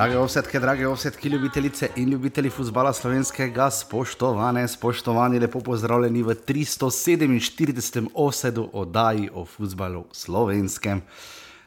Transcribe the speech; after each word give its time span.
Drage 0.00 0.16
ovsetke, 0.18 0.60
drage 0.60 0.86
ovsetke, 0.88 1.28
ljubitelice 1.28 1.88
in 1.96 2.08
ljubitelji 2.10 2.50
futbola 2.50 2.92
slovenskega, 2.92 3.66
spoštovane, 3.70 4.68
spoštovani, 4.68 5.38
lepo 5.38 5.60
pozdravljeni 5.60 6.22
v 6.22 6.34
347. 6.48 8.08
osedu 8.14 8.70
oddaji 8.72 9.28
o 9.34 9.44
futbalu 9.44 10.04
slovenskem. 10.12 11.02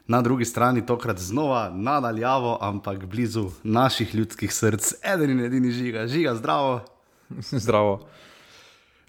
Na 0.07 0.21
drugi 0.21 0.45
strani 0.45 0.85
tokrat 0.85 1.19
znova 1.19 1.69
nadaljavo, 1.69 2.57
ampak 2.61 3.05
blizu 3.05 3.51
naših 3.63 4.15
ljudskih 4.15 4.53
src, 4.53 4.93
eden 5.13 5.29
in 5.29 5.45
edini 5.45 5.71
žiga, 5.71 6.07
žiga, 6.07 6.35
zdravo. 6.35 6.81
Zdravo. 7.65 8.07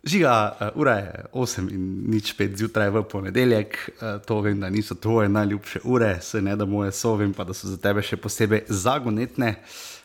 Žiga, 0.05 0.57
uh, 0.61 0.69
ura 0.81 0.93
je 0.93 1.25
8 1.33 1.71
in 1.73 2.11
nič 2.13 2.35
5 2.37 2.57
zjutraj 2.57 2.91
v 2.91 3.03
ponedeljek, 3.09 3.77
uh, 3.89 4.21
to 4.27 4.41
vem, 4.45 4.61
da 4.61 4.69
niso 4.71 4.95
tvoje 4.95 5.29
najljubše 5.29 5.81
ure, 5.85 6.19
se 6.21 6.43
ne 6.43 6.57
da 6.57 6.65
moje 6.65 6.93
sovim, 6.93 7.33
pa 7.33 7.45
da 7.45 7.55
so 7.57 7.69
za 7.69 7.79
tebe 7.81 8.03
še 8.05 8.17
posebej 8.21 8.67
zagonetne. 8.69 9.55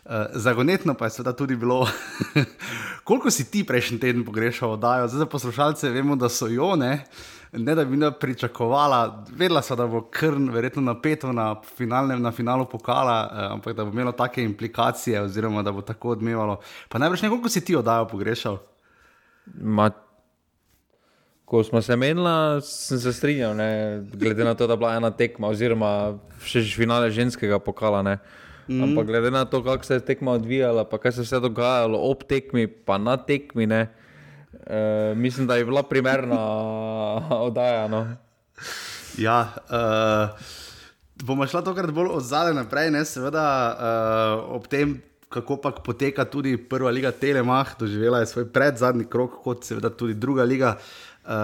Uh, 0.06 0.32
zagonetno 0.34 0.96
pa 0.96 1.10
je 1.10 1.18
seveda 1.18 1.34
tudi 1.36 1.56
bilo, 1.60 1.84
koliko 3.08 3.32
si 3.32 3.52
ti 3.52 3.66
prejšnji 3.68 4.00
teden 4.00 4.24
pogrešal 4.26 4.78
oddajo, 4.78 5.08
zdaj 5.12 5.20
za 5.20 5.26
poslušalce 5.26 5.92
vemo, 5.92 6.16
da 6.16 6.30
so 6.30 6.48
jo 6.48 6.76
ne. 6.80 7.04
Ne 7.52 7.76
da 7.76 7.84
bi 7.86 7.98
mi 7.98 8.06
pričakovala, 8.20 9.26
vedela 9.36 9.62
sem, 9.62 9.78
da 9.78 9.88
bo 9.88 10.02
krn, 10.02 10.50
verjetno 10.54 10.82
napeto 10.82 11.34
na, 11.34 11.56
finalnem, 11.78 12.22
na 12.22 12.32
finalu 12.32 12.66
pokala, 12.66 13.20
eh, 13.26 13.48
ampak 13.52 13.76
da 13.76 13.86
bo 13.86 13.92
imelo 13.92 14.12
take 14.12 14.44
implikacije, 14.44 15.22
oziroma 15.22 15.64
da 15.64 15.72
bo 15.72 15.82
tako 15.82 16.10
odmevalo. 16.10 16.60
Pa 16.90 17.00
najbrž 17.00 17.22
nekoliko 17.22 17.50
si 17.50 17.66
ti 17.66 17.76
oddajo 17.76 18.08
pogrešal. 18.08 18.60
Ma, 19.54 19.90
ko 21.50 21.64
smo 21.64 21.82
se 21.82 21.96
menili, 21.96 22.62
sem 22.62 23.00
se 23.00 23.14
strinjal, 23.14 23.56
ne, 23.58 23.70
glede 24.14 24.46
na 24.46 24.54
to, 24.54 24.68
da 24.68 24.74
je 24.74 24.78
bila 24.78 24.94
ena 24.96 25.10
tekma, 25.12 25.50
oziroma 25.50 25.92
še 26.46 26.62
finale 26.76 27.10
ženskega 27.12 27.58
pokala. 27.60 28.04
Ne. 28.06 28.20
Mm. 28.70 28.84
Ampak 28.86 29.10
glede 29.10 29.32
na 29.34 29.46
to, 29.50 29.64
kako 29.66 29.86
se 29.86 29.98
je 29.98 30.06
tekma 30.06 30.38
odvijala, 30.38 30.86
pa 30.86 31.02
kaj 31.02 31.18
se 31.18 31.26
je 31.26 31.42
dogajalo 31.42 31.98
ob 32.12 32.22
tekmi, 32.30 32.68
pa 32.68 33.00
na 33.02 33.18
tekmi, 33.18 33.66
ne, 33.66 33.88
e, 34.62 35.14
mislim, 35.18 35.48
da 35.50 35.58
je 35.58 35.66
bila 35.66 35.84
primerna 35.84 36.38
oddaja. 37.50 37.88
No. 37.88 38.06
Ja, 39.18 39.40
uh, 39.74 40.38
bomo 41.24 41.48
šla 41.48 41.64
tokrat 41.66 41.92
bolj 41.92 42.14
od 42.14 42.24
zadaj 42.24 42.54
naprej, 42.54 42.92
ne, 42.94 43.02
seveda 43.06 43.46
uh, 43.74 44.56
ob 44.56 44.68
tem 44.70 45.00
kako 45.30 45.58
pa 45.58 45.72
poteka 45.72 46.26
tudi 46.26 46.58
prva 46.58 46.90
liga 46.90 47.12
Telemach, 47.12 47.78
doživela 47.80 48.20
je 48.20 48.26
svoj 48.26 48.50
predzadnji 48.50 49.06
krok, 49.06 49.38
kot 49.44 49.64
seveda 49.64 49.90
tudi 49.90 50.14
druga 50.14 50.44
liga. 50.44 50.78
Uh, 51.30 51.36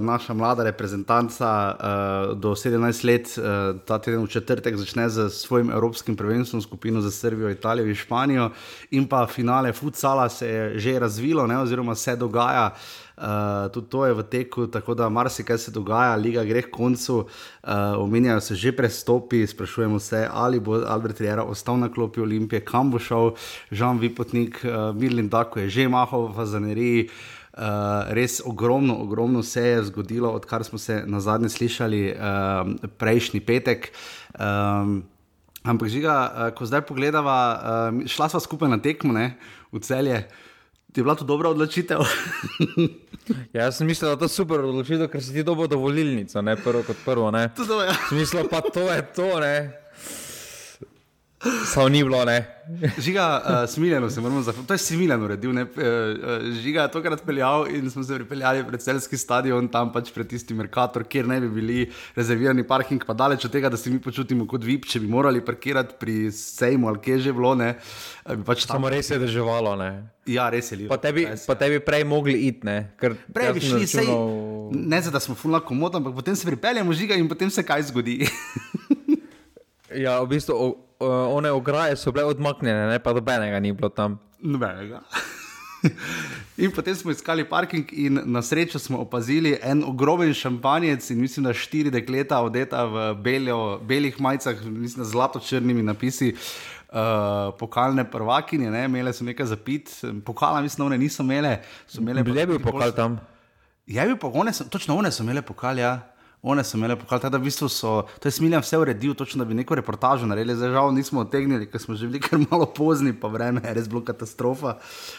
naša 0.00 0.32
mlada 0.34 0.64
reprezentanca 0.64 1.76
uh, 1.76 2.38
do 2.38 2.54
17 2.54 3.04
let, 3.04 3.28
uh, 3.36 3.76
ta 3.84 3.98
teden 3.98 4.24
v 4.24 4.30
četrtek, 4.32 4.76
začne 4.76 5.08
z 5.08 5.28
svojim 5.28 5.70
evropskim 5.70 6.16
prvenstvom, 6.16 6.62
skupino 6.62 7.00
za 7.00 7.10
Srbijo, 7.10 7.50
Italijo 7.50 7.86
in 7.86 7.94
Španijo, 7.94 8.50
in 8.90 9.08
pa 9.08 9.26
finale 9.26 9.72
futsala 9.72 10.28
se 10.28 10.48
je 10.48 10.78
že 10.78 10.98
razvilo, 10.98 11.46
ne, 11.46 11.58
oziroma 11.58 11.94
se 11.94 12.16
dogaja. 12.16 12.72
Uh, 12.72 13.05
Uh, 13.16 13.72
tudi 13.72 13.88
to 13.88 14.04
je 14.04 14.12
v 14.12 14.22
teku, 14.28 14.66
tako 14.68 14.94
da 14.94 15.08
marsikaj 15.08 15.58
se 15.58 15.70
dogaja, 15.72 16.18
liga 16.20 16.42
gre 16.44 16.60
k 16.62 16.68
koncu, 16.68 17.24
uh, 17.24 17.70
omenjajo 17.96 18.40
se 18.40 18.54
že 18.54 18.72
prestopi, 18.76 19.46
sprašujemo 19.46 19.98
se, 19.98 20.28
ali 20.32 20.60
bo 20.60 20.84
Albert 20.84 21.20
Rejera 21.20 21.44
ostal 21.44 21.78
na 21.80 21.88
klopi 21.88 22.20
Olimpije, 22.20 22.60
kam 22.60 22.90
bo 22.90 22.98
šel 23.00 23.32
Žan 23.72 23.98
Vipotnik, 23.98 24.60
uh, 24.64 24.92
Mirlin 24.92 25.28
Dako 25.32 25.64
je 25.64 25.70
že 25.70 25.88
mahal 25.88 26.28
v 26.28 26.44
Zaneriji. 26.46 27.08
Uh, 27.56 28.12
res 28.12 28.42
ogromno, 28.44 29.00
ogromno 29.00 29.42
se 29.42 29.64
je 29.64 29.84
zgodilo, 29.84 30.28
odkar 30.28 30.64
smo 30.64 30.78
se 30.78 31.02
na 31.06 31.20
zadnje 31.20 31.48
slišali 31.48 32.12
uh, 32.12 32.18
prejšnji 33.00 33.40
petek. 33.40 33.96
Um, 34.36 35.04
ampak, 35.64 35.88
žiga, 35.88 36.16
uh, 36.28 36.52
ko 36.52 36.68
zdaj 36.68 36.84
pogledamo, 36.84 37.32
uh, 37.32 38.04
šla 38.04 38.28
sva 38.28 38.44
skupaj 38.44 38.68
na 38.68 38.76
tekmo 38.76 39.16
ne, 39.16 39.38
v 39.72 39.80
celje. 39.80 40.28
Uh, 40.28 40.45
ti 40.96 41.00
je 41.00 41.04
bila 41.04 41.14
to 41.14 41.24
dobra 41.28 41.50
odločitev? 41.52 42.00
ja, 43.52 43.68
jaz 43.68 43.76
sem 43.76 43.86
mislil, 43.86 44.08
da 44.08 44.12
je 44.14 44.18
to 44.24 44.28
super 44.32 44.64
odločitev, 44.64 45.10
ker 45.12 45.20
si 45.20 45.34
ti 45.34 45.42
dobro 45.44 45.68
dovolilnica, 45.68 46.40
ne 46.40 46.56
prvo 46.56 46.80
kot 46.88 46.96
prvo. 47.04 47.28
Tudi, 47.56 47.76
ja. 47.84 47.92
Smislo 48.08 48.46
pa 48.48 48.62
to 48.64 48.88
je 48.88 49.02
to, 49.12 49.28
ne. 49.40 49.85
Samo 51.44 51.88
ni 51.88 52.00
bilo, 52.04 52.24
ne. 52.24 52.46
Žiga, 52.98 53.42
uh, 53.44 53.70
smiljeno 53.70 54.10
se 54.10 54.20
moramo 54.20 54.42
zavedati. 54.42 54.68
To 54.68 54.74
je 54.74 54.78
smiljeno 54.78 55.24
uredil. 55.24 55.50
Uh, 55.50 55.58
žiga 56.62 56.82
je 56.82 56.90
tokrat 56.90 57.22
peljal 57.26 57.66
in 57.68 57.90
smo 57.90 58.04
se 58.04 58.14
pripeljali 58.14 58.64
pred 58.66 58.80
celski 58.80 59.16
stadion, 59.16 59.68
tam 59.68 59.92
pač 59.92 60.10
pred 60.14 60.28
tisti 60.28 60.54
Merkator, 60.54 61.04
kjer 61.04 61.28
ne 61.28 61.40
bi 61.40 61.48
bili 61.48 61.90
rezervirani 62.16 62.64
parking, 62.66 63.04
pa 63.04 63.14
daleč 63.14 63.44
od 63.44 63.52
tega, 63.52 63.68
da 63.68 63.76
se 63.76 63.90
mi 63.90 64.00
počutimo 64.00 64.46
kot 64.46 64.64
VIP, 64.64 64.88
če 64.88 65.00
bi 65.00 65.10
morali 65.12 65.44
parkirati 65.44 65.94
pri 66.00 66.30
Sejmu 66.32 66.88
ali 66.88 67.02
kje 67.04 67.18
že 67.18 67.32
bilo. 67.36 67.52
Pač 68.46 68.64
Samo 68.66 68.88
res 68.90 69.10
je 69.10 69.18
državalo, 69.18 69.76
ne. 69.76 69.90
Ja, 70.26 70.48
res 70.50 70.72
je. 70.72 70.88
Pa 70.88 70.96
tebi, 70.96 71.28
pa 71.46 71.54
tebi 71.54 71.78
prej 71.84 72.04
mogli 72.08 72.48
iti, 72.48 72.66
ne. 72.66 72.78
Prej 72.98 73.52
bi 73.52 73.60
šli, 73.60 73.86
sej, 73.86 74.08
ne 74.72 75.02
za 75.02 75.12
da 75.14 75.20
smo 75.20 75.36
fulno 75.38 75.60
komodni, 75.60 76.00
ampak 76.00 76.16
potem 76.16 76.36
se 76.36 76.48
pripeljemo 76.48 76.96
žiga 76.96 77.14
in 77.14 77.28
potem 77.28 77.50
se 77.50 77.62
kaj 77.62 77.86
zgodi. 77.92 78.24
ja, 80.04 80.18
v 80.24 80.32
bistvu 80.34 80.56
uh, 80.56 80.74
one 81.00 81.50
ograje 81.50 81.96
so 81.96 82.12
bile 82.12 82.24
odmaknjene, 82.24 82.86
ne 82.86 82.98
pa 82.98 83.12
dobenega 83.12 83.60
ni 83.60 83.72
bilo 83.72 83.88
tam. 83.88 84.18
Nobenega. 84.40 85.02
in 86.62 86.72
potem 86.72 86.94
smo 86.94 87.10
iskali 87.10 87.44
parking, 87.48 87.92
in 87.92 88.20
na 88.24 88.42
srečo 88.42 88.78
smo 88.78 88.98
opazili 88.98 89.58
en 89.62 89.84
ogromen 89.84 90.34
šampanjec, 90.34 91.10
in 91.10 91.20
mislim, 91.20 91.44
da 91.44 91.54
štiri 91.54 91.90
dekleta, 91.90 92.40
odeta 92.40 92.84
v 92.84 93.14
beljo, 93.14 93.78
belih 93.78 94.20
majicah, 94.20 94.64
mislim, 94.64 95.04
z 95.04 95.10
zlato-črnimi 95.10 95.82
napisi. 95.82 96.34
Uh, 96.86 97.52
pokalne 97.58 98.04
prvakinje, 98.10 98.70
ne, 98.70 98.84
imele 98.84 99.12
so 99.12 99.24
nekaj 99.24 99.46
zapit, 99.46 99.90
pokala, 100.24 100.60
mislim, 100.62 100.86
one 100.86 100.98
niso 100.98 101.22
imele. 101.22 101.58
Bile 102.24 102.46
bi 102.46 102.58
pokal 102.62 102.92
tam. 102.94 103.18
Je 103.86 104.06
bil 104.06 104.16
pokal, 104.16 104.48
točno 104.70 104.96
one 104.96 105.10
so 105.12 105.22
imele 105.22 105.42
pokal, 105.42 105.78
ja 105.78 106.15
one 106.46 106.64
so 106.64 106.78
imele 106.78 106.96
pokal, 106.96 107.18
tako 107.18 107.32
da 107.34 107.38
v 107.38 107.48
bistvu 107.48 107.68
so, 107.68 107.92
to 108.22 108.28
je 108.28 108.32
smiljam 108.32 108.62
vse 108.62 108.78
uredil, 108.78 109.14
točno 109.14 109.44
da 109.44 109.48
bi 109.48 109.54
neko 109.54 109.74
reportažo 109.74 110.26
naredili, 110.26 110.54
zdaj 110.56 110.70
žal 110.70 110.92
nismo 110.94 111.20
otegnili, 111.20 111.66
ker 111.66 111.82
smo 111.82 111.94
že 111.94 112.06
bili 112.06 112.20
kar 112.22 112.38
malo 112.50 112.66
pozni, 112.66 113.12
pa 113.12 113.28
vreme 113.28 113.60
je 113.64 113.74
res 113.74 113.88
bilo 113.90 114.04
katastrofa. 114.06 114.76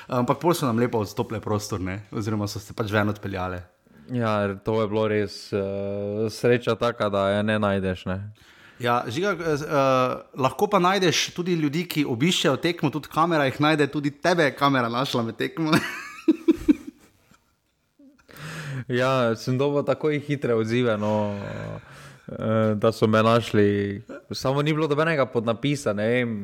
Ampak 0.08 0.40
pol 0.40 0.56
so 0.56 0.66
nam 0.66 0.80
lepo 0.80 1.04
odstopile 1.04 1.42
prostor, 1.44 1.84
ne? 1.84 2.00
oziroma 2.12 2.48
so 2.48 2.64
se 2.64 2.74
pač 2.74 2.92
ven 2.96 3.12
odpeljale. 3.12 3.66
Ja, 4.12 4.56
to 4.64 4.80
je 4.82 4.88
bilo 4.88 5.08
res 5.12 5.52
uh, 5.52 6.32
sreča 6.32 6.78
taka, 6.80 7.10
da 7.12 7.30
je 7.30 7.44
ne 7.44 7.60
najdeš. 7.60 8.06
Ne? 8.08 8.22
Ja, 8.80 9.02
žiga, 9.12 9.36
uh, 9.36 10.40
lahko 10.40 10.72
pa 10.72 10.80
najdeš 10.80 11.34
tudi 11.36 11.60
ljudi, 11.60 11.84
ki 11.92 12.08
obiščejo 12.08 12.56
tekmo, 12.64 12.94
tudi 12.94 13.12
kamera 13.12 13.50
jih 13.50 13.60
najde, 13.60 13.92
tudi 13.92 14.16
tebe 14.16 14.48
je 14.48 14.56
kamera 14.56 14.88
našla 14.88 15.28
med 15.28 15.36
tekmo. 15.36 15.76
Ja, 18.88 19.36
sem 19.36 19.58
dobil 19.58 19.84
tako 19.88 20.12
hitre 20.12 20.56
odzive, 20.56 20.98
no, 20.98 21.36
eh, 22.28 22.76
da 22.76 22.92
so 22.92 23.08
me 23.08 23.24
našli. 23.24 24.04
Samo 24.32 24.62
ni 24.62 24.74
bilo 24.74 24.88
dobenega 24.88 25.26
podnapisa, 25.26 25.94
ne 25.94 26.08
vem. 26.08 26.38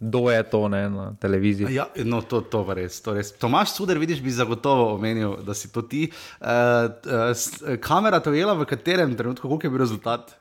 Kdo 0.00 0.30
je 0.32 0.42
to 0.48 0.68
ne, 0.72 0.88
na 0.88 1.06
televiziji? 1.20 1.74
Ja, 1.76 1.84
no, 2.08 2.22
to, 2.24 2.40
to, 2.40 2.62
res, 2.72 3.02
to 3.04 3.12
res. 3.12 3.34
Tomaš 3.36 3.74
Suder, 3.76 3.98
vidiš, 4.00 4.22
bi 4.24 4.32
zagotovo 4.32 4.94
omenil, 4.94 5.34
da 5.44 5.52
si 5.54 5.68
to 5.68 5.82
ti. 5.84 6.06
E, 6.40 6.54
e, 6.54 7.76
kamera 7.84 8.22
to 8.24 8.32
jela 8.32 8.54
v 8.56 8.64
katerem 8.64 9.12
trenutku, 9.16 9.44
koliko 9.44 9.66
je 9.66 9.70
bil 9.70 9.82
rezultat? 9.84 10.32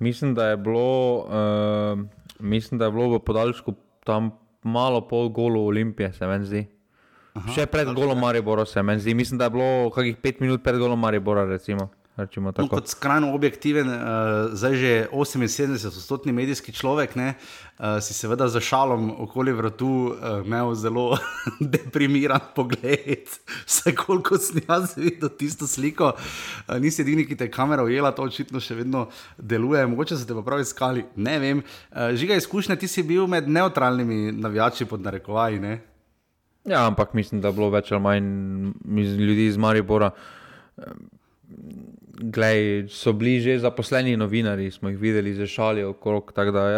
Mislim, 0.00 0.32
da 0.34 0.46
je 0.54 0.56
bilo, 0.56 1.28
e, 1.28 1.42
mislim, 2.40 2.80
da 2.80 2.88
je 2.88 2.96
bilo 2.96 3.10
v 3.12 3.20
podaljšku 3.28 3.76
tam 4.08 4.32
malo 4.62 5.04
pol 5.08 5.28
golo 5.28 5.60
Olimpije, 5.68 6.12
se 6.12 6.26
meni 6.26 6.44
zdi. 6.44 6.64
Aha, 7.34 7.54
Še 7.54 7.66
pred 7.70 7.88
golom 7.94 8.18
Maribora 8.18 8.66
se 8.66 8.82
meni 8.82 9.00
zdi. 9.00 9.14
Mislim, 9.14 9.38
da 9.38 9.46
je 9.46 9.54
bilo 9.54 9.90
kakih 9.94 10.16
pet 10.18 10.40
minut 10.42 10.64
pred 10.64 10.78
golom 10.78 10.98
Maribora. 10.98 11.46
Recimo. 11.46 11.90
No, 12.20 12.66
kot 12.68 12.90
skrajno 12.90 13.30
objektiven, 13.32 13.88
uh, 13.88 14.50
zdaj 14.52 14.74
že 14.76 14.92
78-odstotni 15.08 16.34
medijski 16.36 16.72
človek, 16.72 17.14
ne, 17.16 17.32
uh, 17.78 17.96
si 18.04 18.12
seveda 18.12 18.48
za 18.50 18.60
šalom 18.60 19.08
okoli 19.24 19.54
vrtu 19.56 19.88
uh, 19.88 20.42
imel 20.44 20.74
zelo 20.74 21.16
deprimiran 21.74 22.52
pogled. 22.54 23.30
Vse 23.68 23.94
koliko 23.96 24.36
snijaz 24.36 24.98
videl 24.98 25.32
tisto 25.38 25.66
sliko, 25.70 26.12
uh, 26.12 26.76
nisi 26.82 27.00
edini, 27.06 27.24
ki 27.24 27.38
te 27.40 27.48
je 27.48 27.54
kamera 27.54 27.86
ujela, 27.86 28.12
to 28.12 28.26
očitno 28.28 28.60
še 28.60 28.76
vedno 28.82 29.06
deluje. 29.38 29.86
Mogoče 29.86 30.18
se 30.18 30.26
te 30.28 30.36
pa 30.36 30.44
pravi 30.44 30.66
iskali, 30.66 31.06
ne 31.16 31.38
vem. 31.40 31.62
Uh, 31.62 32.10
žiga 32.20 32.36
izkušnja, 32.36 32.76
ti 32.76 32.90
si 32.90 33.06
bil 33.06 33.30
med 33.30 33.48
neutralnimi 33.48 34.34
navijači 34.36 34.84
pod 34.84 35.00
narekovaji. 35.00 35.62
Ja, 36.64 36.86
ampak 36.86 37.14
mislim, 37.14 37.40
da 37.40 37.48
je 37.48 37.56
bilo 37.56 37.70
več 37.70 37.92
ali 37.92 38.02
manj 38.04 38.28
ljudi 39.16 39.46
iz 39.46 39.56
Maribora. 39.56 40.10
Glej, 42.20 42.84
so 42.92 43.14
bili 43.16 43.38
že 43.40 43.54
zaposleni 43.62 44.12
novinari, 44.16 44.68
smo 44.70 44.90
jih 44.92 44.98
videli 45.00 45.32
za 45.34 45.46
šalijo 45.46 45.94
okrog. 45.94 46.32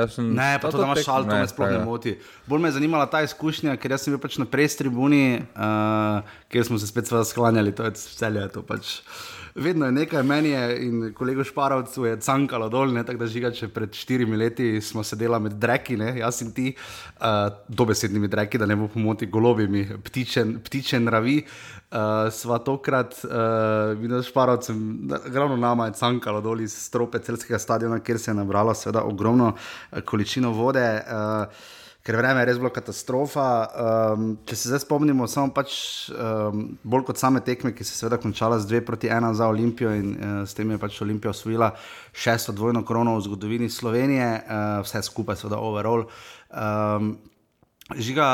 Sem, 0.08 0.31
ne, 0.34 0.58
pa 0.62 0.70
to, 0.70 0.79
da 0.79 0.87
imaš 0.87 1.05
šal, 1.05 1.26
to 1.26 1.34
me 1.34 1.49
sploh 1.50 1.73
ne 1.73 1.84
moti. 1.84 2.14
Bolj 2.46 2.62
me 2.62 2.70
je 2.70 2.79
zanimala 2.79 3.11
ta 3.11 3.25
izkušnja, 3.26 3.75
ker 3.76 3.99
sem 3.99 4.14
bil 4.14 4.23
pač 4.23 4.38
na 4.38 4.46
prej 4.46 4.70
tribuni, 4.79 5.43
uh, 5.43 6.23
kjer 6.49 6.70
smo 6.70 6.78
se 6.78 6.87
spet 6.87 7.11
sklanjali, 7.11 7.75
to 7.75 7.90
je 7.90 7.96
vse, 7.99 8.31
to 8.55 8.62
pač. 8.62 9.00
Uh, 9.02 9.41
vedno 9.54 9.87
je 9.87 9.93
nekaj, 9.93 10.22
meni 10.22 10.49
je 10.49 10.87
in 10.87 11.12
kolegu 11.14 11.44
Šparovcu 11.44 12.04
je 12.04 12.20
cankalo 12.20 12.69
dol, 12.69 12.93
ne, 12.93 13.04
tako 13.04 13.25
da 13.25 13.26
žiga, 13.26 13.50
če 13.52 13.69
pred 13.69 13.94
štirimi 13.94 14.37
leti 14.37 14.81
smo 14.81 15.04
sedeli 15.04 15.40
med 15.40 15.58
dreki, 15.60 15.96
ne, 16.00 16.12
jaz 16.19 16.43
in 16.43 16.52
ti, 16.56 16.72
uh, 16.72 17.50
dobesednimi 17.69 18.28
dreki, 18.28 18.58
da 18.58 18.66
ne 18.66 18.76
bo 18.76 18.88
pomoti 18.93 19.26
golobimi, 19.26 19.84
ptičen, 20.04 20.58
ptičen 20.64 21.08
ravi. 21.08 21.43
Uh, 21.93 22.31
sva 22.32 22.56
tokrat, 22.64 23.19
uh, 23.28 23.93
videl 24.00 24.22
Šparovcem, 24.25 24.78
ravno 25.34 25.56
nama 25.60 25.90
je 25.90 25.99
cankalo 25.99 26.40
dol 26.40 26.62
iz 26.64 26.72
strope 26.87 27.20
celskega 27.20 27.58
stadiona, 27.60 28.00
kjer 28.00 28.19
se 28.19 28.31
je 28.31 28.34
nabralo 28.38 28.75
seveda 28.75 29.04
ogromno 29.04 29.52
uh, 29.52 30.00
količino 30.00 30.54
vode. 30.56 30.88
Uh, 31.04 31.81
ker 32.02 32.19
vreme 32.19 32.43
je 32.43 32.49
res 32.50 32.58
bilo 32.58 32.70
katastrofa. 32.75 33.46
Um, 33.72 34.28
če 34.46 34.58
se 34.58 34.70
zdaj 34.72 34.82
spomnimo, 34.84 35.28
samo 35.31 35.52
pač 35.54 35.75
um, 36.10 36.64
bolj 36.82 37.06
kot 37.08 37.22
same 37.22 37.43
tekme, 37.46 37.75
ki 37.76 37.87
se 37.87 37.94
je 37.94 38.02
seveda 38.02 38.19
končala 38.22 38.58
z 38.62 38.70
2 38.75 38.84
proti 38.87 39.10
1 39.10 39.38
za 39.38 39.49
Olimpijo 39.50 39.94
in 39.94 40.14
uh, 40.16 40.38
s 40.43 40.58
tem 40.58 40.70
je 40.75 40.81
pač 40.82 40.99
Olimpija 41.04 41.31
osvojila 41.31 41.72
šesto 42.12 42.54
dvojno 42.54 42.82
krono 42.87 43.16
v 43.16 43.26
zgodovini 43.28 43.70
Slovenije, 43.70 44.31
uh, 44.43 44.81
vse 44.87 45.04
skupaj, 45.06 45.43
seveda 45.43 45.62
overall. 45.62 46.08
Um, 46.50 47.14
Žiga, 47.99 48.26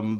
um, 0.00 0.14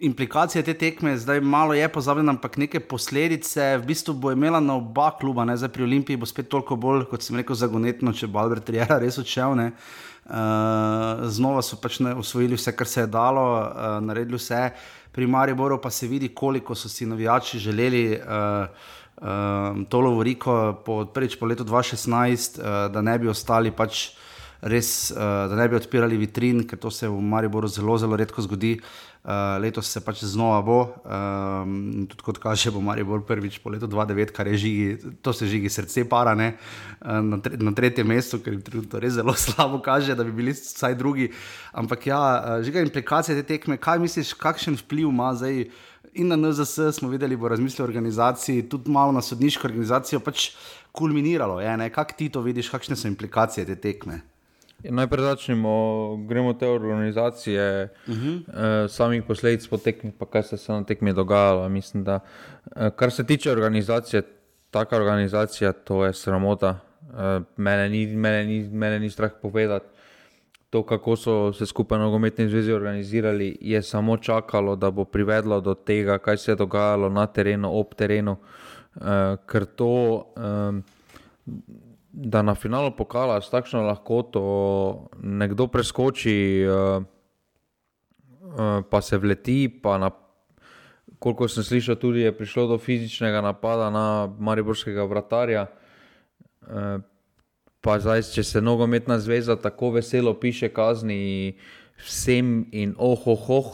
implikacije 0.00 0.62
te 0.64 0.72
tekme, 0.78 1.16
zdaj 1.20 1.40
malo 1.44 1.74
je 1.74 1.88
pozabljeno, 1.92 2.32
ampak 2.32 2.54
neke 2.56 2.80
posledice 2.80 3.76
v 3.82 3.86
bistvu 3.90 4.14
bo 4.14 4.30
imela 4.32 4.60
na 4.62 4.78
oba 4.78 5.10
kluba, 5.18 5.44
ne? 5.44 5.56
zdaj 5.58 5.68
pri 5.74 5.84
Olimpiji 5.84 6.16
bo 6.16 6.26
spet 6.26 6.48
toliko 6.48 6.78
bolj, 6.80 7.04
kot 7.10 7.26
sem 7.26 7.36
rekel, 7.36 7.58
zagonetno, 7.58 8.14
če 8.14 8.30
bo 8.30 8.40
Albert 8.40 8.70
Rijera 8.72 8.96
res 9.02 9.18
odšel. 9.20 9.58
Uh, 9.58 9.90
uh, 10.32 11.28
znova 11.28 11.62
so 11.62 11.76
pač 11.76 12.00
ne, 12.00 12.14
usvojili 12.16 12.56
vse, 12.56 12.72
kar 12.76 12.88
se 12.88 13.04
je 13.04 13.10
dalo, 13.12 13.44
uh, 13.60 14.00
naredili 14.04 14.40
vse. 14.40 14.70
Pri 15.12 15.26
Mariboru 15.26 15.80
pa 15.80 15.90
se 15.90 16.08
vidi, 16.08 16.32
koliko 16.34 16.74
so 16.74 16.88
si 16.88 17.06
navijači 17.06 17.58
želeli 17.58 18.16
uh, 18.16 18.66
uh, 19.20 19.84
to 19.88 20.00
Lovoriko 20.00 20.82
po, 20.84 21.04
prvič 21.04 21.36
po 21.36 21.46
letu 21.46 21.64
2016, 21.64 22.58
uh, 22.58 22.92
da 22.92 23.02
ne 23.02 23.18
bi 23.18 23.28
ostali 23.28 23.70
pač. 23.70 24.10
Res, 24.62 25.10
uh, 25.10 25.18
da 25.50 25.56
ne 25.58 25.64
bi 25.66 25.74
odpirali 25.74 26.14
vitrin, 26.14 26.60
ker 26.70 26.78
to 26.78 26.90
se 26.94 27.08
v 27.10 27.16
Mariboru 27.18 27.66
zelo, 27.66 27.96
zelo 27.98 28.14
redko 28.14 28.44
zgodi. 28.46 28.76
Uh, 29.22 29.62
letos 29.62 29.86
se 29.86 30.00
pač 30.02 30.24
znova 30.26 30.56
bo, 30.66 30.76
um, 31.06 32.06
tudi 32.10 32.24
kot 32.26 32.40
kaže, 32.42 32.72
bo 32.74 32.80
Marijo 32.82 33.20
prvič 33.22 33.60
po 33.62 33.70
letu 33.70 33.86
2009, 33.86 34.32
kar 34.34 34.48
je 34.50 34.56
žigi, 34.58 35.12
to 35.22 35.30
se 35.30 35.46
žigi 35.46 35.70
srce 35.70 36.02
para, 36.10 36.34
ne, 36.34 36.56
uh, 36.98 37.20
na, 37.22 37.38
tre, 37.38 37.54
na 37.54 37.70
tretjem 37.70 38.10
mestu, 38.10 38.40
ker 38.42 38.58
je 38.58 38.82
to 38.82 38.98
res 38.98 39.14
zelo 39.14 39.30
slabo 39.44 39.78
kaže, 39.78 40.18
da 40.18 40.26
bi 40.26 40.34
bili 40.34 40.56
vsaj 40.58 40.98
drugi. 40.98 41.30
Ampak 41.70 42.10
ja, 42.10 42.18
uh, 42.18 42.66
žiga 42.66 42.82
implikacije 42.82 43.38
te 43.38 43.46
tekme, 43.46 43.78
kaj 43.78 44.02
misliš, 44.02 44.34
kakšen 44.34 44.80
vpliv 44.82 45.14
ima 45.14 45.30
zdaj 45.38 45.68
in 46.18 46.26
na 46.26 46.36
NZS, 46.36 46.90
smo 46.98 47.08
videli, 47.14 47.38
bo 47.38 47.46
razmislil 47.46 47.86
o 47.86 47.88
organizaciji, 47.88 48.66
tudi 48.66 48.90
malo 48.90 49.14
na 49.14 49.22
sodniško 49.22 49.70
organizacijo, 49.70 50.18
pač 50.18 50.50
kulminiralo 50.90 51.60
je, 51.62 51.90
kako 51.94 52.18
ti 52.18 52.28
to 52.28 52.42
vidiš, 52.42 52.74
kakšne 52.74 52.98
so 52.98 53.06
implikacije 53.06 53.70
te 53.70 53.78
tekme. 53.78 54.31
Najprej 54.90 55.22
začnemo, 55.22 56.16
gremo 56.28 56.52
te 56.54 56.68
organizacije, 56.68 57.88
uh 58.06 58.14
-huh. 58.14 58.40
eh, 58.84 58.88
samih 58.88 59.22
posledic 59.22 59.68
po 59.68 59.76
tekmi, 59.76 60.12
pa 60.18 60.26
kaj 60.26 60.42
se 60.42 60.56
je 60.56 60.74
na 60.74 60.84
tekmi 60.84 61.12
dogajalo. 61.12 61.68
Mislim, 61.68 62.04
da, 62.04 62.20
eh, 62.76 62.90
kar 62.96 63.10
se 63.10 63.26
tiče 63.26 63.52
organizacije, 63.52 64.22
taka 64.70 64.96
organizacija, 64.96 65.72
to 65.72 66.04
je 66.04 66.12
sramota. 66.12 66.78
Eh, 67.12 67.40
mene, 67.56 67.88
ni, 67.88 68.06
mene, 68.06 68.44
ni, 68.44 68.68
mene 68.68 68.98
ni 68.98 69.10
strah 69.10 69.30
povedati. 69.42 69.86
To, 70.70 70.82
kako 70.82 71.16
so 71.16 71.52
se 71.52 71.66
skupaj 71.66 71.98
na 71.98 72.04
nogometni 72.04 72.48
zvezi 72.48 72.72
organizirali, 72.72 73.58
je 73.60 73.82
samo 73.82 74.16
čakalo, 74.16 74.76
da 74.76 74.90
bo 74.90 75.04
privedlo 75.04 75.60
do 75.60 75.74
tega, 75.74 76.18
kaj 76.18 76.36
se 76.36 76.50
je 76.52 76.56
dogajalo 76.56 77.08
na 77.08 77.26
terenu, 77.26 77.78
ob 77.80 77.94
terenu. 77.94 78.36
Eh, 78.96 79.36
ker 79.46 79.64
to. 79.64 80.24
Eh, 80.36 81.02
da 82.12 82.42
na 82.42 82.54
finalu 82.54 82.92
pokala 82.96 83.40
s 83.40 83.48
takšno 83.50 83.82
lahkoto 83.88 84.42
nekdo 85.16 85.66
preskoči, 85.66 86.64
uh, 86.68 87.00
uh, 87.00 88.84
pa 88.90 89.00
se 89.00 89.16
vleti. 89.18 89.68
Pa 89.82 89.96
na, 89.98 90.10
koliko 91.18 91.48
sem 91.48 91.64
slišal, 91.64 91.96
tudi 91.96 92.20
je 92.20 92.36
prišlo 92.36 92.66
do 92.66 92.78
fizičnega 92.78 93.40
napada 93.40 93.88
na 93.90 94.28
Mariborskega 94.38 95.08
vratarja. 95.08 95.66
Uh, 96.62 97.00
pa 97.80 97.96
zdaj, 97.98 98.28
če 98.28 98.44
se 98.44 98.60
nogometna 98.60 99.18
zveza 99.18 99.56
tako 99.56 99.96
veselo 99.96 100.36
piše 100.36 100.68
kazni 100.68 101.56
vsem 102.04 102.68
in 102.72 102.92
oh, 102.98 103.18
oh, 103.26 103.50
oh, 103.50 103.70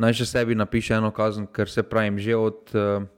naj 0.00 0.16
še 0.16 0.26
sebi 0.26 0.56
napiše 0.56 0.96
eno 0.96 1.12
kazen, 1.12 1.46
ker 1.46 1.68
se 1.68 1.84
pravim 1.84 2.16
že 2.18 2.36
od. 2.36 2.72
Uh, 2.72 3.13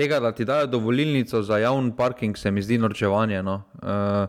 tega, 0.00 0.20
da 0.20 0.32
ti 0.32 0.44
dajo 0.48 0.66
dovolilnico 0.66 1.42
za 1.42 1.58
javni 1.60 1.92
parking, 1.96 2.36
se 2.36 2.50
mi 2.50 2.62
zdi 2.62 2.78
norčevanje. 2.78 3.42
No. 3.42 3.62
Uh, 3.82 4.28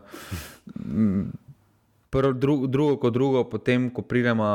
prv, 2.12 2.32
dru, 2.36 2.66
drugo, 2.66 2.96
kot 3.00 3.12
drugo, 3.12 3.44
potem, 3.48 3.88
ko 3.90 4.04
pridemo, 4.04 4.46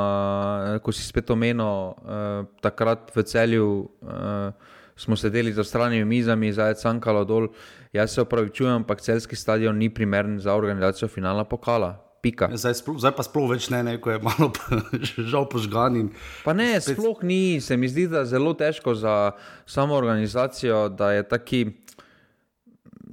ko 0.85 0.93
si 0.93 1.05
spet 1.07 1.33
omenil, 1.33 1.93
uh, 1.97 2.45
takrat 2.61 3.09
v 3.15 3.25
celju 3.25 3.69
uh, 4.05 4.75
smo 4.97 5.17
sedeli 5.17 5.53
za 5.53 5.63
stranimi 5.63 6.05
mizami, 6.05 6.53
zdaj 6.53 6.75
je 6.75 6.81
cankalo 6.83 7.25
dol. 7.25 7.49
Jaz 7.93 8.13
se 8.13 8.21
opravičujem, 8.21 8.83
ampak 8.83 9.01
celski 9.01 9.35
stadion 9.35 9.77
ni 9.77 9.89
primeren 9.89 10.39
za 10.39 10.53
organizacijo 10.53 11.07
finala 11.09 11.43
pokala. 11.43 12.06
Pika. 12.27 12.51
Zdaj, 12.51 12.75
sploh, 12.83 12.99
zdaj 12.99 13.13
pa 13.15 13.23
sploh 13.23 13.47
več 13.55 13.69
ne, 13.71 13.79
ne 13.87 13.95
ko 14.03 14.11
je 14.11 14.19
malo 14.19 14.51
žal 15.31 15.47
požgan. 15.47 16.11
Pa 16.43 16.51
ne, 16.57 16.75
spet... 16.83 16.99
sploh 16.99 17.23
ni, 17.23 17.59
se 17.63 17.79
mi 17.79 17.87
zdi, 17.87 18.07
da 18.11 18.25
je 18.25 18.33
zelo 18.35 18.51
težko 18.57 18.95
za 18.99 19.31
samo 19.65 19.95
organizacijo, 19.95 20.87
da 20.91 21.15
je 21.15 21.23
taki 21.27 21.61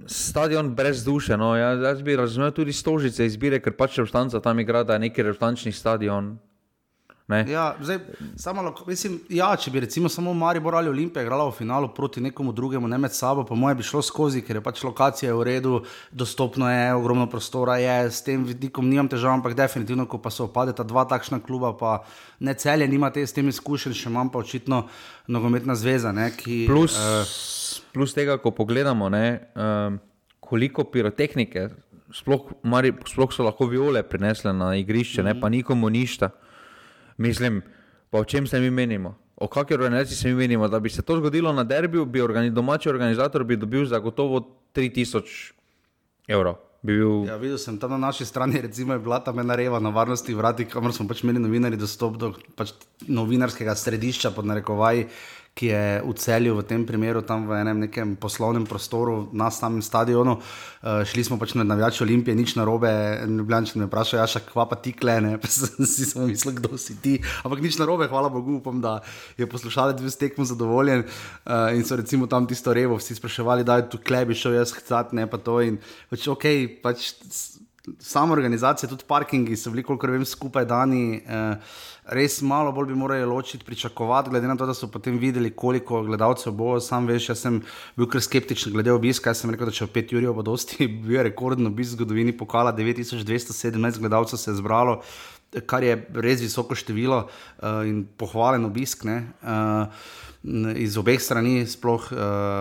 stadion 0.07 0.75
brez 0.75 1.05
duše. 1.05 1.37
No. 1.37 1.55
Ja, 1.57 1.73
jaz 1.79 2.03
bi 2.03 2.17
razumel 2.17 2.51
tudi 2.51 2.75
stožice 2.75 3.27
izbire, 3.27 3.63
ker 3.63 3.77
pač 3.79 3.99
restanca 4.03 4.41
tam 4.43 4.61
igra, 4.61 4.83
da 4.83 4.99
je 4.99 5.07
neki 5.07 5.23
restančni 5.23 5.73
stadion. 5.73 6.35
Ja, 7.29 7.75
zdaj, 7.81 7.99
samo, 8.37 8.75
mislim, 8.87 9.15
ja, 9.33 9.47
če 9.57 9.71
bi 9.73 9.81
recimo 9.81 10.11
samo 10.13 10.35
Maribor 10.37 10.75
ali 10.77 10.91
Olimpija 10.93 11.23
igrala 11.25 11.47
v 11.49 11.55
finalu 11.57 11.89
proti 11.97 12.21
nekomu 12.21 12.53
drugemu, 12.53 12.89
ne 12.89 12.99
med 13.01 13.15
sabo, 13.17 13.47
po 13.49 13.57
mojem 13.57 13.79
bi 13.79 13.87
šlo 13.89 14.03
skozi, 14.05 14.43
ker 14.45 14.59
je 14.59 14.63
pač 14.65 14.83
lokacija 14.85 15.33
v 15.33 15.47
redu, 15.49 15.79
dostopno 16.13 16.69
je, 16.69 16.93
ogromno 16.95 17.25
prostora 17.33 17.79
je, 17.81 18.11
s 18.13 18.21
tem 18.27 18.45
vidikom 18.45 18.91
nimam 18.91 19.09
težav, 19.09 19.33
ampak 19.39 19.57
definitivno, 19.57 20.05
ko 20.05 20.21
pa 20.21 20.29
se 20.29 20.45
opadeta 20.45 20.85
dva 20.85 21.07
takšna 21.09 21.41
kluba, 21.41 21.73
pa 21.81 21.95
ne 22.45 22.53
celje, 22.61 22.91
nimate 22.93 23.25
s 23.25 23.33
tem 23.33 23.49
izkušenj, 23.49 23.97
še 24.05 24.13
manj 24.13 24.35
pa 24.35 24.45
očitno 24.45 24.85
nogometna 25.25 25.81
zveza. 25.81 26.13
Ne, 26.13 26.29
ki, 26.37 26.67
plus, 26.69 27.01
uh, 27.01 27.81
plus 27.97 28.13
tega, 28.13 28.37
ko 28.37 28.53
pogledamo, 28.53 29.09
ne, 29.09 29.27
um, 29.57 29.97
koliko 30.45 30.85
pirotehnike, 30.93 31.71
sploh, 32.13 32.53
mari, 32.69 32.93
sploh 33.09 33.33
so 33.33 33.49
lahko 33.49 33.73
viole 33.73 34.05
prinesle 34.05 34.53
na 34.53 34.75
igrišče, 34.77 35.23
mm 35.23 35.27
-hmm. 35.27 35.35
ne, 35.35 35.41
pa 35.41 35.49
nikomu 35.49 35.89
ništa. 35.89 36.35
Mislim, 37.17 37.63
pa 38.11 38.19
o 38.19 38.25
čem 38.25 38.47
se 38.47 38.61
mi 38.61 38.71
menimo? 38.71 39.15
O 39.37 39.49
kakšni 39.49 39.75
organizaciji 39.75 40.17
se 40.17 40.29
mi 40.29 40.35
menimo? 40.35 40.69
Da 40.69 40.81
bi 40.81 40.91
se 40.91 41.03
to 41.03 41.17
zgodilo 41.17 41.53
na 41.53 41.65
derbiju, 41.65 42.05
bi 42.05 42.23
organi 42.23 42.51
domači 42.51 42.89
organizator 42.89 43.45
bi 43.45 43.57
dobil 43.57 43.87
zagotovo 43.87 44.41
3000 44.75 45.53
evrov. 46.29 46.55
Bil... 46.85 47.25
Ja, 47.25 47.39
videl 47.41 47.57
sem 47.59 47.79
tam 47.81 47.95
na 47.97 47.99
naši 47.99 48.27
strani, 48.29 48.61
recimo, 48.61 48.93
je 48.93 49.01
bila 49.01 49.17
tam 49.25 49.39
ena 49.41 49.55
reva 49.57 49.79
na 49.81 49.89
varnosti 49.89 50.35
vrati, 50.35 50.67
kamor 50.69 50.93
smo 50.93 51.07
pač 51.09 51.23
imeli 51.25 51.41
novinari 51.41 51.79
dostop 51.81 52.19
do 52.21 52.35
pač 52.57 52.75
novinarskega 53.09 53.73
središča 53.75 54.35
pod 54.37 54.45
narekovaji 54.45 55.07
ki 55.55 55.67
je 55.71 56.03
v 56.03 56.13
celju, 56.19 56.59
v 56.59 56.67
tem 56.67 56.83
primeru, 56.83 57.23
tam 57.23 57.47
v 57.47 57.55
enem 57.63 57.87
nekem 57.87 58.19
poslovnem 58.19 58.67
prostoru, 58.67 59.31
na 59.31 59.55
samem 59.55 59.79
stadionu. 59.87 60.43
Uh, 60.83 61.07
šli 61.07 61.23
smo 61.25 61.39
pač 61.39 61.55
na 61.55 61.63
navijače 61.63 62.03
Olimpije, 62.03 62.35
nič 62.35 62.59
na 62.59 62.67
robe, 62.67 62.91
Ljubljančani 63.23 63.85
me 63.85 63.87
vprašajo, 63.87 64.19
ja, 64.19 64.43
kva 64.51 64.67
pa 64.67 64.75
ti 64.75 64.91
klene, 64.91 65.37
pa 65.43 65.47
si 65.47 66.11
samo 66.11 66.27
mislil, 66.27 66.59
kdo 66.59 66.75
si 66.75 66.99
ti. 66.99 67.23
Ampak 67.47 67.63
nič 67.63 67.79
na 67.79 67.87
robe, 67.87 68.11
hvala 68.11 68.29
Bogu, 68.35 68.59
upam, 68.59 68.83
da 68.83 68.99
je 69.39 69.47
poslušalec 69.47 70.03
bil 70.03 70.11
s 70.11 70.19
tekmo 70.19 70.43
zadovoljen. 70.43 71.07
Uh, 71.47 71.71
in 71.71 71.87
so 71.87 71.95
recimo 71.95 72.27
tam 72.27 72.51
tisto 72.51 72.75
revo, 72.75 72.99
vsi 72.99 73.15
spraševali, 73.15 73.63
da 73.63 73.79
je 73.79 73.95
tu 73.95 74.03
klebi, 74.03 74.35
šel 74.35 74.59
jaz 74.59 74.75
hcat, 74.75 75.15
ne 75.15 75.31
pa 75.31 75.39
to. 75.39 75.63
In 75.63 75.79
pač 76.11 76.27
ok, 76.27 76.51
pač. 76.83 77.15
Samo 77.99 78.33
organizacija, 78.33 78.89
tudi 78.89 79.05
parkingi 79.05 79.57
so 79.61 79.69
bili, 79.71 79.83
kolikor 79.85 80.15
vem, 80.15 80.23
skupaj 80.25 80.65
dani. 80.65 81.19
Uh, 81.21 81.75
res 82.17 82.39
malo 82.41 82.73
bolj 82.73 82.89
bi 82.89 82.97
morali 82.97 83.27
ločiti, 83.29 83.65
pričakovati, 83.65 84.31
glede 84.33 84.49
na 84.49 84.57
to, 84.57 84.65
da 84.67 84.75
so 84.75 84.89
potem 84.89 85.19
videli, 85.21 85.51
koliko 85.51 86.01
gledalcev 86.07 86.57
bo. 86.57 86.79
Sam 86.81 87.05
veš, 87.07 87.29
jaz 87.29 87.45
sem 87.45 87.61
bil 87.97 88.09
kar 88.09 88.25
skeptičen 88.25 88.73
glede 88.73 88.93
obiska. 88.93 89.35
Jaz 89.35 89.45
sem 89.45 89.53
rekel, 89.53 89.69
da 89.69 89.77
če 89.77 89.91
v 89.91 89.93
5 89.99 90.17
urah 90.17 90.33
bo 90.33 90.47
dosti, 90.49 90.89
bil 91.05 91.19
je 91.19 91.29
rekorden 91.29 91.69
obisk 91.69 91.93
v 91.93 92.01
zgodovini 92.01 92.37
pokala, 92.37 92.73
9217 92.73 94.01
gledalcev 94.01 94.41
se 94.41 94.51
je 94.51 94.59
zbralo. 94.63 95.03
Kar 95.69 95.85
je 95.85 95.99
res 96.25 96.41
visoko 96.41 96.75
število 96.75 97.27
uh, 97.27 97.85
in 97.85 98.07
pohvalen 98.17 98.65
obisk. 98.65 99.05
Uh, 99.05 99.93
iz 100.77 100.99
obeh 101.01 101.17
strani, 101.23 101.65
sploh 101.65 102.11
uh, 102.13 102.19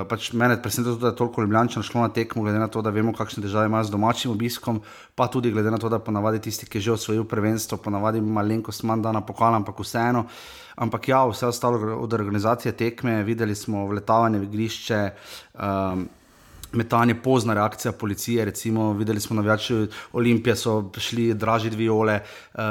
pač 0.07 0.29
mene 0.39 0.55
preseneča, 0.61 0.95
da 1.01 1.11
je 1.11 1.17
toliko 1.19 1.43
ljubljančano 1.43 1.83
šlo 1.83 2.05
na 2.05 2.09
tekmo, 2.15 2.45
glede 2.45 2.59
na 2.59 2.69
to, 2.71 2.81
da 2.81 2.93
vemo, 2.95 3.11
kakšne 3.13 3.43
težave 3.43 3.67
imajo 3.67 3.89
z 3.89 3.91
domačim 3.91 4.31
obiskom, 4.31 4.79
pa 5.15 5.27
tudi 5.27 5.51
glede 5.51 5.71
na 5.71 5.77
to, 5.77 5.91
da 5.91 5.99
ponavadi 5.99 6.39
tisti, 6.47 6.65
ki 6.65 6.79
že 6.79 6.95
osvojijo 6.95 7.27
prvenstvo, 7.27 7.77
ponavadi 7.83 8.21
malenkost 8.21 8.87
manj 8.87 9.03
dana 9.03 9.21
pokala, 9.21 9.59
ampak 9.59 9.83
vseeno. 9.83 10.25
Ampak 10.79 11.07
ja, 11.11 11.25
vse 11.27 11.51
ostalo 11.51 11.99
od 11.99 12.13
organizacije 12.13 12.71
tekme, 12.71 13.21
videli 13.23 13.55
smo 13.55 13.85
vletavanje 13.91 14.39
v 14.39 14.47
igrišče. 14.47 15.01
Um, 15.53 16.07
metanje, 16.73 17.15
pozna 17.15 17.53
reakcija 17.53 17.91
policije. 17.91 18.45
Recimo, 18.45 18.93
videli 18.93 19.19
smo 19.19 19.35
navijači 19.35 19.87
Olimpije, 20.13 20.55
so 20.55 20.91
šli 20.97 21.33
dražiti 21.33 21.75
viole, 21.75 22.19
uh, 22.53 22.61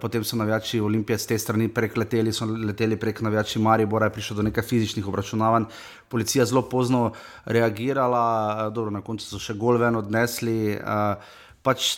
potem 0.00 0.24
so 0.24 0.36
navijači 0.36 0.80
Olimpije 0.80 1.18
z 1.18 1.26
te 1.26 1.38
strani 1.38 1.68
prekleteli, 1.68 2.32
so 2.32 2.46
leteli 2.46 2.96
prek 2.96 3.20
navijači 3.20 3.58
Maribora, 3.58 4.06
je 4.06 4.12
prišlo 4.12 4.36
do 4.36 4.42
nekaj 4.42 4.64
fizičnih 4.64 5.08
obračunavanj. 5.08 5.64
Policija 6.08 6.44
zelo 6.44 6.62
pozno 6.68 7.12
reagirala, 7.44 8.24
uh, 8.66 8.74
dobro, 8.74 8.90
na 8.90 9.00
koncu 9.00 9.26
so 9.26 9.38
še 9.38 9.54
gol 9.54 9.78
ven 9.78 9.96
odnesli. 9.96 10.76
Uh, 10.76 11.16
pač 11.62 11.96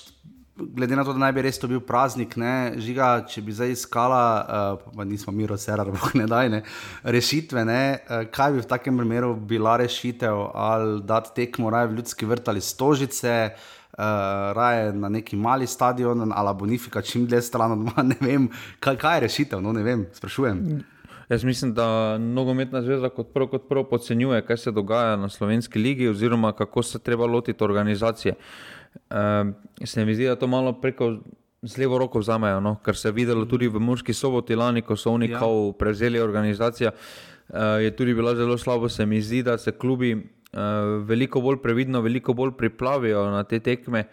glede 0.56 0.96
na 0.96 1.04
to, 1.04 1.12
da 1.12 1.18
naj 1.18 1.32
bi 1.36 1.44
res 1.44 1.58
to 1.60 1.68
bil 1.68 1.80
praznik, 1.84 2.36
ne, 2.40 2.74
žiga, 2.80 3.10
če 3.28 3.42
bi 3.44 3.54
zdaj 3.56 3.74
iskala, 3.74 4.22
uh, 4.80 4.92
pa 4.96 5.04
nismo 5.04 5.34
mi 5.36 5.46
roserar, 5.48 5.90
boh 5.96 6.10
ne 6.16 6.26
daj, 6.30 6.50
ne, 6.52 6.62
rešitve, 7.04 7.64
ne, 7.68 7.80
uh, 7.98 8.24
kaj 8.32 8.56
bi 8.56 8.64
v 8.64 8.70
takem 8.70 9.00
primeru 9.02 9.34
bila 9.36 9.76
rešitev, 9.82 10.42
ali 10.54 11.00
dati 11.06 11.34
tekmo 11.36 11.72
raje 11.72 11.92
v 11.92 12.00
ljudski 12.00 12.28
vrt 12.32 12.52
ali 12.52 12.64
stožice. 12.64 13.38
Uh, 13.96 14.52
raje 14.52 14.90
na 14.92 15.08
neki 15.08 15.38
mali 15.40 15.64
stadion, 15.66 16.28
ali 16.28 16.52
Bonifika, 16.58 17.00
čim 17.02 17.24
dlje 17.26 17.38
stran 17.46 17.72
od 17.72 17.78
doma, 17.78 18.02
ne 18.10 18.16
vem, 18.20 18.50
kaj, 18.80 18.98
kaj 19.00 19.16
je 19.16 19.22
rešitev. 19.24 19.62
No, 19.64 19.72
ne 19.72 19.80
vem, 19.86 20.02
sprašujem. 20.12 20.60
Jaz 21.30 21.44
mislim, 21.48 21.72
da 21.74 22.18
nogometna 22.18 22.82
zveza 22.84 23.08
kot 23.08 23.32
prvo, 23.32 23.48
kot 23.54 23.64
prvo 23.70 23.86
podcenjuje, 23.88 24.42
kaj 24.46 24.60
se 24.66 24.70
dogaja 24.70 25.16
na 25.16 25.30
slovenski 25.32 25.80
ligi, 25.80 26.10
oziroma 26.12 26.52
kako 26.52 26.82
se 26.82 26.98
treba 26.98 27.26
lotiti 27.26 27.64
organizacije. 27.64 28.34
Uh, 28.36 28.75
Uh, 29.10 29.54
se 29.84 30.04
mi 30.04 30.14
zdi, 30.14 30.26
da 30.26 30.36
to 30.36 30.46
malo 30.46 30.72
preko 30.80 31.16
z 31.62 31.78
levo 31.78 31.98
roko 31.98 32.18
vzamejo, 32.18 32.60
no? 32.60 32.76
kar 32.82 32.96
se 32.96 33.08
je 33.08 33.12
videlo 33.12 33.44
tudi 33.44 33.68
v 33.68 33.80
Murski 33.80 34.14
soboti 34.14 34.54
lani, 34.54 34.82
ko 34.82 34.96
so 34.96 35.12
oni 35.12 35.30
ja. 35.30 35.40
prevzeli 35.78 36.20
organizacijo. 36.20 36.90
Uh, 37.48 37.80
je 37.82 37.90
tudi 37.96 38.14
bilo 38.14 38.34
zelo 38.34 38.58
slabo, 38.58 38.88
se 38.88 39.06
mi 39.06 39.20
zdi, 39.22 39.42
da 39.42 39.58
se 39.58 39.72
klubi 39.72 40.14
uh, 40.14 40.20
veliko 41.06 41.40
bolj 41.40 41.60
previdno, 41.62 42.00
veliko 42.00 42.34
bolj 42.34 42.56
pripravijo 42.58 43.30
na 43.30 43.44
te 43.44 43.60
tekme. 43.60 44.04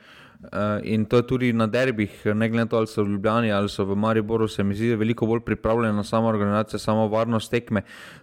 Uh, 0.44 0.84
in 0.84 1.06
to 1.06 1.18
je 1.18 1.28
tudi 1.28 1.54
na 1.54 1.68
derbih, 1.68 2.26
ne 2.26 2.50
glede 2.50 2.66
na 2.66 2.70
to, 2.70 2.78
ali 2.78 2.88
so 2.88 3.04
v 3.04 3.14
Ljubljani 3.14 3.52
ali 3.52 3.70
so 3.70 3.86
v 3.86 3.96
Mariboru, 3.96 4.48
se 4.48 4.64
mi 4.64 4.76
zdi, 4.76 4.92
da 4.92 4.98
je 4.98 4.98
veliko 4.98 5.26
bolj 5.26 5.40
pripravljena 5.40 6.04
sama 6.04 6.28
organizacija, 6.28 6.80
samo 6.80 7.08
varnost 7.08 7.52
tekme. 7.52 7.82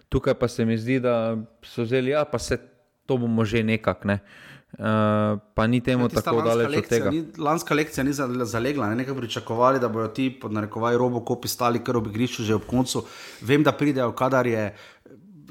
Tukaj 0.09 0.33
pa 0.33 0.47
se 0.47 0.65
mi 0.65 0.77
zdi, 0.77 0.99
da 0.99 1.37
so 1.63 1.81
vzeli, 1.83 2.11
ja, 2.11 2.25
pa 2.25 2.39
se 2.39 2.57
to 3.05 3.17
bomo 3.17 3.45
že 3.45 3.63
nekako. 3.63 4.07
Ne. 4.07 4.13
Uh, 4.13 4.50
Uh, 4.71 5.39
pa 5.53 5.67
ni 5.67 5.81
temu 5.83 6.05
ja, 6.07 6.21
tako 6.21 6.41
daleč 6.41 6.77
od 6.77 6.87
tega. 6.87 7.11
Ni, 7.11 7.25
lanska 7.37 7.75
lekcija 7.75 8.03
ni 8.03 8.13
zalegla, 8.47 8.87
ne 8.89 9.01
nekaj 9.03 9.15
pričakovali, 9.15 9.79
da 9.79 9.89
bodo 9.91 10.07
ti 10.07 10.29
pod 10.41 10.53
narekovaj 10.55 10.97
robokopi 10.97 11.51
stali 11.51 11.83
kar 11.83 11.99
ob 11.99 12.07
igrišču 12.07 12.47
že 12.47 12.55
ob 12.55 12.63
koncu. 12.67 13.03
Vem, 13.41 13.63
da 13.67 13.75
pridejo, 13.75 14.13
kadar 14.15 14.47
je 14.47 14.69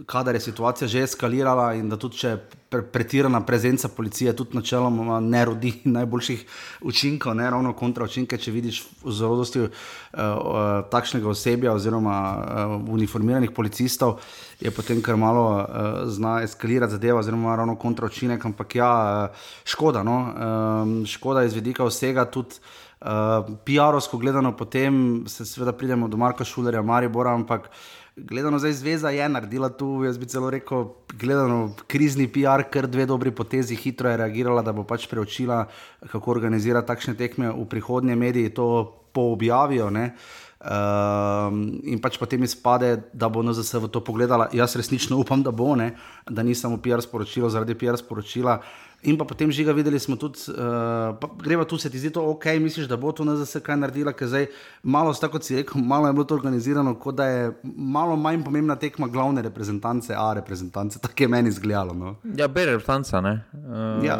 kadar 0.06 0.34
je 0.34 0.40
situacija 0.40 0.88
že 0.88 1.02
eskalirala 1.02 1.74
in 1.74 1.88
da 1.88 1.96
tudi 1.96 2.16
če 2.16 2.36
pre, 2.70 2.82
pretirana 2.82 3.40
prezenca 3.46 3.88
policije 3.88 4.32
tudi 4.36 4.56
načeloma 4.56 5.20
ne 5.20 5.44
rodi 5.44 5.72
najboljših 5.96 6.44
učinkov, 6.80 7.34
ne 7.34 7.50
ravno 7.50 7.72
kontra 7.72 8.04
učinke, 8.04 8.38
če 8.38 8.52
vidiš 8.54 8.82
v 9.04 9.14
zelosti 9.14 9.60
uh, 9.60 9.70
uh, 9.70 10.68
takšnega 10.90 11.28
osebja 11.28 11.74
oziroma 11.74 12.16
uh, 12.16 12.76
uniformiranih 12.94 13.50
policistov, 13.50 14.20
je 14.60 14.70
potem 14.70 15.02
kar 15.02 15.16
malo 15.16 15.46
uh, 15.58 15.88
zna 16.08 16.40
eskalirati 16.46 16.96
zadeva 16.96 17.20
oziroma 17.20 17.56
ravno 17.56 17.76
kontra 17.76 18.06
učinek, 18.06 18.44
ampak 18.44 18.76
ja, 18.76 18.92
uh, 19.30 19.48
škoda, 19.64 20.02
no? 20.06 20.18
um, 20.20 21.00
škoda 21.06 21.44
iz 21.44 21.54
vidika 21.54 21.84
vsega 21.84 22.24
tudi. 22.30 22.62
Uh, 23.00 23.46
PR-ovsko 23.64 24.18
gledano, 24.20 24.50
potem 24.52 25.24
se 25.24 25.46
seveda 25.48 25.72
pridemo 25.72 26.04
do 26.08 26.18
Marka 26.20 26.44
Šulerja, 26.44 26.82
Maribora, 26.84 27.32
ampak 27.32 27.70
uh, 27.70 27.99
gledano 28.28 28.58
zdaj 28.58 28.72
zveza 28.72 29.10
je 29.10 29.28
naredila 29.28 29.68
tu, 29.68 30.04
jaz 30.04 30.18
bi 30.18 30.26
celo 30.26 30.50
rekel, 30.50 30.84
gledano 31.12 31.72
krizni 31.86 32.28
PR, 32.28 32.64
ker 32.70 32.86
dve 32.86 33.06
dobri 33.06 33.30
potezi 33.30 33.76
hitro 33.76 34.10
je 34.10 34.16
reagirala, 34.16 34.62
da 34.62 34.72
bo 34.72 34.84
pač 34.84 35.06
preučila, 35.10 35.64
kako 36.12 36.30
organizira 36.30 36.82
takšne 36.86 37.14
tekme 37.16 37.50
v 37.50 37.66
prihodnje, 37.70 38.16
mediji 38.16 38.54
to 38.54 38.68
poobjavijo. 39.12 39.90
Ne? 39.90 40.12
Um, 40.60 41.80
in 41.88 42.02
pač 42.04 42.18
potem 42.20 42.42
izpade, 42.44 42.98
da 43.16 43.30
bo 43.32 43.42
NZS 43.42 43.80
v 43.80 43.88
to 43.88 44.04
pogledala. 44.04 44.50
Jaz 44.52 44.76
resnično 44.76 45.16
upam, 45.16 45.42
da 45.42 45.50
bo, 45.50 45.72
ne? 45.76 45.94
da 46.28 46.42
ni 46.42 46.54
samo 46.54 46.76
PR 46.76 47.00
sporočilo 47.00 47.48
zaradi 47.48 47.74
PR 47.74 47.96
sporočila. 47.96 48.60
In 49.02 49.16
pa 49.16 49.24
potem 49.24 49.48
žiga 49.48 49.72
videli 49.72 49.96
smo 49.96 50.16
tudi, 50.20 50.42
uh, 50.52 51.16
greva 51.40 51.64
tu 51.64 51.78
se 51.80 51.88
ti 51.90 51.98
zdi 51.98 52.10
to 52.12 52.20
ok, 52.34 52.44
misliš, 52.60 52.84
da 52.88 52.98
bo 53.00 53.12
to 53.16 53.24
NZS 53.24 53.62
kaj 53.64 53.78
naredila, 53.80 54.12
ker 54.12 54.28
zdaj 54.28 54.46
malo, 54.82 55.14
tako 55.16 55.38
kot 55.38 55.46
si 55.46 55.56
rekel, 55.56 55.80
malo 55.80 56.08
je 56.10 56.12
bilo 56.12 56.24
to 56.28 56.36
organizirano, 56.36 56.92
kot 57.00 57.16
da 57.16 57.28
je 57.28 57.46
malo 57.64 58.16
manj 58.20 58.42
pomembna 58.44 58.76
tekma 58.76 59.08
glavne 59.08 59.40
reprezentance, 59.42 60.12
a 60.12 60.26
reprezentance, 60.36 61.00
tako 61.04 61.24
je 61.24 61.28
meni 61.32 61.48
izgledalo. 61.48 61.94
No. 61.96 62.16
Ja, 62.36 62.48
bere 62.48 62.76
reprezentanca, 62.76 63.22
ne. 63.24 63.32
Uh, 63.56 64.04
ja. 64.04 64.18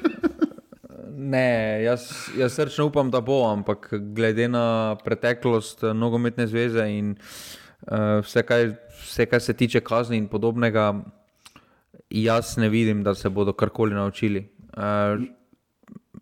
ne, 1.34 1.80
jaz, 1.86 2.04
jaz 2.36 2.58
srčno 2.58 2.90
upam, 2.90 3.08
da 3.10 3.22
bo, 3.24 3.46
ampak 3.48 3.88
glede 4.12 4.48
na 4.48 4.98
preteklost 5.04 5.86
nogometne 5.94 6.44
zveze 6.52 6.84
in 6.98 7.14
uh, 7.16 8.20
vse, 8.20 8.44
kaj, 8.44 8.74
vse, 9.06 9.26
kar 9.30 9.40
se 9.40 9.56
tiče 9.56 9.80
kazni 9.80 10.20
in 10.20 10.28
podobnega 10.28 10.92
jaz 12.10 12.56
ne 12.56 12.68
vidim, 12.68 13.02
da 13.02 13.14
se 13.14 13.28
bodo 13.28 13.52
karkoli 13.52 13.94
naučili. 13.94 14.48
Uh, 14.76 15.20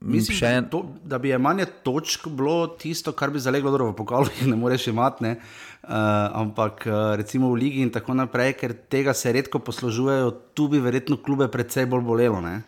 Mislim, 0.00 0.50
en... 0.50 0.68
to, 0.70 0.84
da 1.04 1.18
bi 1.18 1.28
je 1.28 1.38
manj 1.38 1.64
točk 1.82 2.28
bilo 2.28 2.66
tisto, 2.78 3.12
kar 3.12 3.30
bi 3.30 3.40
zaleglo 3.42 3.72
v 3.72 3.94
pokalu, 3.96 4.30
ki 4.38 4.46
ne 4.46 4.56
moreš 4.56 4.86
imeti, 4.92 5.24
ne? 5.24 5.36
uh, 5.82 5.90
ampak 6.38 6.86
uh, 6.86 7.16
recimo 7.16 7.50
v 7.50 7.64
Ligi 7.64 7.82
in 7.82 7.90
tako 7.90 8.14
naprej, 8.14 8.52
ker 8.60 8.76
tega 8.88 9.14
se 9.14 9.32
redko 9.32 9.58
poslužujejo, 9.58 10.30
tu 10.54 10.68
bi 10.68 10.78
verjetno 10.78 11.16
klube 11.16 11.48
predvsej 11.48 11.86
bolj 11.86 12.04
bolelo. 12.06 12.40
Ne? 12.40 12.62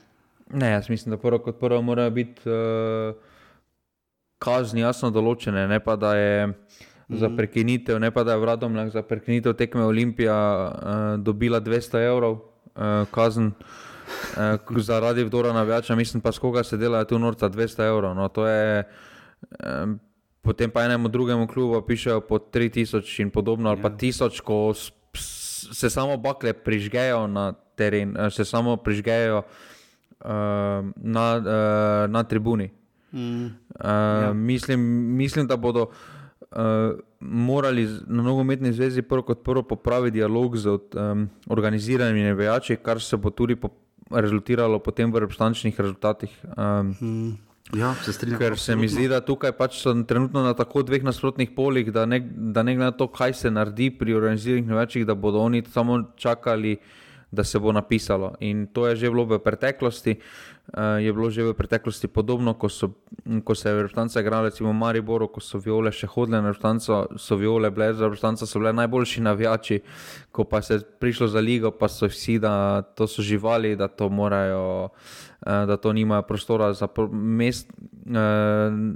ne, 0.50 0.70
jaz 0.70 0.88
mislim, 0.90 1.14
da 1.14 1.16
prvo 1.16 1.38
kot 1.38 1.60
prvo 1.60 1.82
morajo 1.82 2.10
biti 2.10 2.48
uh, 2.50 3.14
kazni 4.38 4.80
jasno 4.80 5.10
določene, 5.10 5.68
ne 5.68 5.80
pa 5.80 5.96
da 5.96 6.14
je. 6.16 6.52
Za 7.10 7.26
mhm. 7.26 7.36
prekinitev, 7.40 7.96
ne 7.98 8.12
pa 8.14 8.22
da 8.22 8.36
je 8.36 8.38
vradom 8.38 8.76
za 8.94 9.02
prekinitev 9.02 9.56
tekme 9.58 9.82
Olimpija 9.82 10.34
uh, 10.36 10.98
dobila 11.18 11.58
200 11.58 12.04
evrov, 12.06 12.36
uh, 12.76 13.08
kazen 13.10 13.52
uh, 13.52 14.82
zaradi 14.82 15.24
vdora 15.24 15.52
na 15.52 15.62
več, 15.62 15.90
mislim 15.90 16.20
pa, 16.20 16.32
skoga 16.32 16.64
se 16.64 16.76
dela 16.76 17.04
tu 17.04 17.18
norca 17.18 17.50
200 17.50 17.88
evrov. 17.88 18.14
No, 18.14 18.28
je, 18.46 18.84
um, 19.64 19.98
potem 20.42 20.70
pa 20.70 20.84
enemu 20.84 21.08
drugemu 21.08 21.46
klubu 21.46 21.82
pišejo 21.86 22.20
po 22.20 22.38
3000 22.38 23.22
in 23.22 23.30
podobno, 23.30 23.70
ali 23.70 23.82
pa 23.82 23.90
1000, 23.90 24.30
ja. 24.30 24.44
ko 24.44 24.72
se 25.72 25.90
samo 25.90 26.16
bakle 26.16 26.52
prižgejo 26.52 27.26
na 27.26 27.52
teren, 27.76 28.16
se 28.30 28.44
samo 28.44 28.76
prižgejo 28.76 29.42
uh, 29.42 30.30
na, 30.96 31.26
uh, 31.36 32.10
na 32.10 32.24
tribuni. 32.24 32.70
Mm. 33.12 33.44
Uh, 33.44 33.50
ja. 33.80 34.32
mislim, 34.32 34.80
mislim, 35.16 35.46
da 35.46 35.56
bodo. 35.56 35.90
Uh, 36.50 36.98
morali 37.20 37.84
na 38.06 38.22
nogometni 38.22 38.72
zvezi 38.72 39.02
prvo 39.02 39.22
kot 39.22 39.44
prvo 39.44 39.62
popraviti 39.62 40.18
dialog 40.18 40.56
z 40.56 40.66
um, 40.68 41.28
organiziranimi 41.46 42.22
nevejači, 42.22 42.76
kar 42.76 43.00
se 43.00 43.16
bo 43.16 43.30
tudi 43.30 43.56
po 43.56 43.70
rezultiralo 44.10 44.78
potem 44.78 45.12
v 45.12 45.22
reprezentančnih 45.22 45.80
rezultatih. 45.80 46.32
Um, 46.56 46.94
hmm. 46.98 47.38
Ja, 47.76 47.94
se 47.94 48.12
strinjam. 48.12 48.40
Ker 48.40 48.58
se 48.58 48.76
mi 48.76 48.88
zdi, 48.88 49.06
da 49.08 49.20
tukaj 49.22 49.52
pač 49.54 49.78
so 49.78 49.92
trenutno 50.02 50.42
na 50.42 50.54
tako 50.58 50.82
dveh 50.82 51.04
nasprotnih 51.06 51.52
polih, 51.54 51.92
da 51.94 52.06
ne, 52.06 52.18
da 52.20 52.64
ne 52.66 52.74
glede 52.74 52.90
na 52.90 52.96
to, 52.96 53.06
kaj 53.06 53.34
se 53.44 53.50
naredi 53.50 53.90
pri 53.94 54.16
organiziranih 54.18 54.66
nevečjih, 54.66 55.06
da 55.06 55.14
bodo 55.14 55.44
oni 55.46 55.62
samo 55.70 56.00
čakali, 56.16 56.76
da 57.30 57.44
se 57.44 57.58
bo 57.58 57.72
napisalo. 57.72 58.34
In 58.40 58.66
to 58.66 58.88
je 58.88 58.96
že 58.96 59.10
bilo 59.10 59.24
v 59.24 59.38
preteklosti. 59.38 60.18
Uh, 60.70 61.02
je 61.02 61.10
bilo 61.12 61.30
že 61.30 61.42
v 61.42 61.54
preteklosti 61.54 62.06
podobno, 62.06 62.54
ko, 62.54 62.70
so, 62.70 62.94
ko 63.42 63.54
se 63.58 63.68
je 63.68 63.82
vrtanca 63.82 64.20
igral, 64.22 64.46
recimo 64.46 64.70
v 64.70 64.78
Mariboru, 64.78 65.26
ko 65.26 65.42
so 65.42 65.58
viole 65.58 65.90
še 65.90 66.06
hodile 66.06 66.38
na 66.38 66.54
vrtanca, 66.54 67.10
so 67.18 67.34
viole 67.34 67.70
bile 67.74 67.90
za 67.94 68.06
vrtanca, 68.06 68.46
so 68.46 68.62
bile 68.62 68.70
najboljši 68.78 69.20
navijači, 69.26 69.80
ko 70.30 70.46
pa 70.46 70.62
se 70.62 70.78
je 70.78 70.86
prišlo 71.02 71.26
za 71.26 71.42
ligo, 71.42 71.74
pa 71.74 71.90
so 71.90 72.06
vsi, 72.06 72.38
da 72.38 72.86
to 72.94 73.10
so 73.10 73.18
živali, 73.18 73.74
da 73.74 73.90
to 73.90 74.06
morajo. 74.08 74.94
Eh, 75.46 75.66
da 75.66 75.76
to 75.76 75.92
nimajo 75.92 76.22
prostora 76.22 76.72
za 76.72 76.88
mest, 77.12 77.70
eh, 77.70 78.12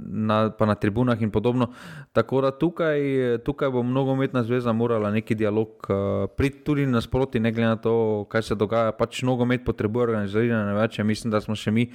na, 0.05 0.51
pa 0.57 0.65
na 0.65 0.75
tribunah 0.75 1.21
in 1.21 1.31
podobno. 1.31 1.67
Tako 2.13 2.41
da 2.41 2.51
tukaj, 2.51 2.99
tukaj 3.45 3.69
bo 3.69 3.83
mnogometna 3.83 4.43
zveza 4.43 4.73
morala 4.73 5.11
neki 5.11 5.35
dialog 5.35 5.67
eh, 5.89 6.27
priti 6.37 6.59
tudi 6.63 6.85
nasproti, 6.85 7.39
ne 7.39 7.51
glede 7.51 7.67
na 7.67 7.75
to, 7.75 8.25
kaj 8.29 8.41
se 8.41 8.55
dogaja. 8.55 8.91
Pač 8.91 9.21
nogomet 9.21 9.65
potrebuje 9.65 10.03
organizirane 10.03 10.73
več. 10.73 10.99
Mislim, 10.99 11.31
da 11.31 11.41
smo 11.41 11.55
še 11.55 11.64
mi, 11.71 11.91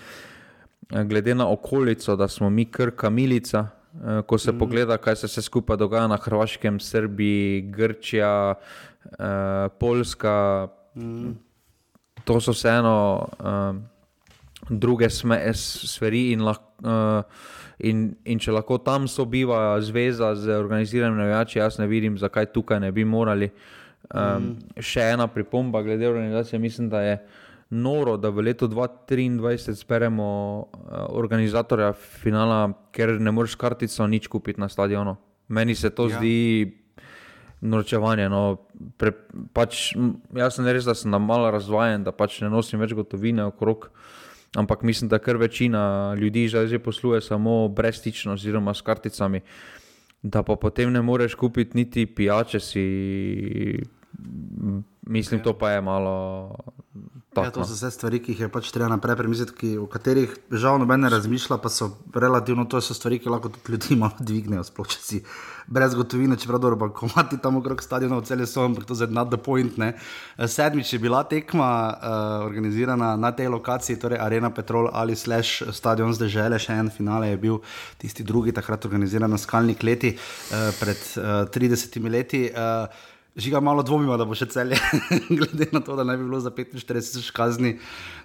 glede 0.90 1.34
na 1.34 1.48
okolico, 1.48 2.16
da 2.16 2.28
smo 2.28 2.50
mi 2.50 2.64
krka 2.64 3.10
milica. 3.10 3.66
Ko 4.26 4.38
se 4.38 4.52
mm. 4.52 4.58
pogleda, 4.58 4.96
kaj 4.96 5.16
se 5.16 5.26
vse 5.26 5.42
skupaj 5.42 5.76
dogaja 5.76 6.06
na 6.06 6.16
Hrvaškem, 6.16 6.78
Srbiji, 6.80 7.62
Grčija, 7.74 8.54
eh, 8.54 9.68
Poljska, 9.80 10.68
mm. 10.94 11.32
to 12.24 12.40
so 12.40 12.54
vseeno 12.54 13.28
eh, 13.40 13.80
druge 14.68 15.10
stvari. 15.10 16.32
In, 16.32 16.40
uh, 16.40 17.22
in, 17.78 18.14
in 18.24 18.38
če 18.38 18.52
lahko 18.52 18.78
tam 18.78 19.08
sobiva 19.08 19.80
zveza 19.82 20.34
z 20.36 20.54
organiziranimi 20.58 21.22
navijači, 21.22 21.58
jaz 21.58 21.78
ne 21.78 21.86
vidim, 21.86 22.18
zakaj 22.18 22.52
tukaj 22.54 22.80
ne 22.80 22.92
bi 22.92 23.04
morali. 23.04 23.50
Um, 24.10 24.20
mm. 24.20 24.82
Še 24.82 25.10
ena 25.14 25.26
pripomba 25.30 25.82
glede 25.82 26.08
organizacije, 26.08 26.58
mislim, 26.58 26.88
da 26.90 27.02
je 27.02 27.18
noro, 27.70 28.16
da 28.16 28.30
v 28.30 28.42
letu 28.50 28.68
2023 28.68 29.74
speremo 29.78 30.26
uh, 30.58 31.06
organizatorja 31.14 31.92
finala, 31.92 32.72
ker 32.92 33.16
ne 33.20 33.30
moreš 33.30 33.54
kartico 33.54 34.06
nič 34.06 34.26
kupiti 34.28 34.60
na 34.60 34.68
stadionu. 34.68 35.16
Meni 35.48 35.74
se 35.74 35.90
to 35.90 36.08
ja. 36.08 36.18
zdi 36.18 36.80
norčevanje. 37.60 38.28
No. 38.28 38.56
Pre, 38.96 39.12
pač, 39.52 39.92
jaz 40.36 40.56
sem 40.56 40.66
res, 40.66 40.88
da 40.88 40.96
sem 40.96 41.12
malo 41.12 41.50
razvajen, 41.52 42.04
da 42.04 42.14
pač 42.16 42.40
ne 42.44 42.50
nosim 42.52 42.80
več 42.80 42.94
gotovine 42.96 43.44
okrog. 43.50 43.90
Ampak 44.58 44.82
mislim, 44.82 45.08
da 45.08 45.20
kar 45.22 45.38
večina 45.38 46.14
ljudi 46.18 46.48
že 46.48 46.78
posluje 46.78 47.20
samo 47.20 47.68
brezstično, 47.68 48.32
oziroma 48.32 48.74
s 48.74 48.82
karticami, 48.82 49.40
da 50.22 50.42
pa 50.42 50.56
potem 50.56 50.92
ne 50.92 51.02
moreš 51.02 51.34
kupiti 51.34 51.76
niti 51.76 52.06
pijače. 52.06 52.60
Si, 52.60 53.78
mislim, 55.06 55.40
ja. 55.40 55.44
to 55.44 55.58
pa 55.58 55.70
je 55.70 55.80
malo. 55.80 56.56
Ja, 57.36 57.50
to 57.50 57.62
so 57.62 57.76
vse 57.76 57.92
stvari, 57.94 58.18
ki 58.18 58.32
jih 58.34 58.40
je 58.42 58.46
pač 58.50 58.72
treba 58.74 58.88
naprej 58.90 59.14
premisliti, 59.20 59.76
o 59.78 59.84
katerih 59.86 60.32
žal 60.50 60.80
noben 60.82 61.04
ne 61.04 61.10
razmišlja, 61.12 61.60
pa 61.62 61.70
so 61.70 61.92
relativno 62.10 62.64
to 62.66 62.80
so 62.82 62.94
stvari, 62.96 63.20
ki 63.22 63.30
lahko 63.30 63.52
tudi 63.54 63.76
ljudi 63.76 63.96
malo 64.02 64.18
dvignejo, 64.18 64.64
sploh 64.66 64.88
če 64.90 64.98
si 64.98 65.20
brez 65.70 65.94
gotovine, 65.94 66.34
čeprav 66.34 66.58
dobro, 66.64 66.88
ko 66.90 67.06
imaš 67.06 67.36
tam 67.42 67.60
okrog 67.60 67.84
stadiona 67.86 68.18
v 68.18 68.26
celem 68.26 68.48
svojem, 68.50 68.74
ampak 68.74 68.88
to 68.88 68.96
je 68.98 69.06
nad 69.14 69.30
the 69.30 69.38
point. 69.38 69.78
Ne. 69.78 69.92
Sedmič 70.42 70.92
je 70.92 70.98
bila 70.98 71.22
tekma 71.22 71.70
uh, 71.70 72.48
organizirana 72.48 73.12
na 73.16 73.30
tej 73.30 73.52
lokaciji, 73.54 74.00
torej 74.02 74.18
Arena 74.18 74.50
Petrol 74.50 74.90
ali 74.92 75.14
slash 75.14 75.62
stadion 75.70 76.10
zdaj 76.10 76.34
žele, 76.34 76.58
še 76.58 76.74
en 76.82 76.90
finale 76.90 77.30
je 77.30 77.38
bil 77.38 77.62
tisti 78.02 78.26
drugi, 78.26 78.50
takrat 78.50 78.90
organiziran 78.90 79.30
na 79.30 79.38
skalni 79.38 79.78
kleti 79.78 80.16
uh, 80.18 80.74
pred 80.82 81.06
uh, 81.22 81.46
30 81.46 82.10
leti. 82.10 82.50
Uh, 82.50 82.90
Žiga 83.40 83.60
malo 83.60 83.82
dvomimo, 83.82 84.16
da 84.20 84.26
bo 84.28 84.36
še 84.36 84.46
celje, 84.52 84.76
glede 85.38 85.70
na 85.72 85.80
to, 85.80 85.94
da 85.96 86.04
ne 86.04 86.16
bi 86.20 86.26
bilo 86.26 86.40
za 86.40 86.50
45 86.52 87.30
kazni, 87.32 87.78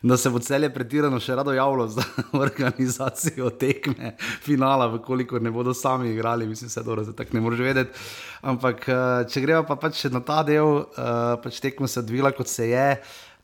da 0.03 0.17
se 0.19 0.29
bo 0.29 0.41
celje 0.43 0.67
pretirano 0.73 1.19
še 1.23 1.37
rado 1.39 1.53
javilo 1.55 1.87
za 1.87 2.03
organizacijo 2.45 3.49
tekme, 3.55 4.15
finala, 4.43 4.89
koliko 5.05 5.39
ne 5.39 5.53
bodo 5.55 5.73
sami 5.73 6.11
igrali, 6.11 6.47
mislim, 6.47 6.69
se 6.69 6.83
dobro, 6.83 7.05
da 7.07 7.15
tako 7.15 7.37
ne 7.37 7.45
moreš 7.45 7.63
vedeti. 7.63 8.03
Ampak 8.43 8.89
eh, 8.89 9.03
če 9.31 9.45
gremo 9.45 9.63
pa 9.69 9.79
pač 9.79 10.03
na 10.11 10.19
ta 10.19 10.41
del, 10.43 10.83
eh, 10.83 11.13
pač 11.43 11.63
tekmo 11.63 11.87
se 11.87 12.03
odvila, 12.03 12.35
kot 12.35 12.51
se 12.51 12.67
je. 12.73 12.89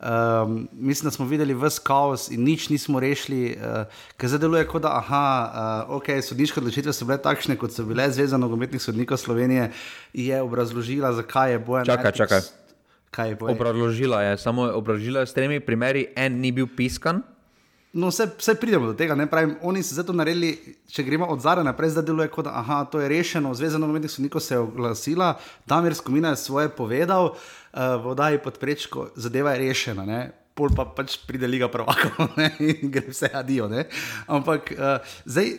Um, 0.01 0.67
mislim, 0.73 1.07
da 1.07 1.11
smo 1.11 1.25
videli 1.25 1.53
vse 1.53 1.81
kaos 1.83 2.31
in 2.33 2.41
nič 2.43 2.69
nismo 2.69 2.99
rešili, 2.99 3.53
uh, 3.53 3.85
ker 4.17 4.31
zdaj 4.31 4.39
deluje 4.41 4.65
kot 4.65 4.81
da, 4.81 4.95
aha, 4.97 5.25
uh, 5.89 5.97
ok, 5.99 6.09
sodniške 6.25 6.57
odločitve 6.57 6.93
so 6.93 7.05
bile 7.05 7.19
takšne, 7.21 7.53
kot 7.61 7.75
so 7.75 7.85
bile 7.85 8.07
Zveza 8.09 8.39
nogometnih 8.41 8.81
sodnikov 8.81 9.21
Slovenije, 9.21 9.69
je 10.13 10.41
obrazložila, 10.41 11.13
zakaj 11.13 11.51
je 11.51 11.59
bojen. 11.59 11.85
Čakaj, 11.85 12.11
čakaj. 12.17 12.41
Kaj 13.13 13.29
je 13.29 13.35
bojen? 13.35 13.59
Obrazložila 13.59 14.23
je, 14.23 14.37
samo 14.41 14.65
je 14.65 14.73
obrazložila 14.73 15.25
s 15.25 15.37
tremi 15.37 15.59
primeri, 15.59 16.07
en 16.15 16.41
ni 16.41 16.51
bil 16.51 16.65
piskan. 16.65 17.21
No, 17.93 18.07
vse, 18.07 18.29
vse 18.37 18.55
pridemo 18.55 18.87
do 18.87 18.93
tega. 18.95 19.15
Pravim, 19.27 19.55
oni 19.61 19.83
so 19.83 19.95
zato 19.95 20.13
naredili, 20.15 20.53
če 20.87 21.03
gremo 21.03 21.27
od 21.27 21.41
zadaj 21.43 21.65
naprej, 21.67 21.91
zdaj 21.91 22.05
deluje 22.07 22.29
kot 22.31 22.47
da 22.47 23.01
je 23.01 23.09
rešeno. 23.09 23.53
Zveza 23.53 23.77
nogometnih 23.77 24.11
sodnikov 24.11 24.41
se 24.41 24.55
je 24.55 24.59
oglasila, 24.59 25.33
Damir 25.67 25.95
Skomina 25.95 26.29
je 26.29 26.39
svoje 26.39 26.69
povedal, 26.69 27.33
uh, 27.33 27.79
voda 28.03 28.29
je 28.29 28.39
pod 28.43 28.57
prečko, 28.57 29.09
zadeva 29.15 29.51
je 29.51 29.67
rešena. 29.67 30.05
Ne? 30.05 30.31
Pol 30.55 30.71
pa 30.75 30.85
pač 30.85 31.17
pride 31.27 31.47
liga 31.47 31.67
pravako 31.67 32.29
in 32.59 32.91
gre 32.91 33.11
vse 33.11 33.29
adijo. 33.33 33.67
Ampak 34.27 34.71
uh, 34.71 35.13
zdaj. 35.25 35.57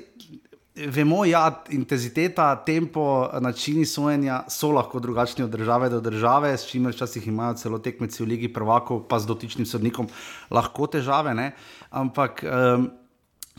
Vemo, 0.74 1.20
da 1.20 1.28
ja, 1.28 1.62
intenziteta, 1.70 2.64
tempo, 2.64 3.28
načini 3.40 3.84
sojenja 3.86 4.44
so 4.48 4.70
lahko 4.72 5.00
drugačni 5.00 5.44
od 5.44 5.50
države 5.50 5.90
do 5.92 6.00
države, 6.00 6.56
s 6.58 6.64
čimer 6.66 6.94
včasih 6.94 7.26
imajo 7.28 7.54
celo 7.54 7.78
tekmeci 7.78 8.22
v 8.22 8.26
Ligi 8.26 8.48
Prvakov, 8.48 9.02
pa 9.08 9.18
z 9.20 9.28
dotičnim 9.28 9.66
sodnikom, 9.68 10.08
lahko 10.50 10.86
težave. 10.86 11.34
Ne? 11.34 11.50
Ampak, 11.90 12.40
um, 12.48 12.88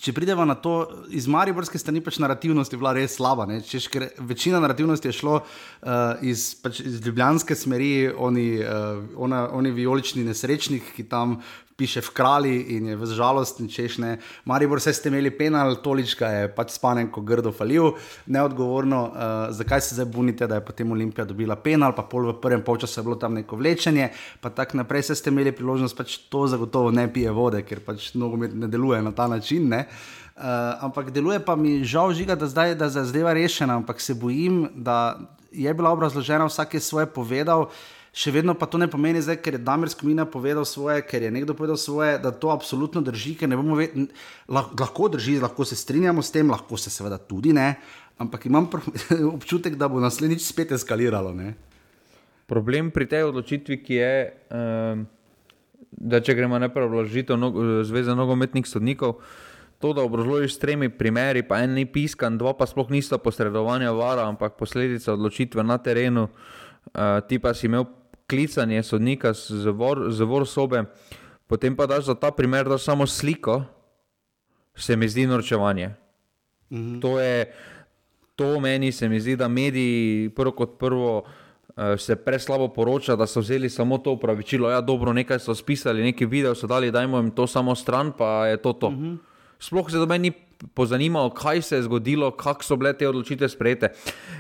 če 0.02 0.14
pridemo 0.14 0.46
na 0.46 0.56
to, 0.58 0.88
iz 1.14 1.28
Mariborske 1.30 1.78
strani 1.78 2.02
pač 2.02 2.18
narativnost 2.18 2.74
je 2.74 2.82
bila 2.82 2.96
res 2.98 3.14
slaba. 3.20 3.46
Češ, 3.62 3.92
večina 4.18 4.58
narativnosti 4.58 5.12
je 5.12 5.14
šlo 5.14 5.36
uh, 5.38 6.18
iz, 6.26 6.56
pač, 6.66 6.82
iz 6.82 6.98
Ljubljanske 7.06 7.54
smeri, 7.54 8.10
oni, 8.10 8.48
uh, 8.58 9.06
ona, 9.22 9.52
oni 9.54 9.70
vijolični 9.70 10.26
nesrečniki, 10.26 10.98
ki 10.98 11.06
tam 11.14 11.44
piše 11.76 12.02
v 12.02 12.10
krali 12.14 12.56
in 12.78 12.88
je 12.88 12.96
v 12.96 13.06
žalosti, 13.06 13.66
češ 13.70 13.98
ne. 13.98 14.18
Maribor 14.46 14.82
se 14.82 14.94
ste 14.94 15.10
imeli 15.10 15.32
penal, 15.32 15.76
tolička 15.82 16.30
je 16.30 16.48
pač 16.54 16.76
spanen, 16.78 17.10
ko 17.12 17.22
grdo 17.22 17.52
falil, 17.52 17.94
neodgovorno, 18.26 19.02
uh, 19.10 19.14
zakaj 19.50 19.82
se 19.82 19.96
zdaj 19.96 20.06
bunite, 20.06 20.48
da 20.48 20.60
je 20.60 20.66
potem 20.66 20.92
Olimpija 20.92 21.26
dobila 21.26 21.56
penal, 21.56 21.96
pa 21.96 22.06
pol 22.06 22.30
v 22.32 22.40
prvem 22.42 22.62
polčasu 22.64 23.00
je 23.00 23.04
bilo 23.04 23.16
tam 23.16 23.34
neko 23.34 23.58
vlečenje, 23.58 24.10
pa 24.42 24.50
tako 24.50 24.78
naprej 24.84 25.10
se 25.10 25.16
ste 25.16 25.34
imeli 25.34 25.52
priložnost, 25.52 25.98
pač 25.98 26.18
to 26.30 26.48
zagotovo 26.48 26.92
ne 26.92 27.08
pije 27.14 27.32
vode, 27.32 27.64
ker 27.66 27.82
pač 27.82 28.14
nogomet 28.14 28.54
ne 28.54 28.68
deluje 28.68 29.02
na 29.02 29.12
ta 29.12 29.28
način. 29.28 29.70
Ne. 29.70 29.86
Uh, 30.34 30.44
ampak 30.82 31.12
deluje 31.14 31.40
pa 31.46 31.56
mi 31.56 31.84
žal 31.86 32.14
žiga, 32.14 32.36
da 32.36 32.50
zdaj 32.50 32.74
je 32.74 32.90
zadeva 32.90 33.34
rešena, 33.34 33.78
ampak 33.78 34.02
se 34.02 34.14
bojim, 34.14 34.68
da 34.76 35.18
je 35.52 35.74
bila 35.74 35.92
obrazložena, 35.94 36.46
vsak 36.50 36.74
je 36.74 36.80
svoje 36.80 37.06
povedal. 37.06 37.70
Še 38.14 38.30
vedno 38.30 38.54
pa 38.54 38.68
to 38.70 38.78
ne 38.78 38.86
pomeni, 38.86 39.24
zdaj, 39.26 39.40
ker 39.42 39.56
je 39.58 39.64
Damir 39.66 39.90
Skomina 39.90 40.28
povedal 40.30 40.68
svoje, 40.70 41.02
ker 41.02 41.24
je 41.26 41.32
nekdo 41.34 41.56
povedal 41.58 41.80
svoje, 41.82 42.20
da 42.22 42.30
to 42.30 42.52
absolutno 42.54 43.02
drži, 43.02 43.34
ker 43.40 43.50
ne 43.50 43.58
bomo 43.58 43.74
vedeli, 43.80 44.06
lahko 44.54 45.08
drži, 45.10 45.40
lahko 45.42 45.66
se 45.66 45.74
strinjamo 45.74 46.22
s 46.22 46.30
tem, 46.30 46.46
lahko 46.54 46.78
se 46.78 46.94
seveda 46.94 47.18
tudi 47.18 47.56
ne, 47.58 47.72
ampak 48.22 48.46
imam 48.46 48.70
občutek, 49.38 49.80
da 49.82 49.90
bo 49.90 49.98
naslednjič 50.04 50.46
spet 50.46 50.76
eskaliralo. 50.78 51.34
Ne? 51.34 51.56
Problem 52.46 52.92
pri 52.94 53.10
tej 53.10 53.32
odločitvi 53.32 53.82
je, 53.82 54.14
um, 54.54 55.08
da 55.90 56.22
če 56.22 56.38
gremo 56.38 56.62
najprej 56.62 56.92
vložitev 56.94 57.42
no, 57.42 57.50
Zveze 57.82 58.14
nogometnih 58.14 58.70
sodnikov. 58.70 59.26
To, 59.82 59.90
da 59.90 60.06
obrazložiš 60.06 60.54
s 60.54 60.62
tremi 60.62 60.88
primeri, 60.88 61.42
pa 61.42 61.64
en 61.66 61.74
ni 61.76 61.90
piskan, 61.90 62.38
dva 62.38 62.54
pa 62.54 62.70
sploh 62.70 62.94
niso 62.94 63.18
posredovanja 63.18 63.90
vara, 63.92 64.30
ampak 64.30 64.54
posledica 64.56 65.18
odločitve 65.18 65.66
na 65.66 65.82
terenu, 65.82 66.30
uh, 66.30 67.20
ti 67.26 67.42
pa 67.42 67.58
si 67.58 67.66
imel 67.66 67.90
klicanje 68.34 68.82
sodnika 68.84 69.34
z 70.10 70.26
vor 70.26 70.48
sobe, 70.50 70.84
potem 71.46 71.78
pa 71.78 71.86
daš 71.86 72.10
za 72.10 72.16
ta 72.18 72.32
primer 72.34 72.66
daš 72.66 72.90
samo 72.90 73.06
sliko, 73.06 73.62
se 74.74 74.98
mi 74.98 75.06
zdi 75.06 75.28
norčevanje. 75.30 75.94
Mhm. 76.72 77.00
To 77.00 77.20
je, 77.20 77.54
to 78.36 78.60
meni 78.60 78.92
se 78.92 79.10
mi 79.10 79.20
zdi, 79.22 79.36
da 79.36 79.48
mediji 79.48 80.30
prvo 80.34 80.52
kot 80.52 80.80
prvo 80.80 81.22
uh, 81.22 81.94
se 81.98 82.16
preslabo 82.16 82.68
poroča, 82.74 83.16
da 83.16 83.28
so 83.28 83.40
vzeli 83.46 83.70
samo 83.70 83.98
to 83.98 84.12
upravičilo. 84.18 84.70
Ja, 84.70 84.82
dobro, 84.82 85.14
nekaj 85.14 85.40
so 85.40 85.54
spisali, 85.56 86.04
neki 86.04 86.26
video 86.26 86.56
so 86.56 86.68
dali, 86.68 86.92
dajmo 86.92 87.18
jim 87.18 87.32
to 87.32 87.48
samo 87.48 87.76
stran, 87.76 88.12
pa 88.18 88.48
je 88.48 88.58
to 88.58 88.74
to. 88.74 88.90
Mhm. 88.92 89.16
Sploh 89.60 89.92
se 89.92 89.98
do 89.98 90.06
meni 90.06 90.32
pozanimalo, 90.74 91.30
kaj 91.30 91.62
se 91.62 91.76
je 91.76 91.86
zgodilo, 91.88 92.32
kako 92.32 92.64
so 92.64 92.76
bile 92.76 92.94
te 92.98 93.08
odločitve 93.08 93.50
sprejete. 93.50 93.94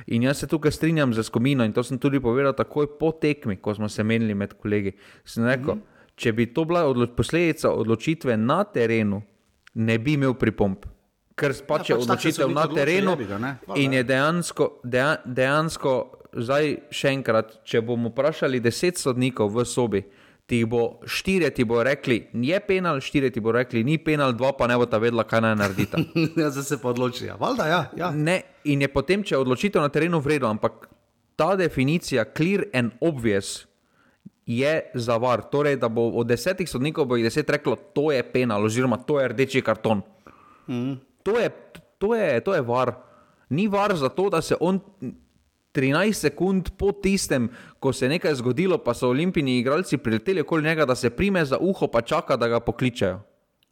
In 0.07 0.23
jaz 0.23 0.43
se 0.43 0.47
tukaj 0.47 0.71
strinjam 0.71 1.13
z 1.13 1.23
Skomino 1.23 1.65
in 1.65 1.73
to 1.73 1.83
sem 1.83 1.99
tudi 1.99 2.19
povedal 2.19 2.53
takoj 2.53 2.87
po 2.99 3.11
tekmi, 3.11 3.57
ko 3.57 3.75
smo 3.75 3.89
se 3.89 4.03
menili 4.03 4.33
med 4.33 4.53
kolegi. 4.53 4.91
Rekel, 5.37 5.75
mm 5.75 5.79
-hmm. 5.79 5.93
Če 6.15 6.33
bi 6.33 6.45
to 6.53 6.65
bila 6.69 6.85
odlo 6.85 7.07
posledica 7.15 7.71
odločitve 7.73 8.37
na 8.37 8.63
terenu, 8.63 9.21
ne 9.73 9.97
bi 9.99 10.13
imel 10.13 10.35
pripomp. 10.37 10.85
Ker 11.35 11.55
pač 11.67 11.89
ja, 11.89 11.95
je 11.95 12.01
pač 12.01 12.05
odločitev 12.05 12.51
na 12.53 12.67
terenu 12.69 13.15
ga, 13.17 13.53
in 13.75 13.95
je 13.97 14.03
dejansko, 14.05 14.67
deja, 14.83 15.15
dejansko, 15.25 15.93
zdaj 16.37 16.75
še 16.93 17.13
enkrat, 17.17 17.55
če 17.65 17.81
bomo 17.81 18.11
vprašali 18.13 18.61
deset 18.61 19.01
sodnikov 19.01 19.49
v 19.55 19.65
sobi, 19.65 20.03
ti 20.45 20.65
bo 20.65 20.99
štiri 21.07 21.49
ti 21.55 21.63
bo 21.63 21.83
rekli, 21.83 22.27
je 22.33 22.59
penal, 22.59 22.99
štiri 22.99 23.31
ti 23.31 23.39
bo 23.39 23.51
rekli, 23.51 23.83
ni 23.83 23.97
penal, 23.97 24.33
dva 24.35 24.51
pa 24.57 24.67
ne 24.67 24.77
bo 24.77 24.85
ta 24.85 24.99
vedela, 24.99 25.23
kaj 25.23 25.41
naj 25.41 25.55
naredita. 25.55 26.01
ja, 26.41 26.49
zdaj 26.51 26.63
se 26.63 26.77
pa 26.81 26.91
odločijo. 26.91 27.27
Ja. 27.33 27.35
Valda, 27.39 27.67
ja, 27.67 27.81
ja. 27.97 28.11
Ne, 28.11 28.41
in 28.67 28.83
je 28.83 28.89
potem, 28.91 29.23
če 29.23 29.35
je 29.35 29.43
odločitev 29.43 29.81
na 29.81 29.91
terenu 29.93 30.19
vredno, 30.19 30.51
ampak 30.51 30.89
ta 31.39 31.53
definicija, 31.55 32.27
clear 32.35 32.67
and 32.75 32.91
obvious, 33.01 33.63
je 34.45 34.91
za 34.93 35.17
var. 35.17 35.45
Torej, 35.51 35.77
da 35.79 35.87
bo 35.87 36.09
od 36.19 36.27
desetih 36.27 36.67
sodnikov 36.69 37.07
bo 37.07 37.15
jih 37.15 37.23
deset 37.23 37.49
reklo, 37.49 37.77
to 37.95 38.11
je 38.11 38.19
penal, 38.23 38.65
oziroma 38.67 38.99
to 38.99 39.21
je 39.21 39.31
rdeči 39.31 39.63
karton. 39.63 40.03
Mm. 40.67 40.99
To, 41.23 41.39
je, 41.39 41.49
to, 41.97 42.15
je, 42.15 42.43
to 42.43 42.55
je 42.55 42.61
var. 42.61 42.93
Ni 43.49 43.67
var 43.67 43.95
za 43.95 44.09
to, 44.09 44.29
da 44.29 44.41
se 44.41 44.59
on 44.59 44.81
13 45.73 46.13
sekund 46.13 46.69
po 46.77 46.91
tistem, 46.91 47.49
ko 47.79 47.93
se 47.93 48.05
je 48.05 48.09
nekaj 48.09 48.35
zgodilo, 48.35 48.77
pa 48.77 48.93
so 48.93 49.09
olimpijski 49.09 49.59
igralci 49.59 49.97
prileteli 49.97 50.41
okoli 50.41 50.63
njega, 50.63 50.85
da 50.85 50.95
se 50.95 51.09
prime 51.09 51.45
za 51.45 51.57
uho, 51.57 51.87
pa 51.87 52.01
čaka, 52.01 52.37
da 52.37 52.47
ga 52.47 52.59
pokličejo. 52.59 53.19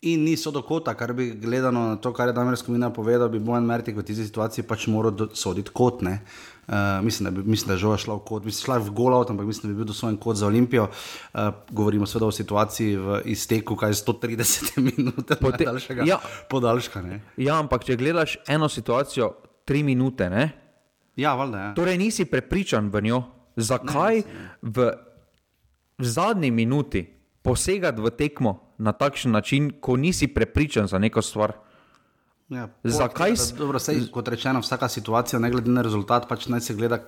In 0.01 0.23
niso 0.25 0.49
do 0.51 0.63
kota, 0.65 0.95
kar 0.97 1.13
bi 1.13 1.27
gledano 1.37 1.83
na 1.85 1.95
to, 1.95 2.09
kar 2.13 2.27
je 2.27 2.33
Damir 2.33 2.57
Skomina 2.57 2.89
povedal, 2.89 3.29
bi 3.29 3.39
Bojan 3.39 3.65
Mertik 3.69 3.93
v 3.93 4.01
tej 4.01 4.15
situaciji 4.25 4.65
pač 4.65 4.87
moral 4.89 5.13
soditi 5.37 5.69
kot 5.69 6.01
ne. 6.01 6.15
Uh, 6.65 6.97
mislim, 7.05 7.27
da, 7.27 7.31
bi, 7.35 7.43
mislim, 7.45 7.67
da 7.67 7.73
je 7.77 7.83
že 7.83 7.97
šla 8.05 8.15
v 8.17 8.23
kot, 8.25 8.45
mislim, 8.45 8.65
šla 8.65 8.77
v 8.81 8.93
gol, 8.97 9.13
ampak 9.21 9.45
mislim, 9.45 9.69
da 9.69 9.73
bi 9.75 9.83
bil 9.83 9.89
dosojen 9.91 10.17
kot 10.17 10.41
za 10.41 10.47
Olimpijo. 10.49 10.87
Uh, 10.89 11.53
govorimo 11.69 12.09
seveda 12.09 12.31
o 12.31 12.33
situaciji 12.33 12.95
v 12.97 13.21
izteku, 13.29 13.77
kaj 13.77 13.93
je 13.93 13.99
130 14.01 14.71
minut, 14.89 15.35
Pote, 15.37 15.69
daljšega, 15.69 16.09
ja, 16.09 16.17
podaljška. 16.49 17.05
Ne? 17.05 17.21
Ja, 17.37 17.59
ampak 17.61 17.85
če 17.85 17.99
gledaš 18.01 18.39
eno 18.49 18.69
situacijo, 18.73 19.35
tri 19.69 19.83
minute, 19.85 20.33
ne? 20.33 20.49
Ja, 21.15 21.33
valjda, 21.33 21.57
ja. 21.59 21.73
Torej, 21.73 21.97
nisi 21.97 22.25
prepričan 22.25 22.87
v 22.87 23.01
njo, 23.01 23.23
zakaj 23.57 24.15
ne, 24.17 24.23
v, 24.61 24.91
v 25.97 26.05
zadnji 26.05 26.51
minuti 26.51 27.01
posegati 27.41 27.99
v 27.99 28.09
tekmo 28.11 28.53
na 28.77 28.91
takšen 28.91 29.31
način, 29.31 29.71
ko 29.73 29.95
nisi 29.95 30.27
prepričan 30.27 30.87
za 30.87 30.97
neko 30.97 31.21
stvar. 31.21 31.53
Ja, 32.49 32.67
Zakaj 32.83 33.29
da- 33.29 33.35
s- 33.37 33.53
Dobro, 33.53 33.79
sej, 33.79 34.07
kot 34.07 34.27
rečeno, 34.27 34.59
vsaka 34.59 34.87
situacija, 34.87 35.39
ne 35.39 35.49
glede 35.49 35.71
na 35.71 35.81
rezultat, 35.81 36.27
pač 36.27 36.47
naj 36.47 36.59
se 36.61 36.73
gleda 36.73 36.99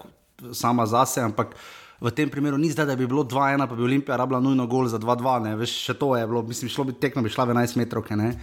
sama 0.51 0.85
zase, 0.85 1.21
ampak 1.21 1.55
v 2.03 2.11
tem 2.11 2.29
primeru 2.29 2.57
ni 2.59 2.67
zdaj, 2.71 2.85
da 2.85 2.95
bi 2.99 3.07
bilo 3.07 3.23
2-1, 3.23 3.63
pa 3.63 3.75
bi 3.75 3.83
Olimpija 3.83 4.17
rabila 4.19 4.41
nujno 4.43 4.67
gol 4.67 4.89
za 4.91 4.99
2-2, 4.99 5.39
ne, 5.47 5.55
veš, 5.55 5.75
še 5.87 5.95
to 5.95 6.11
je 6.19 6.27
bilo, 6.27 6.41
mislim, 6.43 6.69
šlo 6.69 6.83
bi 6.91 6.97
tekmo, 6.99 7.23
bi 7.23 7.31
šla 7.31 7.47
v 7.47 7.55
11 7.55 7.79
metrov, 7.79 8.11
ne. 8.19 8.33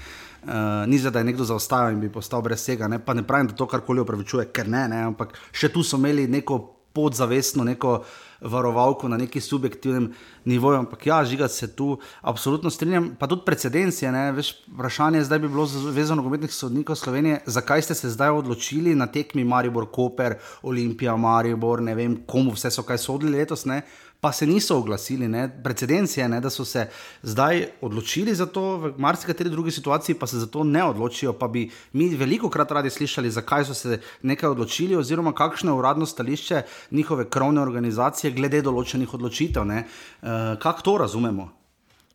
Uh, 0.40 0.88
ni 0.88 0.96
zdaj, 0.96 1.12
da 1.12 1.20
je 1.20 1.28
nekdo 1.28 1.44
zaostajal 1.44 1.92
in 1.92 2.00
bi 2.00 2.08
postal 2.08 2.40
brez 2.40 2.64
vsega, 2.64 2.88
ne, 2.88 2.96
pa 3.04 3.12
ne 3.12 3.26
pravim, 3.26 3.50
da 3.50 3.58
to 3.58 3.68
karkoli 3.68 4.00
opravičuje, 4.00 4.48
ker 4.56 4.70
ne, 4.72 4.86
ne, 4.88 5.02
ampak 5.12 5.36
še 5.52 5.68
tu 5.68 5.84
so 5.84 6.00
imeli 6.00 6.24
neko 6.32 6.56
podzavestno, 6.96 7.68
neko 7.68 7.98
varovalko 8.40 9.08
na 9.08 9.16
neki 9.16 9.40
subjektivnem 9.40 10.12
nivoju, 10.44 10.78
ampak 10.78 11.06
ja, 11.06 11.24
žiga 11.24 11.48
se 11.48 11.68
tu, 11.76 11.98
absolutno 12.20 12.70
strinjam, 12.70 13.10
pa 13.18 13.26
tudi 13.26 13.42
precedens 13.46 14.02
je, 14.02 14.12
ne, 14.12 14.32
veš, 14.32 14.54
vprašanje 14.74 15.24
zdaj 15.24 15.38
bi 15.38 15.48
bilo 15.48 15.66
za 15.66 15.80
Zvezo 15.90 16.14
nogometnih 16.14 16.54
sodnikov 16.54 16.96
Slovenije, 16.96 17.40
zakaj 17.46 17.82
ste 17.82 17.94
se 17.94 18.10
zdaj 18.10 18.30
odločili 18.30 18.94
na 18.94 19.06
tekmi 19.06 19.44
Maribor, 19.44 19.90
Koper, 19.90 20.34
Olimpija, 20.62 21.16
Maribor, 21.16 21.82
ne 21.82 21.94
vem, 21.94 22.16
komu 22.26 22.54
vse 22.56 22.70
so 22.70 22.82
kaj 22.82 22.98
sodili 22.98 23.38
letos, 23.38 23.64
ne, 23.64 23.82
pa 24.20 24.32
se 24.32 24.46
niso 24.46 24.76
oglasili, 24.78 25.28
ne, 25.28 25.48
precedens 25.64 26.16
je, 26.16 26.28
ne, 26.28 26.40
da 26.40 26.50
so 26.50 26.64
se 26.64 26.86
zdaj 27.22 27.66
odločili 27.80 28.34
za 28.34 28.46
to, 28.46 28.76
v 28.76 28.92
marsikateri 28.98 29.50
drugi 29.50 29.70
situaciji 29.70 30.14
pa 30.20 30.26
se 30.26 30.38
za 30.38 30.46
to 30.46 30.64
ne 30.64 30.84
odločijo, 30.84 31.32
pa 31.32 31.48
bi 31.48 31.70
mi 31.92 32.08
veliko 32.16 32.50
krat 32.50 32.70
radi 32.70 32.90
slišali, 32.90 33.30
zakaj 33.30 33.64
so 33.64 33.74
se 33.74 34.00
nekaj 34.22 34.50
odločili, 34.50 34.96
oziroma 34.96 35.32
kakšno 35.32 35.72
je 35.72 35.78
uradno 35.78 36.06
stališče 36.06 36.62
njihove 36.90 37.30
krovne 37.30 37.62
organizacije 37.62 38.34
glede 38.36 38.62
določenih 38.62 39.14
odločitev. 39.14 39.64
Ne? 39.64 39.84
Uh, 40.22 40.28
kako 40.60 40.82
to 40.82 40.98
razumemo? 40.98 41.48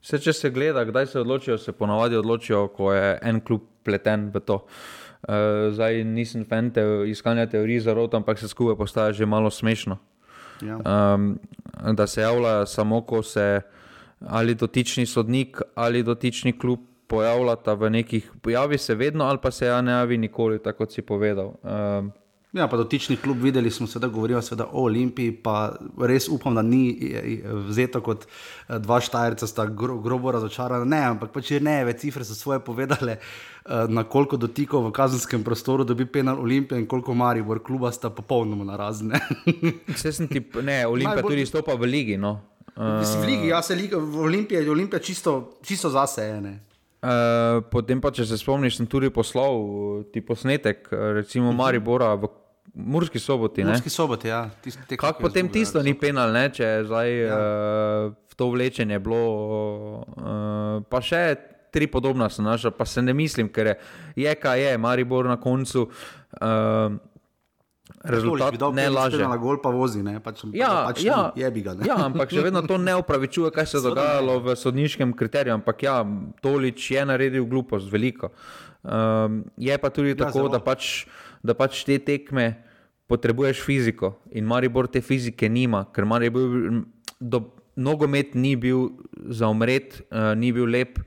Vse, 0.05 0.19
če 0.21 0.33
se 0.33 0.49
gleda, 0.53 0.85
kdaj 0.85 1.07
se 1.07 1.19
odločijo, 1.19 1.57
se 1.57 1.71
ponavadi 1.73 2.15
odločijo, 2.15 2.67
ko 2.67 2.93
je 2.93 3.15
en 3.21 3.41
klub 3.41 3.65
pleten 3.83 4.29
v 4.33 4.45
to. 4.45 4.61
Uh, 5.25 5.73
zdaj 5.73 6.03
nisem 6.05 6.45
fan 6.45 6.69
te, 6.69 6.83
iskanja 7.09 7.47
teorij 7.49 7.81
zarot, 7.87 8.13
ampak 8.13 8.37
se 8.37 8.47
skupaj 8.47 8.77
postaja 8.77 9.15
že 9.17 9.25
malo 9.25 9.49
smešno. 9.49 9.97
Ja. 10.61 10.77
Um, 10.77 11.39
da 11.93 12.07
se 12.07 12.21
javlja 12.21 12.65
samo, 12.65 13.01
ko 13.01 13.23
se 13.23 13.61
ali 14.19 14.55
dotični 14.55 15.05
sodnik 15.05 15.61
ali 15.75 16.03
dotični 16.03 16.59
klub 16.59 16.79
pojavljata 17.07 17.73
v 17.73 17.89
nekih, 17.89 18.31
pojavi 18.41 18.77
se 18.77 18.95
vedno, 18.95 19.25
ali 19.25 19.37
pa 19.41 19.51
se 19.51 19.65
ja 19.65 19.81
ne 19.81 19.91
javi 19.91 20.17
nikoli, 20.17 20.59
tako 20.63 20.77
kot 20.77 20.91
si 20.91 21.01
povedal. 21.01 21.53
Um, 21.63 22.11
Ja, 22.55 22.69
pa 22.71 22.77
dotični 22.77 23.17
klub, 23.19 23.41
videli 23.43 23.71
smo 23.71 23.87
se, 23.87 23.99
da 23.99 24.07
govorijo 24.07 24.39
seveda 24.41 24.69
o 24.71 24.85
Olimpiji, 24.87 25.31
pa 25.43 25.73
res 25.99 26.29
upam, 26.31 26.55
da 26.55 26.61
ni 26.61 26.85
eh, 27.01 27.15
eh, 27.17 27.49
vzeto 27.67 27.99
kot 28.01 28.21
eh, 28.23 28.77
dva 28.79 29.01
štajerca, 29.03 29.47
sta 29.47 29.65
gro, 29.67 29.97
grobo 29.99 30.31
razočarana. 30.31 30.85
Ne, 30.87 31.01
ampak 31.09 31.33
pač 31.35 31.51
ne, 31.59 31.81
več 31.83 32.05
cifre 32.05 32.23
so 32.23 32.37
svoje 32.37 32.61
povedale, 32.63 33.17
eh, 33.19 33.91
na 33.91 34.05
koliko 34.07 34.39
dotikov 34.39 34.85
v 34.87 34.93
kazenskem 34.95 35.43
prostoru 35.43 35.83
dobi 35.83 36.07
penal 36.07 36.39
Olimpija 36.39 36.79
in 36.79 36.87
koliko 36.87 37.13
Maribor 37.13 37.59
kluba 37.59 37.91
sta 37.91 38.09
popolnoma 38.09 38.63
narazne. 38.63 39.19
Vse 39.91 40.15
sem 40.15 40.31
ti, 40.31 40.39
ne, 40.63 40.85
Olimpija 40.87 41.19
Najbolj- 41.19 41.35
tudi 41.35 41.45
stopa 41.51 41.75
v 41.75 41.91
ligi. 41.91 42.15
No. 42.17 42.37
Uh, 42.75 43.01
Mislim, 43.01 43.21
v 43.21 43.27
ligi, 43.33 43.51
ja, 43.51 43.59
se 43.61 43.75
liga, 43.75 43.99
v 43.99 44.23
Olimpiji 44.29 44.63
je 44.63 44.71
Olimpija 44.71 45.03
čisto, 45.03 45.59
čisto 45.63 45.91
zase 45.91 46.29
ene. 46.37 46.55
Uh, 47.03 47.59
potem 47.67 47.99
pa, 48.01 48.15
če 48.15 48.23
se 48.25 48.39
spomniš, 48.39 48.79
sem 48.79 48.87
tudi 48.87 49.11
poslal 49.11 49.59
ti 50.15 50.23
posnetek, 50.23 50.87
recimo 51.19 51.51
Maribora 51.51 52.15
v 52.15 52.31
Murski 52.75 53.19
soboti. 53.19 53.63
ne. 53.63 53.71
Murski 53.71 53.89
sobot, 53.89 54.25
ja. 54.25 54.49
tisti 54.61 54.81
tekmo, 54.87 55.07
Kako 55.07 55.21
potem 55.21 55.45
izgubljali, 55.45 55.65
tisto 55.65 55.83
ni 55.83 55.93
penal, 55.99 56.31
ne? 56.35 56.49
če 56.53 56.63
je 56.63 56.85
zdaj 56.85 57.17
ja. 57.19 57.39
Uh, 58.07 58.13
to 58.35 58.49
vlečenje 58.51 58.99
bilo, 58.99 60.03
uh, 60.03 60.83
pa 60.89 60.99
še 61.01 61.35
tri 61.71 61.87
podobna 61.87 62.29
so 62.29 62.43
naša, 62.43 62.71
pa 62.71 62.85
se 62.85 63.01
ne 63.01 63.13
mislim, 63.13 63.49
ker 63.51 63.67
je, 63.67 63.75
je 64.15 64.35
kaj 64.35 64.61
je, 64.61 64.77
Maribor 64.77 65.27
na 65.27 65.39
koncu. 65.39 65.89
Uh, 66.39 66.95
Rezultat 68.05 68.57
dal 68.57 68.73
ne 68.73 68.85
laže. 68.89 69.21
Na 69.21 69.37
gol 69.37 69.57
pa 69.61 69.69
vozi, 69.73 70.01
ne? 70.05 70.17
Pač, 70.21 70.45
Ja, 70.53 70.85
pač 70.89 71.03
ja, 71.05 71.31
je 71.37 71.49
bi 71.53 71.61
ga. 71.65 71.73
Ne? 71.77 71.85
ja, 71.89 71.97
ampak 72.05 72.33
še 72.33 72.41
vedno 72.45 72.61
to 72.65 72.77
ne 72.81 72.95
upravičuje, 72.97 73.49
kaj 73.53 73.65
se 73.69 73.77
je 73.77 73.83
dogajalo 73.89 74.39
v 74.45 74.55
sodniškem 74.57 75.13
kriteriju. 75.17 75.57
Ampak 75.57 75.85
ja, 75.85 76.01
Tolič 76.41 76.91
je 76.91 77.05
naredil 77.05 77.45
glupost, 77.49 77.89
veliko. 77.89 78.33
Um, 78.85 79.45
je 79.57 79.77
pa 79.81 79.89
tudi 79.89 80.13
ja, 80.13 80.25
tako, 80.25 80.45
zelo. 80.45 80.53
da 80.53 80.61
pač, 80.61 81.05
da 81.45 81.55
pač 81.57 81.83
te 81.87 81.99
tekme 82.01 82.49
potrebuješ 83.07 83.61
fiziko 83.61 84.15
in 84.33 84.47
Maribor 84.49 84.89
te 84.89 85.01
fizike 85.05 85.49
nima, 85.49 85.85
ker 85.93 86.07
Maribor, 86.09 86.81
do, 87.19 87.43
nogomet 87.77 88.33
ni 88.35 88.55
bil 88.57 88.89
za 89.29 89.47
umret, 89.53 90.01
uh, 90.09 90.33
ni 90.33 90.51
bil 90.55 90.65
lep. 90.65 90.99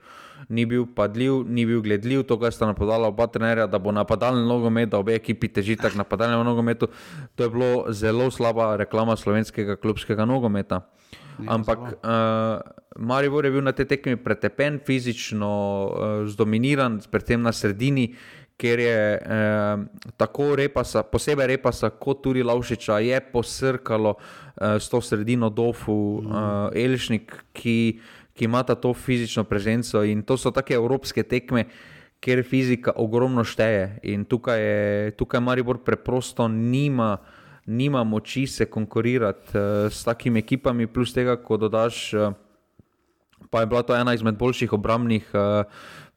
Ni 0.48 0.62
bil 0.64 0.86
padljiv, 0.96 1.42
ni 1.44 1.66
bil 1.68 1.82
gledljiv, 1.84 2.22
to, 2.24 2.38
kar 2.40 2.54
sta 2.54 2.64
napadala 2.70 3.10
oba 3.10 3.26
trenerja, 3.28 3.66
da 3.68 3.76
bo 3.82 3.92
napadalni 3.92 4.46
nogomet, 4.48 4.88
da 4.88 4.96
obe 5.02 5.12
ekipi 5.12 5.50
težita 5.52 5.90
k 5.92 5.98
napadalnemu 5.98 6.46
nogometu. 6.46 6.88
To 7.36 7.44
je 7.44 7.50
bilo 7.52 7.92
zelo 7.92 8.30
slaba 8.32 8.70
reklama 8.80 9.18
slovenskega 9.18 9.76
klubskega 9.76 10.24
nogometa. 10.24 10.86
Ampak 11.44 12.00
uh, 12.00 12.64
Maribor 12.96 13.44
je 13.44 13.52
bil 13.58 13.66
na 13.66 13.74
tej 13.76 13.90
tekmi 13.92 14.16
pretepen, 14.16 14.80
fizično 14.86 15.50
uh, 15.52 16.24
zdominiran, 16.30 16.96
predvsem 17.10 17.44
na 17.44 17.52
sredini, 17.52 18.14
ker 18.58 18.80
je 18.82 18.98
uh, 19.22 19.86
tako 20.18 20.56
repasa, 20.58 21.04
posebej 21.06 21.46
repasa, 21.54 21.92
kot 21.94 22.24
tudi 22.26 22.42
Laušiča, 22.42 22.98
je 23.06 23.20
posrkalo 23.32 24.16
uh, 24.18 24.74
s 24.82 24.90
to 24.90 24.98
sredino 25.00 25.46
Dofu, 25.50 25.94
uh, 25.94 26.74
Elšnik, 26.74 27.30
ki, 27.54 27.78
ki 28.34 28.48
ima 28.50 28.64
to 28.66 28.90
fizično 28.94 29.44
prezenco 29.46 30.02
in 30.02 30.26
to 30.26 30.36
so 30.36 30.50
take 30.50 30.74
evropske 30.74 31.22
tekme. 31.22 31.68
Ker 32.18 32.42
fizika 32.42 32.90
ogromno 32.98 33.44
šteje 33.46 34.00
in 34.02 34.24
tukaj, 34.26 34.58
je, 34.58 35.10
tukaj 35.14 35.38
Maribor 35.38 35.78
preprosto 35.86 36.48
nima, 36.50 37.20
nima 37.66 38.02
moči 38.02 38.46
se 38.50 38.66
konkurirati 38.66 39.54
uh, 39.54 39.86
s 39.86 40.02
takimi 40.02 40.42
ekipami, 40.42 40.90
plus 40.90 41.14
tega, 41.14 41.38
ko 41.38 41.56
dodaš, 41.62 42.10
uh, 42.18 42.34
pa 43.54 43.62
je 43.62 43.70
bila 43.70 43.86
to 43.86 43.94
ena 43.94 44.18
izmed 44.18 44.34
boljših 44.34 44.74
obrambnih 44.74 45.30
uh, 45.30 45.62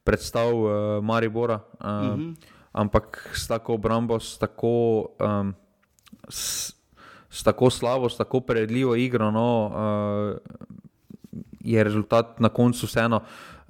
predstav 0.04 0.54
uh, 0.54 0.70
Maribora. 1.04 1.54
Uh, 1.54 1.86
uh 1.86 1.90
-huh. 1.90 2.34
Ampak 2.72 3.30
s 3.34 3.48
tako 3.48 3.74
obrambo, 3.74 4.20
s 4.20 4.38
tako, 4.38 5.06
um, 5.20 5.54
s, 6.28 6.72
s 7.30 7.42
tako 7.42 7.70
slabo, 7.70 8.08
s 8.08 8.16
tako 8.16 8.40
predljivo 8.40 8.96
igro, 8.96 9.30
no, 9.30 9.66
uh, 9.66 10.38
je 11.60 11.84
rezultat 11.84 12.40
na 12.40 12.48
koncu 12.48 12.86
vseeno. 12.86 13.16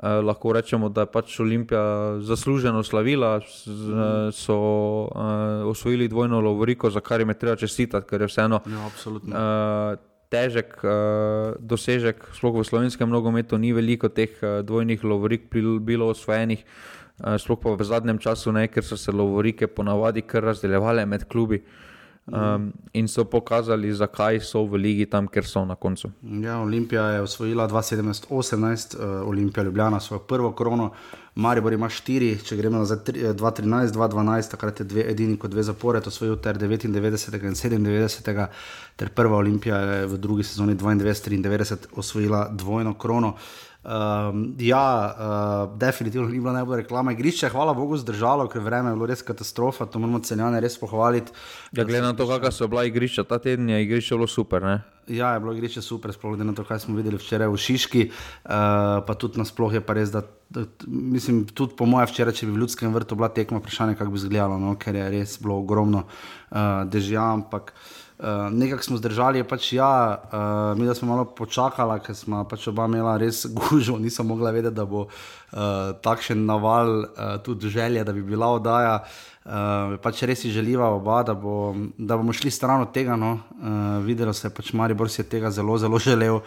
Uh, 0.02 0.08
lahko 0.24 0.52
rečemo, 0.52 0.88
da 0.88 1.00
je 1.00 1.06
pač 1.06 1.40
Olimpija 1.40 2.18
zasluženo 2.20 2.82
slavila, 2.82 3.40
z, 3.40 4.30
so 4.32 4.56
uh, 5.02 5.70
osvojili 5.70 6.08
dvojno 6.08 6.40
Lovoriko, 6.40 6.90
za 6.90 7.00
kar 7.00 7.20
jim 7.20 7.28
je 7.28 7.38
treba 7.38 7.56
čestitati, 7.56 8.06
ker 8.06 8.20
je 8.20 8.26
vseeno 8.26 8.60
Ja, 8.66 8.86
absolutno. 8.86 9.36
uh, 9.36 10.11
težek 10.32 10.80
uh, 10.80 11.52
dosežek, 11.60 12.24
sploh 12.32 12.56
v 12.56 12.64
slovenskem 12.64 13.12
nogometu, 13.12 13.60
ni 13.60 13.74
veliko 13.76 14.08
teh 14.08 14.32
uh, 14.40 14.64
dvojnih 14.64 15.04
Lovorik 15.04 15.46
bil- 15.52 15.80
bilo 15.84 16.08
osvojenih, 16.14 16.64
uh, 16.64 17.36
sploh 17.36 17.60
pa 17.60 17.76
v 17.76 17.84
zadnjem 17.84 18.18
času 18.22 18.56
ne, 18.56 18.66
ker 18.72 18.84
so 18.84 18.96
se 18.96 19.12
Lovorike 19.12 19.68
ponavadi 19.68 20.24
kar 20.24 20.48
razdeljevale 20.48 21.04
med 21.06 21.28
klubi. 21.28 21.60
Um, 22.26 22.72
in 22.92 23.08
so 23.08 23.24
pokazali, 23.24 23.90
zakaj 23.94 24.40
so 24.46 24.60
v 24.70 24.78
ligi 24.78 25.06
tam, 25.10 25.26
kjer 25.26 25.46
so 25.46 25.64
na 25.66 25.74
koncu. 25.74 26.12
Ja, 26.22 26.60
Olimpija 26.62 27.02
je 27.16 27.20
osvojila 27.20 27.66
2017-18, 27.68 28.94
uh, 28.96 29.28
Olimpija 29.28 29.64
Ljubljana 29.64 30.00
svojo 30.00 30.20
prvo 30.20 30.52
krono, 30.52 30.92
Maribor 31.34 31.72
ima 31.72 31.88
štiri, 31.88 32.36
če 32.44 32.56
gremo 32.56 32.78
nazaj 32.78 32.98
tri- 33.04 33.24
eh, 33.24 33.34
2013-2012, 33.34 34.50
takrat 34.50 34.80
je 34.80 34.86
dve 34.86 35.04
edini 35.10 35.36
kot 35.36 35.50
dve 35.50 35.62
zapored 35.62 36.06
osvojil 36.06 36.36
ter 36.36 36.58
99 36.58 37.42
in 37.42 37.54
97, 37.54 38.46
ter 38.96 39.08
prva 39.08 39.36
Olimpija 39.36 39.78
je 39.78 40.06
v 40.06 40.18
drugi 40.18 40.44
sezoni 40.44 40.76
92-93 40.76 41.86
osvojila 41.96 42.48
dvojno 42.52 42.94
krono. 42.94 43.34
Um, 43.82 44.54
ja, 44.58 45.14
uh, 45.18 45.78
definitivno 45.78 46.28
ni 46.28 46.38
bila 46.38 46.52
najbolj 46.52 46.76
reklama 46.76 47.12
igrišča, 47.12 47.48
hvala 47.50 47.74
Bogu 47.74 47.96
zdržalo, 47.98 48.46
ker 48.48 48.62
vreme 48.62 48.92
je 48.92 48.94
bilo 48.94 49.08
res 49.10 49.24
katastrofa, 49.26 49.88
to 49.90 49.98
moramo 49.98 50.20
celjane 50.22 50.60
res 50.62 50.78
pohvaliti. 50.78 51.34
Ja, 51.74 51.82
glede 51.82 52.04
na 52.04 52.12
to, 52.14 52.28
kakšna 52.30 52.52
so 52.54 52.68
bila 52.70 52.84
igrišča, 52.86 53.24
ta 53.26 53.40
teden 53.42 53.72
je 53.74 53.80
igrišče 53.82 54.14
bilo 54.14 54.28
super. 54.30 54.62
Ne? 54.62 54.76
Ja, 55.10 55.32
je 55.34 55.40
bilo 55.42 55.54
igrišče 55.56 55.82
super, 55.82 56.14
sploh 56.14 56.36
glede 56.36 56.46
na 56.46 56.54
to, 56.54 56.62
kaj 56.68 56.84
smo 56.84 56.94
videli 56.94 57.18
včeraj 57.18 57.50
v 57.50 57.58
Šiški, 57.58 58.04
uh, 58.06 58.52
pa 59.02 59.16
tudi 59.18 59.42
nasploh 59.42 59.74
je 59.74 59.82
pa 59.82 59.98
res, 59.98 60.14
da, 60.14 60.22
da 60.46 60.62
mislim, 60.86 61.42
tudi 61.50 61.74
po 61.74 61.88
mojem 61.90 62.06
včeraj, 62.12 62.38
če 62.38 62.46
bi 62.46 62.54
v 62.54 62.62
ljudskem 62.62 62.94
vrtu 62.94 63.18
bila 63.18 63.32
tekma, 63.34 63.58
vprašanje, 63.58 63.98
kako 63.98 64.14
bi 64.14 64.22
izgledalo, 64.22 64.60
no? 64.62 64.76
ker 64.78 64.94
je 64.94 65.10
res 65.16 65.34
bilo 65.42 65.58
ogromno 65.58 66.04
uh, 66.06 66.86
dežja, 66.86 67.32
ampak 67.34 67.74
uh, 67.74 67.98
nekako 68.50 68.82
smo 68.82 68.96
zdržali, 68.96 69.38
je 69.38 69.44
pač 69.48 69.72
ja, 69.72 70.22
uh, 70.32 70.78
mi 70.78 70.94
smo 70.94 71.08
malo 71.08 71.24
počakali, 71.24 72.00
ker 72.00 72.14
smo 72.14 72.44
pač 72.44 72.68
oba 72.68 72.84
imela 72.84 73.16
res 73.16 73.46
gužo, 73.58 73.98
nisem 73.98 74.26
mogla 74.26 74.50
vedeti, 74.50 74.76
da 74.76 74.84
bo 74.84 75.06
uh, 75.06 75.92
takšen 76.02 76.46
naval, 76.46 77.02
uh, 77.02 77.38
tudi 77.42 77.68
želja, 77.68 78.04
da 78.04 78.12
bi 78.12 78.22
bila 78.22 78.52
oddaja. 78.52 79.00
Uh, 79.42 79.98
pač 80.02 80.22
res 80.22 80.44
si 80.44 80.52
želiva 80.54 80.92
oba, 80.94 81.22
da, 81.26 81.34
bo, 81.34 81.74
da 81.98 82.16
bomo 82.16 82.32
šli 82.32 82.50
stran 82.50 82.84
od 82.84 82.92
tega. 82.94 83.16
No. 83.16 83.40
Uh, 83.58 84.04
videlo 84.06 84.32
se 84.32 84.46
je, 84.46 84.54
pač 84.54 84.72
Maribor 84.72 85.10
si 85.10 85.20
je 85.22 85.28
tega 85.28 85.50
zelo, 85.50 85.78
zelo 85.78 85.98
želel. 85.98 86.40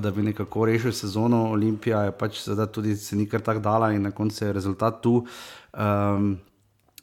da 0.00 0.10
bi 0.10 0.22
nekako 0.22 0.64
rešil 0.64 0.92
sezono. 0.92 1.50
Olimpija 1.52 2.04
je 2.04 2.12
pač 2.12 2.38
tudi 2.72 2.96
se 2.96 3.16
nikar 3.16 3.40
tako 3.40 3.60
dala 3.60 3.92
in 3.92 4.02
na 4.02 4.10
koncu 4.10 4.44
je 4.44 4.52
rezultat 4.52 5.02
tu. 5.02 5.26
Um, 5.72 6.38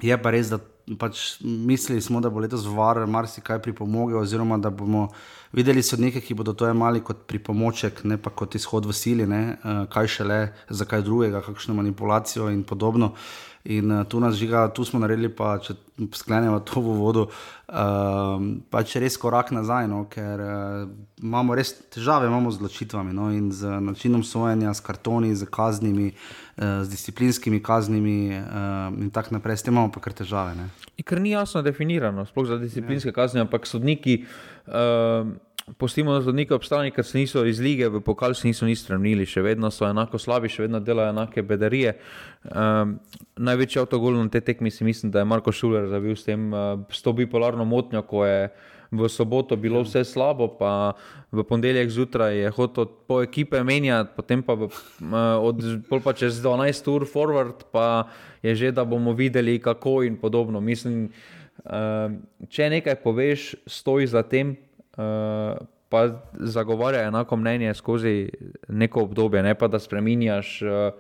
je 0.01 0.17
pa 0.21 0.31
res, 0.31 0.49
da 0.49 0.57
pač 0.97 1.37
mislili 1.41 2.01
smo, 2.01 2.21
da 2.21 2.29
bo 2.29 2.39
letos 2.39 2.65
var 2.65 3.03
marsikaj 3.07 3.61
pripomogel, 3.61 4.21
oziroma 4.21 4.57
da 4.57 4.69
bomo 4.69 5.07
videli 5.53 5.83
sodnike, 5.83 6.21
ki 6.21 6.33
bodo 6.33 6.53
to 6.53 6.69
imeli 6.69 7.03
kot 7.05 7.25
pripomoček, 7.27 8.03
ne 8.03 8.17
pa 8.17 8.29
kot 8.29 8.55
izhod 8.55 8.87
v 8.89 8.95
sili, 8.95 9.27
ne, 9.29 9.41
uh, 9.63 9.83
kaj 9.91 10.11
šele, 10.15 10.39
zakaj 10.69 11.05
drugega, 11.05 11.43
kakšno 11.45 11.77
manipulacijo 11.77 12.49
in 12.53 12.63
podobno. 12.63 13.13
In 13.63 13.91
uh, 13.91 14.05
tu 14.07 14.19
nas 14.19 14.35
žiga, 14.35 14.67
tu 14.71 14.85
smo 14.85 14.99
naredili, 14.99 15.27
pa 15.35 15.57
če 15.59 15.75
sklenemo 16.15 16.61
to 16.63 16.79
v 16.79 16.93
vodo, 16.95 17.25
uh, 17.27 18.39
pač 18.71 18.95
res 19.03 19.17
korak 19.19 19.51
nazaj, 19.51 19.89
no, 19.91 20.05
ker 20.07 20.39
uh, 20.39 20.85
imamo 21.19 21.57
res 21.59 21.73
težave 21.91 22.29
imamo 22.31 22.53
z 22.55 22.61
odločitvami 22.61 23.11
no, 23.13 23.27
in 23.35 23.51
z 23.51 23.81
načinom 23.83 24.23
sojenja, 24.23 24.71
s 24.71 24.79
kartoni, 24.85 25.33
z 25.35 25.49
kaznimi, 25.51 26.13
uh, 26.13 26.85
z 26.85 26.87
disciplinskimi 26.93 27.59
kaznimi 27.59 28.31
uh, 28.39 28.87
in 28.95 29.11
tako 29.11 29.35
naprej, 29.35 29.59
s 29.59 29.67
tem 29.67 29.75
imamo 29.75 29.91
pa 29.91 29.99
kar 30.07 30.15
težave. 30.15 30.55
Ne. 30.55 30.69
Ker 31.03 31.19
ni 31.19 31.35
jasno 31.35 31.59
definirano, 31.65 32.23
sploh 32.31 32.47
za 32.47 32.61
disciplinske 32.63 33.11
ja. 33.11 33.17
kazni, 33.19 33.43
ampak 33.43 33.67
sodniki. 33.67 34.23
Uh, 34.69 35.35
Pustimo 35.77 36.13
na 36.13 36.21
zvodnike 36.21 36.53
obstani, 36.55 36.91
ker 36.91 37.05
se 37.05 37.17
niso 37.17 37.43
iz 37.45 37.59
lige, 37.59 37.89
v 37.89 38.01
pokal 38.01 38.33
se 38.33 38.47
niso 38.47 38.65
nič 38.65 38.81
strnili, 38.81 39.27
še 39.27 39.43
vedno 39.45 39.69
so 39.71 39.85
enako 39.85 40.17
slabi, 40.21 40.49
še 40.49 40.65
vedno 40.65 40.79
delajo 40.81 41.11
enake 41.13 41.43
bedarije. 41.45 41.93
Um, 42.49 42.97
največji 43.37 43.81
avtogol 43.83 44.17
na 44.17 44.29
te 44.31 44.41
tekmi 44.41 44.71
si 44.71 44.87
mislim, 44.87 45.11
da 45.11 45.21
je 45.21 45.29
Marko 45.29 45.51
Šuler 45.51 45.89
zabil 45.91 46.15
s, 46.15 46.25
tem, 46.25 46.49
uh, 46.53 46.79
s 46.89 47.03
to 47.05 47.13
bipolarno 47.13 47.67
motnjo, 47.67 48.01
ko 48.07 48.23
je 48.25 48.49
v 48.89 49.09
soboto 49.11 49.53
bilo 49.59 49.83
vse 49.85 50.01
slabo, 50.07 50.47
pa 50.57 50.97
v 51.29 51.45
ponedeljek 51.45 51.91
zjutraj 51.93 52.39
je 52.39 52.53
hotel 52.55 52.87
po 53.05 53.19
ekipe 53.21 53.61
menjati, 53.63 54.15
potem 54.15 54.41
pa, 54.41 54.57
v, 54.57 54.71
uh, 54.71 55.37
od, 55.43 55.61
pa 56.01 56.15
čez 56.17 56.41
12 56.41 56.89
ur 56.89 57.05
forward, 57.05 57.67
pa 57.69 58.09
je 58.41 58.55
že, 58.55 58.71
da 58.73 58.87
bomo 58.87 59.13
videli 59.13 59.59
kako 59.61 60.01
in 60.07 60.17
podobno. 60.17 60.63
Mislim, 60.63 61.11
uh, 61.67 62.09
če 62.49 62.69
nekaj 62.79 62.97
poveš, 63.03 63.53
stoji 63.69 64.09
za 64.09 64.25
tem. 64.25 64.57
Eh, 64.99 65.55
pa 65.89 66.07
zagovarja 66.33 67.07
enako 67.07 67.35
mnenje 67.35 67.73
skozi 67.73 68.29
neko 68.67 69.01
obdobje, 69.01 69.43
ne 69.43 69.55
pa 69.55 69.67
da 69.67 69.79
spremenjaš. 69.79 70.61
Uh, 70.61 70.93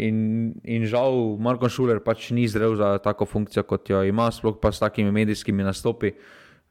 in, 0.00 0.54
in 0.64 0.86
žal, 0.88 1.36
Marko 1.38 1.68
Šuler 1.68 2.00
pač 2.00 2.30
ni 2.32 2.46
zrel 2.48 2.72
za 2.74 2.96
tako 3.04 3.26
funkcijo, 3.28 3.62
kot 3.68 3.90
jo 3.90 4.00
ima, 4.02 4.30
sploh 4.32 4.56
pa 4.58 4.72
s 4.72 4.80
takimi 4.80 5.12
medijskimi 5.12 5.62
nastopi. 5.62 6.14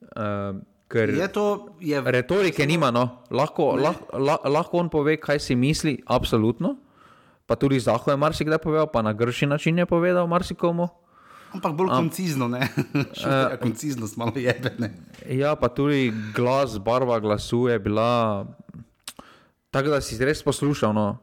Uh, 0.02 0.58
ker 0.89 1.13
je 1.13 1.28
to, 1.32 1.46
je 1.80 2.02
retorike 2.02 2.65
nima, 2.67 2.89
no. 2.91 3.22
lahko, 3.30 3.76
lah, 3.78 4.02
lah, 4.17 4.41
lahko 4.50 4.82
on 4.82 4.89
pove, 4.89 5.15
kaj 5.22 5.39
si 5.39 5.56
misli, 5.56 6.00
absolutno. 6.10 6.76
Pa 7.46 7.56
tudi 7.56 7.80
Zaho 7.80 8.12
je 8.12 8.17
marsikdaj 8.17 8.60
povedal, 8.65 8.89
pa 8.89 9.06
na 9.06 9.13
grši 9.13 9.46
način 9.46 9.78
je 9.78 9.86
povedal 9.86 10.28
marsikomu. 10.28 10.89
Ampak 11.54 11.74
bolj 11.76 11.90
Am, 11.92 11.98
koncizno, 11.98 12.48
ne. 12.48 12.68
Uh, 12.94 13.60
konciznost 13.62 14.18
malo 14.18 14.32
jebene. 14.36 14.94
Ja, 15.30 15.56
pa 15.56 15.68
tudi 15.68 16.14
glas, 16.36 16.78
barva 16.80 17.20
glasu 17.20 17.68
je 17.68 17.80
bila 17.80 18.46
tako, 19.72 19.90
da 19.90 20.02
si 20.02 20.18
res 20.26 20.44
poslušal. 20.44 20.94
No. 20.94 21.18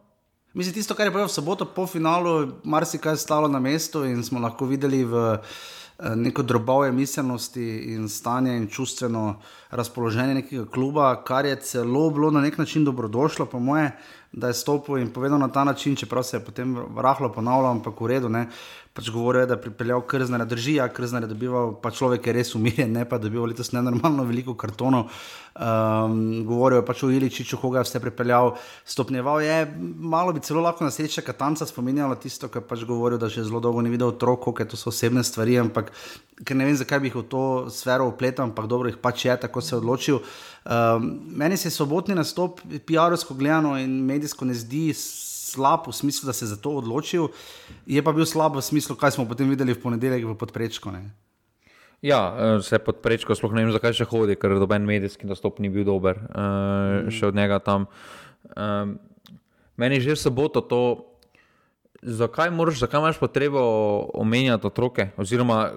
Mislim, 0.54 0.74
tisto, 0.74 0.94
kar 0.94 1.06
je 1.06 1.12
povedal 1.12 1.28
v 1.28 1.32
soboto 1.32 1.64
po 1.64 1.86
finalu, 1.86 2.52
marsikaj 2.64 3.12
je 3.12 3.24
stalo 3.24 3.48
na 3.48 3.60
mestu 3.60 4.04
in 4.04 4.24
smo 4.24 4.40
lahko 4.40 4.66
videli 4.66 5.04
v 5.04 5.36
eh, 5.36 6.16
neko 6.16 6.42
drobove 6.42 6.92
miselnosti 6.92 7.94
in 7.94 8.08
stanje 8.08 8.56
in 8.56 8.68
čustveno 8.68 9.40
razpoloženje 9.70 10.34
nekega 10.34 10.64
kluba, 10.66 11.12
kar 11.24 11.46
je 11.46 11.56
celo 11.60 12.10
bilo 12.10 12.30
na 12.30 12.40
nek 12.40 12.58
način 12.58 12.84
dobrodošlo, 12.84 13.46
po 13.46 13.60
moje, 13.60 13.92
da 14.32 14.48
je 14.48 14.54
stopil 14.54 14.98
in 14.98 15.12
povedal 15.12 15.38
na 15.38 15.48
ta 15.48 15.64
način, 15.64 15.96
čeprav 15.96 16.22
se 16.22 16.36
je 16.36 16.44
potem 16.44 16.76
rahlo 16.96 17.32
ponavljal, 17.32 17.70
ampak 17.70 18.00
v 18.00 18.06
redu. 18.06 18.28
Ne 18.28 18.48
pač 18.98 19.12
govorijo, 19.14 19.46
da 19.46 19.54
je 19.54 19.62
pripeljal 19.62 20.00
krzne, 20.10 20.40
drži, 20.50 20.72
ja, 20.80 20.88
krzne 20.90 21.20
je 21.22 21.30
dobival, 21.30 21.76
pa 21.82 21.92
človek 21.94 22.24
je 22.26 22.32
res 22.34 22.48
umirjen, 22.58 22.90
ne 22.96 23.04
pa 23.06 23.20
dobival 23.22 23.46
letos 23.52 23.70
nenormalno 23.70 24.24
veliko 24.26 24.56
kartonov. 24.58 25.12
Um, 25.58 26.16
govorijo 26.46 26.82
pač 26.86 27.04
o 27.06 27.10
Iličiču, 27.14 27.60
koga 27.62 27.78
je 27.78 27.86
vse 27.86 28.00
pripeljal, 28.02 28.56
stopnjeval 28.86 29.42
je, 29.42 29.58
malo 30.14 30.34
bi 30.34 30.42
celo 30.42 30.64
lahko 30.64 30.86
na 30.86 30.90
sreča 30.94 31.22
Katanca 31.26 31.66
spominjalo 31.66 32.18
tisto, 32.18 32.50
kar 32.50 32.66
pač 32.66 32.82
govorijo, 32.88 33.22
da 33.22 33.30
že 33.30 33.46
zelo 33.46 33.62
dolgo 33.62 33.82
ni 33.86 33.94
videl 33.94 34.10
otrok, 34.10 34.50
ker 34.58 34.66
to 34.66 34.78
so 34.78 34.90
osebne 34.90 35.22
stvari, 35.22 35.60
ampak 35.62 35.94
ker 36.42 36.58
ne 36.58 36.66
vem, 36.66 36.74
zakaj 36.78 37.02
bi 37.02 37.10
jih 37.12 37.20
v 37.20 37.24
to 37.30 37.44
sfero 37.74 38.10
upletal, 38.10 38.50
ampak 38.50 38.66
dobro 38.70 38.90
jih 38.90 38.98
pač 38.98 39.28
je, 39.28 39.38
tako 39.46 39.62
se 39.62 39.74
je 39.76 39.78
odločil. 39.78 40.20
Um, 40.66 41.10
meni 41.38 41.56
se 41.56 41.70
je 41.70 41.76
sobotni 41.78 42.18
nastop, 42.18 42.62
PR-ovsko 42.66 43.38
gledano 43.38 43.76
in 43.78 44.00
medijsko 44.06 44.46
ne 44.46 44.58
zdi 44.58 44.88
slab 45.48 45.88
v 45.88 45.96
smislu, 45.96 46.28
da 46.28 46.36
se 46.36 46.44
je 46.44 46.52
za 46.52 46.58
to 46.60 46.76
odločil, 46.82 47.32
je 47.88 48.02
pa 48.04 48.12
bil 48.12 48.28
slab 48.28 48.58
v 48.58 48.64
smislu, 48.64 48.96
kaj 48.96 49.16
smo 49.16 49.24
potem 49.24 49.48
videli 49.48 49.72
v 49.72 49.80
ponedeljek 49.80 50.28
v 50.28 50.36
podprečku. 50.36 50.92
Ne? 50.92 51.08
Ja, 52.04 52.20
eh, 52.36 52.62
se 52.62 52.78
podprečko, 52.78 53.34
sploh 53.34 53.56
ne 53.56 53.64
vem, 53.64 53.74
zakaj 53.74 53.96
še 53.96 54.06
hodi, 54.06 54.36
ker 54.38 54.54
doben 54.60 54.86
medijski 54.86 55.26
dostop 55.26 55.58
ni 55.58 55.72
bil 55.72 55.88
dober, 55.88 56.20
uh, 56.30 57.08
mm. 57.08 57.10
še 57.10 57.32
od 57.32 57.34
njega 57.34 57.58
tam. 57.58 57.88
Um, 58.54 59.00
meni 59.74 59.98
je 59.98 60.12
že 60.12 60.28
soboto 60.28 60.62
to, 60.62 60.82
zakaj, 62.02 62.52
moraš, 62.54 62.84
zakaj 62.84 63.02
imaš 63.02 63.18
potrebo 63.18 63.58
omenjati 64.14 64.70
otroke, 64.70 65.10
oziroma 65.18 65.72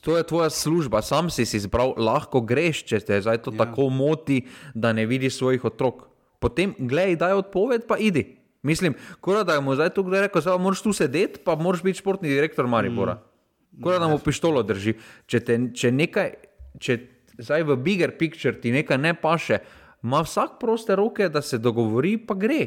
to 0.00 0.16
je 0.16 0.22
tvoja 0.22 0.50
služba, 0.50 1.02
sam 1.02 1.30
si 1.30 1.44
si 1.44 1.58
izbral, 1.58 1.92
lahko 1.98 2.40
greš, 2.40 2.84
če 2.86 3.00
te 3.02 3.20
zdaj 3.20 3.42
to 3.42 3.52
ja. 3.52 3.66
tako 3.66 3.90
moti, 3.90 4.46
da 4.74 4.92
ne 4.92 5.06
vidiš 5.06 5.38
svojih 5.42 5.64
otrok. 5.64 6.06
Potem, 6.38 6.74
gledaj, 6.78 7.16
daj 7.18 7.32
odpoved, 7.42 7.86
pa 7.90 7.98
idi. 7.98 8.37
Mislim, 8.62 8.94
kora, 9.20 9.44
da 9.44 9.60
mu 9.60 9.74
zdaj 9.74 9.90
tukaj 9.94 10.26
reče, 10.26 10.40
da 10.44 10.56
moraš 10.58 10.82
tu 10.82 10.92
sedeti, 10.92 11.40
pa 11.44 11.54
moraš 11.54 11.82
biti 11.82 11.98
športni 11.98 12.28
direktor 12.28 12.66
Maribora. 12.66 13.14
Mm. 13.14 13.82
Kora, 13.82 13.98
da 13.98 14.08
mu 14.08 14.18
pištolo 14.18 14.62
drži. 14.62 14.96
Če, 15.26 15.40
te, 15.40 15.58
če 15.74 15.92
nekaj, 15.94 16.34
če 16.82 16.98
zdaj 17.38 17.66
v 17.68 17.78
bigger 17.82 18.16
picture 18.18 18.58
ti 18.60 18.74
nekaj 18.74 18.98
ne 18.98 19.14
paše, 19.14 19.62
ima 20.02 20.22
vsak 20.26 20.58
proste 20.60 20.96
roke, 20.96 21.28
da 21.28 21.42
se 21.42 21.58
dogovori, 21.58 22.16
pa 22.18 22.34
gre. 22.34 22.62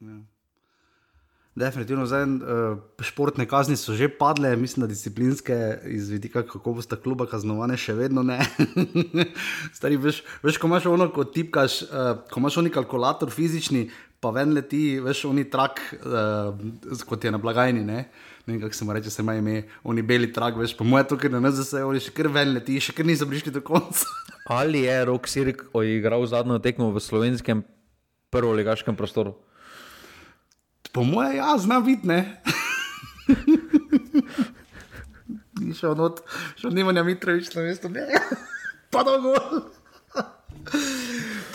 Ja. 0.00 0.18
Definitivno, 1.58 2.04
zdaj, 2.06 2.22
uh, 2.22 2.78
športne 3.02 3.42
kazni 3.48 3.74
so 3.76 3.94
že 3.98 4.06
padle, 4.08 4.52
mislim, 4.56 4.84
da 4.84 4.90
disciplinske 4.90 5.78
izvedika, 5.90 6.44
kako 6.46 6.76
bo 6.76 6.82
sta 6.82 6.96
kluba 6.96 7.26
kaznovane, 7.26 7.74
še 7.76 7.96
vedno 7.98 8.22
ne. 8.22 8.38
Stari, 9.76 9.98
veš, 9.98 10.22
veš, 10.44 10.60
ko 10.62 10.70
imaš 10.70 10.86
ono, 10.86 11.08
ko 11.10 11.24
tipkaš, 11.26 11.80
uh, 11.88 12.12
ko 12.30 12.38
imaš 12.38 12.60
oni 12.62 12.70
kalkulator 12.70 13.32
fizični, 13.34 13.88
pa 14.20 14.32
ven 14.34 14.54
leti, 14.56 14.98
veš, 15.02 15.24
oni 15.30 15.44
trak, 15.50 15.80
uh, 16.02 17.02
kot 17.06 17.24
je 17.24 17.30
na 17.30 17.38
blagajni. 17.38 17.84
Ne? 17.86 18.08
Ne 18.46 18.54
vem, 18.54 18.60
kako 18.62 18.74
se 18.74 18.84
mu 18.84 18.94
reče, 18.96 19.10
se 19.10 19.22
ima 19.22 19.34
ime, 19.34 19.62
oni 19.84 20.02
beli 20.02 20.32
trak, 20.32 20.56
veš, 20.58 20.76
pa 20.76 20.84
moje 20.84 21.06
tukaj 21.10 21.30
na 21.30 21.42
NZS, 21.44 21.84
oni 21.86 22.00
še 22.02 22.14
kar 22.16 22.30
ven 22.32 22.54
leti, 22.56 22.80
še 22.82 22.94
kar 22.96 23.06
niso 23.06 23.28
prišli 23.28 23.52
do 23.54 23.62
konca. 23.64 24.08
Ali 24.58 24.86
je 24.86 25.04
Rok 25.04 25.28
Sirk 25.28 25.66
odigral 25.76 26.24
zadnjo 26.26 26.58
tekmo 26.64 26.88
v 26.94 27.02
slovenskem 27.04 27.62
prvolegaškem 28.32 28.96
prostoru? 28.96 29.36
Po 30.92 31.04
moje, 31.04 31.36
ja, 31.36 31.52
zna 31.60 31.78
vidne. 31.84 32.40
Ni 35.60 35.74
šel 35.76 35.92
not, 35.98 36.22
šel 36.56 36.72
Nimanja 36.72 37.04
Mitrovič 37.04 37.52
na 37.54 37.66
mesto, 37.66 37.92
ne, 37.92 38.06
pa 38.94 39.04
dolgo. 39.04 39.36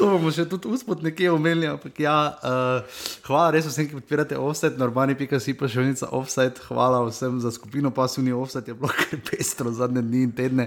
To 0.03 0.09
bomo 0.11 0.33
še 0.35 0.43
tudi 0.51 0.67
uspod 0.67 0.99
nekje 0.99 1.29
omenili. 1.31 1.69
Ja, 2.03 2.35
uh, 2.35 3.03
hvala 3.23 3.53
res 3.55 3.69
vsem, 3.69 3.87
ki 3.87 3.95
podpirate 4.01 4.35
offset, 4.35 4.75
normalni 4.75 5.15
pika 5.15 5.39
si 5.39 5.53
pa 5.55 5.69
še 5.71 5.79
enica 5.79 6.09
offset. 6.11 6.59
Hvala 6.67 6.99
vsem 7.07 7.37
za 7.39 7.53
skupino 7.55 7.87
pasivni 7.95 8.35
offset, 8.35 8.67
je 8.67 8.75
bilo 8.75 8.91
kar 8.91 9.21
pestro 9.29 9.71
zadnje 9.71 10.03
dni 10.03 10.25
in 10.27 10.33
tedne. 10.35 10.65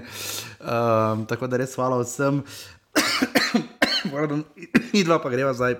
Um, 0.57 1.27
tako 1.29 1.51
da 1.51 1.61
res 1.61 1.77
hvala 1.77 1.99
vsem. 2.01 2.41
Mi 4.95 5.03
dva 5.07 5.19
pa 5.21 5.29
greva 5.29 5.53
zdaj 5.53 5.77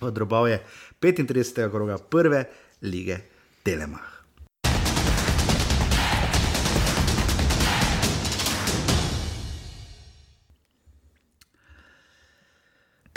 v 0.00 0.14
drobove 0.16 0.56
35. 1.04 1.68
kroga 1.68 2.00
prve 2.00 2.46
lige 2.80 3.20
Telemach. 3.60 4.19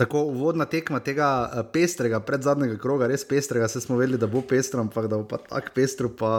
Tako 0.04 0.26
uvodna 0.34 0.66
tekma 0.66 1.00
tega 1.00 1.28
eh, 1.48 1.64
pestrega, 1.74 2.20
pred 2.20 2.44
zadnjega 2.44 2.76
kroga, 2.78 3.08
res 3.08 3.24
pestrega, 3.24 3.70
se 3.72 3.80
smo 3.82 3.96
vedeli, 3.96 4.20
da 4.20 4.28
bo 4.28 4.42
pestro, 4.44 4.84
ampak 4.84 5.08
da 5.08 5.18
bo 5.22 5.24
pa 5.24 5.40
tako 5.40 5.72
pestro, 5.76 6.10
pa 6.12 6.34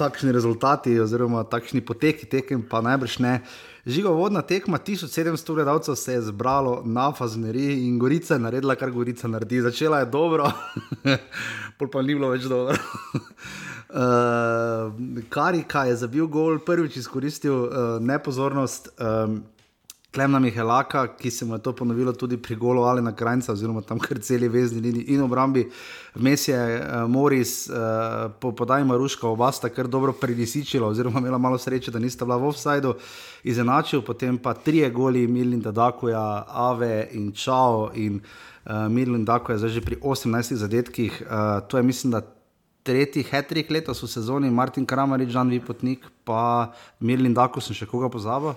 takšni 0.00 0.32
rezultati, 0.32 0.96
oziroma 1.00 1.44
takšni 1.44 1.84
poteki 1.84 2.26
tekem, 2.26 2.62
pa 2.70 2.80
najbrž 2.80 3.18
ne. 3.20 3.34
Žiga 3.86 4.08
vodna 4.16 4.40
tekma, 4.42 4.78
1700 4.80 5.54
gledalcev 5.54 5.94
se 6.00 6.12
je 6.16 6.22
zbralo 6.30 6.80
na 6.84 7.12
Fazneri 7.12 7.84
in 7.84 7.98
Gorica 7.98 8.34
je 8.34 8.40
naredila, 8.40 8.74
kar 8.74 8.90
Gorica 8.90 9.28
naredi. 9.28 9.60
Začela 9.60 10.00
je 10.00 10.06
dobro, 10.06 10.48
pol 11.78 11.92
pa 11.92 12.02
ni 12.02 12.16
bilo 12.16 12.32
več 12.32 12.48
dobro. 12.48 12.72
uh, 13.92 14.92
Karika 15.36 15.84
je 15.92 16.00
zabil 16.06 16.26
gol, 16.26 16.58
prvič 16.64 16.96
izkoristil 17.04 17.68
uh, 17.68 17.68
nepozornost. 18.00 18.94
Um, 18.96 19.42
Klemna 20.14 20.38
Mihelaka, 20.38 21.06
ki 21.18 21.30
se 21.30 21.44
mu 21.44 21.54
je 21.54 21.62
to 21.62 21.72
ponovilo 21.72 22.12
tudi 22.12 22.36
pri 22.36 22.54
golu 22.56 22.82
ali 22.82 23.02
na 23.02 23.12
krajnca, 23.16 23.52
oziroma 23.52 23.80
tam 23.82 23.98
kar 23.98 24.18
celi 24.22 24.48
vezni 24.48 24.80
liniji 24.80 25.04
in 25.14 25.22
obrambi. 25.22 25.64
Vmes 26.14 26.48
je 26.48 26.58
uh, 26.78 27.10
Moris, 27.10 27.68
uh, 27.68 28.30
po 28.40 28.52
podaji 28.52 28.84
Maruška, 28.84 29.26
oba 29.28 29.50
sta 29.52 29.68
kar 29.68 29.88
dobro 29.88 30.12
predisičila, 30.12 30.86
oziroma 30.86 31.18
imela 31.18 31.38
malo 31.38 31.58
sreče, 31.58 31.90
da 31.90 31.98
nista 31.98 32.24
bila 32.24 32.36
v 32.36 32.46
offsajdu, 32.46 32.94
izenačil, 33.42 34.04
potem 34.06 34.38
pa 34.38 34.54
trije 34.54 34.90
goli, 34.90 35.26
Milin 35.26 35.60
Dadakuja, 35.60 36.44
Ave 36.48 37.08
in 37.12 37.32
Čao. 37.32 37.90
In 37.94 38.20
uh, 38.20 38.86
Milin 38.88 39.24
Dadakuja 39.24 39.54
je 39.54 39.64
zdaj 39.64 39.70
že 39.70 39.80
pri 39.80 39.98
18 40.02 40.54
zadetkih. 40.54 41.22
Uh, 41.26 41.58
to 41.66 41.76
je, 41.76 41.82
mislim, 41.82 42.14
da 42.14 42.22
tretji 42.82 43.26
hetrik 43.30 43.70
letos 43.70 44.02
v 44.02 44.12
sezoni, 44.12 44.50
Martin 44.50 44.86
Kramarič, 44.86 45.34
Žan 45.34 45.50
Vipotnik, 45.50 46.06
pa 46.24 46.70
Milin 47.00 47.34
Dadakuja, 47.34 47.66
sem 47.66 47.82
še 47.82 47.90
koga 47.90 48.12
pozabil. 48.12 48.54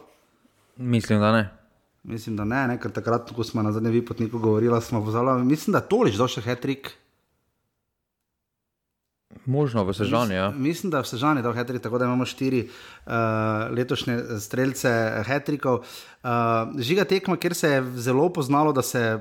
Mislim, 0.77 1.19
da 1.19 1.31
ne. 1.31 1.49
Mislim, 2.03 2.35
da 2.35 2.45
ne, 2.45 2.67
ne 2.67 2.79
ker 2.79 2.91
takrat, 2.91 3.31
ko 3.35 3.43
smo 3.43 3.61
na 3.61 3.71
zadnjem 3.71 3.93
vipotniku 3.93 4.39
govorili, 4.39 4.81
smo 4.81 5.03
pozvali. 5.05 5.43
Mislim, 5.45 5.73
da 5.73 5.81
to 5.81 6.01
liš 6.01 6.15
došel 6.15 6.43
hetrik. 6.43 6.91
Možno 9.45 9.83
v 9.83 9.93
Sežani. 9.93 10.33
Ja. 10.33 10.51
Mislim, 10.51 10.91
da 10.91 11.01
v 11.01 11.07
Sežani 11.07 11.39
je 11.39 11.43
to 11.43 11.53
hetrik, 11.53 11.81
tako 11.83 11.97
da 11.97 12.05
imamo 12.05 12.25
štiri 12.25 12.67
uh, 12.67 13.13
letošnje 13.71 14.39
streljce 14.39 14.91
hetrikov. 15.27 15.83
Uh, 16.23 16.73
žiga 16.79 17.05
tekma, 17.05 17.37
kjer 17.37 17.55
se 17.55 17.69
je 17.69 17.83
zelo 17.95 18.29
poznalo, 18.33 18.73
da 18.73 18.81
se, 18.81 19.19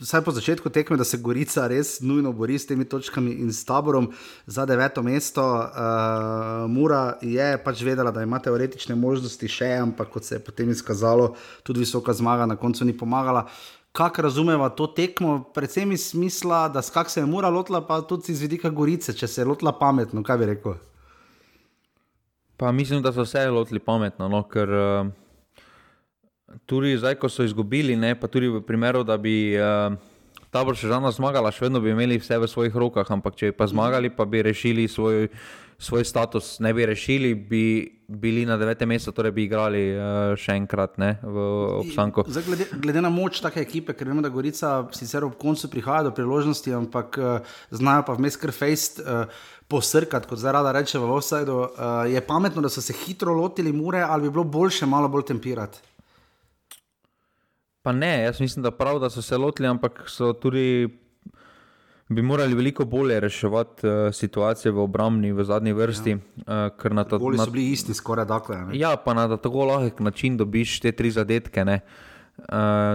vsaj 0.00 0.24
po 0.24 0.32
začetku 0.32 0.70
tekme, 0.70 0.96
da 0.96 1.04
se 1.04 1.18
Gorica 1.18 1.66
res 1.66 2.00
nujno 2.00 2.32
bori 2.32 2.58
s 2.58 2.66
temi 2.66 2.84
točkami 2.84 3.30
in 3.44 3.52
s 3.52 3.64
taborom 3.64 4.10
za 4.46 4.66
deveto 4.66 5.02
mesto. 5.02 5.44
Uh, 5.44 6.70
Mura 6.70 7.18
je 7.22 7.54
pač 7.64 7.82
vedela, 7.82 8.10
da 8.10 8.22
ima 8.22 8.38
teoretične 8.38 8.94
možnosti 8.94 9.48
še, 9.48 9.70
ampak 9.82 10.10
kot 10.10 10.24
se 10.24 10.38
je 10.38 10.44
potem 10.44 10.70
izkazalo, 10.70 11.34
tudi 11.62 11.84
visoka 11.84 12.12
zmaga 12.12 12.46
na 12.46 12.56
koncu 12.56 12.84
ni 12.84 12.96
pomagala. 12.96 13.46
Uh, 13.46 13.83
kako 13.94 14.22
razumeva 14.22 14.68
to 14.68 14.86
tekmo, 14.86 15.44
predvsem 15.54 15.92
iz 15.92 16.08
smisla, 16.10 16.68
da 16.68 16.82
skak 16.82 17.10
se 17.10 17.20
je 17.20 17.26
mora 17.26 17.48
lotila, 17.48 17.80
pa 17.86 18.00
tudi 18.02 18.32
iz 18.32 18.40
vidika 18.42 18.70
Gorice, 18.70 19.14
če 19.14 19.28
se 19.30 19.40
je 19.40 19.44
lotila 19.46 19.72
pametno, 19.78 20.22
kaj 20.22 20.38
bi 20.38 20.48
rekel. 20.50 20.74
Pa 22.56 22.72
mislim, 22.72 23.02
da 23.02 23.12
so 23.12 23.24
se 23.24 23.44
lotili 23.50 23.78
pametno, 23.78 24.26
no, 24.28 24.42
ker 24.50 24.72
uh, 24.74 25.12
tudi 26.66 26.96
zdaj, 26.98 27.14
ko 27.22 27.30
so 27.30 27.46
izgubili, 27.46 27.94
ne, 27.96 28.16
pa 28.18 28.26
tudi 28.26 28.50
v 28.50 28.64
primeru, 28.66 29.04
da 29.04 29.16
bi. 29.16 29.54
Uh, 29.54 29.94
Ta 30.54 30.60
bo 30.62 30.70
še 30.70 30.86
žena 30.86 31.10
zmagala, 31.10 31.50
še 31.50 31.64
vedno 31.64 31.80
bi 31.82 31.90
imeli 31.90 32.14
vse 32.14 32.36
v 32.38 32.46
svojih 32.46 32.76
rokah, 32.78 33.08
ampak 33.10 33.34
če 33.34 33.48
bi 33.50 33.56
pa 33.58 33.66
zmagali, 33.66 34.06
pa 34.14 34.22
bi 34.22 34.38
rešili 34.46 34.84
svoj, 34.86 35.26
svoj 35.78 36.04
status, 36.04 36.58
ne 36.60 36.74
bi 36.74 36.86
rešili, 36.86 37.34
bi 37.34 37.64
bili 38.08 38.44
na 38.46 38.56
devetem 38.56 38.88
mestu, 38.88 39.12
torej 39.12 39.32
bi 39.32 39.44
igrali 39.46 39.82
uh, 39.94 40.34
še 40.38 40.56
enkrat 40.58 40.98
ne, 41.00 41.14
v 41.22 41.46
obstanku. 41.80 42.26
Glede, 42.28 42.66
glede 42.80 43.02
na 43.04 43.10
moč 43.12 43.40
take 43.44 43.62
ekipe, 43.64 43.96
ker 43.96 44.10
vemo, 44.10 44.22
da 44.24 44.32
Gorica 44.32 44.76
sicer 44.96 45.24
ob 45.24 45.38
koncu 45.40 45.70
prihaja 45.72 46.08
do 46.08 46.14
priložnosti, 46.14 46.74
ampak 46.76 47.18
uh, 47.20 47.56
znajo 47.74 48.04
pa 48.08 48.16
vmes 48.18 48.40
kar 48.40 48.54
fejst. 48.54 49.02
Uh, 49.04 49.26
Posrkati, 49.64 50.28
kot 50.28 50.36
zdaj 50.36 50.52
rada 50.52 50.74
reče, 50.76 50.98
v 51.00 51.06
Offsideu, 51.08 51.54
uh, 51.64 52.04
je 52.04 52.20
pametno, 52.20 52.60
da 52.60 52.68
so 52.68 52.82
se 52.84 52.92
hitro 52.92 53.32
lotili 53.32 53.72
mure, 53.72 54.02
ali 54.04 54.26
bi 54.26 54.34
bilo 54.34 54.44
boljše 54.44 54.84
malo 54.86 55.08
bolj 55.08 55.24
tempirati. 55.30 55.80
Pa 57.80 57.94
ne, 57.96 58.26
jaz 58.26 58.42
mislim, 58.44 58.62
da 58.62 58.70
prav, 58.76 59.00
da 59.00 59.08
so 59.10 59.24
se 59.24 59.38
lotili, 59.40 59.68
ampak 59.72 60.04
so 60.12 60.34
tudi 60.36 60.84
bi 62.14 62.22
morali 62.22 62.54
veliko 62.54 62.84
bolje 62.84 63.20
reševati 63.20 63.86
uh, 63.86 64.14
situacije 64.14 64.72
v 64.72 64.80
obrambni, 64.80 65.32
v 65.32 65.44
zadnji 65.44 65.72
vrsti. 65.72 66.10
Ja. 66.10 66.16
Uh, 66.70 67.04
ta, 67.04 67.18
na, 67.18 67.44
so 67.44 67.50
bili 67.50 67.72
isti, 67.72 67.94
skoraj 67.94 68.26
tako. 68.26 68.56
Ja, 68.72 68.96
pa 68.96 69.14
na 69.14 69.28
tako 69.36 69.64
lahek 69.64 70.00
način 70.00 70.36
dobiš 70.36 70.80
te 70.80 70.92
tri 70.92 71.10
zadetke. 71.10 71.62
Uh, 71.62 72.48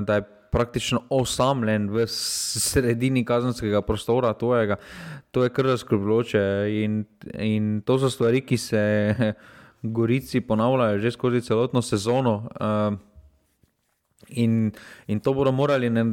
da 0.03 0.15
je 0.15 0.23
praktično 0.51 1.01
osamljen 1.09 1.89
v 1.89 2.07
sredini 2.07 3.25
kazenskega 3.25 3.81
prostora, 3.81 4.33
tojega. 4.33 4.75
to 5.31 5.43
je 5.43 5.49
kar 5.49 5.67
zaskrbljujoče. 5.67 6.41
In, 6.83 7.03
in 7.39 7.81
to 7.85 7.99
so 7.99 8.09
stvari, 8.09 8.41
ki 8.41 8.57
se 8.57 9.15
Gorici 9.81 10.41
ponavljajo 10.41 10.99
že 10.99 11.11
skozi 11.11 11.41
celotno 11.41 11.81
sezono. 11.81 12.49
Uh, 12.59 12.97
In, 14.29 14.71
in 15.07 15.19
to 15.19 15.33
bodo 15.33 15.51
morali, 15.51 15.89
ne, 15.89 16.03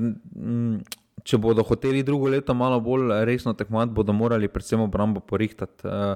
če 1.27 1.39
bodo 1.43 1.65
hoteli 1.67 2.05
drugo 2.07 2.31
leto 2.31 2.55
malo 2.55 2.81
bolj 2.81 3.11
resno 3.27 3.55
tekmovati, 3.59 3.95
bodo 3.95 4.15
morali 4.15 4.49
predvsem 4.49 4.81
obrambo 4.81 5.21
porihtati. 5.21 5.87
Eh, 5.87 6.15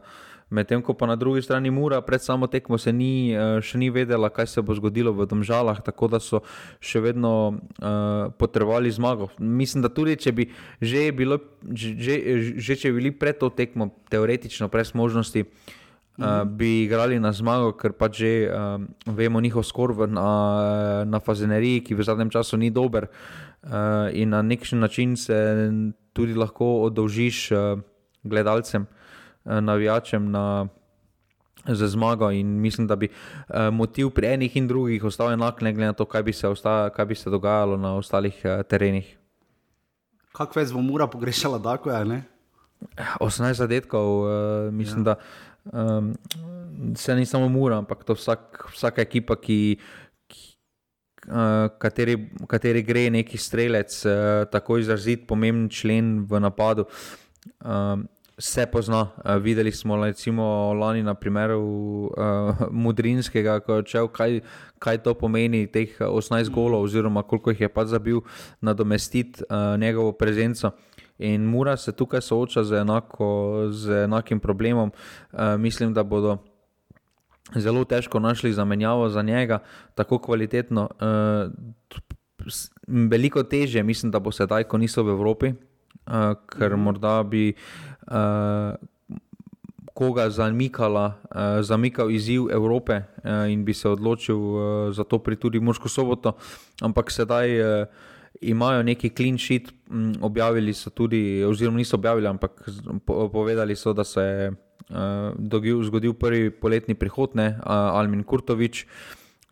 medtem 0.50 0.82
ko 0.82 0.94
pa 0.98 1.06
na 1.06 1.14
drugi 1.16 1.42
strani 1.42 1.70
Mura, 1.70 2.00
pred 2.02 2.22
samo 2.22 2.46
tekmo 2.50 2.78
se 2.78 2.92
ni, 2.92 3.34
eh, 3.34 3.58
še 3.62 3.78
ni 3.78 3.90
vedela, 3.90 4.30
kaj 4.30 4.46
se 4.46 4.62
bo 4.62 4.74
zgodilo 4.74 5.12
v 5.14 5.26
Domžalah, 5.26 5.82
tako 5.82 6.10
da 6.10 6.20
so 6.20 6.42
še 6.80 7.00
vedno 7.00 7.58
uh, 7.58 8.30
potrebovali 8.38 8.90
zmago. 8.90 9.30
Mislim, 9.38 9.82
da 9.82 9.88
tudi 9.88 10.16
če 10.16 10.32
bi 10.32 10.50
že, 10.80 11.10
bilo, 11.12 11.38
že, 11.74 12.54
že 12.58 12.76
če 12.76 12.94
bili 12.94 13.10
pred 13.10 13.38
to 13.38 13.50
tekmo, 13.50 13.90
teoretično, 14.10 14.70
brez 14.70 14.94
možnosti. 14.94 15.46
Uh, 15.46 15.78
uh, 16.20 16.44
bi 16.44 16.84
igrali 16.84 17.20
na 17.20 17.32
zmago, 17.32 17.72
ker 17.72 17.92
pač 17.96 18.20
že 18.20 18.32
uh, 18.46 18.80
vemo 19.06 19.40
njihov 19.40 19.64
skor 19.64 19.96
na, 20.08 21.04
na 21.04 21.18
fazeneriji, 21.20 21.84
ki 21.84 21.96
v 21.96 22.06
zadnjem 22.06 22.30
času 22.30 22.60
ni 22.60 22.70
dober. 22.70 23.08
Uh, 23.62 24.08
in 24.12 24.28
na 24.28 24.42
nek 24.42 24.72
način 24.72 25.16
se 25.16 25.70
tudi 26.12 26.34
lahko 26.34 26.82
oddolžiš 26.82 27.50
uh, 27.52 27.58
gledalcem, 28.22 28.86
uh, 29.44 29.58
navijačem 29.60 30.30
na, 30.30 30.66
za 31.66 31.88
zmago. 31.88 32.30
In 32.30 32.46
mislim, 32.60 32.86
da 32.86 32.96
bi 32.96 33.08
motiv 33.72 34.10
pri 34.10 34.26
enih 34.26 34.56
in 34.56 34.68
drugih 34.68 35.04
ostal 35.04 35.32
enak, 35.32 35.60
ne 35.60 35.72
glede 35.72 35.86
na 35.86 35.92
to, 35.92 36.04
kaj 36.04 36.22
bi 36.22 36.32
se, 36.32 36.48
osta, 36.48 36.90
kaj 36.96 37.04
bi 37.04 37.14
se 37.14 37.30
dogajalo 37.30 37.76
na 37.76 37.94
ostalih 37.96 38.42
terenih. 38.68 39.16
Kako 40.32 40.60
več 40.60 40.72
bo 40.72 40.80
mura 40.80 41.06
pogrešala, 41.06 41.58
tako 41.62 41.90
je? 41.90 42.22
18 43.20 43.52
zadetkov, 43.52 44.24
mislim, 44.72 45.04
ja. 45.04 45.04
da. 45.04 45.16
Um, 45.72 46.14
se 46.96 47.14
ni 47.14 47.26
samo 47.26 47.48
mura, 47.48 47.78
ampak 47.78 48.04
to 48.04 48.14
vsak, 48.16 48.70
vsaka 48.72 49.02
ekipa, 49.02 49.36
ki, 49.36 49.76
ki, 49.76 49.76
uh, 49.76 49.99
kateri, 51.78 52.16
kateri 52.48 52.82
gre 52.82 53.08
neki 53.10 53.38
strelec, 53.38 53.96
uh, 54.06 54.14
tako 54.52 54.78
izrazit, 54.80 55.26
pomemben 55.28 55.68
člen 55.68 56.24
v 56.28 56.40
napadu. 56.40 56.88
Um, 57.64 58.08
Se 58.40 58.64
pozna, 58.64 59.02
uh, 59.02 59.34
videli 59.36 59.68
smo 59.72 59.98
recimo 60.00 60.72
lani 60.72 61.02
na 61.02 61.12
primeru 61.14 61.60
uh, 61.60 62.62
Mudrinskega, 62.72 63.58
ko 63.60 63.74
je 63.74 63.82
odšel, 63.82 64.08
kaj, 64.08 64.38
kaj 64.80 65.02
to 65.04 65.12
pomeni, 65.12 65.66
teh 65.68 65.92
18 66.00 66.48
golov, 66.48 66.86
oziroma 66.88 67.20
koliko 67.22 67.52
jih 67.52 67.60
je 67.60 67.68
pa 67.68 67.84
zabil, 67.84 68.22
nadomestiti 68.64 69.44
uh, 69.44 69.76
njegovo 69.76 70.12
prezenco. 70.16 70.72
In 71.20 71.44
Mura 71.44 71.76
se 71.76 71.92
tukaj 71.92 72.20
sooča 72.20 72.64
z, 72.64 72.80
enako, 72.80 73.68
z 73.70 74.04
enakim 74.04 74.40
problemom. 74.40 74.92
E, 75.32 75.56
mislim, 75.56 75.94
da 75.94 76.02
bodo 76.02 76.38
zelo 77.56 77.84
težko 77.84 78.20
našli 78.20 78.52
zamenjavo 78.52 79.08
za 79.08 79.22
njega, 79.22 79.58
tako 79.94 80.18
kvalitetno. 80.18 80.88
E, 81.00 81.04
veliko 82.86 83.42
teže, 83.42 83.82
mislim, 83.82 84.12
da 84.12 84.18
bo 84.18 84.32
sedaj, 84.32 84.64
ko 84.64 84.78
niso 84.78 85.02
v 85.02 85.10
Evropi, 85.10 85.46
e, 85.46 85.54
ker 86.46 86.72
mhm. 86.72 86.80
morda 86.82 87.22
bi. 87.22 87.52
E, 87.52 88.90
Koga 89.94 90.30
zamikala, 90.30 91.18
eh, 91.34 91.62
zamikal 91.62 92.10
izziv 92.10 92.46
Evrope 92.52 92.92
eh, 92.92 93.52
in 93.52 93.64
bi 93.64 93.74
se 93.74 93.88
odločil 93.88 94.38
eh, 94.38 94.92
za 94.92 95.04
to 95.04 95.18
pri 95.18 95.36
tudi 95.36 95.60
Mursko 95.60 95.88
soboto, 95.88 96.32
ampak 96.80 97.10
sedaj 97.10 97.60
eh, 97.60 97.86
imajo 98.40 98.82
neki 98.82 99.10
clean 99.10 99.38
sheet, 99.38 99.68
objavili 100.20 100.72
so 100.72 100.90
tudi, 100.90 101.44
oziroma 101.44 101.76
niso 101.76 101.96
objavili, 101.96 102.26
ampak 102.26 102.64
povedali 103.32 103.76
so, 103.76 103.92
da 103.92 104.04
se 104.04 104.20
je 104.20 104.52
uh, 104.90 105.82
zgodil 105.86 106.14
prvi 106.14 106.50
poletni 106.50 106.94
prihod, 106.94 107.34
ne, 107.34 107.56
uh, 107.58 107.96
Almin 107.96 108.22
Kurtovič, 108.22 108.86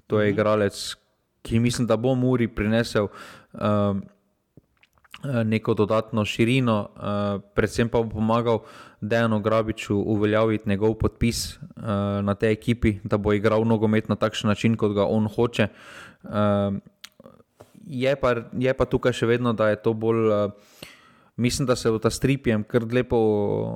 to 0.07 0.21
je 0.21 0.31
mhm. 0.31 0.35
igralec, 0.35 0.97
ki 1.43 1.61
mislim, 1.61 1.87
da 1.87 1.97
bo 1.97 2.15
Muri 2.15 2.49
prinesel. 2.49 3.09
Uh, 3.53 3.97
Neko 5.19 5.75
dodatno 5.75 6.23
širino, 6.25 6.77
uh, 6.95 7.43
predvsem 7.55 7.89
pa 7.91 7.99
bo 7.99 8.21
pomagal 8.21 8.61
Dejanu 9.01 9.41
Grabiču 9.43 9.97
uveljaviti 9.99 10.69
njegov 10.69 10.95
podpis 10.95 11.59
uh, 11.59 12.23
na 12.23 12.35
tej 12.39 12.53
ekipi, 12.53 12.93
da 13.03 13.19
bo 13.19 13.33
igral 13.35 13.67
nogomet 13.67 14.09
na 14.09 14.15
takšen 14.15 14.47
način, 14.49 14.77
kot 14.77 14.95
ga 14.95 15.09
on 15.11 15.27
hoče. 15.27 15.67
Uh, 16.23 16.79
je, 17.83 18.15
pa, 18.17 18.35
je 18.53 18.75
pa 18.75 18.85
tukaj 18.85 19.13
še 19.13 19.27
vedno, 19.27 19.53
da 19.53 19.73
je 19.75 19.83
to 19.83 19.93
bolj. 19.93 20.31
Uh, 20.31 20.87
mislim, 21.39 21.67
da 21.67 21.77
se 21.77 21.91
bo 21.91 21.99
ta 21.99 22.11
stripjem 22.11 22.65
kar 22.65 22.85
lepo 22.93 23.19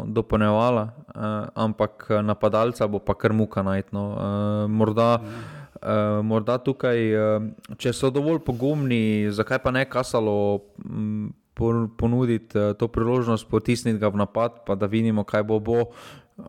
dopolnjevala, 0.07 0.83
uh, 0.83 1.23
ampak 1.55 2.09
napadalca 2.23 2.87
bo 2.87 2.99
pa 2.99 3.15
kar 3.15 3.33
muka 3.33 3.63
najtno. 3.63 4.03
Uh, 4.11 4.71
morda, 4.71 5.21
uh, 5.23 6.25
morda 6.25 6.59
tukaj, 6.59 6.99
uh, 7.15 7.47
če 7.79 7.93
so 7.93 8.11
dovolj 8.11 8.43
pogumni, 8.47 9.31
zakaj 9.31 9.63
pa 9.63 9.71
ne 9.71 9.87
kasalo. 9.89 10.37
Um, 10.85 11.33
Ponuditi 11.99 12.57
uh, 12.59 12.73
to 12.75 12.89
priložnost, 12.89 13.45
potisniti 13.47 14.01
ga 14.01 14.09
v 14.09 14.19
napad, 14.19 14.65
pa 14.67 14.75
da 14.75 14.89
vidimo, 14.89 15.23
kaj 15.25 15.45
bo. 15.47 15.61
bo. 15.61 15.85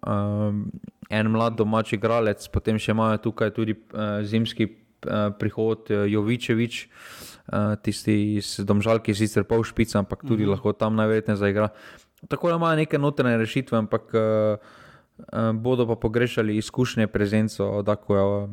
Um, 0.08 0.72
en 1.10 1.28
mlad 1.30 1.58
domači 1.60 2.00
igralec, 2.00 2.48
potem 2.50 2.80
še 2.80 2.96
imajo 2.96 3.20
tukaj 3.28 3.52
tudi 3.54 3.76
uh, 3.76 4.24
zimski 4.26 4.72
prihod 5.40 5.90
Jovičevič, 5.90 6.88
tisti 7.82 8.36
iz 8.36 8.60
Domžal, 8.64 9.00
ki 9.04 9.12
je 9.12 9.16
sicer 9.16 9.44
pol 9.44 9.64
špica, 9.64 10.00
ampak 10.00 10.22
tudi 10.22 10.44
mm 10.44 10.46
-hmm. 10.48 10.52
lahko 10.52 10.74
tam 10.74 10.96
najverjetneje 10.96 11.38
zaigra. 11.38 11.70
Tako 12.28 12.50
da 12.50 12.56
imajo 12.56 12.76
neke 12.76 12.98
notranje 12.98 13.38
rešitve, 13.38 13.78
ampak 13.78 14.14
bodo 15.54 15.88
pa 15.88 15.96
pogrešali 15.96 16.58
izkušnje 16.58 17.08
prezenco, 17.08 17.82
da 17.82 17.96
ko 17.96 18.16
je 18.16 18.48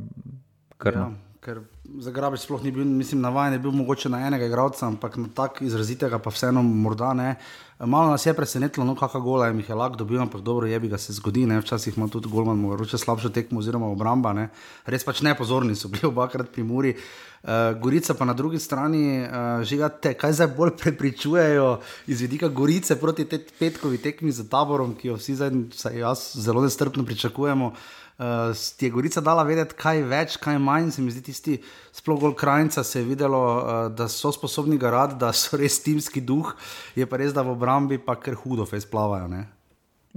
krno. 0.78 1.03
Ja, 1.03 1.30
ker 1.41 1.62
za 1.99 2.12
grabež 2.12 2.45
sploh 2.45 2.61
ni 2.61 2.70
bil, 2.70 2.84
mislim, 2.84 3.22
navaden 3.24 3.62
bil 3.62 3.72
mogoče 3.72 4.11
na 4.12 4.20
enega 4.26 4.45
igralca, 4.45 4.84
ampak 4.86 5.16
na 5.16 5.28
tak 5.34 5.62
izrazitega 5.64 6.18
pa 6.20 6.30
vseeno 6.30 6.62
morda 6.62 7.14
ne. 7.16 7.34
Malo 7.80 8.11
nas 8.12 8.26
je 8.26 8.34
presenetilo, 8.36 8.84
no, 8.84 8.93
kakšna 8.95 9.20
gola 9.24 9.47
je 9.49 9.55
Mihael 9.57 9.78
Lak 9.80 9.97
dobil, 9.97 10.20
ampak 10.20 10.43
dobro 10.45 10.66
je, 10.68 10.80
bi 10.80 10.88
ga 10.88 10.99
se 11.01 11.16
zgodil, 11.16 11.49
včasih 11.62 11.97
ima 11.97 12.11
tudi 12.12 12.28
Golman, 12.28 12.61
mogoče 12.61 12.99
slabšo 13.01 13.32
tekmo 13.32 13.64
oziroma 13.64 13.88
obramba, 13.88 14.34
ne. 14.36 14.51
res 14.84 15.05
pač 15.05 15.22
nepozorni 15.24 15.74
so 15.74 15.88
bili 15.88 16.05
obakrat 16.12 16.53
pri 16.53 16.62
Muri. 16.62 16.93
Uh, 17.41 17.72
Gorica 17.80 18.12
pa 18.14 18.26
na 18.28 18.34
drugi 18.36 18.59
strani, 18.61 19.24
uh, 19.24 19.64
žigate, 19.64 20.12
kaj 20.12 20.32
zdaj 20.36 20.51
bolj 20.59 20.74
prepričujejo 20.76 21.78
iz 22.07 22.20
vidika 22.20 22.49
Gorice 22.53 22.99
proti 23.01 23.24
te 23.24 23.38
petkovi 23.41 23.97
tekmi 23.97 24.28
za 24.28 24.45
taborom, 24.45 24.93
ki 24.93 25.09
jo 25.09 25.16
vsi 25.16 25.38
zdaj, 25.41 25.57
jaz 25.97 26.26
zelo 26.36 26.61
nestrpno 26.61 27.05
pričakujemo. 27.09 27.72
Uh, 27.72 28.01
uh, 28.21 28.57
je 28.81 28.91
Gorica 28.91 29.23
dala 29.25 29.45
vedeti, 29.49 29.77
kaj 29.81 30.03
več, 30.09 30.37
kaj 30.43 30.59
manj. 30.61 30.91
Se 30.95 31.03
mi 31.03 31.12
zdi, 31.14 31.23
tisti 31.31 31.57
sploh 31.97 32.21
bolj 32.21 32.37
krajnica 32.41 32.85
se 32.85 33.01
je 33.01 33.09
videlo, 33.09 33.41
uh, 33.41 33.79
da 33.97 34.09
so 34.12 34.33
sposobni 34.35 34.79
garati, 34.81 35.18
da 35.21 35.33
so 35.33 35.59
res 35.61 35.81
timski 35.85 36.21
duh, 36.21 36.53
je 36.97 37.07
pa 37.09 37.21
res, 37.21 37.33
da 37.37 37.45
v 37.47 37.55
obrambi 37.57 38.01
pa 38.03 38.18
kar 38.21 38.37
hudo 38.43 38.68
fez 38.68 38.87
plavajo. 38.89 39.31
Ne? 39.33 39.47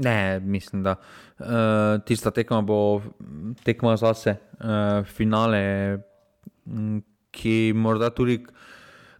Ne, 0.03 0.39
mislim, 0.39 0.83
da 0.83 0.97
uh, 0.97 2.01
tista 2.05 2.33
tekma 2.33 2.61
bo 2.65 3.01
tekma 3.63 3.95
zase, 4.01 4.37
uh, 4.59 5.05
finale, 5.05 5.63
ki 7.33 7.57
morda 7.75 8.09
tudi 8.13 8.39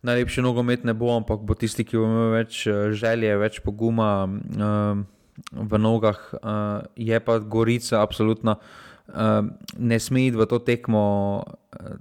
najlepši 0.03 0.43
nogomet 0.43 0.83
ne 0.85 0.93
bo, 0.97 1.11
ampak 1.15 1.43
bo 1.47 1.55
tisti, 1.57 1.85
ki 1.87 1.97
bo 1.97 2.07
imel 2.07 2.31
več 2.35 2.63
želje, 2.99 3.35
več 3.39 3.59
poguma. 3.65 4.13
Uh, 4.57 5.03
v 5.51 5.77
nogah, 5.81 6.19
uh, 6.33 6.85
je 6.95 7.19
pa 7.19 7.39
Gorica, 7.39 8.01
absolutno 8.01 8.59
uh, 9.07 9.43
ne 9.77 9.97
sme 9.99 10.29
iti 10.29 10.37
v 10.37 10.45
to 10.47 10.59
tekmo, 10.63 11.03
uh, 11.43 11.97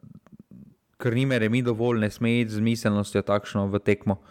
ker 1.03 1.12
ni 1.14 1.26
mere 1.26 1.51
mi 1.51 1.62
dovolj, 1.62 1.99
ne 1.99 2.11
sme 2.11 2.43
iti 2.43 2.55
z 2.55 2.62
miselnostjo 2.62 3.26
takšno 3.26 3.66
v 3.72 3.83
tekmo. 3.83 4.22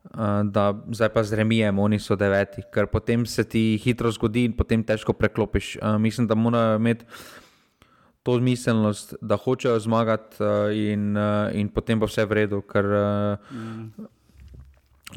Uh, 0.00 0.46
da 0.48 0.72
zdaj 0.72 1.10
pa 1.12 1.20
z 1.26 1.36
remijem, 1.36 1.76
oni 1.76 2.00
so 2.00 2.16
deveti, 2.16 2.64
ker 2.72 2.88
potem 2.88 3.26
se 3.28 3.44
ti 3.44 3.76
hitro 3.76 4.08
zgodi 4.08 4.48
in 4.48 4.56
potem 4.56 4.80
težko 4.80 5.12
preklopiš. 5.12 5.76
Uh, 5.76 5.98
mislim, 6.00 6.24
da 6.26 6.34
morajo 6.34 6.80
imeti 6.80 7.04
to 8.22 8.36
miselnost, 8.40 9.14
da 9.20 9.36
hočejo 9.36 9.76
zmagati, 9.80 10.40
uh, 10.40 10.72
in, 10.72 11.16
uh, 11.16 11.52
in 11.52 11.68
potem 11.68 12.00
bo 12.00 12.08
vse 12.08 12.24
v 12.24 12.44
redu. 12.44 12.62
Ker, 12.64 12.86
uh, 12.86 13.52
mm. 13.52 14.08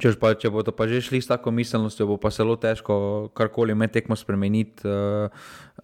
Če, 0.02 0.14
pa, 0.18 0.34
če 0.34 0.50
bodo 0.50 0.74
pa 0.74 0.88
že 0.90 1.04
šli 1.06 1.22
s 1.22 1.30
tako 1.30 1.54
miselnostjo, 1.54 2.08
bo 2.10 2.18
pa 2.18 2.34
zelo 2.34 2.56
težko 2.58 3.30
karkoli 3.38 3.76
med 3.78 3.94
tekmo 3.94 4.18
spremeniti. 4.18 4.88
Uh, 4.88 5.30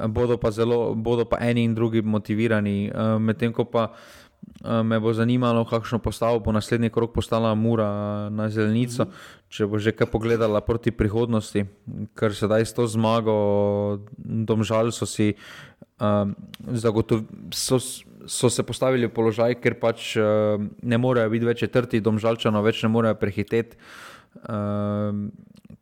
bodo, 0.10 0.40
pa 0.42 0.50
zelo, 0.50 0.96
bodo 0.98 1.28
pa 1.30 1.38
eni 1.46 1.68
in 1.68 1.76
drugi 1.78 2.02
motivirani. 2.02 2.90
Uh, 2.90 3.18
Medtem 3.22 3.54
ko 3.54 3.68
pa 3.70 3.92
uh, 3.94 4.82
me 4.82 4.98
bo 5.00 5.14
zanimalo, 5.14 5.62
kakšno 5.70 6.02
postavo 6.02 6.42
bo 6.42 6.56
naslednji 6.56 6.90
krok 6.90 7.14
postala 7.14 7.54
Mura 7.56 8.30
na 8.34 8.50
zelenico, 8.50 9.06
mm 9.06 9.10
-hmm. 9.10 9.50
če 9.50 9.68
bo 9.68 9.78
že 9.78 9.92
kaj 9.92 10.08
pogledala 10.10 10.62
proti 10.62 10.92
prihodnosti, 10.92 11.66
ker 12.18 12.34
sedaj 12.34 12.66
s 12.66 12.74
to 12.74 12.88
zmago, 12.88 14.00
domžal 14.18 14.92
so 14.92 15.06
si 15.06 15.34
uh, 16.00 16.32
zagotovili 16.74 17.28
so 18.30 18.50
se 18.50 18.64
postavili 18.64 19.08
v 19.08 19.14
položaj, 19.14 19.56
ker 19.64 19.78
pač 19.80 20.14
uh, 20.20 20.60
ne 20.60 20.98
morejo 21.02 21.32
biti 21.34 21.48
več 21.48 21.64
četrti, 21.66 22.04
domžalčano 22.04 22.62
več 22.62 22.84
ne 22.86 22.92
morejo 22.94 23.18
prehiteti. 23.20 23.80
Uh, 24.44 25.30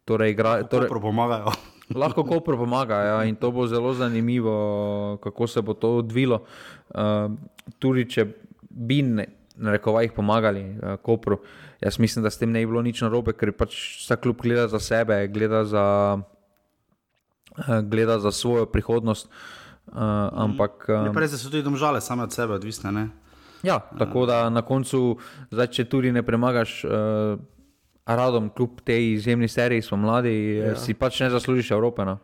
torej, 0.07 0.31
igra, 0.35 0.61
torej, 0.69 0.91
pomagajo. 0.91 1.51
lahko 2.01 2.23
kopro 2.27 2.57
pomaga 2.59 2.99
ja, 3.03 3.17
in 3.27 3.35
to 3.39 3.51
bo 3.51 3.67
zelo 3.67 3.93
zanimivo, 3.95 5.19
kako 5.23 5.47
se 5.47 5.61
bo 5.61 5.73
to 5.73 5.97
odvilo. 6.03 6.43
Uh, 6.91 7.31
tudi 7.79 8.07
če 8.11 8.27
bi 8.69 9.01
ne, 9.03 9.27
reko, 9.57 9.95
jih 10.03 10.15
pomagali, 10.15 10.63
uh, 10.77 10.95
kopro. 11.03 11.41
Jaz 11.83 11.99
mislim, 11.99 12.23
da 12.25 12.31
s 12.31 12.39
tem 12.39 12.51
ne 12.51 12.63
bi 12.63 12.71
bilo 12.71 12.81
nič 12.83 13.03
narobe, 13.05 13.35
ker 13.37 13.53
pač 13.55 13.75
vsak 14.03 14.23
klub 14.23 14.41
gleda 14.41 14.67
za 14.71 14.81
sebe, 14.83 15.19
gleda 15.31 15.63
za, 15.67 15.85
uh, 16.17 17.79
gleda 17.87 18.19
za 18.23 18.31
svojo 18.31 18.67
prihodnost. 18.71 19.27
Uh, 19.27 19.66
Uh, 19.87 19.99
ampak. 20.31 20.85
Um, 20.89 21.13
prej 21.15 21.33
so 21.35 21.49
tudi 21.49 21.63
domžale, 21.63 22.01
same 22.01 22.23
od 22.27 22.33
sebe, 22.33 22.53
odvisne. 22.59 22.91
Ne? 22.91 23.05
Ja, 23.63 23.79
tako 23.97 24.25
da 24.29 24.49
na 24.49 24.61
koncu, 24.61 25.17
zdaj, 25.51 25.71
če 25.73 25.85
tudi 25.89 26.11
ne 26.11 26.23
premagaš, 26.23 26.83
uh, 26.85 27.39
radom, 28.07 28.49
kljub 28.55 28.81
tej 28.87 29.13
izjemni 29.13 29.47
seriji, 29.47 29.81
smo 29.81 29.97
mladi, 29.97 30.35
ja. 30.57 30.75
si 30.79 30.93
pač 30.93 31.19
ne 31.23 31.31
zaslužiš 31.33 31.71
Evrope. 31.71 32.05
No? 32.05 32.19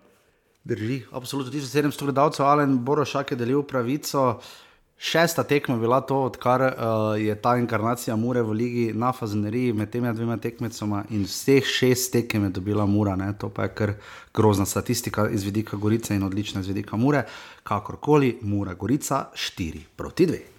Drži, 0.64 1.02
absolutno. 1.12 1.52
1700 1.52 2.08
gledalcev, 2.12 2.46
Alen 2.48 2.78
Borošak 2.86 3.34
je 3.34 3.40
delil 3.40 3.66
pravico. 3.68 4.28
Uh, 4.38 4.63
Šesta 4.98 5.44
tekma 5.44 5.76
je 5.76 5.80
bila 5.80 6.02
to, 6.02 6.22
odkar 6.24 6.62
uh, 6.62 7.22
je 7.22 7.36
ta 7.42 7.58
inkarnacija 7.58 8.16
Mure 8.16 8.42
v 8.42 8.52
Ligi 8.52 8.94
na 8.94 9.12
Fazeneriji 9.12 9.74
med 9.74 9.90
temi 9.90 10.14
dvema 10.14 10.38
tekmecoma 10.38 11.04
in 11.10 11.26
vseh 11.28 11.66
šest 11.66 12.12
tekem 12.12 12.44
je 12.44 12.50
dobila 12.50 12.86
Mura. 12.86 13.16
Ne? 13.16 13.34
To 13.38 13.50
pa 13.50 13.64
je 13.64 13.74
kar 13.76 13.94
grozna 14.34 14.66
statistika 14.66 15.30
iz 15.30 15.44
vidika 15.44 15.78
Gorice 15.78 16.16
in 16.16 16.24
odlična 16.24 16.62
iz 16.62 16.68
vidika 16.68 16.98
Mure. 16.98 17.26
Kakorkoli, 17.64 18.38
Mura 18.42 18.74
Gorica 18.74 19.26
4 19.34 19.80
proti 19.96 20.28
2. 20.28 20.53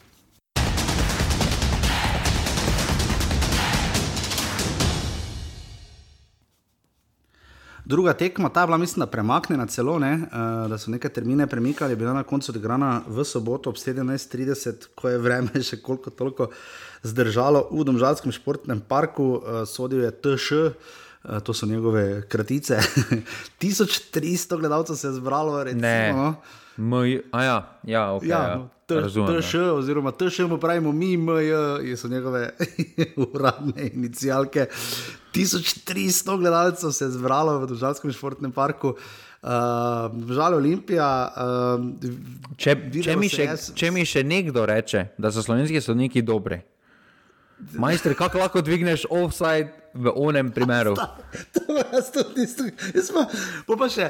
Druga 7.85 8.13
tekma, 8.13 8.49
ta 8.49 8.61
je 8.61 8.67
bila, 8.67 8.79
mislim, 8.79 9.07
premaknjena 9.09 9.67
celo, 9.67 9.99
ne, 9.99 10.13
uh, 10.15 10.71
da 10.71 10.79
so 10.79 10.91
neke 10.91 11.09
termine 11.09 11.47
premikali, 11.47 11.97
bila 11.97 12.13
na 12.13 12.23
koncu 12.23 12.53
odigrana 12.53 13.03
v 13.07 13.25
soboto 13.25 13.71
ob 13.71 13.77
17:30, 13.77 14.87
ko 14.95 15.09
je 15.09 15.19
vreme 15.19 15.63
še 15.69 15.83
koliko 15.83 16.11
toliko 16.11 16.49
zdržalo 17.03 17.69
v 17.71 17.85
Domžalskem 17.85 18.33
športnem 18.33 18.81
parku, 18.81 19.37
uh, 19.37 19.65
sodil 19.69 20.05
je 20.05 20.11
TŠ. 20.11 20.53
Uh, 21.25 21.41
to 21.45 21.55
so 21.55 21.67
njegove 21.67 22.23
kratice. 22.29 22.79
1300 23.61 24.61
gledalcev 24.61 24.97
se 24.97 25.07
je 25.09 25.13
zbralo, 25.13 25.65
recimo. 25.65 25.81
Ne. 25.83 26.13
No. 26.13 26.35
Moj, 26.77 27.23
a 27.33 27.43
ja, 27.43 27.79
ja, 27.85 28.03
okay, 28.13 28.29
ja, 28.29 28.41
ja. 28.49 28.69
TŠ, 28.87 29.55
ja. 29.55 29.73
oziroma 29.73 30.13
TŠ, 30.13 30.49
mu 30.49 30.59
pravimo 30.59 30.93
mi, 30.93 31.17
MJ, 31.17 31.97
so 31.97 32.09
njegove 32.09 32.51
uradne 33.33 33.91
inicijalke. 33.93 34.67
1300 35.35 36.39
gledalcev 36.39 36.93
se 36.93 37.05
je 37.05 37.11
zbralo 37.11 37.59
v 37.59 37.71
Državskem 37.75 38.13
športnem 38.13 38.53
parku. 38.53 38.95
Uh, 39.45 39.51
žal 40.33 40.55
Olimpija. 40.57 41.09
Uh, 41.37 42.55
če, 42.57 42.77
če, 43.03 43.17
mi 43.21 43.29
še, 43.29 43.45
jaz... 43.45 43.67
če 43.77 43.91
mi 43.93 44.07
še 44.09 44.23
nekdo 44.25 44.65
reče, 44.67 45.11
da 45.21 45.29
so 45.35 45.43
slovenski 45.45 45.83
sodniki 45.85 46.23
dobri, 46.25 46.63
majster, 47.77 48.15
kako 48.17 48.39
lahko 48.41 48.63
dvigneš 48.65 49.05
offside 49.11 49.69
v 49.95 50.13
onem 50.17 50.49
primeru? 50.53 50.95
Po 53.69 53.77
pa 53.79 53.89
še, 53.91 54.09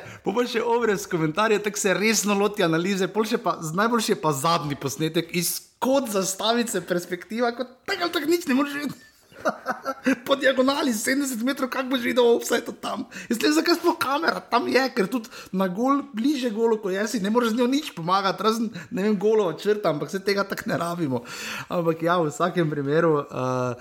še 0.53 0.63
ovres 0.63 1.07
komentarje, 1.11 1.59
tako 1.65 1.83
se 1.83 1.95
resno 1.99 2.37
loti 2.39 2.65
analize, 2.65 3.09
pa, 3.09 3.59
najboljši 3.75 4.15
je 4.15 4.21
pa 4.21 4.33
zadnji 4.33 4.79
posnetek 4.81 5.35
iz 5.37 5.75
kot 5.83 6.09
zastavice 6.15 6.81
perspektiva, 6.87 7.53
kot 7.57 7.69
tako 7.89 8.07
ali 8.07 8.15
tako 8.15 8.31
nič 8.31 8.47
ne 8.49 8.55
moreš 8.57 8.79
videti. 8.79 9.14
po 10.27 10.37
diagonali 10.37 10.93
70 10.93 11.43
metrov, 11.45 11.71
kako 11.73 11.89
bo 11.93 11.97
že 11.97 12.09
videl 12.09 12.39
vse 12.41 12.61
to 12.65 12.73
tam. 12.73 13.07
Jaz 13.29 13.39
ne 13.39 13.49
vem, 13.49 13.57
zakaj 13.59 13.79
sploh 13.81 13.99
kamera 14.01 14.41
tam 14.41 14.69
je, 14.69 14.85
ker 14.97 15.09
tudi 15.11 15.31
na 15.53 15.69
gol, 15.69 16.05
bliže 16.15 16.51
golo, 16.55 16.79
kot 16.81 16.95
jaz, 16.95 17.17
ne 17.21 17.33
moreš 17.33 17.55
z 17.55 17.61
njo 17.61 17.69
nič 17.71 17.93
pomagati, 17.97 18.43
razen 18.43 18.73
ne 18.91 19.07
vem, 19.07 19.17
golo 19.19 19.53
črta, 19.53 19.93
ampak 19.95 20.11
se 20.13 20.23
tega 20.23 20.45
tako 20.45 20.71
ne 20.71 20.81
rabimo. 20.81 21.23
Ampak 21.69 22.03
ja, 22.03 22.19
v 22.21 22.33
vsakem 22.33 22.71
primeru. 22.71 23.25
Uh, 23.29 23.79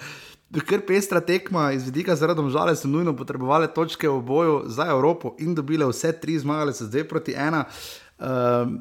Ker 0.54 0.84
pestra 0.86 1.18
tekma 1.18 1.72
iz 1.74 1.88
vidika 1.90 2.14
zaradi 2.14 2.44
žale 2.54 2.76
so 2.78 2.86
nujno 2.86 3.16
potrebovali 3.18 3.66
točke 3.74 4.06
v 4.06 4.20
boju 4.22 4.70
za 4.70 4.86
Evropo 4.86 5.34
in 5.42 5.56
dobile 5.58 5.88
vse 5.90 6.12
tri, 6.14 6.38
zmagale 6.38 6.78
so 6.78 6.86
zdaj 6.86 7.08
proti 7.10 7.34
ena. 7.34 7.66
Uh, 8.22 8.78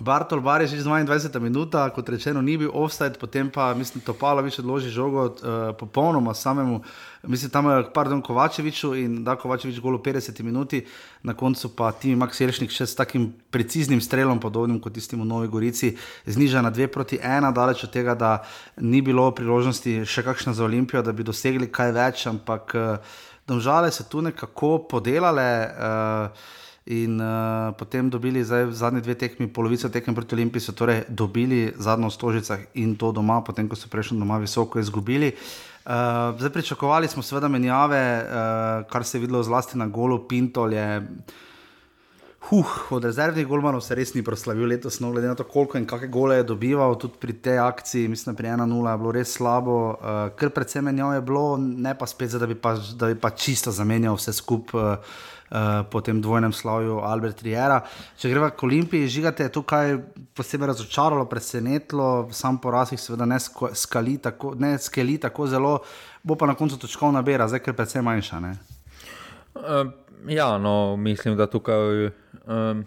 Bartol 0.00 0.40
Bar 0.40 0.62
je 0.62 0.68
že 0.68 0.86
22 0.86 1.40
minut, 1.42 1.74
kot 1.74 2.08
rečeno, 2.08 2.42
ni 2.42 2.56
bil 2.56 2.70
offside, 2.72 3.18
potem 3.18 3.50
pa 3.50 3.74
mislim, 3.74 3.98
Topalo 4.04 4.42
več 4.42 4.58
odloži 4.62 4.90
žogo 4.94 5.24
uh, 5.26 5.74
popolnoma 5.74 6.34
samemu, 6.34 6.80
mislim, 7.26 7.50
tam 7.50 7.66
je 7.70 7.90
pardon 7.94 8.22
Kovačeviču 8.22 8.94
in 8.94 9.24
da 9.24 9.34
Kovačevič 9.36 9.80
golo 9.82 9.98
50 9.98 10.42
minut, 10.46 10.74
na 11.22 11.34
koncu 11.34 11.72
pa 11.74 11.90
Timi 11.92 12.14
Max 12.16 12.38
Jelšnik 12.38 12.70
še 12.70 12.86
s 12.86 12.94
takim 12.94 13.32
preciznim 13.50 14.00
strelom, 14.00 14.38
podobnim 14.38 14.78
kot 14.80 14.94
tistim 14.94 15.20
v 15.22 15.26
Novi 15.26 15.50
Gorici, 15.50 15.96
zniža 16.26 16.62
na 16.62 16.70
2 16.70 16.86
proti 16.94 17.18
1, 17.18 17.50
daleč 17.54 17.82
od 17.84 17.90
tega, 17.90 18.14
da 18.14 18.44
ni 18.78 19.02
bilo 19.02 19.26
priložnosti 19.34 20.04
še 20.06 20.22
kakšna 20.22 20.54
za 20.54 20.64
Olimpijo, 20.64 21.02
da 21.02 21.12
bi 21.12 21.26
dosegli 21.26 21.66
kaj 21.66 21.92
več, 21.96 22.26
ampak 22.30 22.76
uh, 22.78 23.18
domžale 23.50 23.90
se 23.90 24.06
tu 24.06 24.22
nekako 24.22 24.78
podelale. 24.86 25.50
Uh, 25.74 26.56
In 26.88 27.20
uh, 27.20 27.74
potem 27.76 28.08
dobili 28.08 28.40
zdaj 28.44 28.70
zadnji 28.72 29.02
dve 29.04 29.14
tekmi, 29.14 29.48
polovico 29.52 29.88
tekem 29.92 30.14
proti 30.14 30.34
Olimpiji, 30.34 30.64
so 30.64 30.72
torej 30.72 31.02
dobili 31.08 31.74
zadnjo 31.76 32.08
v 32.08 32.14
Stožicah 32.14 32.60
in 32.80 32.94
to 32.96 33.12
doma, 33.12 33.42
potem 33.44 33.68
ko 33.68 33.76
so 33.76 33.92
prejšnji 33.92 34.16
doma 34.16 34.38
visoko 34.40 34.80
izgubili. 34.80 35.34
Uh, 35.84 36.32
zdaj 36.40 36.52
pričakovali 36.52 37.08
smo 37.08 37.22
seveda 37.22 37.48
menjave, 37.48 38.00
uh, 38.24 38.88
kar 38.88 39.04
se 39.04 39.18
je 39.18 39.20
videlo 39.20 39.42
zlasti 39.42 39.76
na 39.78 39.86
golu 39.86 40.24
Pintol. 40.28 40.72
Je, 40.72 41.04
Huh, 42.48 42.92
od 42.94 43.04
rezervnih 43.04 43.44
golmanov 43.46 43.82
se 43.84 43.92
res 43.98 44.14
ni 44.14 44.22
proslavil 44.24 44.70
letos, 44.70 45.00
no, 45.02 45.10
glede 45.12 45.28
na 45.28 45.34
to, 45.36 45.44
koliko 45.44 45.76
in 45.76 45.84
kakšne 45.84 46.08
gole 46.08 46.36
je 46.38 46.46
dobival, 46.48 46.94
tudi 46.96 47.18
pri 47.20 47.34
tej 47.44 47.58
akciji, 47.60 48.08
mislim, 48.08 48.36
pri 48.38 48.54
1-0 48.54 48.92
je 48.92 49.00
bilo 49.02 49.12
res 49.12 49.32
slabo, 49.36 49.74
uh, 49.98 50.20
ker 50.38 50.48
predvsem 50.54 50.86
menjav 50.88 51.12
je 51.18 51.24
bilo, 51.28 51.58
ne 51.58 51.92
pa 51.98 52.08
spet, 52.08 52.38
da, 52.40 52.46
bi 52.48 52.56
pa, 52.56 52.78
da 52.96 53.10
bi 53.12 53.18
pa 53.20 53.34
čisto 53.36 53.74
zamenjal 53.74 54.16
vse 54.16 54.32
skupaj. 54.32 54.80
Uh, 54.80 55.26
uh, 55.50 55.86
po 55.90 56.00
tem 56.00 56.20
dvojnem 56.22 56.52
slavju 56.52 56.98
Albert 57.04 57.42
Riera. 57.42 57.80
Če 58.18 58.30
gremo 58.32 58.50
k 58.50 58.66
Olimpiji, 58.66 59.08
žigate 59.08 59.46
je 59.46 59.54
tukaj 59.54 59.96
posebej 60.34 60.72
razočaralo, 60.72 61.28
presenetilo, 61.30 62.28
sam 62.32 62.60
poraz 62.60 62.92
jih 62.92 63.00
seveda 63.00 63.26
ne 63.26 63.38
skali 63.74 64.18
tako, 64.18 64.54
ne 64.58 64.76
skeli 64.78 65.18
tako 65.18 65.46
zelo, 65.46 65.78
bo 66.22 66.34
pa 66.34 66.46
na 66.46 66.54
koncu 66.58 66.78
točkovna 66.78 67.22
bera, 67.22 67.48
zdaj 67.48 67.64
ker 67.64 67.76
predvsem 67.76 68.04
manjša. 68.04 68.42
Uh, 69.54 69.90
ja, 70.28 70.58
no, 70.58 70.96
mislim, 70.96 71.36
da 71.36 71.46
tukaj. 71.46 72.12
Um, 72.46 72.86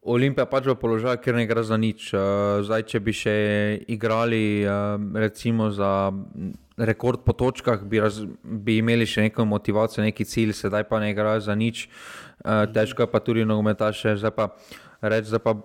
Olimpija 0.00 0.46
pač 0.48 0.64
v 0.64 0.74
položaju, 0.80 1.20
ker 1.20 1.36
ne 1.36 1.44
gre 1.44 1.60
za 1.60 1.76
nič. 1.76 2.08
Zdaj, 2.64 2.86
če 2.88 3.00
bi 3.04 3.12
še 3.12 3.34
igrali, 3.92 4.64
recimo, 5.12 5.68
za 5.68 6.08
rekord 6.80 7.20
po 7.26 7.36
točkah, 7.36 7.84
bi, 7.84 8.00
raz, 8.00 8.22
bi 8.40 8.78
imeli 8.80 9.04
še 9.04 9.28
neko 9.28 9.44
motivacijo, 9.44 10.00
neki 10.06 10.24
cilj, 10.24 10.56
sedaj 10.56 10.88
pa 10.88 11.02
ne 11.04 11.12
igrajo 11.12 11.44
za 11.44 11.52
nič. 11.52 11.84
Uh, 12.40 12.64
težko 12.72 13.04
je 13.04 13.12
pa 13.12 13.20
tudi 13.20 13.44
nogometaše, 13.44 14.16
zdaj 14.16 14.32
pa 14.32 14.48
reči, 15.04 15.28
da 15.36 15.42
pa 15.44 15.58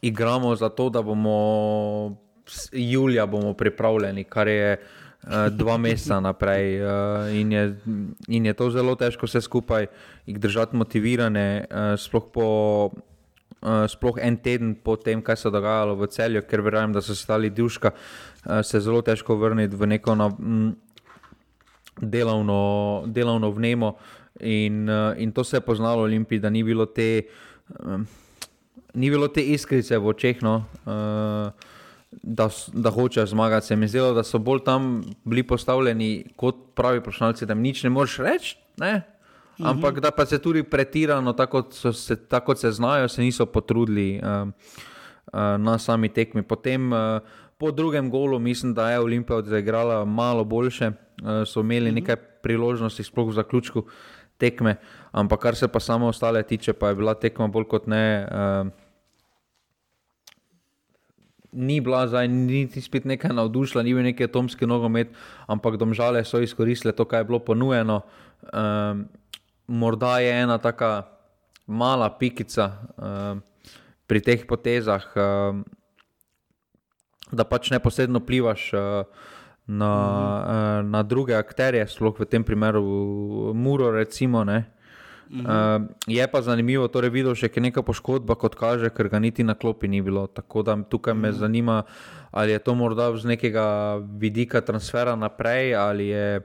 igramo 0.00 0.56
za 0.56 0.72
to, 0.72 0.88
da 0.88 1.04
bomo 1.04 2.16
julija 2.72 3.26
bomo 3.26 3.52
pripravljeni, 3.54 4.24
kar 4.24 4.48
je 4.48 4.80
dva 5.50 5.76
meseca 5.78 6.20
naprej. 6.20 6.80
In, 7.38 7.52
je, 7.52 7.76
in 8.28 8.46
je 8.46 8.54
to 8.58 8.70
zelo 8.70 8.96
težko 8.98 9.28
vse 9.28 9.40
skupaj 9.40 9.86
jih 10.26 10.40
držati 10.40 10.76
motivirane, 10.76 11.66
sploh 11.98 12.28
po. 12.32 12.48
Uh, 13.62 13.84
sploh 13.86 14.16
en 14.18 14.36
teden 14.42 14.74
po 14.74 14.96
tem, 14.98 15.20
kaj 15.22 15.36
se 15.38 15.46
je 15.46 15.52
dogajalo 15.54 15.94
v 15.94 16.08
celju, 16.10 16.40
ker 16.50 16.64
verjamem, 16.66 16.96
da 16.96 17.02
so 17.02 17.14
stali 17.14 17.50
duška, 17.50 17.92
uh, 17.94 18.58
se 18.66 18.76
je 18.76 18.80
zelo 18.82 19.02
težko 19.06 19.36
vrniti 19.38 19.78
v 19.78 19.86
neko 19.86 20.16
na, 20.18 20.26
m, 20.34 20.72
delovno, 22.00 23.04
delovno 23.06 23.52
vnemo. 23.54 23.92
In, 24.40 24.88
uh, 24.90 25.14
in 25.14 25.30
to 25.30 25.44
se 25.44 25.56
je 25.56 25.60
poznalo 25.60 26.02
v 26.02 26.10
Olimpiji, 26.10 26.42
da 26.42 26.50
ni 26.50 26.64
bilo 26.66 26.88
te, 26.90 27.28
um, 27.78 28.02
ni 28.94 29.10
bilo 29.10 29.28
te 29.28 29.46
iskrice 29.54 29.98
v 29.98 30.10
očeh, 30.10 30.42
no, 30.42 30.64
uh, 30.82 31.70
da, 32.22 32.50
da 32.74 32.90
hočejo 32.90 33.26
zmagati. 33.30 33.66
Se 33.66 33.76
mi 33.76 33.86
zdelo, 33.86 34.10
da 34.10 34.26
so 34.26 34.42
bolj 34.42 34.64
tam 34.66 35.04
bili 35.24 35.46
postavljeni 35.46 36.34
kot 36.36 36.74
pravi 36.74 37.00
profesionalci, 37.00 37.46
da 37.46 37.54
jim 37.54 37.62
nič 37.62 37.86
ne 37.86 37.94
moreš 37.94 38.18
reči. 38.18 38.56
-hmm. 38.78 39.11
Ampak 39.62 40.00
da 40.00 40.10
pa 40.10 40.26
se 40.26 40.38
tudi 40.38 40.62
pretirano, 40.62 41.32
tako 41.32 41.62
kot 41.62 41.96
se, 41.96 42.16
tako 42.16 42.54
se 42.54 42.70
znajo, 42.70 43.08
se 43.08 43.22
niso 43.22 43.46
potrudili 43.46 44.20
uh, 44.22 44.48
uh, 44.48 44.52
na 45.58 45.78
sami 45.78 46.08
tekmi. 46.08 46.42
Potem, 46.42 46.92
uh, 46.92 46.98
po 47.58 47.70
drugem 47.70 48.10
golu, 48.10 48.38
mislim, 48.38 48.74
da 48.74 48.90
je 48.90 49.00
Olimpija 49.00 49.36
odigrala 49.36 50.04
malo 50.04 50.44
boljše, 50.44 50.88
uh, 50.88 51.46
so 51.46 51.60
imeli 51.60 51.90
mm 51.90 51.94
-hmm. 51.94 52.00
nekaj 52.00 52.16
priložnosti, 52.16 53.04
sploh 53.04 53.28
v 53.28 53.32
zaključku 53.32 53.84
tekme. 54.36 54.76
Ampak 55.12 55.40
kar 55.40 55.56
se 55.56 55.68
pa 55.68 55.80
samo 55.80 56.06
ostale 56.06 56.42
tiče, 56.42 56.72
pa 56.72 56.88
je 56.88 56.94
bila 56.94 57.14
tekma 57.14 57.48
bolj 57.48 57.64
kot 57.64 57.86
ne. 57.86 58.28
Uh, 58.30 58.70
Ni 61.52 61.80
bila 61.80 62.06
zdaj, 62.08 62.28
niti 62.28 62.80
spet 62.80 63.04
nekaj 63.04 63.34
navdušila, 63.36 63.82
ni 63.84 63.92
bil 63.94 64.02
neki 64.02 64.24
atomski 64.24 64.66
nogomet, 64.66 65.10
ampak 65.46 65.76
domžale 65.76 66.24
so 66.24 66.40
izkoristile 66.40 66.94
to, 66.96 67.04
kar 67.04 67.20
je 67.20 67.24
bilo 67.24 67.38
ponujeno. 67.38 68.00
Um, 68.52 69.04
morda 69.66 70.18
je 70.18 70.32
ena 70.42 70.58
tako 70.58 71.02
mala 71.66 72.10
pikica 72.18 72.72
uh, 72.96 73.38
pri 74.06 74.20
teh 74.20 74.46
potezah, 74.46 75.04
uh, 75.16 75.62
da 77.32 77.44
pač 77.44 77.70
neposredno 77.70 78.20
plivaš 78.20 78.72
uh, 78.74 79.04
na, 79.66 79.92
uh, 79.94 80.80
na 80.84 81.02
druge 81.02 81.34
akterje, 81.38 81.86
sploh 81.88 82.18
v 82.18 82.28
tem 82.28 82.44
primeru 82.44 82.82
Muro. 83.54 83.90
Recimo, 83.90 84.44
Uh, 85.32 85.88
je 86.04 86.20
pa 86.28 86.42
zanimivo, 86.44 86.84
torej 86.92 87.08
je 87.08 87.14
videl 87.16 87.32
še 87.32 87.48
neka 87.48 87.80
poškodba, 87.80 88.36
kot 88.36 88.52
kaže, 88.52 88.92
ker 88.92 89.08
ga 89.08 89.16
niti 89.16 89.40
na 89.40 89.56
klopi 89.56 89.88
ni 89.88 90.02
bilo. 90.04 90.26
Tako 90.28 90.60
da 90.60 90.76
tukaj 90.76 91.16
me 91.16 91.32
zanima, 91.32 91.88
ali 92.36 92.52
je 92.52 92.60
to 92.60 92.74
morda 92.76 93.08
z 93.16 93.24
nekega 93.32 93.96
vidika 94.20 94.60
transfera 94.60 95.16
naprej, 95.16 95.72
ali 95.72 96.12
je, 96.12 96.44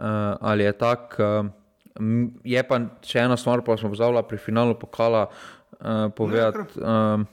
uh, 0.00 0.56
je 0.56 0.72
tako. 0.72 1.20
Uh, 1.20 1.65
Je 2.44 2.62
pa 2.68 2.80
še 3.06 3.24
ena 3.24 3.36
stvar, 3.40 3.64
pa 3.64 3.76
smo 3.80 3.92
pozvali 3.92 4.22
pri 4.28 4.38
finalu 4.38 4.76
pokala 4.78 5.26
uh, 5.28 6.12
povedati. 6.14 6.80
Uh, 6.80 7.24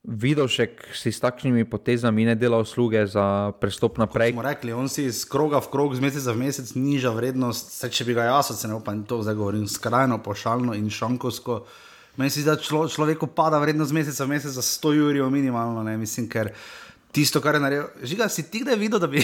Vidovšek 0.00 0.96
si 0.96 1.12
s 1.12 1.20
takšnimi 1.20 1.68
potezami 1.68 2.24
ne 2.24 2.32
dela 2.32 2.56
usluge 2.56 3.04
za 3.04 3.52
prestop 3.60 4.00
naprej. 4.00 4.32
Kot 4.32 4.40
smo 4.40 4.46
rekli, 4.48 4.72
on 4.72 4.88
si 4.88 5.04
iz 5.04 5.28
kroga 5.28 5.60
v 5.60 5.68
krog, 5.68 5.92
z 5.92 6.00
meseca 6.00 6.32
v 6.32 6.40
mesec 6.40 6.72
niža 6.72 7.12
vrednost. 7.12 7.76
Se, 7.76 7.90
če 7.92 8.08
bi 8.08 8.16
ga 8.16 8.24
jaz 8.30 8.48
ocenil, 8.56 8.80
pa 8.80 8.96
to 9.04 9.20
zdaj 9.20 9.36
govorim 9.36 9.68
skrajno, 9.68 10.16
pošalno 10.24 10.72
in 10.72 10.88
šankovsko. 10.88 11.60
Meni 12.16 12.32
se 12.32 12.40
zdi, 12.40 12.48
da 12.48 12.56
člo, 12.56 12.88
človeku 12.88 13.28
pada 13.28 13.60
vrednost 13.60 13.92
z 13.92 13.98
meseca 14.00 14.24
v 14.24 14.32
mesec 14.32 14.56
za 14.56 14.64
100 14.64 14.96
jurjev 14.96 15.28
minimalno. 15.28 15.84
Ne? 15.84 16.00
Mislim, 16.00 16.32
ker 16.32 16.48
tisto, 17.12 17.44
kar 17.44 17.60
je 17.60 17.64
naredil, 17.68 17.92
žiga 18.00 18.32
si 18.32 18.48
ti, 18.48 18.64
da 18.64 18.72
je 18.72 18.80
videl, 18.80 19.04
da 19.04 19.10
bi. 19.10 19.20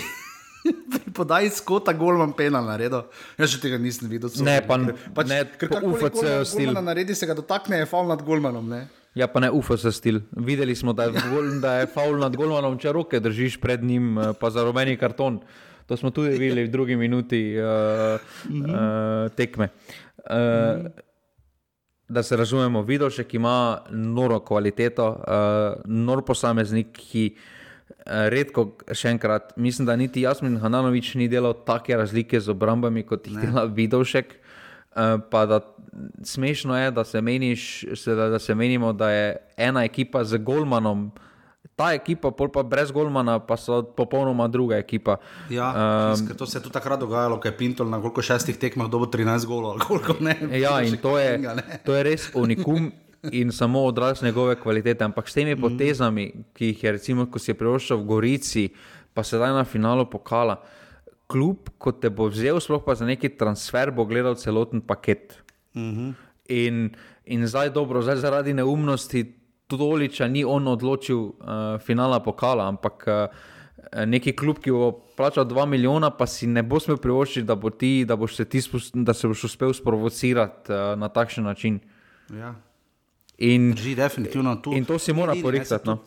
Podaj 1.19 1.51
skota, 1.57 1.95
gol 1.97 2.19
vam 2.21 2.33
pena 2.37 2.61
na 2.65 2.77
redo. 2.81 3.05
Jaz 3.39 3.55
še 3.55 3.63
tega 3.63 3.79
nisem 3.81 4.11
videl. 4.11 4.33
Ne, 4.45 4.59
pa, 4.67 4.79
pač, 5.17 5.31
ne, 5.31 5.41
ker 5.61 5.73
tako 5.73 5.95
UFC 5.95 6.23
stil. 6.49 6.73
Na 6.77 6.85
naredi 6.85 7.17
se 7.17 7.29
ga 7.29 7.37
dotakne, 7.39 7.81
je 7.83 7.89
faul 7.91 8.09
nad 8.11 8.23
golmanom. 8.27 8.67
Ne? 8.69 8.87
Ja, 9.17 9.31
pa 9.33 9.41
ne 9.41 9.49
UFC 9.49 9.89
stil. 9.97 10.21
Videli 10.37 10.77
smo, 10.77 10.93
da 10.97 11.09
je, 11.09 11.23
gol, 11.33 11.57
da 11.63 11.79
je 11.81 11.89
faul 11.93 12.19
nad 12.21 12.37
golmanom, 12.37 12.77
če 12.81 12.93
roke 12.93 13.21
držiš 13.23 13.61
pred 13.63 13.85
njim, 13.85 14.13
eh, 14.19 14.35
pa 14.37 14.53
za 14.53 14.67
rumeni 14.67 14.99
karton. 15.01 15.41
To 15.87 15.97
smo 15.97 16.11
tudi 16.11 16.35
videli 16.35 16.67
v 16.67 16.71
drugi 16.75 16.97
minuti 16.99 17.55
uh, 17.55 18.19
uh, 18.51 19.31
tekme. 19.39 19.69
Uh, 20.27 20.89
da 22.11 22.23
se 22.27 22.37
razumemo, 22.37 22.83
Vidošek 22.83 23.35
ima 23.39 23.87
noro 23.91 24.41
kvaliteto, 24.43 25.07
uh, 25.07 25.85
nor 25.87 26.25
posameznik, 26.27 26.91
ki. 26.99 27.25
Eh, 27.31 27.56
redko, 28.07 28.71
še 28.95 29.11
enkrat, 29.15 29.53
mislim, 29.57 29.87
da 29.87 29.97
niti 29.97 30.23
Jasmin 30.23 30.59
Hananovič 30.63 31.15
ni 31.19 31.29
delal 31.29 31.55
take 31.67 31.97
razlike 31.97 32.41
z 32.41 32.55
obrambami, 32.55 33.03
kot 33.07 33.27
jih 33.27 33.39
dela 33.43 33.67
Vidovšek. 33.67 34.37
Uh, 34.97 35.21
pa 35.31 35.45
da 35.45 35.61
smešno 36.25 36.77
je, 36.79 36.91
da 36.91 37.05
se, 37.05 37.21
meniš, 37.21 37.85
da, 38.07 38.29
da 38.33 38.39
se 38.39 38.55
menimo, 38.55 38.93
da 38.97 39.11
je 39.11 39.37
ena 39.57 39.85
ekipa 39.85 40.25
z 40.25 40.39
Golmanom, 40.39 41.11
ta 41.77 41.93
ekipa, 41.93 42.31
pa 42.31 42.63
brez 42.63 42.91
Golmana, 42.93 43.39
pa 43.39 43.57
so 43.61 43.83
popolnoma 43.83 44.49
druga 44.49 44.79
ekipa. 44.81 45.19
Ja, 45.51 45.69
um, 46.17 46.29
to 46.37 46.47
se 46.47 46.59
je 46.59 46.63
tudi 46.63 46.73
takrat 46.73 47.01
dogajalo, 47.01 47.41
ko 47.41 47.49
je 47.49 47.57
Pintol 47.57 47.91
na 47.93 48.01
koliko 48.01 48.23
šestih 48.23 48.57
tekmah 48.57 48.89
dobil 48.89 49.13
13 49.13 49.47
golov. 49.47 49.85
Ja, 50.57 50.81
in 50.81 50.97
to 50.97 51.19
je, 51.19 51.37
to 51.85 51.95
je 51.95 52.03
res 52.03 52.31
unikum 52.35 52.93
in 53.33 53.53
samo 53.53 53.85
odraz 53.85 54.23
njegove 54.23 54.57
kvalitete. 54.61 55.05
Ampak 55.05 55.29
s 55.29 55.35
temi 55.35 55.55
mm. 55.55 55.61
potezami, 55.61 56.33
ki 56.55 56.73
jih 56.73 56.85
je, 56.85 56.93
recimo, 56.93 57.27
ko 57.31 57.39
si 57.39 57.51
je 57.51 57.59
privoščil 57.59 58.03
v 58.03 58.07
Gorici, 58.07 58.69
pa 59.15 59.25
sedaj 59.25 59.55
na 59.57 59.65
finalu 59.65 60.07
pokala, 60.11 60.61
kljub, 61.27 61.71
ko 61.79 61.93
te 61.93 62.11
bo 62.11 62.29
vzel, 62.31 62.61
sploh 62.61 62.85
pa 62.87 62.95
za 62.95 63.07
neki 63.07 63.33
transfer, 63.39 63.91
bo 63.91 64.05
gledal 64.05 64.37
celoten 64.39 64.81
paket. 64.81 65.43
-hmm. 65.77 66.15
in, 66.49 66.91
in 67.25 67.47
zdaj 67.47 67.71
dobro, 67.71 68.03
zdaj 68.03 68.17
zaradi 68.17 68.55
neumnosti. 68.55 69.33
Tudoliča 69.67 70.29
ni 70.29 70.45
on 70.45 70.69
odločil 70.69 71.19
uh, 71.19 71.35
finala 71.83 72.21
pokala, 72.23 72.69
ampak 72.69 73.05
uh, 73.07 74.07
neki 74.07 74.37
klub, 74.37 74.61
ki 74.63 74.71
bo 74.71 74.93
plačal 75.17 75.45
2 75.45 75.67
milijona, 75.67 76.11
pa 76.11 76.27
si 76.27 76.47
ne 76.47 76.63
bo 76.63 76.79
smel 76.81 77.01
privoščiti, 77.03 77.47
da, 77.47 77.57
bo 77.59 77.71
ti, 77.71 78.05
da, 78.07 78.17
boš 78.17 78.37
se, 78.37 78.45
ti, 78.45 78.63
da 78.95 79.15
se 79.15 79.29
boš 79.29 79.45
uspel 79.51 79.75
sprovocirati 79.75 80.73
uh, 80.73 80.95
na 80.99 81.09
takšen 81.09 81.45
način. 81.45 81.81
Ja. 82.31 82.55
In, 83.39 83.73
Drži, 83.75 83.95
definitivno 83.95 84.57
tu. 84.57 84.73
In 84.73 84.85
to 84.85 84.99
si 84.99 85.13
mora 85.13 85.35
porihtati. 85.43 85.89
No. 85.89 85.99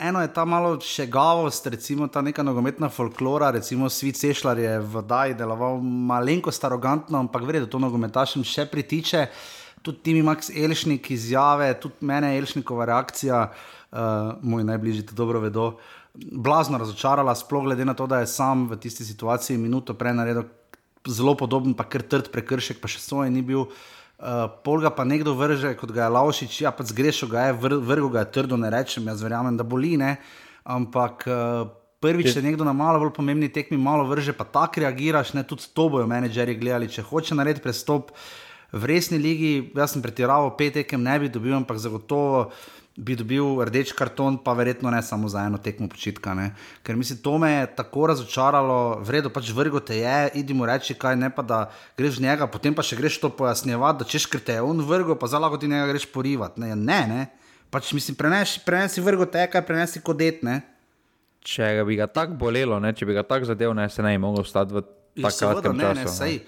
Eno 0.00 0.20
je 0.22 0.30
ta 0.34 0.44
malo 0.44 0.74
še 0.82 1.06
gavost, 1.10 1.66
recimo 1.66 2.06
ta 2.08 2.22
neka 2.22 2.42
nogometna 2.46 2.88
folklora, 2.90 3.50
recimo 3.54 3.88
Svet 3.90 4.18
Sešljar 4.18 4.58
je 4.58 4.74
v 4.80 5.02
Dajni 5.06 5.38
deloval 5.38 5.80
malenkost 5.82 6.64
arogantno, 6.64 7.18
ampak 7.18 7.46
verjetno 7.46 7.70
to 7.70 7.80
nogometašem 7.82 8.44
še 8.46 8.66
pritiče. 8.70 9.26
Tudi 9.82 10.02
ti 10.04 10.14
mi 10.14 10.22
Max 10.26 10.50
Elšnik 10.50 11.10
izjave, 11.14 11.72
tudi 11.80 12.06
mene 12.06 12.32
Elšnikova 12.38 12.86
reakcija, 12.90 13.40
uh, 13.50 14.34
moj 14.42 14.66
najbližji 14.68 15.06
to 15.10 15.18
dobro 15.18 15.40
vedo, 15.40 15.70
blazno 16.14 16.78
razočarala, 16.78 17.34
sploh 17.38 17.64
glede 17.70 17.86
na 17.86 17.94
to, 17.96 18.06
da 18.10 18.20
je 18.20 18.30
sam 18.30 18.66
v 18.68 18.78
tisti 18.82 19.06
situaciji 19.06 19.58
minuto 19.58 19.96
prej 19.96 20.18
naredil 20.18 20.50
zelo 21.08 21.34
podoben, 21.38 21.74
pa 21.74 21.88
kar 21.88 22.04
trd 22.04 22.28
prekršek, 22.34 22.82
pa 22.82 22.90
še 22.90 23.02
svoj 23.02 23.32
ni 23.32 23.42
bil. 23.42 23.66
Uh, 23.66 23.99
uh, 24.20 24.46
pol 24.64 24.84
ga 24.84 24.92
pa 24.92 25.04
nekdo 25.08 25.34
vrže, 25.34 25.72
kot 25.80 25.92
ga 25.96 26.06
je 26.06 26.14
Laušič, 26.14 26.60
ja, 26.62 26.70
pa 26.70 26.84
zgrešil 26.84 27.30
ga 27.32 27.48
je, 27.48 27.56
vr, 27.56 27.76
vrgo 27.80 28.12
ga 28.12 28.24
je 28.24 28.32
trdo, 28.36 28.60
ne 28.60 28.70
rečem, 28.70 29.08
jaz 29.08 29.24
verjamem, 29.24 29.56
da 29.56 29.64
boli, 29.64 29.96
ne. 30.00 30.18
Ampak 30.68 31.24
uh, 31.26 31.72
prvič 32.00 32.34
se 32.36 32.42
nekdo 32.44 32.64
na 32.64 32.72
malo 32.76 33.00
bolj 33.00 33.14
pomembni 33.16 33.48
tekmi 33.52 33.80
malo 33.80 34.04
vrže, 34.08 34.36
pa 34.36 34.44
tako 34.44 34.84
reagiraš, 34.84 35.32
ne 35.34 35.44
tudi 35.44 35.68
to 35.74 35.88
bojo 35.88 36.06
menedžeri 36.06 36.54
gledali, 36.60 36.88
če 36.92 37.04
hoče 37.08 37.36
narediti 37.36 37.64
prestop. 37.64 38.12
V 38.70 38.86
resni 38.86 39.18
ligi, 39.18 39.72
jaz 39.74 39.96
sem 39.96 40.02
pretiraval, 40.02 40.52
pet 40.54 40.76
tekem 40.78 41.02
ne 41.02 41.16
bi 41.18 41.26
dobil, 41.26 41.56
ampak 41.58 41.80
zagotovo 41.82 42.52
bi 43.00 43.16
dobil 43.16 43.64
rdeč 43.64 43.94
karton, 43.96 44.36
pa 44.44 44.52
verjetno 44.52 44.90
ne 44.92 45.00
samo 45.02 45.28
za 45.28 45.46
eno 45.48 45.58
tekmo 45.58 45.88
počitka. 45.88 46.34
Ne? 46.36 46.50
Ker 46.84 46.96
mislim, 46.96 47.18
to 47.24 47.38
me 47.40 47.50
je 47.52 47.66
tako 47.76 48.10
razočaralo, 48.12 49.00
vredno 49.06 49.32
pač 49.32 49.48
vrgo 49.56 49.80
te 49.80 49.96
je, 50.02 50.18
idimo 50.42 50.68
reči 50.68 50.94
kaj, 50.94 51.16
ne 51.16 51.30
pa 51.32 51.42
da 51.42 51.60
greš 51.96 52.20
v 52.20 52.28
njega, 52.28 52.48
potem 52.50 52.76
pa 52.76 52.84
še 52.84 53.00
greš 53.00 53.20
to 53.22 53.32
pojasnjevati, 53.32 54.02
da 54.04 54.08
češ 54.08 54.28
krte 54.28 54.60
je 54.60 54.64
on 54.64 54.84
vrgo, 54.84 55.16
pa 55.16 55.30
lahko 55.38 55.56
ti 55.56 55.70
njega 55.70 55.88
greš 55.88 56.06
porivati. 56.12 56.60
Ne, 56.60 56.76
ne, 56.76 57.00
ne. 57.08 57.26
pač 57.72 57.92
mislim, 57.96 58.18
prenesi, 58.18 58.60
prenesi 58.66 59.00
vrgo 59.00 59.24
te, 59.24 59.46
kaj 59.48 59.64
prenesi 59.66 60.02
kodet. 60.04 60.44
Ne? 60.44 60.60
Če 61.40 61.72
bi 61.88 61.96
ga 61.96 62.06
tako 62.06 62.36
bolelo, 62.36 62.76
ne? 62.82 62.92
če 62.92 63.08
bi 63.08 63.16
ga 63.16 63.24
tako 63.24 63.48
zadev, 63.54 63.72
ne 63.74 63.88
se 63.88 64.04
ne 64.04 64.12
bi 64.12 64.20
mogel 64.20 64.44
stati 64.44 64.76
v 64.76 64.84
Ja, 65.16 65.26
ne, 65.26 65.34
času. 65.34 65.72
ne, 65.74 65.94
ne. 65.94 66.08
sej. 66.08 66.40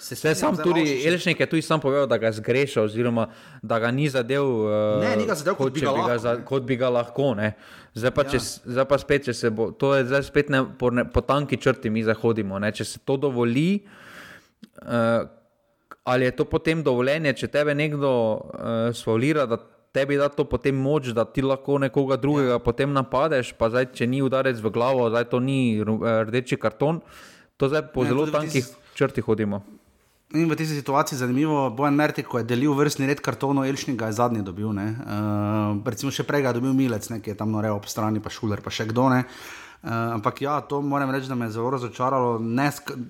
Se 0.00 0.16
Vse 0.16 0.32
sam 0.34 0.56
tudi, 0.56 1.02
Elšnik 1.04 1.40
je 1.40 1.46
tudi 1.46 1.62
sam 1.62 1.80
povedal, 1.80 2.06
da 2.08 2.16
ga 2.18 2.30
zgrešil, 2.32 2.86
oziroma 2.88 3.26
da 3.62 3.78
ga 3.78 3.90
ni 3.92 4.08
zadev, 4.08 4.44
uh, 4.44 5.02
Ne, 5.02 5.10
ni 5.20 5.26
ga 5.28 5.36
zadev, 5.36 5.58
kot 5.58 5.74
bi 5.74 5.82
če 5.82 5.86
ga 5.86 5.92
bi 5.92 6.00
ga, 6.00 6.06
lahko, 6.06 6.22
za, 6.24 6.32
kot 6.48 6.64
bi 6.64 6.76
ga 6.80 6.88
lahko. 6.88 7.26
Ne. 7.36 7.50
Zdaj 7.94 8.14
pa, 8.16 8.24
Ja. 8.24 8.30
če, 8.32 8.40
zdaj 8.74 8.86
pa 8.88 8.98
spet, 8.98 9.26
če 9.28 9.34
se 9.36 9.50
bo, 9.52 9.70
to 9.76 9.92
je 9.98 10.06
zdaj 10.08 10.24
spet 10.24 10.48
ne, 10.48 10.62
po, 10.78 10.88
ne, 10.90 11.04
po 11.04 11.20
tanki 11.20 11.60
črti 11.60 11.92
mi 11.92 12.00
zahodimo. 12.06 12.58
Ne. 12.58 12.72
Če 12.72 12.84
se 12.88 13.02
to 13.04 13.18
dovoli, 13.20 13.82
uh, 14.80 15.28
ali 16.04 16.24
je 16.24 16.36
to 16.38 16.48
potem 16.48 16.80
dovoljenje, 16.82 17.36
če 17.36 17.50
tebe 17.52 17.76
nekdo 17.76 18.14
uh, 18.40 18.96
sfolira, 18.96 19.44
da 19.44 19.60
tebi 19.92 20.16
da 20.16 20.28
to 20.28 20.44
potem 20.44 20.76
moč, 20.76 21.10
da 21.14 21.24
ti 21.24 21.42
lahko 21.42 21.78
nekoga 21.78 22.16
drugega 22.16 22.56
ja. 22.56 22.62
potem 22.62 22.92
napadeš, 22.92 23.52
pa 23.58 23.70
zdaj, 23.70 23.90
če 23.98 24.06
ni 24.06 24.22
udarec 24.22 24.60
v 24.62 24.72
glavo, 24.72 25.08
zdaj 25.10 25.28
to 25.32 25.40
ni 25.42 25.60
eh, 25.76 26.10
rdeči 26.28 26.58
karton, 26.60 27.02
to 27.58 27.68
zdaj 27.68 27.90
po 27.94 28.06
Ne, 28.06 28.14
zelo 28.14 28.26
tankih 28.30 28.66
črti 28.94 29.24
hodimo. 29.26 29.62
In 30.30 30.46
v 30.46 30.54
tej 30.54 30.78
situaciji 30.78 31.18
je 31.18 31.26
zanimivo, 31.26 31.70
Bojan 31.74 31.94
Mertik, 31.98 32.28
ko 32.30 32.38
je 32.38 32.46
delil 32.46 32.70
vrstni 32.78 33.08
red 33.10 33.18
kartonov, 33.18 33.66
Elšnik 33.66 33.98
ga 33.98 34.06
je 34.06 34.14
zadnji 34.14 34.44
dobil. 34.46 34.70
Uh, 34.70 35.74
recimo 35.82 36.14
še 36.14 36.22
prej 36.22 36.46
ga 36.46 36.54
je 36.54 36.62
dobil 36.62 36.70
Milec, 36.70 37.08
ne, 37.10 37.18
ki 37.18 37.34
je 37.34 37.38
tam 37.40 37.50
norel 37.50 37.74
ob 37.74 37.90
strani, 37.90 38.22
pa 38.22 38.30
Šuler, 38.30 38.62
pa 38.62 38.70
še 38.70 38.86
kdo 38.86 39.08
ne. 39.10 39.24
Uh, 39.82 40.14
ampak 40.14 40.38
ja, 40.44 40.60
to 40.62 40.78
moram 40.86 41.10
reči, 41.10 41.26
da 41.26 41.34
me 41.34 41.48
je 41.48 41.56
zelo 41.58 41.74
razočaralo. 41.74 42.38
Ne, 42.38 42.68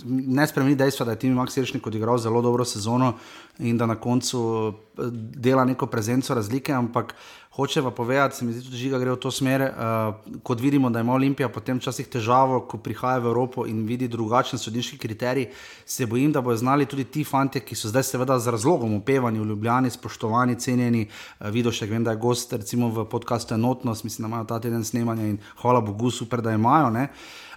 ne 0.08 0.46
spremeni 0.48 0.80
dejstva, 0.80 1.10
da 1.10 1.12
je 1.12 1.26
Tim 1.26 1.36
Max 1.36 1.60
Elšnik 1.60 1.84
odigral 1.92 2.16
zelo 2.16 2.40
dobro 2.40 2.64
sezono 2.64 3.12
in 3.60 3.76
da 3.76 3.84
na 3.84 3.98
koncu 4.00 4.40
eh, 4.72 5.12
dela 5.12 5.66
neko 5.68 5.90
prezenco 5.92 6.32
razlike, 6.34 6.72
ampak 6.72 7.12
hoče 7.60 7.82
pa 7.82 7.90
povedati, 7.90 8.36
se 8.36 8.44
mi 8.44 8.52
zdi 8.52 8.64
tudi 8.64 8.76
žiga 8.76 8.98
gre 8.98 9.12
v 9.12 9.18
to 9.20 9.30
smer, 9.30 9.62
uh, 9.62 10.38
kot 10.42 10.60
vidimo, 10.60 10.90
da 10.90 11.00
ima 11.00 11.12
Olimpija 11.12 11.48
potem 11.52 11.78
včasih 11.78 12.08
težavo, 12.08 12.62
ko 12.64 12.78
prihaja 12.80 13.20
v 13.20 13.28
Evropo 13.28 13.66
in 13.68 13.82
vidi 13.86 14.08
drugačen 14.08 14.58
sodniški 14.58 14.98
kriterij, 14.98 15.50
se 15.84 16.06
bojim, 16.06 16.32
da 16.32 16.40
bodo 16.40 16.56
znali 16.56 16.86
tudi 16.88 17.04
ti 17.04 17.24
fanti, 17.24 17.60
ki 17.60 17.76
so 17.76 17.92
zdaj 17.92 18.06
seveda 18.08 18.38
z 18.40 18.54
razlogom 18.56 18.94
upevani 18.96 19.40
v 19.40 19.50
Ljubljani, 19.52 19.90
spoštovani, 19.90 20.56
cenjeni, 20.56 21.04
uh, 21.04 21.50
vidiš, 21.52 21.82
še 21.82 21.90
vem, 21.90 22.04
da 22.04 22.16
je 22.16 22.22
gost 22.22 22.52
recimo 22.56 22.88
v 22.88 23.04
podkastu 23.04 23.54
Enotnost, 23.54 24.04
mislim, 24.04 24.24
da 24.24 24.32
imajo 24.32 24.48
ta 24.54 24.60
teden 24.60 24.84
snemanja 24.84 25.28
in 25.28 25.36
hvala 25.60 25.80
Bogu, 25.84 26.10
super, 26.10 26.40
da 26.40 26.56
imajo. 26.56 26.90
Ne? 26.90 27.08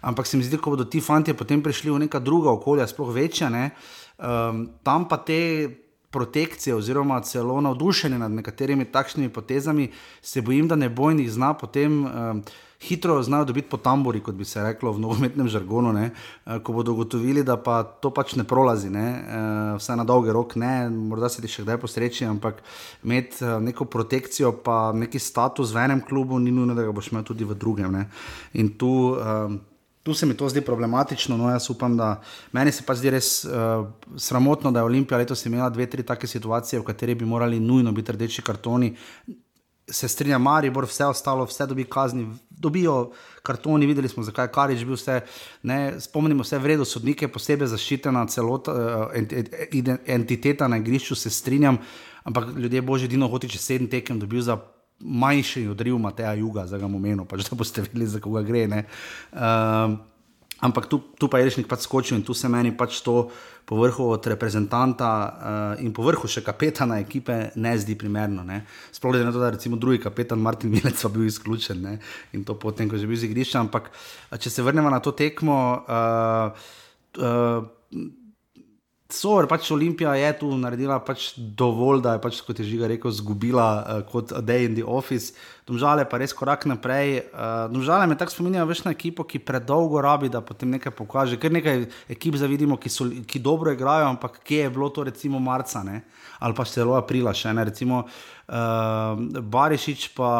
Ampak 0.01 0.27
se 0.27 0.37
mi 0.37 0.43
zdi, 0.43 0.59
ko 0.59 0.75
bodo 0.75 0.83
ti 0.83 0.99
fanti 1.01 1.33
potem 1.33 1.63
prišli 1.63 1.91
v 1.91 2.03
neka 2.05 2.19
druga 2.19 2.51
okolja, 2.51 2.87
sploh 2.91 3.13
večja, 3.15 3.49
ne? 3.49 3.69
um, 4.19 4.67
tam 4.83 5.07
pa 5.07 5.17
te 5.23 5.82
protekcije, 6.13 6.75
oziroma 6.75 7.21
celo 7.25 7.61
navdušenje 7.61 8.19
nad 8.19 8.31
nekaterimi 8.31 8.85
takšnimi 8.85 9.33
potezami, 9.33 9.89
se 10.21 10.41
bojim, 10.41 10.67
da 10.67 10.75
ne 10.75 10.89
bojnih 10.89 11.31
zna 11.31 11.53
potem. 11.53 12.05
Um, 12.05 12.43
Hitro 12.83 13.23
znajo 13.23 13.45
dobiti 13.45 13.69
po 13.69 13.77
tamburi, 13.77 14.19
kot 14.19 14.35
bi 14.35 14.45
se 14.45 14.63
reklo 14.63 14.91
v 14.91 14.99
nogometnem 14.99 15.47
žargonu, 15.47 15.93
ne? 15.93 16.09
Eh, 16.45 16.59
ko 16.59 16.73
bodo 16.73 16.91
ugotovili, 16.91 17.43
da 17.43 17.55
pa 17.57 17.83
to 17.83 18.11
pač 18.11 18.35
ne 18.35 18.43
prolazi, 18.43 18.89
ne? 18.91 19.05
Eh, 19.07 19.75
vsaj 19.79 19.97
na 19.97 20.03
dolgi 20.03 20.31
rok, 20.35 20.55
ne, 20.59 20.89
morda 20.89 21.29
se 21.31 21.41
ti 21.41 21.47
še 21.47 21.63
kdaj 21.63 21.79
posreči, 21.79 22.25
ampak 22.27 22.59
imeti 23.03 23.39
eh, 23.39 23.59
neko 23.63 23.87
protekcijo, 23.87 24.51
pa 24.65 24.91
neki 24.91 25.19
status 25.19 25.71
v 25.71 25.85
enem 25.85 26.01
klubu, 26.03 26.39
ni 26.39 26.51
nujno, 26.51 26.75
da 26.75 26.83
ga 26.83 26.91
boš 26.91 27.13
imel 27.13 27.23
tudi 27.23 27.47
v 27.47 27.55
drugem. 27.55 27.91
Ne? 27.93 28.09
In 28.59 28.75
tu, 28.75 28.91
um, 29.15 29.61
Tu 30.03 30.13
se 30.13 30.25
mi 30.25 30.33
to 30.37 30.49
zdi 30.49 30.61
problematično, 30.61 31.37
no 31.37 31.49
jaz 31.49 31.69
upam, 31.69 31.97
da 31.97 32.21
meni 32.51 32.71
se 32.71 32.83
pa 32.83 32.95
zdi 32.95 33.09
res 33.09 33.45
uh, 33.45 33.85
sramotno, 34.19 34.71
da 34.71 34.81
je 34.81 34.89
Olimpija 34.89 35.17
letos 35.17 35.45
imela 35.45 35.69
dve, 35.69 35.85
tri 35.89 36.03
take 36.03 36.27
situacije, 36.27 36.79
v 36.79 36.83
kateri 36.83 37.15
bi 37.15 37.25
morali 37.25 37.59
nujno 37.59 37.91
biti 37.91 38.11
rdeči 38.11 38.41
kartoni. 38.41 38.95
Se 39.87 40.07
strinja 40.07 40.37
Maribor, 40.37 40.85
vse 40.87 41.05
ostalo, 41.05 41.45
vse 41.47 41.67
dobi 41.67 41.83
kazni, 41.83 42.27
dobijo 42.49 43.13
kartoni, 43.43 43.87
videli 43.87 44.09
smo, 44.09 44.23
zakaj 44.23 44.45
je 44.45 44.51
Karič 44.51 44.83
bil 44.83 44.99
vse. 44.99 45.21
Ne, 45.63 45.79
spomnimo 45.99 46.43
se, 46.43 46.59
vredno 46.59 46.85
sodnike, 46.85 47.31
posebej 47.31 47.71
zaščitena 47.71 48.27
celota, 48.27 48.75
ent, 49.15 49.33
ent, 49.33 49.89
entiteta 50.07 50.67
na 50.67 50.83
igrišču, 50.83 51.15
se 51.15 51.29
strinjam, 51.29 51.79
ampak 52.23 52.51
ljudje 52.57 52.81
božji, 52.81 53.07
Dino 53.07 53.27
Hotič 53.31 53.55
je 53.55 53.59
sedem 53.59 53.87
tekem 53.87 54.19
dobil 54.19 54.41
za 54.41 54.59
manjši 55.03 55.67
odriv 55.67 55.97
Mateja 55.99 56.33
Juga, 56.33 56.67
za 56.67 56.77
ga 56.77 56.87
momeno, 56.87 57.25
pač 57.25 57.49
da 57.49 57.59
boste 57.59 57.83
vedeli, 57.83 58.07
za 58.07 58.19
koga 58.23 58.41
gre. 58.41 58.65
Um, 58.65 59.99
ampak 60.63 60.87
tu, 60.87 61.01
tu 61.19 61.27
pa 61.27 61.39
je 61.39 61.49
rešnik 61.51 61.67
pač 61.67 61.83
skočil 61.83 62.17
in 62.17 62.23
tu 62.23 62.33
se 62.33 62.47
meni 62.49 62.71
pač 62.71 63.01
to 63.03 63.27
po 63.67 63.79
vrhu 63.79 64.09
od 64.11 64.27
reprezentanta 64.27 65.09
uh, 65.79 65.83
in 65.83 65.93
po 65.95 66.03
vrhu 66.03 66.27
še 66.27 66.43
kapetana 66.43 66.99
ekipe 67.03 67.51
ne 67.55 67.75
zdi 67.79 67.95
primerno. 67.99 68.43
Ne? 68.43 68.63
Sploh 68.91 69.15
glede 69.15 69.27
na 69.27 69.35
to, 69.35 69.43
da 69.43 69.53
recimo 69.55 69.79
drugi 69.79 70.01
kapetan 70.03 70.39
Martin 70.39 70.71
Milec 70.71 70.99
pa 70.99 71.11
bil 71.11 71.27
izključen 71.27 71.83
ne? 71.83 71.93
in 72.35 72.43
to 72.47 72.55
potem, 72.59 72.91
ko 72.91 72.95
je 72.99 73.03
že 73.03 73.11
bil 73.11 73.19
z 73.19 73.29
igrišča. 73.31 73.63
Ampak 73.63 73.91
če 74.39 74.51
se 74.51 74.63
vrnemo 74.63 74.91
na 74.91 74.99
to 75.03 75.15
tekmo. 75.15 75.83
Uh, 75.87 76.51
uh, 77.19 78.22
So, 79.13 79.35
pač 79.45 79.67
Olimpija 79.69 80.15
je 80.17 80.29
tu 80.39 80.47
naredila 80.57 80.95
pač 81.05 81.35
dovolj, 81.37 81.99
da 82.01 82.15
je, 82.15 82.21
pač, 82.23 82.39
kot 82.41 82.57
je 82.57 82.65
Žiga 82.65 82.87
rekel, 82.89 83.11
izgubila 83.13 83.67
uh, 83.77 83.99
kot 84.09 84.33
Day 84.41 84.65
in 84.65 84.73
the 84.73 84.81
Office. 84.81 85.35
Domžale 85.69 86.07
pa 86.09 86.17
res 86.17 86.33
korak 86.33 86.65
naprej. 86.65 87.19
Uh, 87.29 87.69
Domžale 87.69 88.07
me 88.09 88.17
tako 88.17 88.33
spominjajo 88.33 88.65
več 88.71 88.81
na 88.87 88.95
ekipo, 88.95 89.21
ki 89.29 89.43
predolgo 89.45 90.01
rabi, 90.01 90.33
da 90.33 90.41
potem 90.41 90.73
nekaj 90.73 90.95
pokaže. 90.97 91.37
Ker 91.37 91.53
nekaj 91.53 91.85
ekip 92.09 92.41
zavidimo, 92.41 92.79
ki, 92.81 92.89
so, 92.89 93.05
ki 93.29 93.43
dobro 93.43 93.75
igrajo, 93.77 94.09
ampak 94.15 94.41
kje 94.41 94.65
je 94.65 94.73
bilo 94.73 94.89
to 94.89 95.05
recimo 95.05 95.43
marca 95.43 95.85
ne? 95.85 96.01
ali 96.43 96.57
pa 96.57 96.65
celo 96.67 96.97
aprila 96.97 97.31
še 97.37 97.53
ne. 97.53 97.69
Recimo 97.69 98.01
uh, 98.03 99.13
Barišič 99.55 100.09
pa 100.17 100.33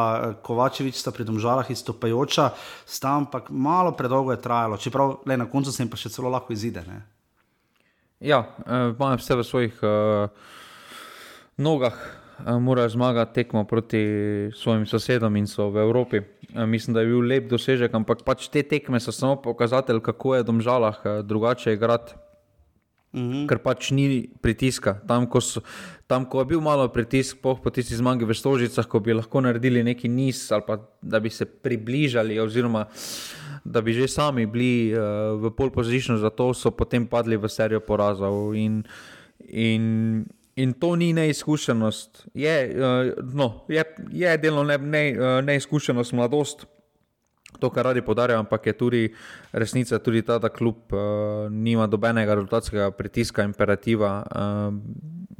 Kovačevič 0.43 0.97
sta 0.97 1.13
pri 1.13 1.29
Domžalah 1.29 1.69
izstopajoča, 1.69 2.49
sta 2.89 3.13
ampak 3.21 3.53
malo 3.53 3.93
predolgo 3.93 4.33
je 4.33 4.41
trajalo, 4.41 4.81
čeprav 4.81 5.19
le, 5.29 5.37
na 5.37 5.47
koncu 5.47 5.71
se 5.71 5.85
jim 5.85 5.93
pa 5.93 6.01
še 6.01 6.11
celo 6.11 6.33
lahko 6.33 6.57
izide. 6.57 6.83
Ne? 6.89 7.12
Ja, 8.23 8.55
eh, 8.65 8.95
imajo 8.95 9.17
vse 9.19 9.35
v 9.35 9.43
svojih 9.43 9.79
uh, 9.83 10.29
nogah, 11.57 11.93
uh, 12.39 12.55
morajo 12.55 12.89
zmagati 12.89 13.33
tekmo 13.33 13.65
proti 13.67 13.99
svojim 14.55 14.85
sosedom 14.85 15.35
in 15.35 15.47
so 15.47 15.67
v 15.69 15.83
Evropi. 15.83 16.21
Uh, 16.55 16.63
mislim, 16.65 16.93
da 16.93 17.03
je 17.03 17.11
bil 17.11 17.19
lep 17.19 17.49
dosežek, 17.51 17.91
ampak 17.93 18.23
pač 18.23 18.47
te 18.47 18.63
tekme 18.63 18.99
so 19.03 19.11
samo 19.11 19.35
pokazatelj, 19.35 19.99
kako 19.99 20.35
je 20.35 20.41
v 20.41 20.47
domžalah 20.47 21.01
uh, 21.03 21.19
drugače 21.19 21.73
igrati. 21.73 22.15
-hmm. 23.13 23.45
Ker 23.49 23.61
pač 23.61 23.91
ni 23.93 24.25
pritiska. 24.41 24.97
Tam 25.07 25.29
ko, 25.29 25.41
so, 25.41 25.61
tam, 26.09 26.25
ko 26.25 26.41
je 26.41 26.49
bil 26.53 26.61
malo 26.65 26.87
pritisk, 26.89 27.39
poh 27.43 27.61
po 27.61 27.69
tisti 27.69 27.95
zmagi 27.95 28.25
v 28.25 28.33
Stožicah, 28.33 28.87
ko 28.89 28.99
bi 28.99 29.13
lahko 29.13 29.43
naredili 29.45 29.85
neki 29.85 30.09
niz 30.09 30.49
ali 30.51 30.65
pa 30.65 30.81
da 31.01 31.21
bi 31.21 31.29
se 31.29 31.45
približali, 31.45 32.41
oziroma 32.41 32.87
da 33.63 33.81
bi 33.81 33.93
že 33.93 34.07
sami 34.07 34.45
bili 34.45 34.91
uh, 34.91 35.39
v 35.39 35.51
pol 35.55 35.71
pozicijo, 35.71 36.17
zato 36.17 36.53
so 36.53 36.71
potem 36.71 37.07
padli 37.07 37.37
v 37.37 37.47
serijo 37.47 37.79
porazov. 37.79 38.55
In, 38.55 38.83
in, 39.47 40.25
in 40.55 40.73
to 40.73 40.95
ni 40.95 41.13
neizkušenost, 41.13 42.27
je, 42.33 42.55
uh, 42.75 43.23
no, 43.33 43.63
je, 43.67 43.83
je 44.11 44.37
delno 44.37 44.63
ne, 44.63 44.77
ne, 44.77 45.03
uh, 45.15 45.39
neizkušenost 45.43 46.13
mladosti. 46.13 46.65
To, 47.61 47.69
kar 47.69 47.85
radi 47.85 48.01
podarjajo, 48.01 48.41
ampak 48.41 48.65
je 48.65 48.73
tudi 48.73 49.01
resnica, 49.53 49.99
tudi 50.01 50.23
ta, 50.25 50.39
da 50.41 50.49
kljub 50.49 50.91
uh, 50.91 50.99
nima 51.53 51.87
dobenega 51.87 52.33
rezultatskega 52.33 52.91
pritiska, 52.91 53.45
imperativa. 53.45 54.25
Uh, 54.25 54.73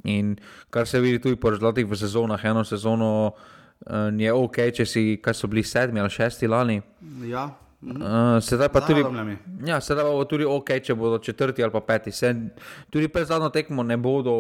in 0.04 0.36
kar 0.70 0.88
se 0.88 1.02
vidi 1.02 1.20
tudi 1.20 1.36
po 1.36 1.50
rezultatih 1.50 1.90
v 1.90 1.98
sezonah, 1.98 2.46
eno 2.46 2.64
sezono 2.64 3.34
uh, 3.34 4.14
je 4.14 4.34
ok, 4.34 4.62
če 4.78 4.86
si, 4.86 5.04
kaj 5.24 5.34
so 5.34 5.50
bili 5.50 5.66
sedmi 5.66 6.00
ali 6.00 6.14
šesti 6.14 6.48
lani. 6.48 6.82
Ja. 7.28 7.50
Uh, 7.84 8.40
sedaj 8.40 8.70
pa 8.72 8.80
tudi, 8.88 9.04
ja, 9.68 9.82
sedaj 9.84 10.08
pa 10.08 10.26
tudi 10.30 10.46
ok, 10.48 10.70
če 10.80 10.96
bodo 10.96 11.20
četrti 11.20 11.64
ali 11.64 11.74
pa 11.74 11.82
peti. 11.84 12.12
Se, 12.16 12.32
tudi 12.90 13.10
pred 13.12 13.28
zadnjo 13.28 13.50
tekmo 13.52 13.84
ne, 13.84 13.98
bodo, 14.00 14.36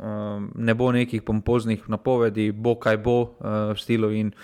um, 0.00 0.50
ne 0.54 0.74
bo 0.74 0.90
nekih 0.92 1.22
pompoznih 1.22 1.86
napovedi, 1.88 2.50
bo 2.50 2.74
kaj 2.74 2.98
bo 2.98 3.16
uh, 3.22 3.70
v 3.70 3.78
stilu. 3.78 4.10
In, 4.10 4.34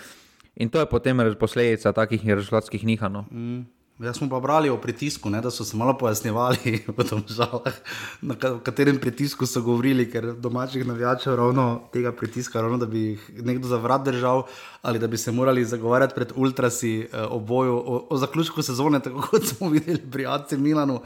in 0.55 0.71
to 0.71 0.79
je 0.79 0.87
potem 0.87 1.19
posledica 1.39 1.91
takih 1.91 2.23
rezultatskih 2.23 2.85
nihanj. 2.87 3.11
no. 3.11 3.25
Mm. 3.31 3.63
Jaz 3.99 4.17
smo 4.17 4.29
pa 4.29 4.39
brali 4.39 4.69
o 4.69 4.77
pritisku, 4.77 5.29
ne, 5.29 5.37
da 5.41 5.51
so 5.51 5.63
se 5.63 5.77
malo 5.77 5.93
pojasnjevali, 5.97 6.79
žalah, 7.37 7.75
na 8.21 8.35
katerem 8.63 8.97
pritisku 8.97 9.45
so 9.45 9.61
govorili, 9.61 10.07
ker 10.09 10.31
domačih 10.33 10.87
navijačev 10.87 11.35
ravno 11.35 11.81
tega 11.93 12.11
pritiska, 12.11 12.61
ravno, 12.61 12.77
da 12.77 12.85
bi 12.85 12.99
jih 12.99 13.29
nekdo 13.45 13.67
za 13.67 13.77
vrat 13.77 14.03
držal 14.05 14.43
ali 14.81 14.99
da 14.99 15.07
bi 15.07 15.17
se 15.17 15.31
morali 15.31 15.65
zagovarjati 15.65 16.15
pred 16.15 16.33
ultrasi 16.35 16.99
eh, 17.01 17.21
o 17.29 17.39
boju, 17.39 17.75
o, 17.75 18.07
o 18.09 18.17
zaključku 18.17 18.61
sezone, 18.61 18.99
tako 18.99 19.21
kot 19.31 19.45
smo 19.45 19.69
videli 19.69 20.01
pri 20.11 20.25
AC 20.25 20.51
Milanu, 20.51 21.01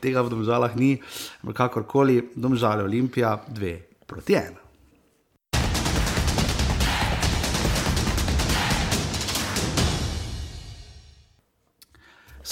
tega 0.00 0.22
v 0.22 0.30
domžalah 0.30 0.76
ni, 0.76 0.98
kakorkoli, 1.54 2.30
domžale 2.34 2.84
Olimpija 2.84 3.44
2 3.48 3.78
proti 4.06 4.32
1. 4.32 4.61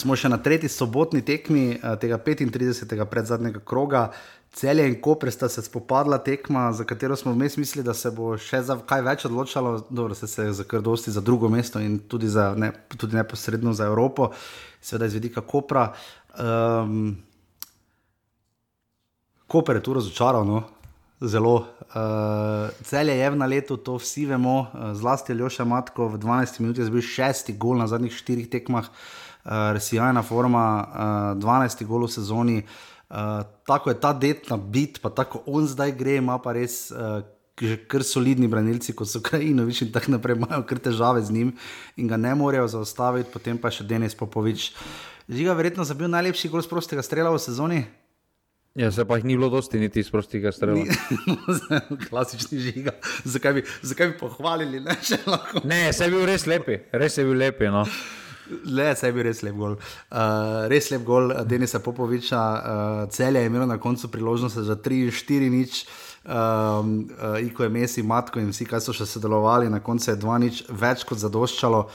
smo 0.00 0.16
še 0.16 0.30
na 0.32 0.38
tretji 0.42 0.70
sobotni 0.72 1.22
tekmi 1.26 1.76
uh, 1.76 1.94
tega 2.00 2.18
35. 2.18 3.04
predzadnjega 3.10 3.60
kroga. 3.64 4.10
Celje 4.50 4.88
in 4.88 4.96
Koper 4.98 5.30
sta 5.30 5.48
se 5.48 5.62
spopadla 5.62 6.18
tekma, 6.26 6.72
za 6.74 6.84
katero 6.84 7.16
smo 7.16 7.32
vmes 7.32 7.54
mislili, 7.56 7.84
da 7.86 7.94
se 7.94 8.10
bo 8.10 8.32
še 8.34 8.64
za 8.66 8.80
kaj 8.82 9.04
več 9.06 9.24
odločalo, 9.28 9.76
dobro 9.90 10.16
se 10.18 10.26
je 10.26 10.52
za 10.58 10.66
kar 10.66 10.82
dosti 10.82 11.14
za 11.14 11.22
drugo 11.22 11.48
mesto 11.48 11.78
in 11.78 12.00
tudi, 12.10 12.28
za, 12.28 12.50
ne, 12.58 12.72
tudi 12.96 13.14
neposredno 13.14 13.76
za 13.78 13.86
Evropo, 13.86 14.32
seveda 14.82 15.06
iz 15.06 15.14
vidika 15.14 15.44
Kopra. 15.46 15.92
Um, 16.34 17.14
Koper 19.46 19.78
je 19.78 19.86
tu 19.86 19.94
razočaral, 19.94 20.46
no? 20.46 20.64
zelo. 21.20 21.54
Uh, 21.94 22.72
celje 22.82 23.12
je 23.18 23.30
na 23.36 23.46
letu, 23.46 23.76
to 23.76 23.98
vsi 24.00 24.24
vemo, 24.26 24.58
uh, 24.60 24.92
zlasti 24.96 25.36
Ljoša 25.36 25.66
Matko 25.68 26.08
v 26.08 26.18
12 26.18 26.62
minutah 26.64 26.88
zbil 26.88 27.04
šesti 27.04 27.54
gol 27.60 27.76
na 27.78 27.86
zadnjih 27.86 28.14
štirih 28.16 28.48
tekmah. 28.50 28.88
Uh, 28.88 29.29
uh, 29.44 29.72
res 29.76 29.90
jajna 29.92 30.22
forma, 30.22 30.64
uh, 30.80 31.36
eh, 31.36 31.42
12 31.42 31.84
golo 31.88 32.06
v 32.06 32.14
sezoni. 32.14 32.58
Uh, 33.10 33.42
tako 33.66 33.90
je 33.90 34.00
ta 34.00 34.12
det 34.12 34.50
na 34.50 34.56
bit, 34.56 35.00
pa 35.02 35.10
tako 35.10 35.42
on 35.46 35.66
zdaj 35.66 35.92
gre, 35.98 36.20
ima 36.22 36.38
pa 36.38 36.56
res. 36.56 36.88
Uh, 36.90 37.22
Že 37.60 37.76
kar 37.92 38.00
solidni 38.00 38.48
branilci, 38.48 38.94
kot 38.96 39.04
so 39.04 39.20
Krajinovič 39.20 39.82
in 39.84 39.90
tako 39.92 40.14
naprej, 40.14 40.38
imajo 40.40 40.62
kar 40.64 40.78
težave 40.80 41.20
z 41.20 41.28
njim 41.28 41.50
in 42.00 42.08
ga 42.08 42.16
ne 42.16 42.32
morejo 42.32 42.64
zaustaviti, 42.72 43.28
potem 43.28 43.60
pa 43.60 43.68
še 43.68 43.84
Denis 43.84 44.16
Popovič. 44.16 44.72
Žiga, 45.28 45.52
verjetno 45.52 45.84
je 45.84 45.92
bil 45.92 46.08
najlepši 46.08 46.48
gol 46.48 46.64
z 46.64 46.72
prostega 46.72 47.04
strela 47.04 47.28
v 47.28 47.36
sezoni. 47.36 47.84
Ja, 48.74 48.90
se 48.90 49.04
pa 49.04 49.16
jih 49.18 49.24
ni 49.24 49.36
bilo 49.36 49.48
dosti 49.50 49.78
niti 49.78 50.00
iz 50.00 50.10
prostega 50.10 50.52
strela. 50.52 50.84
Klasični 52.08 52.58
žiga. 52.58 52.92
Zakaj 53.24 53.52
bi, 53.52 53.62
zakaj 53.82 54.12
bi 54.12 54.18
pohvalili? 54.18 54.80
Ne, 54.80 54.94
ne, 55.64 55.92
se 55.92 56.06
je 56.06 56.10
bil 56.10 56.22
res 56.26 56.46
lepi, 56.46 56.78
res 56.92 57.18
je 57.18 57.24
bil 57.26 57.34
lepi. 57.34 57.66
No. 57.66 57.82
Le, 58.64 58.94
se 58.96 59.06
je 59.08 59.14
bil 59.16 59.26
res 59.26 59.42
lep 59.46 59.56
gol. 59.58 59.76
Uh, 60.10 60.66
res 60.70 60.90
lep 60.92 61.04
gol 61.06 61.34
Denisa 61.48 61.80
Popoviča, 61.84 62.40
uh, 62.40 63.02
celje 63.12 63.42
je 63.42 63.50
imelo 63.50 63.66
na 63.66 63.78
koncu 63.78 64.10
priložnost 64.10 64.58
za 64.66 64.76
3-4 64.76 65.50
nič. 65.50 65.84
Um, 66.24 67.08
uh, 67.16 67.38
Iko 67.40 67.64
je 67.64 67.68
Messi, 67.68 68.02
Matko 68.02 68.40
in 68.40 68.50
vsi, 68.52 68.66
ki 68.68 68.80
so 68.80 68.92
še 68.96 69.06
sodelovali, 69.08 69.70
na 69.72 69.80
koncu 69.80 70.10
je 70.10 70.18
2 70.20 70.40
nič 70.44 70.64
več 70.68 71.04
kot 71.08 71.22
zadoščalo. 71.22 71.86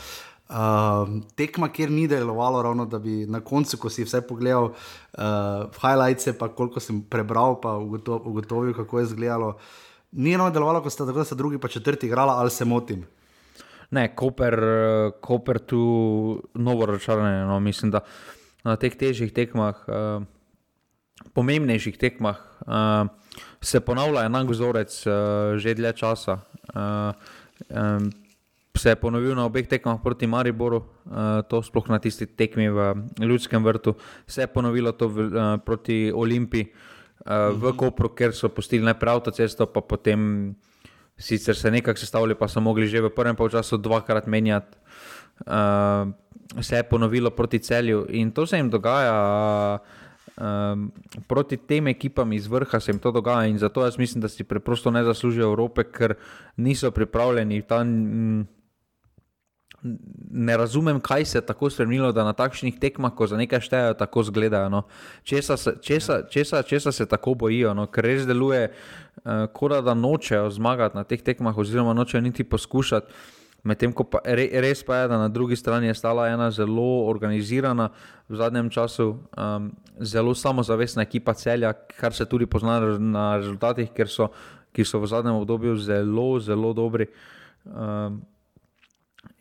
Uh, 0.46 1.22
tekma, 1.38 1.72
kjer 1.74 1.90
ni 1.90 2.06
delovalo, 2.08 2.62
ravno 2.62 2.86
da 2.86 3.00
bi 3.02 3.24
na 3.26 3.42
koncu, 3.42 3.80
ko 3.82 3.90
si 3.90 4.06
vse 4.06 4.22
pogledal, 4.28 4.72
uh, 4.72 5.66
highlights, 5.82 6.30
pa 6.38 6.52
koliko 6.54 6.82
sem 6.82 7.02
prebral, 7.02 7.58
pa 7.62 7.78
ugotovil, 7.82 8.74
kako 8.78 9.02
je 9.02 9.10
izgledalo. 9.10 9.56
Ni 10.16 10.34
eno 10.38 10.50
delovalo, 10.54 10.82
ko 10.86 10.90
sta 10.94 11.06
tako, 11.06 11.24
da 11.24 11.26
sta 11.26 11.36
drugi 11.36 11.58
pa 11.58 11.68
četrti 11.68 12.08
igrala, 12.08 12.38
ali 12.38 12.54
se 12.54 12.66
motim. 12.66 13.06
Ne, 13.92 14.08
Koper, 14.16 14.56
Koper 15.22 15.60
tu 15.60 15.82
novo 16.54 16.86
razočaranje. 16.86 17.46
No, 17.46 17.60
mislim, 17.60 17.92
da 17.92 18.02
na 18.66 18.76
teh 18.82 18.96
težjih 18.98 19.30
tekmah, 19.30 19.86
uh, 19.86 20.26
pomembnejših 21.38 21.98
tekmah, 22.02 22.42
uh, 22.66 23.06
se 23.62 23.80
ponavlja 23.80 24.26
enak 24.26 24.50
vzorec 24.50 24.92
uh, 25.06 25.14
že 25.62 25.78
dlje 25.78 25.94
časa. 26.02 26.40
Uh, 26.74 27.14
um, 27.70 28.10
se 28.76 28.92
je 28.92 29.00
ponovil 29.00 29.36
na 29.38 29.46
obeh 29.48 29.68
tekmah 29.72 30.02
proti 30.04 30.28
Mariboru, 30.28 30.84
to 31.48 31.64
sploh 31.64 31.88
na 31.88 31.96
tisti 31.96 32.28
tekmi 32.28 32.68
v 32.68 33.08
Ljudskem 33.24 33.64
vrtu, 33.64 33.96
se 34.28 34.44
je 34.44 34.48
ponovilo 34.52 34.92
to 34.92 35.08
v, 35.08 35.32
proti 35.64 36.12
Olimpiji 36.12 36.68
v 37.24 37.64
mhm. 37.72 37.78
Kopru, 37.80 38.12
ker 38.12 38.36
so 38.36 38.52
postili 38.52 38.84
najprej 38.84 39.16
avtocesto, 39.16 39.72
pa 39.72 39.80
potem 39.80 40.52
sicer 41.18 41.56
se 41.56 41.72
nekako 41.72 42.00
sestavili, 42.00 42.36
pa 42.36 42.48
so 42.48 42.62
mogli 42.62 42.88
že 42.88 43.02
v 43.02 43.10
prvem 43.10 43.36
času 43.36 43.78
dvakrat 43.78 44.28
menjati. 44.28 44.78
Uh, 45.46 46.12
se 46.62 46.76
je 46.76 46.84
ponovilo 46.84 47.30
proti 47.30 47.60
celju 47.60 48.06
in 48.10 48.32
to 48.32 48.48
se 48.48 48.58
jim 48.58 48.70
dogaja. 48.70 49.80
Um, 50.36 50.92
proti 51.28 51.58
tem 51.58 51.88
ekipam 51.88 52.34
iz 52.34 52.48
vrha 52.48 52.80
se 52.80 52.92
jim 52.92 53.00
to 53.00 53.12
dogaja, 53.12 53.48
in 53.48 53.58
zato 53.58 53.84
jaz 53.84 53.98
mislim, 53.98 54.22
da 54.22 54.28
si 54.28 54.44
preprosto 54.44 54.92
ne 54.92 55.04
zaslužijo 55.04 55.48
Evrope, 55.48 55.84
ker 55.84 56.16
niso 56.58 56.92
pripravljeni. 56.92 57.62
Ta, 57.62 57.82
m, 57.82 58.48
ne 60.32 60.58
razumem, 60.58 61.00
kaj 61.00 61.26
se 61.26 61.38
je 61.38 61.46
tako 61.46 61.70
spremenilo, 61.70 62.12
da 62.12 62.24
na 62.24 62.34
takšnih 62.34 62.80
tekmah, 62.80 63.14
ko 63.16 63.28
za 63.28 63.38
nekaj 63.38 63.62
štejejo, 63.62 63.94
tako 64.00 64.24
zgledajo. 64.24 64.70
No. 64.70 64.82
Česa, 65.24 65.58
se, 65.58 65.76
česa, 65.82 66.22
česa, 66.30 66.64
česa 66.64 66.92
se 66.92 67.06
tako 67.06 67.34
bojijo, 67.34 67.74
no. 67.74 67.86
ker 67.88 68.06
res 68.06 68.26
deluje, 68.26 68.72
uh, 68.72 69.46
kot 69.54 69.78
da 69.86 69.94
nočejo 69.94 70.50
zmagati 70.50 70.98
na 70.98 71.04
teh 71.04 71.22
tekmah, 71.22 71.58
oziroma 71.58 71.94
nočejo 71.94 72.22
niti 72.22 72.44
poskušati. 72.44 73.14
Medtem 73.66 73.94
ko 73.98 74.06
pa 74.06 74.20
re, 74.26 74.46
res 74.62 74.84
pa 74.86 75.04
je, 75.04 75.08
da 75.10 75.18
na 75.18 75.30
drugi 75.30 75.56
strani 75.58 75.88
je 75.88 75.96
stala 75.98 76.28
ena 76.30 76.52
zelo 76.54 77.06
organizirana, 77.10 77.90
v 78.30 78.38
zadnjem 78.38 78.70
času 78.70 79.08
um, 79.38 79.72
zelo 80.00 80.36
samozavestna 80.38 81.02
ekipa 81.02 81.34
celja, 81.34 81.74
kar 81.74 82.14
se 82.14 82.26
tudi 82.30 82.46
pozna 82.46 82.80
na 83.00 83.38
rezultatih, 83.38 83.90
so, 84.06 84.30
ki 84.70 84.86
so 84.86 85.02
v 85.02 85.10
zadnjem 85.10 85.42
obdobju 85.42 85.78
zelo, 85.82 86.40
zelo 86.40 86.74
dobri. 86.74 87.10
Um, 87.66 88.22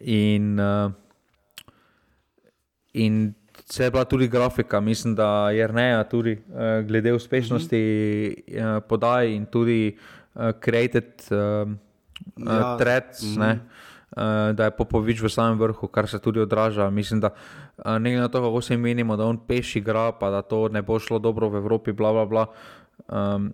In, 0.04 0.60
uh, 0.60 0.92
in 2.92 3.34
se 3.64 3.84
je 3.84 3.90
bila 3.90 4.04
tudi 4.04 4.28
grafika, 4.28 4.80
mislim, 4.80 5.14
da 5.14 5.50
je 5.50 5.66
Rneja 5.66 6.04
tudi 6.04 6.32
uh, 6.32 6.86
glede 6.86 7.12
uspešnosti 7.12 7.76
mm 8.48 8.52
-hmm. 8.52 8.76
uh, 8.76 8.82
podaj 8.88 9.34
in 9.34 9.46
tudi 9.46 9.96
uh, 10.34 10.42
created 10.64 11.04
uh, 11.30 11.70
ja. 12.36 12.76
threads, 12.78 13.22
mm 13.22 13.42
-hmm. 13.42 13.58
uh, 14.16 14.56
da 14.56 14.64
je 14.64 14.70
Popovič 14.70 15.22
v 15.22 15.28
samem 15.28 15.58
vrhu, 15.58 15.88
kar 15.88 16.08
se 16.08 16.18
tudi 16.18 16.40
odraža. 16.40 16.90
Mislim, 16.90 17.20
da 17.20 17.30
uh, 17.30 17.98
ne 17.98 18.10
glede 18.10 18.20
na 18.20 18.28
to, 18.28 18.42
kako 18.42 18.60
se 18.60 18.76
menimo, 18.76 19.16
da 19.16 19.24
on 19.24 19.38
peš 19.46 19.76
igra, 19.76 20.12
pa 20.12 20.30
da 20.30 20.42
to 20.42 20.68
ne 20.68 20.82
bo 20.82 20.98
šlo 20.98 21.18
dobro 21.18 21.48
v 21.48 21.56
Evropi, 21.56 21.92
bla 21.92 22.12
bla 22.12 22.26
bla. 22.26 22.46
Um, 23.08 23.52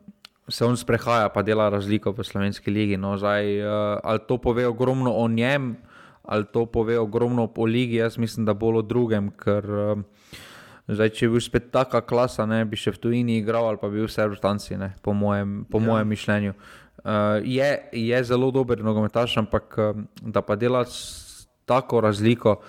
Se 0.49 0.65
on 0.65 0.77
sprehaja, 0.77 1.29
pa 1.29 1.43
dela 1.43 1.69
razliko 1.69 2.11
v 2.13 2.25
slovenski 2.25 2.71
legi. 2.71 2.97
No, 2.97 3.17
zdaj, 3.19 3.63
uh, 3.63 4.01
ali 4.03 4.19
to 4.29 4.39
pove 4.39 4.67
ogromno 4.67 5.13
o 5.13 5.29
njem, 5.29 5.77
ali 6.31 6.47
to 6.53 6.67
pove 6.67 6.99
ogromno 6.99 7.49
o 7.57 7.65
ligi, 7.65 7.97
jaz 7.99 8.19
mislim, 8.19 8.47
da 8.47 8.55
bolj 8.55 8.79
o 8.79 8.83
drugem. 8.83 9.31
Ker, 9.35 9.67
um, 9.67 10.05
zdaj, 10.87 11.11
če 11.17 11.27
bi 11.27 11.35
bil 11.35 11.43
spet 11.43 11.71
taka 11.75 12.01
klasa, 12.07 12.47
ne 12.47 12.63
bi 12.65 12.79
še 12.79 12.95
v 12.95 13.01
tujini 13.03 13.39
igral 13.41 13.67
ali 13.67 13.81
pa 13.81 13.91
bi 13.91 13.99
bil 13.99 14.07
vse 14.07 14.29
v 14.31 14.39
Štanci, 14.39 14.79
po, 15.03 15.15
mojem, 15.17 15.65
po 15.71 15.83
ja. 15.83 15.87
mojem 15.89 16.15
mišljenju. 16.15 16.55
Uh, 17.01 17.41
je, 17.43 17.71
je 17.97 18.23
zelo 18.29 18.51
dober 18.55 18.79
nogometaš, 18.85 19.41
ampak 19.43 19.75
um, 19.83 20.07
da 20.23 20.45
pa 20.47 20.55
dela 20.55 20.85
tako 21.67 22.05
razliko, 22.07 22.61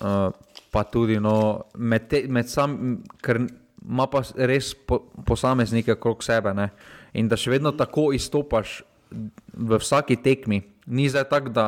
uh, 0.00 0.32
pa 0.72 0.84
tudi 0.88 1.20
no, 1.20 1.66
med, 1.76 2.08
te, 2.08 2.24
med 2.32 2.48
sam, 2.48 3.02
ker 3.20 3.42
ima 3.84 4.06
pa 4.08 4.22
res 4.48 4.72
po, 4.72 5.02
posameznike 5.26 5.98
okrog 5.98 6.24
sebe 6.24 6.54
ne? 6.56 6.70
in 7.16 7.28
da 7.28 7.36
še 7.36 7.52
vedno 7.52 7.74
tako 7.76 8.08
izstopaš 8.16 8.80
v 9.10 9.78
vsaki 9.80 10.16
tekmi. 10.24 10.62
Ni 10.86 11.10
zdaj 11.10 11.28
tako, 11.30 11.52
da 11.52 11.66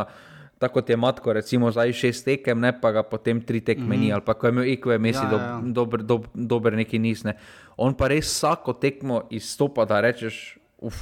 tako 0.59 0.81
kot 0.81 0.91
je 0.91 0.97
Matko, 0.97 1.33
recimo 1.33 1.71
zdaj 1.71 1.93
šest 1.93 2.25
tekem, 2.25 2.61
ne 2.61 2.73
pa 2.81 2.93
ga 2.93 3.03
potem 3.03 3.41
tri 3.41 3.61
tekme 3.61 3.85
mm 3.85 3.93
-hmm. 3.93 4.01
ni, 4.01 4.13
ali 4.13 4.23
pa 4.25 4.35
ko 4.35 4.47
je 4.47 4.51
imel 4.51 4.65
IQ, 4.65 4.99
misli, 4.99 5.27
ja, 5.33 5.39
ja. 5.39 5.61
dober, 5.65 6.03
dober, 6.03 6.31
dober 6.35 6.73
neki 6.73 6.99
nisne. 6.99 7.37
On 7.77 7.95
pa 7.95 8.09
res 8.09 8.27
vsako 8.27 8.73
tekmo 8.73 9.23
izstopa, 9.31 9.85
da 9.85 10.01
rečeš, 10.01 10.59
uf, 10.79 10.95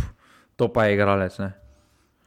to 0.56 0.68
pa 0.72 0.84
je 0.84 0.94
igralec. 0.94 1.38
Ne? 1.38 1.52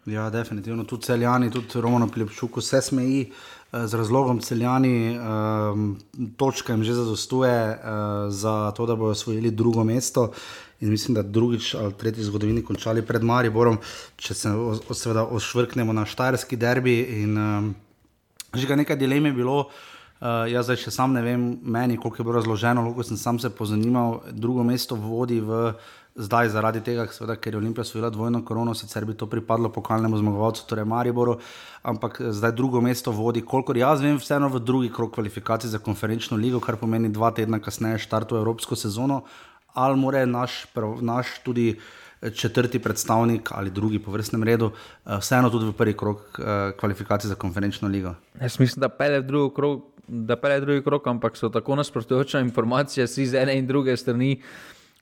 Ja, 0.05 0.29
definitivno, 0.29 0.83
tudi 0.83 1.03
celjani, 1.03 1.51
tudi 1.51 1.81
Romano 1.81 2.07
Pljubčuk, 2.07 2.57
vse 2.57 2.81
smeji. 2.81 3.31
Eh, 3.71 3.87
z 3.87 3.93
razlogom 3.93 4.39
celjani, 4.41 5.19
um, 5.19 5.97
točka 6.37 6.73
jim 6.73 6.83
že 6.83 6.93
zadostuje 6.93 7.69
uh, 7.69 8.33
za 8.33 8.71
to, 8.71 8.85
da 8.85 8.95
bodo 8.95 9.11
osvojili 9.11 9.51
drugo 9.51 9.83
mesto 9.83 10.31
in 10.79 10.89
mislim, 10.89 11.15
da 11.15 11.21
drugič 11.21 11.73
ali 11.75 11.93
tretji 11.93 12.23
zgodovini 12.23 12.63
končali 12.63 13.01
pred 13.05 13.23
Mariborom, 13.23 13.77
če 14.15 14.33
se 14.33 14.55
seveda 14.93 15.25
ošvrknemo 15.25 15.93
na 15.93 16.05
štajerski 16.05 16.57
derbi. 16.57 16.99
In, 17.23 17.37
um, 17.37 17.71
že 18.53 18.75
nekaj 18.75 18.97
dilem 18.97 19.25
je 19.25 19.33
bilo, 19.33 19.69
Uh, 20.19 20.43
jaz 20.51 20.67
zdaj 20.67 20.75
še 20.81 20.91
sam 20.91 21.13
ne 21.15 21.21
vem, 21.23 21.43
meni, 21.63 21.95
koliko 21.95 22.19
je 22.19 22.23
bilo 22.27 22.33
razloženo, 22.35 22.81
koliko 22.83 23.03
sem 23.07 23.15
sam 23.17 23.37
se 23.39 23.47
pozanimal. 23.55 24.17
Drugo 24.35 24.65
mesto 24.67 24.97
vodi 24.99 25.37
v 25.39 25.69
zdaj 26.19 26.49
zaradi 26.51 26.81
tega, 26.83 27.05
seveda, 27.07 27.37
ker 27.39 27.55
je 27.55 27.59
Olimpija 27.61 27.85
svojila 27.87 28.09
dvojno 28.11 28.41
korono, 28.45 28.73
sicer 28.75 29.05
bi 29.07 29.15
to 29.15 29.29
pripadlo 29.31 29.71
pokalnemu 29.71 30.17
zmagovalcu, 30.19 30.65
torej 30.67 30.85
Mariboru, 30.85 31.37
ampak 31.87 32.19
zdaj 32.35 32.51
drugo 32.57 32.81
mesto 32.83 33.13
vodi, 33.15 33.45
kolikor 33.47 33.79
jaz 33.79 34.03
vem, 34.03 34.19
vseeno 34.19 34.49
v 34.51 34.59
drugi 34.59 34.91
krok 34.91 35.13
kvalifikacij 35.15 35.71
za 35.71 35.79
konferenčno 35.79 36.37
ligo, 36.37 36.59
kar 36.59 36.75
pomeni 36.75 37.09
dva 37.15 37.31
tedna 37.31 37.61
kasneje 37.63 38.03
štartuje 38.03 38.43
Evropsko 38.43 38.75
sezono. 38.75 39.23
Ali 39.73 39.97
more 39.97 40.25
naš, 40.25 40.65
naš 41.01 41.27
tudi 41.43 41.79
četrti 42.35 42.79
predstavnik 42.79 43.49
ali 43.51 43.71
drugi 43.71 43.99
po 43.99 44.11
vrstnem 44.11 44.43
redu, 44.43 44.71
vseeno 45.19 45.49
tudi 45.49 45.65
v 45.65 45.73
prvi 45.73 45.93
krok 45.97 46.39
kvalifikacij 46.79 47.29
za 47.29 47.35
konferenčno 47.35 47.87
ligo? 47.87 48.15
Jaz 48.41 48.59
mislim, 48.59 48.81
da 48.81 48.89
pele 48.89 49.21
drugi 49.21 49.55
krok 49.55 49.83
da 50.09 50.35
pele 50.35 50.59
drugi 50.59 50.83
krok, 50.83 51.07
ampak 51.07 51.37
so 51.37 51.49
tako 51.49 51.75
nasprotujoče 51.75 52.39
informacije 52.39 53.07
z 53.07 53.35
ene 53.35 53.57
in 53.57 53.67
druge 53.67 53.97
strani, 53.97 54.41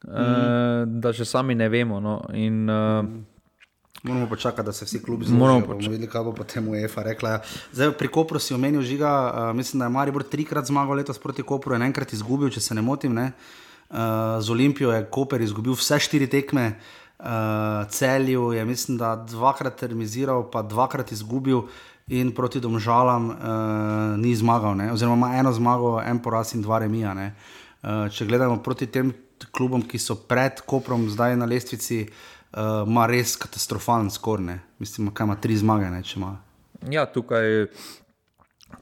mm. 0.08 0.12
uh, 0.12 1.00
da 1.02 1.14
še 1.14 1.26
sami 1.26 1.56
ne 1.56 1.70
vemo. 1.70 2.00
No. 2.00 2.22
In, 2.34 2.68
uh, 2.70 3.06
Moramo 4.04 4.28
počakati, 4.30 4.66
da 4.66 4.72
se 4.74 4.86
vsi 4.86 5.02
klubi 5.04 5.26
zmorejo. 5.26 5.60
Moramo 5.60 5.90
videti, 5.90 6.12
kaj 6.12 6.24
bo 6.24 6.34
potem 6.38 6.68
UEFA 6.70 7.04
rekla. 7.04 7.40
Zdaj, 7.74 7.96
pri 7.98 8.12
Kopru 8.14 8.40
si 8.40 8.54
omenil 8.54 8.84
žiga, 8.86 9.14
uh, 9.26 9.56
mislim, 9.58 9.80
da 9.80 9.88
je 9.90 9.96
Maribor 9.96 10.24
trikrat 10.24 10.70
zmagal 10.70 11.02
letos 11.02 11.20
proti 11.20 11.44
Kopru 11.44 11.76
in 11.76 11.88
enkrat 11.88 12.14
izgubil, 12.14 12.52
če 12.54 12.62
se 12.62 12.78
ne 12.78 12.86
motim. 12.86 13.16
Ne? 13.18 13.32
Uh, 13.32 13.67
z 13.90 14.50
Olimpijo 14.50 14.92
je 14.92 15.06
Koper 15.10 15.42
izgubil 15.42 15.78
vse 15.78 16.00
štiri 16.00 16.28
tekme, 16.28 16.74
uh, 17.20 17.26
celju 17.90 18.52
je, 18.54 18.66
mislim, 18.66 18.98
da 18.98 19.16
dvakrat 19.16 19.76
terminiral, 19.76 20.50
pa 20.52 20.62
dvakrat 20.62 21.12
izgubil 21.12 21.62
in 22.08 22.32
proti 22.36 22.60
domžalam 22.60 23.30
uh, 23.30 23.38
ni 24.18 24.36
zmagal, 24.36 24.78
ne? 24.78 24.92
oziroma 24.92 25.28
ima 25.28 25.38
eno 25.38 25.54
zmago, 25.54 26.02
en 26.02 26.20
poraz 26.20 26.54
in 26.56 26.62
dva 26.62 26.80
remija. 26.80 27.14
Uh, 27.16 28.08
če 28.12 28.26
gledamo 28.26 28.62
proti 28.64 28.88
tem 28.88 29.14
klubom, 29.52 29.84
ki 29.84 30.00
so 30.00 30.16
pred 30.16 30.62
Koprom, 30.66 31.10
zdaj 31.10 31.36
na 31.38 31.46
lestvici, 31.46 32.06
uh, 32.08 32.88
ima 32.88 33.08
res 33.08 33.36
katastrofalen 33.36 34.10
skor. 34.12 34.40
Ne? 34.40 34.60
Mislim, 34.80 35.12
da 35.12 35.24
ima 35.24 35.36
tri 35.36 35.58
zmage. 35.58 35.90
Ne, 35.90 36.04
ja, 36.92 37.06
tukaj, 37.06 37.68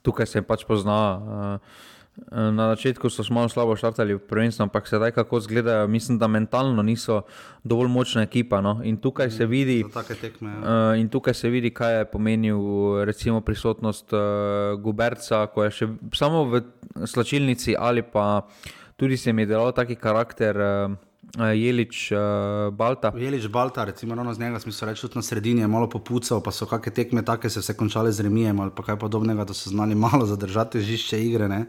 tukaj 0.01 0.25
se 0.25 0.41
pač 0.41 0.65
pozna. 0.67 1.01
Uh, 1.17 1.93
Na 2.31 2.71
začetku 2.71 3.11
so 3.11 3.27
malo 3.27 3.51
slabo 3.51 3.75
štartali 3.75 4.15
v 4.15 4.23
prvenstvu, 4.23 4.71
ampak 4.71 4.87
sedaj 4.87 5.11
kako 5.11 5.35
izgledajo, 5.43 5.87
mislim, 5.87 6.15
da 6.15 6.31
mentalno 6.31 6.79
niso 6.79 7.27
dovolj 7.63 7.91
močna 7.91 8.23
ekipa. 8.23 8.61
No? 8.63 8.79
In, 8.87 8.95
tukaj 8.97 9.27
mm, 9.27 9.47
vidi, 9.51 9.83
tekme, 10.21 10.49
ja. 10.49 10.59
uh, 10.59 10.99
in 10.99 11.09
tukaj 11.11 11.35
se 11.35 11.51
vidi, 11.51 11.73
kaj 11.75 11.97
je 11.99 12.05
pomenil 12.07 12.59
recimo, 13.03 13.41
prisotnost 13.41 14.15
uh, 14.15 14.79
Guberca, 14.79 15.47
ko 15.51 15.67
je 15.67 15.71
še 15.75 15.89
samo 16.15 16.45
v 16.47 16.63
slačilnici 17.03 17.75
ali 17.75 17.99
pa 18.01 18.47
tudi 18.95 19.17
se 19.17 19.29
jim 19.29 19.43
je 19.43 19.51
delal 19.51 19.75
taki 19.75 19.99
karakter. 19.99 20.55
Uh, 20.55 20.95
Jelič 21.35 22.13
uh, 22.15 22.71
Balta. 22.71 23.11
Jelič 23.11 23.49
Balta, 23.51 23.83
recimo, 23.83 24.15
ravno 24.15 24.31
z 24.33 24.39
njega 24.39 24.59
smo 24.59 24.71
se 24.71 24.85
reči 24.85 25.01
tudi 25.01 25.17
na 25.17 25.21
sredini, 25.25 25.61
je 25.61 25.67
malo 25.67 25.89
popucal, 25.89 26.39
pa 26.39 26.53
so 26.53 26.63
kakšne 26.69 26.93
tekme 26.95 27.25
take 27.27 27.49
se, 27.49 27.59
se 27.65 27.75
končale 27.75 28.13
z 28.15 28.23
remijem 28.23 28.59
ali 28.59 28.71
kaj 28.71 28.95
podobnega, 28.95 29.43
da 29.43 29.53
so 29.53 29.69
znali 29.69 29.97
malo 30.05 30.23
zadržati 30.25 30.79
žišče 30.79 31.19
igre. 31.25 31.49
Uh, 31.51 31.65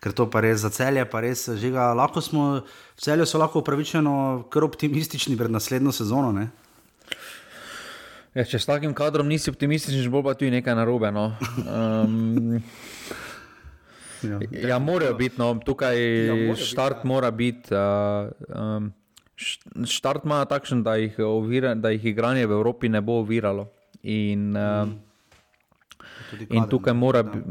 ker 0.00 0.14
to 0.14 0.28
pa 0.30 0.42
res 0.44 0.62
za 0.62 0.70
celje, 0.70 1.04
pa 1.10 1.22
res 1.24 1.48
žiga. 1.58 1.90
Lahko 1.96 2.22
smo, 2.22 2.62
v 2.94 3.02
celju 3.02 3.26
so 3.26 3.40
lahko 3.40 3.62
upravičeno 3.62 4.46
kar 4.52 4.66
optimistični 4.66 5.36
pred 5.38 5.50
naslednjo 5.50 5.94
sezono. 5.94 6.32
Ne? 6.32 6.48
Ja, 8.36 8.44
če 8.46 8.60
s 8.60 8.68
takim 8.68 8.94
kadrom 8.94 9.26
nisi 9.30 9.50
optimističen, 9.50 10.06
bo 10.12 10.22
pa 10.22 10.36
tudi 10.38 10.52
nekaj 10.54 10.76
narobe. 10.78 11.10
No. 11.14 11.32
Um, 11.64 12.60
ja, 14.22 14.38
ja, 14.74 14.78
morajo 14.78 15.16
biti, 15.18 15.40
no, 15.40 15.56
tukaj 15.64 15.98
ja, 15.98 16.54
štart 16.54 17.02
mora 17.08 17.32
biti. 17.34 17.74
Uh, 17.74 18.30
um, 18.54 18.92
Štart 19.86 20.24
ima 20.26 20.40
takšen, 20.50 20.80
da 20.82 20.96
jih, 20.98 21.14
ovira, 21.22 21.76
da 21.78 21.92
jih 21.94 22.08
igranje 22.10 22.48
v 22.50 22.56
Evropi 22.56 22.88
ne 22.90 22.98
bo 22.98 23.20
oviralo. 23.22 23.68
In, 24.02 24.50
uh, 24.58 24.90
In 26.50 26.68
tukaj 26.68 26.94
mora 26.94 27.22
biti, 27.22 27.44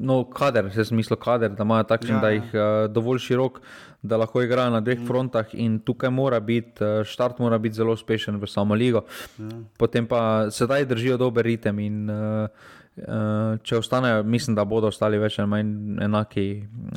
no, 0.00 0.24
kader, 0.24 0.72
se 0.74 0.84
smislo 0.84 1.16
kader, 1.16 1.52
da 1.56 1.64
imajo 1.64 1.84
takšen, 1.90 2.14
ja, 2.16 2.20
da 2.20 2.30
jih 2.34 2.54
uh, 2.54 2.62
dovolj 2.92 3.20
širok, 3.26 3.60
da 4.02 4.16
lahko 4.16 4.42
igrajo 4.42 4.70
na 4.70 4.80
dveh 4.80 5.00
mm. 5.00 5.06
frontah. 5.06 5.54
In 5.54 5.78
tukaj 5.84 6.10
mora 6.10 6.40
biti, 6.40 6.84
uh, 6.84 7.04
štart 7.04 7.38
mora 7.38 7.58
biti 7.58 7.76
zelo 7.76 7.92
uspešen 7.92 8.40
v 8.40 8.48
samo 8.48 8.74
ligo. 8.74 9.04
Ja. 9.38 9.48
Potem 9.78 10.06
pa 10.06 10.50
sedaj 10.50 10.88
držijo 10.90 11.20
dober 11.20 11.44
ritem. 11.44 11.78
In, 11.78 12.10
uh, 12.10 12.48
uh, 12.96 13.60
če 13.62 13.78
ostanejo, 13.78 14.24
mislim, 14.24 14.56
da 14.56 14.64
bodo 14.64 14.90
ostali 14.90 15.20
več 15.20 15.38
ali 15.38 15.50
manj 15.50 16.02
enaki. 16.08 16.48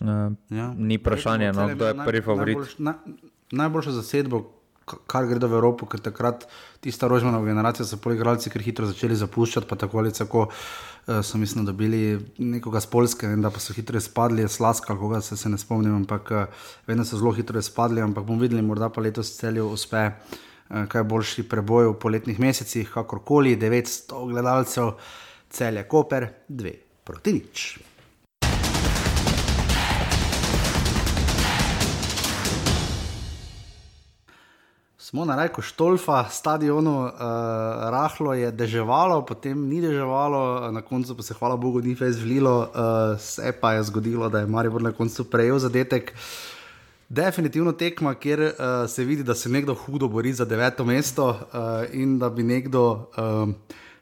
Uh, 0.02 0.26
ja. 0.50 0.74
Ni 0.78 0.98
vprašanje, 1.02 1.54
no, 1.54 1.70
kdo 1.76 1.92
je 1.92 2.02
prvi 2.06 2.26
favorit. 2.26 2.58
Najboljš, 2.58 2.78
na, 2.80 2.98
najboljša 3.64 3.98
zasedba 4.00 4.44
kar 4.84 5.28
gredo 5.30 5.48
v 5.48 5.56
Evropo, 5.56 5.88
ker 5.88 6.02
takrat 6.04 6.44
tista 6.84 7.08
rožmana 7.08 7.40
generacija 7.46 7.86
so 7.88 7.96
poligralci, 8.04 8.52
ker 8.52 8.64
hitro 8.66 8.88
začeli 8.90 9.16
zapuščati, 9.16 9.68
pa 9.70 9.78
tako 9.80 10.02
ali 10.02 10.12
tako 10.12 10.50
uh, 10.50 10.66
so 11.06 11.38
mislim, 11.38 11.66
da 11.66 11.72
bili 11.72 12.20
nekoga 12.38 12.80
z 12.80 12.86
Polske, 12.86 13.26
in 13.26 13.42
da 13.42 13.50
pa 13.50 13.60
so 13.60 13.74
hitro 13.74 14.00
spadli, 14.02 14.48
slaska, 14.50 14.98
koga 14.98 15.22
se, 15.22 15.38
se 15.38 15.50
ne 15.50 15.58
spomnim, 15.58 15.96
ampak 15.96 16.32
uh, 16.32 16.44
vedno 16.88 17.06
so 17.06 17.18
zelo 17.18 17.32
hitro 17.32 17.62
spadli, 17.62 18.02
ampak 18.02 18.24
bomo 18.24 18.42
videli, 18.42 18.62
morda 18.62 18.90
pa 18.90 19.02
letos 19.02 19.36
celju 19.38 19.68
uspe. 19.76 20.10
Uh, 20.70 20.86
kaj 20.88 21.04
boljši 21.04 21.44
preboj 21.50 21.92
v 21.92 21.98
poletnih 22.00 22.40
mesecih, 22.40 22.90
kakorkoli, 22.94 23.58
900 23.60 24.30
gledalcev, 24.30 24.94
cel 25.50 25.78
je 25.78 25.88
Koper, 25.88 26.30
2 26.50 26.78
proti 27.04 27.34
nič. 27.34 27.93
Smo 35.14 35.26
na 35.26 35.36
rajku 35.36 35.62
Štolfa, 35.62 36.26
stadionu, 36.30 37.06
uh, 37.06 37.12
rahlo 37.94 38.34
je 38.34 38.52
deževalo, 38.52 39.20
potem 39.22 39.68
ni 39.70 39.78
deževalo, 39.82 40.72
na 40.74 40.82
koncu 40.82 41.14
pa 41.16 41.22
se, 41.24 41.36
hvala 41.38 41.54
Bogu, 41.54 41.84
ni 41.86 41.94
več 41.94 42.16
zlilo, 42.18 42.54
uh, 42.74 43.14
se 43.22 43.52
pa 43.62 43.76
je 43.76 43.84
zgodilo, 43.92 44.26
da 44.34 44.42
je 44.42 44.50
Maribor 44.50 44.82
na 44.82 44.90
koncu 44.92 45.28
prejel 45.30 45.60
zadetek. 45.62 46.16
Definitivno 47.14 47.76
tekma, 47.78 48.16
kjer 48.18 48.42
uh, 48.42 48.90
se 48.90 49.06
vidi, 49.06 49.22
da 49.24 49.36
se 49.38 49.54
nekdo 49.54 49.76
hudo 49.86 50.10
bori 50.10 50.34
za 50.34 50.50
deveto 50.50 50.82
mesto 50.82 51.30
uh, 51.30 51.86
in 51.94 52.18
da 52.18 52.34
bi 52.34 52.44
nekdo. 52.44 52.90
Uh, 53.14 53.54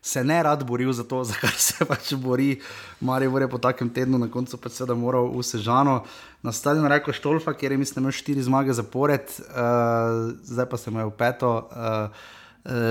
se 0.01 0.23
ne 0.23 0.43
rad 0.43 0.63
boril 0.63 0.93
za 0.93 1.03
to, 1.03 1.23
za 1.29 1.33
kar 1.33 1.53
se 1.57 1.85
pač 1.85 2.13
bori. 2.13 2.59
Marijo 2.99 3.37
je 3.37 3.49
po 3.49 3.57
takem 3.57 3.89
tednu 3.89 4.17
na 4.17 4.27
koncu 4.27 4.57
pač 4.57 4.79
seveda 4.79 4.95
moral 4.95 5.29
vse 5.37 5.61
žano. 5.61 6.03
Na 6.43 6.51
stadionu 6.51 6.89
reko 6.89 7.13
Štolfa, 7.13 7.53
kjer 7.53 7.71
je 7.71 7.77
mislim, 7.77 8.03
imel 8.03 8.11
štiri 8.11 8.43
zmage 8.43 8.73
zapored, 8.73 9.29
uh, 9.39 10.33
zdaj 10.43 10.69
pa 10.69 10.77
se 10.77 10.91
mu 10.91 10.99
je 10.99 11.05
v 11.05 11.17
peto. 11.17 11.69
Uh, 11.71 12.29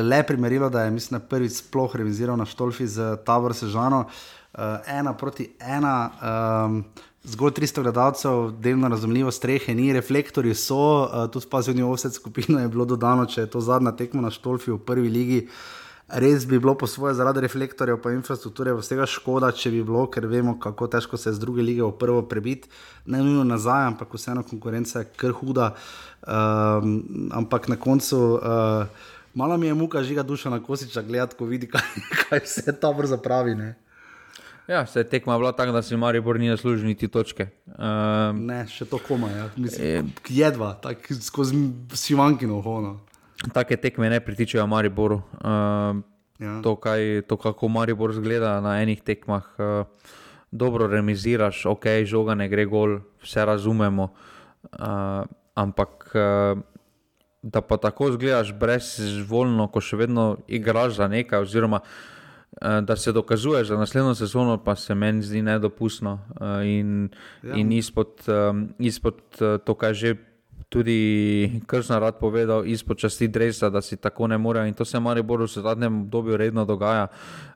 Le 0.03 0.23
primerilo, 0.27 0.67
da 0.71 0.83
je 0.83 0.91
mislim, 0.91 1.21
prvič 1.31 1.53
sploh 1.61 1.93
reviziral 1.97 2.37
na 2.37 2.45
Štolfi 2.47 2.87
z 2.91 3.17
Tabor 3.27 3.55
Sežano, 3.55 4.01
uh, 4.07 4.83
ena 4.87 5.13
proti 5.15 5.47
ena, 5.61 6.11
um, 6.67 6.81
zgolj 7.23 7.53
300 7.55 7.83
gledalcev, 7.83 8.51
delno 8.59 8.89
razumljivo, 8.91 9.31
strehe, 9.31 9.75
ni 9.75 9.93
reflektorji, 9.95 10.55
so 10.55 11.07
uh, 11.07 11.31
tudi 11.31 11.47
spazili 11.47 11.83
v 11.83 11.93
vse 11.95 12.11
skupino, 12.11 12.59
je 12.59 12.69
bilo 12.69 12.85
dodano, 12.85 13.27
če 13.31 13.47
je 13.47 13.51
to 13.51 13.63
zadnja 13.63 13.95
tekma 13.95 14.27
na 14.27 14.35
Štolfi 14.35 14.75
v 14.75 14.81
prvi 14.83 15.09
ligi. 15.09 15.41
Uh, 15.47 15.80
res 16.13 16.47
bi 16.47 16.59
bilo 16.59 16.75
po 16.75 16.87
svoje 16.87 17.15
zaradi 17.15 17.41
reflektorjev 17.41 17.99
in 18.11 18.21
infrastrukture 18.21 18.75
vsega 18.75 19.07
škoda, 19.07 19.53
če 19.53 19.71
bi 19.71 19.83
bilo, 19.85 20.07
ker 20.11 20.27
vemo, 20.27 20.59
kako 20.61 20.89
težko 20.91 21.17
se 21.17 21.31
je 21.31 21.35
z 21.35 21.43
druge 21.43 21.63
lige 21.63 21.83
v 21.83 21.93
prvo 21.99 22.23
prebiti, 22.23 22.69
ne 23.07 23.23
nujno 23.23 23.45
nazaj, 23.45 23.87
ampak 23.93 24.15
vseeno 24.15 24.43
konkurenca 24.43 25.05
je 25.05 25.11
kar 25.17 25.33
huda. 25.33 25.75
Um, 26.27 27.31
ampak 27.33 27.69
na 27.69 27.77
koncu. 27.77 28.41
Uh, 28.43 29.17
Malo 29.35 29.55
mi 29.57 29.67
je 29.67 29.75
muka 29.75 30.03
žiga 30.03 30.23
duša 30.27 30.51
na 30.51 30.59
kosiča 30.63 31.03
gledati, 31.03 31.37
ko 31.39 31.47
vidi, 31.47 31.69
kaj, 31.71 31.81
kaj 32.29 32.41
se 32.51 32.75
ta 32.81 32.91
vrza 32.91 33.17
pravi. 33.17 33.55
Ne? 33.55 33.77
Ja, 34.67 34.87
se 34.87 35.01
je 35.01 35.09
tekma 35.09 35.39
bila 35.39 35.53
tako, 35.53 35.73
da 35.73 35.83
si 35.83 35.97
Marijo 35.97 36.23
Borni 36.23 36.51
zaslužil 36.51 36.87
niti 36.87 37.09
točke. 37.09 37.47
Um, 37.67 38.47
ne, 38.47 38.65
še 38.71 38.85
to 38.91 38.99
koma, 38.99 39.31
ja. 39.31 39.49
Mislim, 39.57 39.87
je, 39.87 40.05
jedva, 40.29 40.75
tako 40.83 41.15
skozi 41.21 41.57
sivankino 41.95 42.61
hono. 42.63 42.99
Take 43.53 43.77
tekme 43.77 44.11
ne 44.11 44.21
pritičajo 44.21 44.67
Mariboru. 44.67 45.23
Uh, 45.41 46.03
ja. 46.41 46.61
to, 46.63 46.77
kaj, 46.77 47.23
to, 47.29 47.37
kako 47.37 47.69
Maribor 47.69 48.13
zgleda 48.13 48.61
na 48.61 48.83
enih 48.83 49.01
tekmah, 49.03 49.45
uh, 49.59 49.87
dobro 50.51 50.87
remiziraš, 50.87 51.67
ok, 51.67 51.87
žoga 52.05 52.35
ne 52.35 52.49
gre 52.49 52.67
gol, 52.67 53.01
vse 53.23 53.45
razumemo. 53.45 54.13
Uh, 54.73 55.25
ampak 55.55 56.13
uh, 56.15 56.61
da 57.43 57.61
pa 57.61 57.77
tako 57.77 58.13
zgledaš 58.13 58.53
brezvoljno, 58.53 59.69
ko 59.73 59.81
še 59.81 59.97
vedno 59.97 60.37
igraš 60.49 60.99
za 61.01 61.09
nekaj, 61.09 61.47
oziroma 61.47 61.81
uh, 61.81 62.81
da 62.85 62.97
se 62.97 63.13
dokazuješ 63.13 63.73
za 63.73 63.79
naslednjo 63.81 64.15
sezono, 64.15 64.59
pa 64.65 64.77
se 64.77 64.95
meni 64.95 65.23
zdi 65.23 65.43
nedopustno. 65.43 66.19
Uh, 66.37 66.61
in, 66.65 67.09
ja. 67.43 67.57
in 67.57 67.73
izpod, 67.73 68.21
um, 68.29 68.69
izpod 68.79 69.21
uh, 69.41 69.57
to, 69.65 69.75
kar 69.75 69.95
že 69.95 70.17
tudi 70.71 71.61
Krsna 71.67 71.99
rad 71.99 72.19
povedal, 72.23 72.63
izpod 72.67 72.99
časti 72.99 73.29
Dresa, 73.29 73.71
da 73.71 73.83
si 73.83 73.97
tako 73.97 74.27
ne 74.31 74.39
more. 74.39 74.63
In 74.69 74.75
to 74.75 74.85
se 74.85 75.01
Mariboru 75.01 75.45
v 75.45 75.63
zadnjem 75.63 76.03
obdobju 76.03 76.37
redno 76.37 76.65
dogaja. 76.65 77.09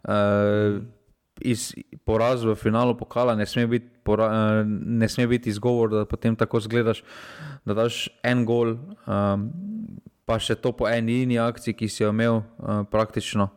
Uh, 0.03 0.83
iz 1.41 1.75
poraza 2.05 2.51
v 2.51 2.55
finalu 2.55 2.95
pokala 2.99 3.35
ne 3.35 3.47
sme 3.47 3.67
biti, 3.67 3.87
pora, 4.03 4.27
uh, 4.27 4.67
ne 4.67 5.09
sme 5.09 5.27
biti 5.27 5.49
izgovor, 5.49 5.91
da 5.91 6.05
potem 6.05 6.37
tako 6.37 6.61
zgledaš, 6.61 7.05
da 7.65 7.75
daš 7.75 8.09
en 8.23 8.45
gol, 8.45 8.75
um, 9.07 9.49
pa 10.27 10.39
še 10.39 10.59
to 10.59 10.75
po 10.75 10.91
eni 10.91 11.23
liniji 11.23 11.39
akciji, 11.39 11.79
ki 11.79 11.89
si 11.89 12.03
jo 12.03 12.11
imel 12.11 12.43
uh, 12.43 12.83
praktično. 12.91 13.49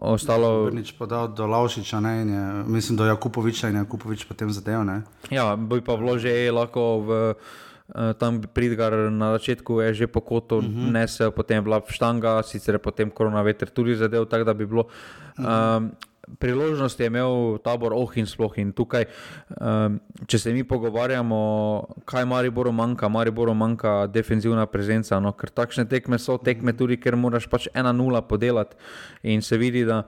Ostalo... 0.00 0.68
Brnič 0.68 0.92
podal 0.96 1.32
do 1.36 1.46
Laušiča, 1.46 2.00
ne, 2.00 2.14
je, 2.24 2.44
mislim, 2.68 2.96
do 2.96 3.08
Jakupoviča 3.08 3.68
in 3.68 3.80
Jakupovič 3.82 4.24
potem 4.28 4.52
zadev. 4.52 4.84
Ne. 4.84 5.02
Ja, 5.32 5.56
bi 5.56 5.80
pa 5.84 5.96
vložil 5.96 6.52
lahko 6.52 6.84
v. 7.04 7.18
Tam 8.18 8.40
pridgar 8.42 8.92
na 9.10 9.32
začetku 9.38 9.80
je 9.80 9.94
že 9.94 10.06
po 10.06 10.20
kotu, 10.20 10.58
uh 10.58 10.64
mhm. 10.64 10.70
-huh. 10.70 10.92
nesel, 10.92 11.30
potem 11.30 11.56
je 11.56 11.62
bila 11.62 11.82
štanga, 11.86 12.42
sicer 12.42 12.74
je 12.74 12.78
potem 12.78 13.10
korona 13.10 13.42
veter 13.42 13.70
tudi 13.70 13.96
zadev, 13.96 14.24
tako 14.26 14.44
da 14.44 14.54
bi 14.54 14.66
bilo. 14.66 14.84
Uh 15.38 15.44
-huh. 15.44 15.76
um, 15.76 15.90
priložnost 16.38 17.00
je 17.00 17.06
imel 17.06 17.58
tabor 17.58 17.92
oh 17.92 18.16
in 18.16 18.26
sploh 18.26 18.58
in 18.58 18.72
tukaj, 18.72 19.04
um, 19.60 20.00
če 20.26 20.38
se 20.38 20.52
mi 20.52 20.64
pogovarjamo, 20.64 21.86
kaj 22.04 22.24
Mariboru 22.24 22.72
manjka, 22.72 23.08
Mariboru 23.08 23.54
manjka 23.54 24.06
defenzivna 24.06 24.66
prezenca, 24.66 25.20
no, 25.20 25.32
ker 25.32 25.50
takšne 25.50 25.84
tekme 25.88 26.18
so 26.18 26.38
tekme 26.38 26.72
tudi, 26.72 26.96
ker 26.96 27.16
moraš 27.16 27.48
pač 27.50 27.68
ena 27.74 27.92
nula 27.92 28.22
podelati 28.22 28.76
in 29.22 29.42
se 29.42 29.56
vidi, 29.56 29.84
da 29.84 29.98
uh, 29.98 30.04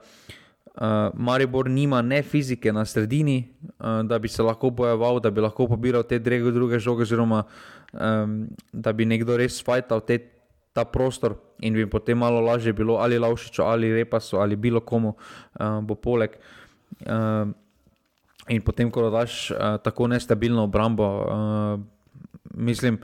Maribor 1.13 1.69
nima 1.69 2.01
ne 2.01 2.23
fizike 2.23 2.71
na 2.73 2.85
sredini, 2.85 3.53
uh, 3.79 4.01
da 4.03 4.19
bi 4.19 4.27
se 4.27 4.43
lahko 4.43 4.69
bojeval, 4.69 5.19
da 5.19 5.29
bi 5.29 5.41
lahko 5.41 5.67
pobiral 5.67 6.03
te 6.03 6.19
druge 6.19 6.79
žoge, 6.79 7.03
oziroma 7.03 7.43
um, 7.93 8.47
da 8.71 8.93
bi 8.93 9.05
nekdo 9.05 9.37
res 9.37 9.61
fajtal 9.63 10.01
te 10.01 10.19
ta 10.73 10.85
prostor 10.85 11.35
in 11.61 11.73
bi 11.73 11.85
potem 11.85 12.17
malo 12.17 12.41
lažje 12.41 12.73
bilo 12.73 12.97
ali 12.97 13.19
Laušiču 13.19 13.61
ali 13.61 13.93
Repasu 13.93 14.37
ali 14.37 14.55
bilo 14.55 14.79
komu 14.79 15.13
uh, 15.13 15.79
bo 15.81 15.95
poleg. 15.95 16.31
Uh, 17.05 17.53
in 18.49 18.61
potem, 18.61 18.91
ko 18.91 19.09
daš 19.09 19.51
uh, 19.51 19.77
tako 19.83 20.07
nestabilno 20.07 20.63
obrambo, 20.63 21.05
uh, 21.05 21.79
mislim, 22.53 22.97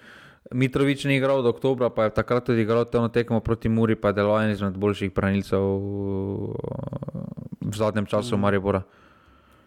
Mitrovič 0.51 1.05
ni 1.05 1.15
igral 1.15 1.43
do 1.43 1.49
oktobra, 1.49 1.89
pa 1.89 2.03
je 2.03 2.15
takrat 2.17 2.45
tudi 2.45 2.61
igral 2.65 2.85
te 2.85 2.97
tekmo 3.13 3.39
proti 3.39 3.69
Muri, 3.69 3.95
pa 3.95 4.09
je 4.09 4.13
deloval 4.13 4.43
en 4.43 4.51
izmed 4.51 4.77
boljših 4.77 5.13
branilcev 5.13 5.61
v 7.69 7.77
zadnjem 7.77 8.05
času 8.05 8.37
mm. 8.37 8.41
Maribora. 8.41 8.83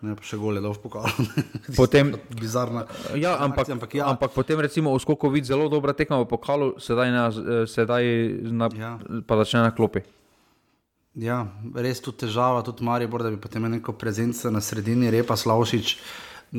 Ne, 0.03 0.17
pa 0.19 0.25
še 0.27 0.35
gole, 0.35 0.59
da 0.59 0.73
v 0.73 0.81
pokalu. 0.83 1.27
Potem, 1.79 2.11
bizarna. 2.35 2.89
Ja, 3.15 3.37
ampak, 3.39 3.71
akcija, 3.71 3.77
ampak, 3.79 3.95
ja. 3.95 4.09
ampak 4.11 4.35
potem, 4.35 4.59
recimo, 4.59 4.91
v 4.91 4.99
skoku 4.99 5.31
vidi 5.31 5.47
zelo 5.47 5.71
dobra 5.71 5.95
tekma 5.95 6.19
v 6.25 6.27
pokalu, 6.27 6.75
sedaj, 6.83 7.09
na, 7.15 7.25
sedaj 7.71 8.03
na, 8.51 8.67
ja. 8.75 8.99
pa 9.23 9.39
začne 9.39 9.63
na 9.63 9.71
klopi. 9.71 10.03
Ja, 11.15 11.45
res 11.77 12.03
tu 12.03 12.11
težava, 12.11 12.65
tudi 12.67 12.83
Maribor, 12.83 13.23
da 13.23 13.31
bi 13.31 13.39
potem 13.39 13.63
neko 13.69 13.95
prezenco 13.95 14.51
na 14.51 14.59
sredini, 14.65 15.13
repa 15.13 15.37
Slavšič, 15.39 15.95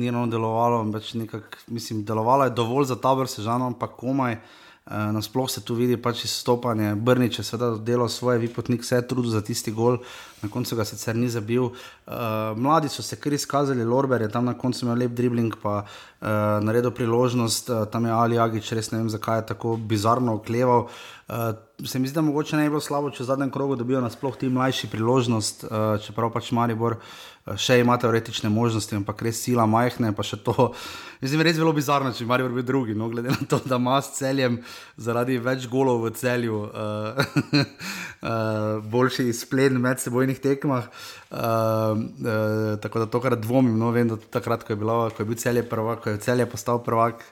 ni 0.00 0.08
eno 0.08 0.24
delovalo, 0.30 0.80
nekak, 1.20 1.58
mislim, 1.68 2.00
delovalo 2.06 2.48
je 2.48 2.56
dovolj 2.56 2.94
za 2.94 2.96
tabor, 2.96 3.28
sežano, 3.28 3.68
ampak 3.74 3.98
komaj. 4.00 4.40
Eh, 4.84 5.12
nasploh 5.16 5.48
se 5.48 5.62
tu 5.64 5.74
vidi 5.74 5.96
pač 5.96 6.26
izstopanje, 6.26 6.90
Brnič 7.00 7.38
je 7.40 7.44
seveda 7.44 7.78
delal 7.80 8.08
svoje, 8.12 8.38
Vipotnik 8.38 8.84
se 8.84 8.98
je 8.98 9.06
trudil 9.08 9.32
za 9.32 9.40
tisti 9.40 9.72
gol, 9.72 9.96
na 10.44 10.50
koncu 10.52 10.76
ga 10.76 10.84
sicer 10.84 11.16
ni 11.16 11.28
zabil. 11.32 11.70
Uh, 11.70 12.52
mladi 12.56 12.92
so 12.92 13.02
se 13.02 13.16
kar 13.16 13.32
izkazali, 13.32 13.84
Lorber 13.84 14.22
je 14.22 14.30
tam 14.30 14.44
na 14.44 14.54
koncu 14.58 14.84
imel 14.84 15.04
lep 15.04 15.16
dribbling, 15.16 15.56
pa 15.62 15.82
uh, 15.82 16.28
naredil 16.64 16.92
priložnost, 16.94 17.70
uh, 17.70 17.84
tam 17.90 18.04
je 18.06 18.12
Ali 18.12 18.38
Agič, 18.38 18.72
res 18.76 18.92
ne 18.92 19.00
vem, 19.02 19.10
zakaj 19.12 19.42
je 19.42 19.46
tako 19.54 19.76
bizarno 19.76 20.36
okleval. 20.40 20.88
Uh, 21.28 21.54
se 21.86 21.98
mi 21.98 22.08
zdi, 22.08 22.14
da 22.14 22.22
mogoče 22.22 22.56
ne 22.56 22.66
bi 22.66 22.74
bilo 22.76 22.80
slabo, 22.84 23.10
če 23.10 23.24
v 23.24 23.26
zadnjem 23.30 23.50
krogu 23.50 23.76
dobijo 23.80 24.02
nasploh 24.04 24.36
ti 24.36 24.48
mlajši 24.52 24.90
priložnost, 24.92 25.64
uh, 25.64 25.94
čeprav 26.04 26.32
pač 26.34 26.52
Maribor. 26.52 27.00
Še 27.44 27.76
ima 27.82 27.98
teoretične 28.00 28.48
možnosti, 28.48 28.96
ampak 28.96 29.20
res 29.26 29.42
sila 29.44 29.66
majhne, 29.68 30.14
pa 30.16 30.24
še 30.24 30.38
to. 30.40 30.70
Mislim, 31.22 31.42
res 31.44 31.58
zelo 31.58 31.74
bizarno, 31.76 32.12
če 32.16 32.24
imaš 32.24 32.44
drugi 32.46 32.62
drugi, 32.64 32.94
no, 32.96 33.10
glede 33.12 33.34
na 33.34 33.48
to, 33.48 33.58
da 33.68 33.76
imaš 33.76 34.08
s 34.08 34.22
celjem 34.22 34.56
zaradi 34.96 35.36
več 35.44 35.66
golov 35.68 36.06
v 36.06 36.12
celju, 36.16 36.62
uh, 36.70 37.20
uh, 38.24 38.80
boljši 38.94 39.28
splet 39.36 39.76
med 39.76 40.00
sebojnih 40.34 40.38
tekmah. 40.40 40.84
Uh, 41.30 41.38
uh, 41.38 42.80
tako 42.80 42.98
da 42.98 43.06
tokrat 43.06 43.40
dvomim, 43.40 43.78
no, 43.78 43.90
vem, 43.90 44.08
da 44.08 44.16
takrat, 44.16 44.64
ko 44.64 44.72
je, 44.72 44.76
bilo, 44.76 45.10
ko 45.10 45.22
je 45.22 45.26
bil 45.26 45.36
celje 45.36 45.62
prvak, 45.62 46.02
ko 46.02 46.10
je 46.10 46.18
celje 46.18 46.46
postal 46.46 46.82
prvak. 46.82 47.24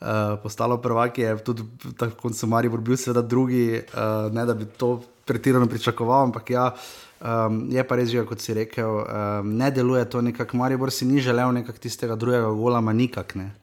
Uh, 0.00 0.36
postalo 0.42 0.76
prvak 0.76 1.18
je 1.18 1.36
tudi 1.44 1.62
tako, 1.96 2.28
kot 2.28 2.36
so 2.36 2.46
Marijo 2.46 2.76
bil, 2.76 2.96
seveda 2.96 3.22
drugi, 3.22 3.80
uh, 3.80 4.32
ne 4.32 4.44
da 4.46 4.54
bi 4.54 4.66
to 4.66 5.02
pretirano 5.24 5.66
pričakoval, 5.66 6.30
ampak 6.30 6.50
ja, 6.50 6.74
Um, 7.16 7.70
je 7.72 7.80
pa 7.80 7.96
res, 7.96 8.10
že, 8.12 8.20
kot 8.28 8.44
si 8.44 8.52
rekel, 8.52 8.84
um, 8.84 9.54
ne 9.56 9.70
deluje 9.72 10.04
to 10.04 10.20
nekako, 10.20 10.58
Maribor 10.60 10.92
si 10.92 11.08
ni 11.08 11.16
želel 11.24 11.48
nekak 11.48 11.80
tistega 11.80 12.12
drugega 12.12 12.50
gola, 12.52 12.82
ma 12.84 12.92
nikak 12.92 13.32
ne. 13.40 13.54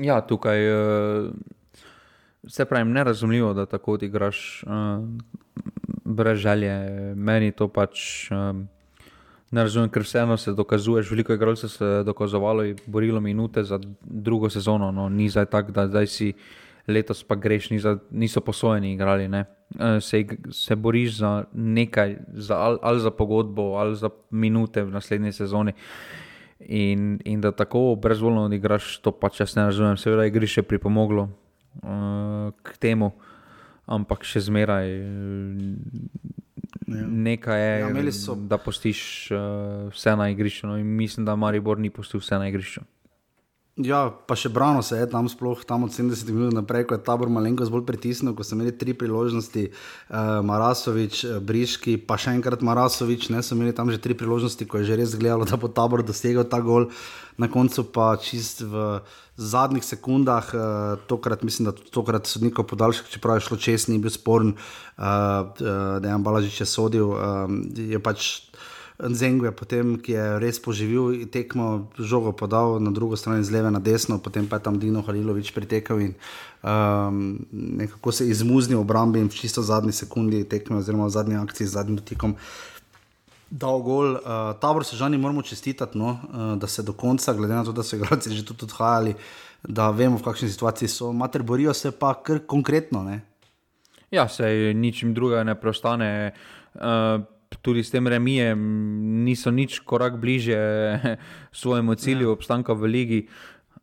Ja, 0.00 0.22
tukaj 0.24 0.64
uh, 0.64 1.28
se 2.48 2.64
pravi, 2.64 2.88
nerazumljivo, 2.88 3.52
da 3.52 3.66
tako 3.68 3.98
odigraš 4.00 4.64
uh, 4.64 5.04
brez 6.06 6.38
želje. 6.38 6.72
Meni 7.14 7.52
to 7.52 7.68
pač 7.68 8.30
um, 8.30 8.66
ne 9.50 9.62
razumem, 9.62 9.90
ker 9.90 10.02
vseeno 10.06 10.36
se 10.36 10.54
dokazuješ, 10.54 11.10
veliko 11.10 11.34
igralcev 11.34 11.70
se 11.70 11.84
je 11.84 12.04
dokazovalo 12.04 12.64
in 12.64 12.78
borilo 12.86 13.20
minute 13.20 13.64
za 13.64 13.80
drugo 14.02 14.50
sezono, 14.50 14.90
no, 14.92 15.08
ni 15.08 15.28
zdaj 15.28 15.46
tako, 15.50 15.72
da 15.72 15.86
zdaj 15.88 16.06
si 16.06 16.32
letos 16.86 17.22
pa 17.24 17.34
greš, 17.34 17.70
niso 18.10 18.40
posojeni 18.40 18.92
igrali. 18.92 19.28
Ne. 19.28 19.44
Eh, 19.78 20.00
se, 20.00 20.24
se 20.50 20.76
boriš 20.76 21.18
za 21.18 21.44
nekaj, 21.52 22.16
za, 22.32 22.58
ali, 22.58 22.78
ali 22.82 23.00
za 23.00 23.10
pogodbo, 23.10 23.62
ali 23.62 23.96
za 23.96 24.10
minute 24.30 24.82
v 24.82 24.90
naslednji 24.90 25.32
sezoni. 25.32 25.72
In, 26.60 27.18
in 27.24 27.40
da 27.40 27.52
tako 27.52 27.94
brezvoljno 28.02 28.44
odigraš, 28.44 28.98
to 28.98 29.12
pač 29.12 29.40
jaz 29.40 29.56
ne 29.56 29.64
razumem. 29.64 29.96
Seveda 29.96 30.22
je 30.22 30.28
igrišče 30.28 30.62
pripomoglo 30.62 31.22
uh, 31.22 32.52
k 32.62 32.76
temu, 32.78 33.10
ampak 33.86 34.26
še 34.26 34.42
zmeraj 34.48 34.90
ja. 36.86 37.06
nekaj 37.06 37.60
je, 37.62 37.72
ja, 37.80 38.12
so... 38.12 38.34
da 38.34 38.58
postiš 38.58 39.30
uh, 39.30 39.88
vse 39.94 40.16
na 40.18 40.28
igrišču. 40.30 40.66
No, 40.66 40.76
mislim, 40.76 41.26
da 41.26 41.36
Maribor 41.36 41.78
ni 41.78 41.90
postil 41.90 42.20
vse 42.20 42.38
na 42.38 42.50
igrišču. 42.50 42.82
Ja, 43.76 44.06
pa 44.08 44.32
še 44.32 44.48
brano 44.48 44.80
se 44.80 44.96
je 44.96 45.04
tam 45.12 45.26
sploh, 45.28 45.60
tam 45.68 45.82
od 45.84 45.92
70 45.92 46.30
minut 46.32 46.54
naprej, 46.56 46.86
ko 46.88 46.96
je 46.96 47.02
tabor 47.04 47.28
malenkost 47.28 47.68
bolj 47.68 47.82
pritisnil, 47.84 48.32
ko 48.32 48.40
so 48.40 48.56
imeli 48.56 48.72
tri 48.72 48.94
priložnosti, 48.96 49.66
uh, 49.68 50.40
Marasovič, 50.48 51.16
eh, 51.28 51.34
Briški, 51.44 51.98
pa 52.00 52.16
še 52.16 52.32
enkrat 52.38 52.64
Marasovič, 52.64 53.28
ne 53.28 53.44
so 53.44 53.52
imeli 53.52 53.76
tam 53.76 53.92
že 53.92 54.00
tri 54.00 54.16
priložnosti, 54.16 54.64
ko 54.64 54.80
je 54.80 54.88
že 54.88 54.96
res 54.96 55.12
gledalo, 55.12 55.44
da 55.44 55.60
bo 55.60 55.68
tabor 55.68 56.00
dosegel 56.00 56.48
ta 56.48 56.64
gol, 56.64 56.88
na 57.36 57.52
koncu 57.52 57.84
pa 57.92 58.16
čist 58.16 58.64
v 58.64 59.04
zadnjih 59.36 59.84
sekundah, 59.84 60.46
uh, 60.56 60.96
tokrat 61.04 61.44
mislim, 61.44 61.68
da 61.68 61.76
tokrat 61.76 62.24
sodnikov 62.24 62.64
podaljšek, 62.72 63.12
čeprav 63.12 63.36
je 63.36 63.44
šlo 63.44 63.60
čez, 63.60 63.92
ni 63.92 64.00
bil 64.00 64.08
sporen, 64.08 64.56
uh, 64.56 65.52
uh, 65.52 66.00
da 66.00 66.08
je 66.08 66.16
Ambalažič 66.16 66.64
je 66.64 66.68
sodil, 66.72 67.12
uh, 67.12 67.44
je 67.76 68.00
pač. 68.00 68.48
Zengu 68.98 69.44
je 69.44 69.52
potem, 69.52 69.98
ki 70.00 70.12
je 70.12 70.24
res 70.40 70.56
poživil 70.56 71.28
tekmo, 71.28 71.92
žogo 72.00 72.32
podal 72.32 72.80
na 72.80 72.88
drugo 72.88 73.16
stran, 73.16 73.44
z 73.44 73.52
leve 73.52 73.68
na 73.68 73.80
desno, 73.80 74.16
potem 74.16 74.48
pa 74.48 74.56
je 74.56 74.64
tam 74.64 74.80
Dino 74.80 75.04
Halilovič 75.04 75.52
pritekel 75.52 76.00
in 76.00 76.12
um, 76.64 77.36
nekako 77.52 78.12
se 78.12 78.24
izmuznil 78.24 78.80
obrambi 78.80 79.20
in 79.20 79.28
v 79.28 79.36
čisto 79.36 79.60
zadnji 79.60 79.92
sekundi 79.92 80.48
tekme, 80.48 80.80
oziroma 80.80 81.12
v 81.12 81.12
zadnji 81.12 81.36
akciji 81.36 81.68
z 81.68 81.76
zadnjim 81.76 82.00
dotikom. 82.00 82.36
Dal 83.52 83.84
gol, 83.84 84.16
uh, 84.16 84.56
tabor 84.64 84.80
se 84.80 84.96
žani 84.96 85.20
moramo 85.20 85.44
čestitati, 85.44 85.92
no, 85.98 86.16
uh, 86.16 86.56
da 86.56 86.64
se 86.66 86.80
do 86.82 86.96
konca, 86.96 87.36
glede 87.36 87.52
na 87.52 87.68
to, 87.68 87.76
da 87.76 87.84
so 87.84 88.00
igralci 88.00 88.32
že 88.32 88.48
tudi 88.48 88.64
odhajali, 88.64 89.12
da 89.60 89.92
vemo, 89.92 90.16
v 90.16 90.24
kakšni 90.24 90.48
situaciji 90.48 90.88
so. 90.88 91.12
Mater 91.12 91.44
borijo 91.44 91.76
se 91.76 91.92
pa 91.92 92.14
kar 92.16 92.40
konkretno. 92.48 93.04
Ne? 93.04 93.20
Ja, 94.10 94.24
se 94.28 94.72
ničem 94.72 95.12
drugega 95.12 95.44
ne 95.44 95.54
preostane. 95.60 96.32
Uh, 96.74 97.20
tudi 97.62 97.84
s 97.84 97.90
tem 97.90 98.06
remijem 98.06 98.58
niso 99.24 99.50
nič 99.50 99.80
korak 99.80 100.18
bliže 100.18 100.58
svojemu 101.52 101.94
cilju, 101.94 102.28
ja. 102.28 102.32
obstanka 102.32 102.74
v 102.74 102.84
ligi. 102.86 103.20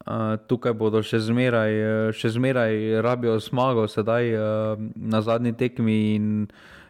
Uh, 0.03 0.35
tukaj 0.51 0.75
bodo 0.75 0.99
še 0.99 1.21
zmeraj, 1.23 1.71
še 2.11 2.33
zmeraj 2.35 2.99
rabijo 2.99 3.37
smago, 3.39 3.87
sedaj 3.87 4.23
uh, 4.35 4.75
na 4.99 5.23
zadnji 5.23 5.55
tekmi 5.55 5.95
in, 6.19 6.25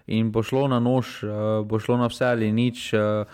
in 0.10 0.32
bo 0.34 0.42
šlo 0.42 0.66
na 0.72 0.82
nož, 0.82 1.22
uh, 1.22 1.62
bo 1.62 1.78
šlo 1.78 2.00
na 2.02 2.10
vse 2.10 2.26
ali 2.34 2.50
nič. 2.50 2.90
Uh, 2.98 3.30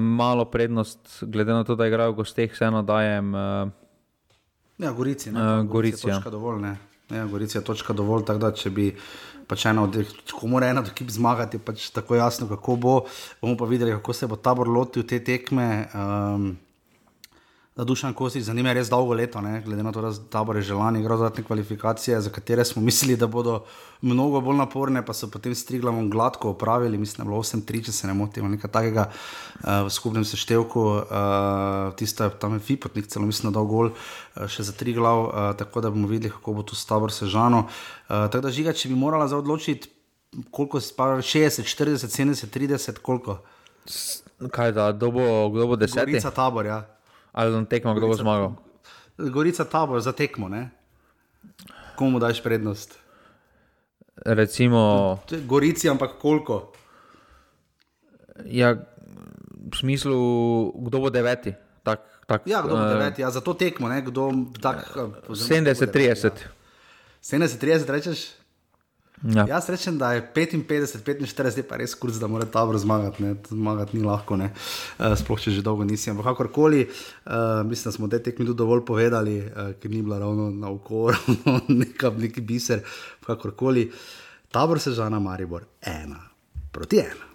malo 0.00 0.44
prednost, 0.50 1.22
glede 1.26 1.54
na 1.54 1.64
to, 1.66 1.74
da 1.74 1.86
igrajo 1.86 2.14
v 2.14 2.22
gosteh, 2.22 2.52
vseeno 2.52 2.82
dajem. 2.86 3.34
Uh, 3.34 3.70
ja, 4.78 4.92
Gorici, 4.94 5.32
ne, 5.34 5.40
uh, 5.42 5.62
Gorici, 5.66 6.08
ja. 6.08 6.18
točka 6.18 6.30
dovolj, 6.30 6.62
ne. 6.62 6.74
Ja, 7.10 7.26
Gorici 7.26 7.58
je 7.58 7.64
točka 7.64 7.92
dovolj, 7.92 8.24
tako 8.24 8.40
da 8.46 8.52
če 8.56 8.70
bi 8.72 8.88
pač 9.48 9.66
ena 9.68 9.84
od 9.84 9.92
teh, 9.92 10.12
ko 10.32 10.48
mora 10.48 10.70
ena 10.72 10.80
od 10.80 10.88
ekip 10.88 11.10
zmagati, 11.12 11.60
pač 11.60 11.90
tako 11.92 12.16
jasno, 12.16 12.48
kako 12.48 12.76
bo. 12.80 12.94
Bomo 13.42 13.58
pa 13.60 13.68
videli, 13.68 13.92
kako 13.92 14.12
se 14.16 14.28
bo 14.30 14.36
tabor 14.40 14.68
lotil 14.68 15.04
te 15.04 15.20
tekme. 15.24 15.88
Um, 15.92 16.54
da 17.76 17.84
Dušan 17.84 18.14
Kostič 18.14 18.44
zanima 18.46 18.72
res 18.72 18.86
dolgo 18.86 19.16
leto, 19.18 19.40
ne? 19.42 19.58
glede 19.64 19.82
na 19.82 19.90
to, 19.92 20.02
da 20.02 20.12
tabor 20.30 20.56
je 20.56 20.62
želani 20.62 21.00
igral 21.00 21.18
dodatne 21.18 21.42
kvalifikacije, 21.42 22.20
za 22.20 22.30
katere 22.30 22.64
smo 22.64 22.82
mislili, 22.82 23.16
da 23.16 23.26
bodo 23.26 23.64
mnogo 24.00 24.40
bolj 24.40 24.60
naporne, 24.60 25.02
pa 25.06 25.14
so 25.14 25.26
potem 25.30 25.54
s 25.54 25.66
Triglavom 25.66 26.10
gladko 26.10 26.50
opravili, 26.54 26.98
mislim, 26.98 27.16
da 27.16 27.22
je 27.22 27.32
bilo 27.32 27.42
8-3, 27.42 27.84
če 27.84 27.92
se 27.92 28.06
ne 28.06 28.14
motim, 28.14 28.46
nekaj 28.50 28.70
takega 28.70 29.08
uh, 29.10 29.82
v 29.86 29.90
skupnem 29.90 30.24
seštevku, 30.24 30.84
uh, 30.86 31.02
tista 31.98 32.30
tam 32.30 32.54
je 32.54 32.62
Fipotnik, 32.62 33.10
celo 33.10 33.26
mislim, 33.26 33.50
da 33.50 33.58
dal 33.58 33.66
gol 33.66 33.90
uh, 33.90 34.46
še 34.46 34.70
za 34.70 34.76
Triglav, 34.78 35.24
uh, 35.26 35.50
tako 35.58 35.82
da 35.82 35.90
bomo 35.90 36.06
videli, 36.06 36.30
kako 36.30 36.60
bo 36.60 36.62
tu 36.62 36.78
s 36.78 36.86
tabor 36.86 37.10
sežano. 37.10 37.66
Uh, 37.66 38.30
tako 38.30 38.46
da 38.46 38.54
žiga, 38.54 38.72
če 38.72 38.94
bi 38.94 39.02
morala 39.02 39.26
za 39.26 39.42
odločiti, 39.42 39.90
koliko 40.54 40.78
se 40.80 40.94
pa 40.94 41.16
60, 41.18 41.66
40, 41.66 42.06
70, 42.06 42.54
30, 42.54 43.02
koliko? 43.02 43.40
Kaj 44.50 44.72
da, 44.72 44.92
kdo 44.94 45.10
bo, 45.10 45.24
kdo 45.50 45.72
bo 45.74 45.76
deseti? 45.76 46.06
Gorica 46.06 46.30
tabor, 46.30 46.66
ja. 46.70 46.84
Ali 47.34 47.50
na 47.50 47.66
tekmo, 47.66 47.94
kdo 47.98 48.06
bo 48.06 48.14
zmagal? 48.14 48.54
Gorica 49.18 49.66
tabor 49.66 49.98
za 50.00 50.14
tekmo, 50.14 50.46
ne? 50.48 50.70
Komu 51.98 52.22
daš 52.22 52.42
prednost? 52.42 52.94
Recimo, 54.22 55.18
Gorici, 55.46 55.90
ampak 55.90 56.18
koliko? 56.22 56.70
ja, 58.46 58.74
v 59.70 59.74
smislu, 59.74 60.18
kdo 60.74 60.96
bo 61.00 61.08
deveti. 61.10 61.54
Tak, 61.84 62.00
tak, 62.26 62.40
Ja, 62.46 62.62
kdo 62.62 62.74
bo 62.78 62.84
eh, 62.86 62.92
deveti, 62.96 63.22
ja, 63.22 63.30
za 63.30 63.40
to 63.40 63.54
tekmo, 63.54 63.88
ne? 63.88 64.02
Kdo 64.02 64.32
tak, 64.62 64.94
eh, 64.96 65.30
oziroma, 65.30 65.74
70, 65.74 65.74
kdo 65.74 65.86
bo 65.86 65.92
deveti, 65.92 66.20
30. 66.26 66.32
Ja. 66.40 66.48
70, 67.20 67.58
30 67.60 67.90
rečeš? 67.90 68.18
Ja. 69.22 69.46
Jaz 69.48 69.68
rečem, 69.68 69.98
da 69.98 70.12
je 70.12 70.32
55, 70.34 70.98
45, 71.04 71.56
je 71.56 71.62
pa 71.62 71.76
res 71.76 71.94
kurz, 71.94 72.18
da 72.20 72.26
mora 72.28 72.44
tabor 72.44 72.78
zmagati. 72.78 73.22
Ne? 73.22 73.34
Zmagati 73.48 73.96
ni 73.96 74.04
lahko, 74.04 74.36
ne? 74.36 74.50
Uh, 74.98 75.14
sploh 75.16 75.40
če 75.40 75.54
že 75.54 75.62
dolgo 75.64 75.84
nisi. 75.84 76.10
Ampak 76.10 76.26
kakorkoli, 76.34 76.84
uh, 76.84 77.62
mislim, 77.64 77.88
da 77.88 77.96
smo 77.96 78.08
te 78.08 78.18
tekmi 78.22 78.44
tudi 78.44 78.58
dovolj 78.58 78.84
povedali, 78.84 79.38
uh, 79.40 79.72
ker 79.80 79.90
ni 79.90 80.02
bila 80.02 80.18
ravno 80.18 80.50
na 80.50 80.68
oko, 80.68 81.08
neka 81.80 82.10
neki 82.18 82.42
biser. 82.44 82.82
Kakorkoli, 83.24 83.86
tabor 84.52 84.80
se 84.80 84.92
žana 84.92 85.20
Maribor 85.22 85.64
ena 85.80 86.20
proti 86.72 87.00
ena. 87.00 87.30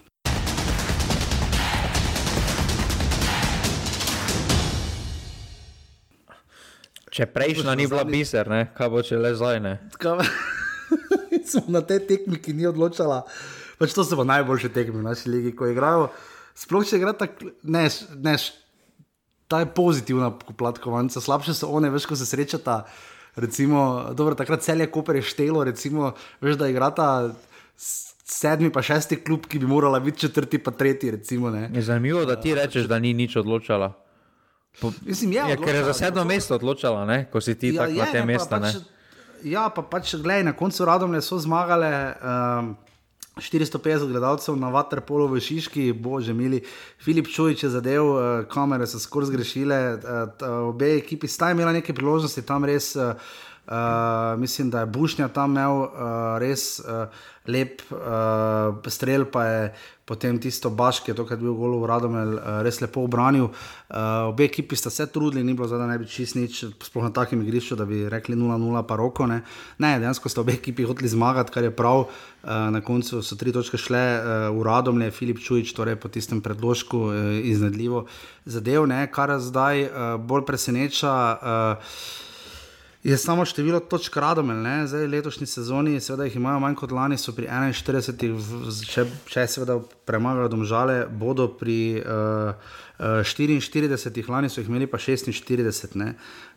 Če 7.09 7.25
prejšnja 7.25 7.73
ni 7.75 7.87
bila 7.89 8.05
biser, 8.05 8.47
ne? 8.47 8.67
kaj 8.77 8.89
bo 8.93 9.01
če 9.01 9.17
le 9.17 9.33
zdaj? 9.33 9.57
Ne? 9.63 9.73
Kaj- 9.97 10.21
smo 11.51 11.65
na 11.67 11.81
tej 11.81 12.03
tekmi, 12.07 12.39
ki 12.39 12.53
ni 12.53 12.67
odločala. 12.69 13.23
Pač 13.79 13.95
to 13.95 14.03
so 14.03 14.19
pa 14.19 14.25
najboljše 14.27 14.71
tekme 14.75 15.01
v 15.01 15.07
naši 15.07 15.29
ligi, 15.31 15.53
ko 15.55 15.69
igrajo. 15.69 16.09
Sploh 16.59 16.83
če 16.83 16.99
igra 16.99 17.13
tako, 17.15 17.53
ne, 17.63 17.85
ne, 18.19 18.35
ta 19.47 19.63
je 19.63 19.69
pozitivna 19.73 20.33
poplatkovnica, 20.35 21.21
slabše 21.23 21.55
so 21.55 21.71
one, 21.73 21.89
veš, 21.89 22.05
ko 22.09 22.19
se 22.19 22.27
srečata. 22.27 22.83
Recimo, 23.39 24.11
dobro, 24.17 24.35
takrat 24.35 24.65
cel 24.65 24.81
je 24.83 24.89
Koper 24.91 25.21
je 25.21 25.23
štelo, 25.31 25.63
recimo, 25.63 26.11
veš, 26.43 26.57
da 26.59 26.67
igrata 26.67 27.07
sedmi 28.29 28.69
pa 28.69 28.81
šesti 28.81 29.21
klub, 29.23 29.47
ki 29.49 29.59
bi 29.59 29.67
morala 29.67 29.99
biti 29.99 30.19
četrti 30.19 30.59
pa 30.59 30.71
tretji. 30.71 31.11
Recimo, 31.11 31.49
ne. 31.49 31.69
Je 31.73 31.81
zanimivo, 31.81 32.25
da 32.25 32.35
ti 32.41 32.55
rečeš, 32.55 32.85
da 32.85 32.99
ni 32.99 33.13
nič 33.13 33.35
odločala. 33.35 33.93
Mislim, 35.01 35.31
je, 35.31 35.37
Ja, 35.37 35.55
ker 35.55 35.75
je 35.75 35.83
za 35.83 35.89
odločala, 35.89 35.93
sedmo 35.93 36.23
mesto 36.23 36.55
odločala, 36.55 37.05
ne? 37.05 37.25
ko 37.31 37.41
si 37.41 37.55
ti 37.55 37.73
ja, 37.73 37.85
tako 37.85 37.97
na 37.97 38.11
tem 38.11 38.27
mestu. 38.27 38.49
Pač, 38.49 38.75
ja, 39.43 39.69
pa 39.69 39.81
pač, 39.81 40.15
gledaj, 40.15 40.43
na 40.43 40.53
koncu 40.53 40.85
Radomlje 40.85 41.21
so 41.21 41.39
zmagale. 41.39 41.91
Um, 42.21 42.77
450 43.39 44.11
gledalcev 44.11 44.57
na 44.59 44.67
Waterpolu 44.67 45.29
v 45.31 45.39
Šiški, 45.39 45.93
bože, 45.95 46.33
mili. 46.35 46.59
Filip 46.99 47.29
Čujič 47.31 47.63
je 47.63 47.69
zadev, 47.71 48.03
uh, 48.03 48.23
kamere 48.51 48.87
so 48.87 48.99
skoraj 48.99 49.31
zgrešile, 49.31 49.77
uh, 49.95 50.33
t- 50.35 50.49
obe 50.67 50.97
ekipi 50.97 51.27
sta 51.27 51.53
imela 51.55 51.71
neke 51.71 51.95
priložnosti, 51.95 52.43
tam 52.43 52.67
res. 52.67 52.91
Uh, 53.69 54.39
mislim, 54.39 54.69
da 54.69 54.79
je 54.79 54.85
Bušnja 54.85 55.27
tam 55.27 55.51
imel 55.51 55.71
uh, 55.71 55.89
res 56.41 56.79
uh, 56.79 57.05
lep 57.45 57.81
uh, 57.91 58.89
strel, 58.89 59.25
pa 59.29 59.43
je 59.45 59.73
potem 60.05 60.39
tisto 60.41 60.69
to, 61.15 61.25
kar 61.25 61.37
je 61.37 61.43
bil 61.43 61.53
golo 61.53 61.77
v 61.79 61.85
Radomel, 61.85 62.33
uh, 62.33 62.61
res 62.65 62.81
lepo 62.81 63.03
obranil. 63.05 63.45
Uh, 63.45 64.29
obe 64.33 64.45
ekipi 64.45 64.75
sta 64.75 64.89
se 64.89 65.05
trudili, 65.05 65.43
ni 65.43 65.53
bilo 65.53 65.67
zdaj, 65.67 65.79
da 65.79 65.87
ne 65.87 65.97
bi 65.99 66.07
čist 66.09 66.35
nič, 66.35 66.63
sploh 66.81 67.03
na 67.05 67.11
takem 67.13 67.41
igrišču, 67.41 67.75
da 67.77 67.85
bi 67.85 68.09
rekli 68.09 68.35
0-0, 68.35 68.81
pa 68.89 68.97
roko. 68.97 69.27
Ne, 69.29 69.43
ne 69.77 69.99
dejansko 69.99 70.29
sta 70.29 70.41
obe 70.41 70.55
ekipi 70.57 70.87
hoteli 70.89 71.09
zmagati, 71.09 71.53
kar 71.53 71.63
je 71.63 71.75
prav. 71.75 72.07
Uh, 72.41 72.71
na 72.73 72.81
koncu 72.81 73.21
so 73.21 73.37
tri 73.37 73.53
točke 73.53 73.77
šle 73.77 74.01
uh, 74.17 74.23
v 74.57 74.63
Radomlje, 74.65 75.11
Filip 75.11 75.43
Čujič, 75.45 75.75
torej 75.77 75.99
po 76.01 76.09
tistem 76.09 76.41
predložku, 76.41 77.03
uh, 77.11 77.37
iznedljivo 77.43 78.07
zadev, 78.49 78.87
ne, 78.89 79.03
kar 79.13 79.37
zdaj 79.37 79.85
uh, 79.85 79.91
bolj 80.17 80.47
preseneča. 80.49 81.13
Uh, 81.37 82.25
Je 83.03 83.17
samo 83.17 83.45
število 83.45 83.79
točk 83.79 84.17
radomelj, 84.17 84.57
ne? 84.57 84.87
zdaj 84.87 85.07
letošnji 85.07 85.45
sezoni, 85.47 85.99
seveda 86.03 86.25
jih 86.27 86.35
imajo 86.35 86.59
manj 86.59 86.75
kot 86.75 86.91
lani, 86.91 87.15
so 87.17 87.31
pri 87.31 87.45
41, 87.47 88.33
v- 88.35 88.57
v- 88.65 88.73
če, 88.91 89.05
če 89.23 89.45
seveda 89.47 89.77
premagajo 90.03 90.49
domžale, 90.51 90.97
bodo 91.07 91.45
pri 91.47 92.03
uh, 92.03 92.49
uh, 92.99 93.21
44, 93.23 94.27
lani 94.27 94.49
so 94.51 94.59
jih 94.59 94.67
imeli 94.67 94.87
pa 94.91 94.99
46. 94.99 95.95
Ne? 95.95 96.09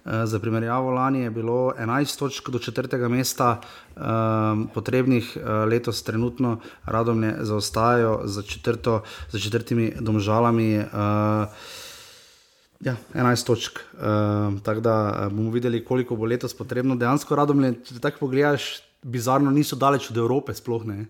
Uh, 0.02 0.24
za 0.26 0.40
primerjavo 0.42 0.90
lani 0.90 1.22
je 1.22 1.30
bilo 1.30 1.76
11 1.78 2.18
točk 2.18 2.50
do 2.50 2.58
četrtega 2.58 3.06
mesta, 3.08 3.60
um, 3.94 4.66
potrebnih 4.74 5.36
uh, 5.36 5.62
letos 5.70 6.02
trenutno 6.02 6.56
radomlje 6.90 7.36
zaostajajo 7.46 8.20
za, 8.24 8.42
četrto, 8.42 9.04
za 9.30 9.38
četrtimi 9.38 9.92
domžalami. 10.00 10.78
Uh, 10.90 11.78
Ja, 12.82 12.96
11 13.14 13.46
točk. 13.46 13.78
Uh, 13.94 14.58
tako 14.62 14.80
da 14.80 14.94
eh, 15.14 15.28
bomo 15.30 15.50
videli, 15.50 15.84
koliko 15.84 16.16
bo 16.16 16.26
letos 16.26 16.54
potrebno. 16.54 16.96
Dejansko, 16.98 17.36
radom, 17.38 17.62
če 17.86 18.00
tako 18.02 18.24
pogledaš, 18.26 18.80
bizarno 19.02 19.50
niso 19.54 19.78
daleč 19.78 20.10
od 20.10 20.18
Evrope, 20.18 20.54
sploh 20.54 20.86
ne. 20.86 21.04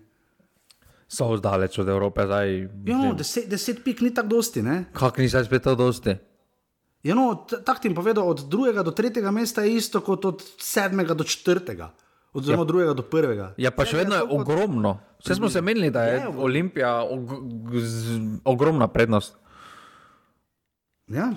So 1.09 1.31
zdaleč 1.37 1.79
od 1.81 1.89
Evrope, 1.89 2.27
zdaj. 2.29 2.53
Ja, 2.89 2.99
no, 2.99 3.15
deset, 3.17 3.49
deset 3.49 3.81
pik 3.85 4.01
ni 4.05 4.13
tako 4.15 4.37
dosti. 4.37 4.63
Ne? 4.65 4.85
Kak 4.97 5.21
ni 5.21 5.29
zdaj 5.29 5.49
spet 5.49 5.65
to 5.65 5.75
dosti? 5.77 6.17
Ja, 7.05 7.17
no, 7.19 7.33
tako 7.51 7.81
ti 7.81 7.91
bom 7.91 7.99
povedal, 8.01 8.29
od 8.29 8.45
drugega 8.49 8.85
do 8.87 8.93
tretjega 8.97 9.33
mesta 9.35 9.65
je 9.65 9.77
isto 9.77 10.01
kot 10.05 10.25
od 10.25 10.45
sedmega 10.61 11.17
do 11.19 11.25
četrtega, 11.25 11.91
oziroma 12.33 12.63
ja. 12.63 12.69
drugega 12.69 12.95
do 12.95 13.03
prvega. 13.03 13.49
Ja, 13.61 13.73
pa 13.75 13.89
še 13.89 13.99
vedno 14.05 14.21
je 14.21 14.27
ogromno. 14.29 14.99
Vse 15.25 15.37
smo 15.41 15.51
se 15.51 15.61
menili, 15.65 15.91
da 15.91 16.05
je 16.05 16.13
Je 16.13 16.21
ogromno. 16.21 16.45
Olimpija 16.45 16.93
og 17.03 17.33
ogromna 18.45 18.89
prednost. 18.89 19.35
Ja, 21.13 21.33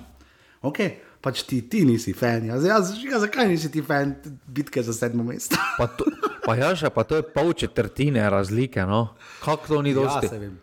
ok, 0.65 0.81
pač 1.25 1.45
ti, 1.47 1.61
ti 1.69 1.85
nisi 1.87 2.13
fan. 2.13 2.45
Jaz, 2.51 2.65
jaz, 2.67 2.91
jaz, 3.01 3.25
zakaj 3.25 3.49
nisi 3.49 3.71
ti 3.73 3.81
fan 3.85 4.15
bitke 4.47 4.83
za 4.85 4.93
sedmo 4.93 5.25
mesto? 5.25 5.57
Pa, 5.79 5.87
to, 5.87 6.09
pa 6.45 6.57
ja, 6.59 6.73
še 6.77 6.91
pa 6.93 7.05
to 7.07 7.21
je 7.21 7.25
pol 7.25 7.53
četrtine 7.57 8.25
razlike. 8.29 8.85
No? 8.85 9.07
Kako 9.45 9.75
to 9.75 9.81
ni 9.85 9.95
dosti? 9.97 10.29
Ja, 10.29 10.37
se. 10.37 10.53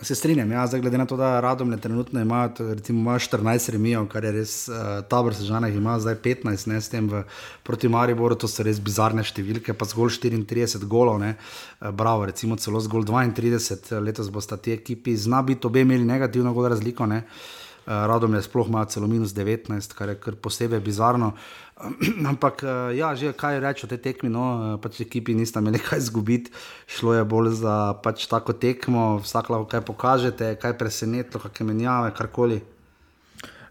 Se 0.00 0.14
strinjam, 0.16 0.48
ja, 0.48 0.62
zdaj 0.64 0.80
glede 0.80 0.96
na 0.96 1.04
to, 1.04 1.16
da 1.20 1.42
Radomlje 1.44 1.76
trenutno 1.84 2.20
ima, 2.24 2.46
recimo, 2.58 3.02
ima 3.02 3.18
14 3.20 3.70
remijev, 3.74 4.06
kar 4.08 4.24
je 4.24 4.30
res, 4.32 4.54
uh, 4.72 5.02
tabor 5.04 5.34
sežana 5.36 5.68
jih 5.68 5.76
ima 5.76 5.98
zdaj 6.00 6.16
15, 6.24 6.70
ne 6.72 6.80
s 6.80 6.88
tem 6.88 7.08
v, 7.08 7.20
proti 7.68 7.88
Mariboru, 7.92 8.38
to 8.40 8.48
so 8.48 8.64
res 8.64 8.80
bizarne 8.80 9.20
številke, 9.20 9.76
pa 9.76 9.84
zgolj 9.84 10.16
34 10.22 10.88
golov, 10.88 11.20
ne, 11.20 11.34
uh, 11.36 11.90
bravo, 11.92 12.24
recimo 12.32 12.56
celo 12.56 12.80
zgolj 12.80 13.10
32, 13.12 14.00
letos 14.00 14.32
bosta 14.32 14.56
ti 14.56 14.72
ekipi, 14.72 15.18
zna 15.20 15.42
biti 15.44 15.68
obe 15.68 15.84
imeli 15.84 16.08
negativno 16.08 16.56
gol 16.56 16.72
razliko, 16.72 17.04
ne. 17.04 17.26
Uh, 17.26 17.59
Radom 17.86 18.34
je 18.34 18.42
sploh 18.42 18.68
ima 18.68 18.84
celo 18.84 19.06
minus 19.06 19.32
19, 19.34 19.94
kar 19.96 20.08
je 20.08 20.18
kar 20.20 20.34
posebej 20.36 20.80
bizarno. 20.80 21.32
Ampak, 22.30 22.62
uh, 22.62 22.92
ja, 22.92 23.14
že 23.16 23.32
kaj 23.32 23.60
reči 23.60 23.86
o 23.86 23.88
tej 23.88 24.02
tekmi, 24.04 24.28
no, 24.28 24.44
uh, 24.44 24.74
pač 24.82 25.00
ekipi 25.00 25.34
nista 25.34 25.64
imeli 25.64 25.80
kaj 25.86 25.98
izgubiti, 25.98 26.52
šlo 26.86 27.16
je 27.16 27.24
bolj 27.24 27.56
za 27.62 27.94
pač 28.04 28.28
tako 28.28 28.52
tekmo, 28.52 29.20
vsak 29.24 29.48
lahko 29.48 29.70
kaj 29.70 29.82
pokažete, 29.88 30.54
kaj 30.60 30.76
presenetilo, 30.76 31.40
kakšne 31.40 31.66
menjave, 31.72 32.12
karkoli. 32.16 32.60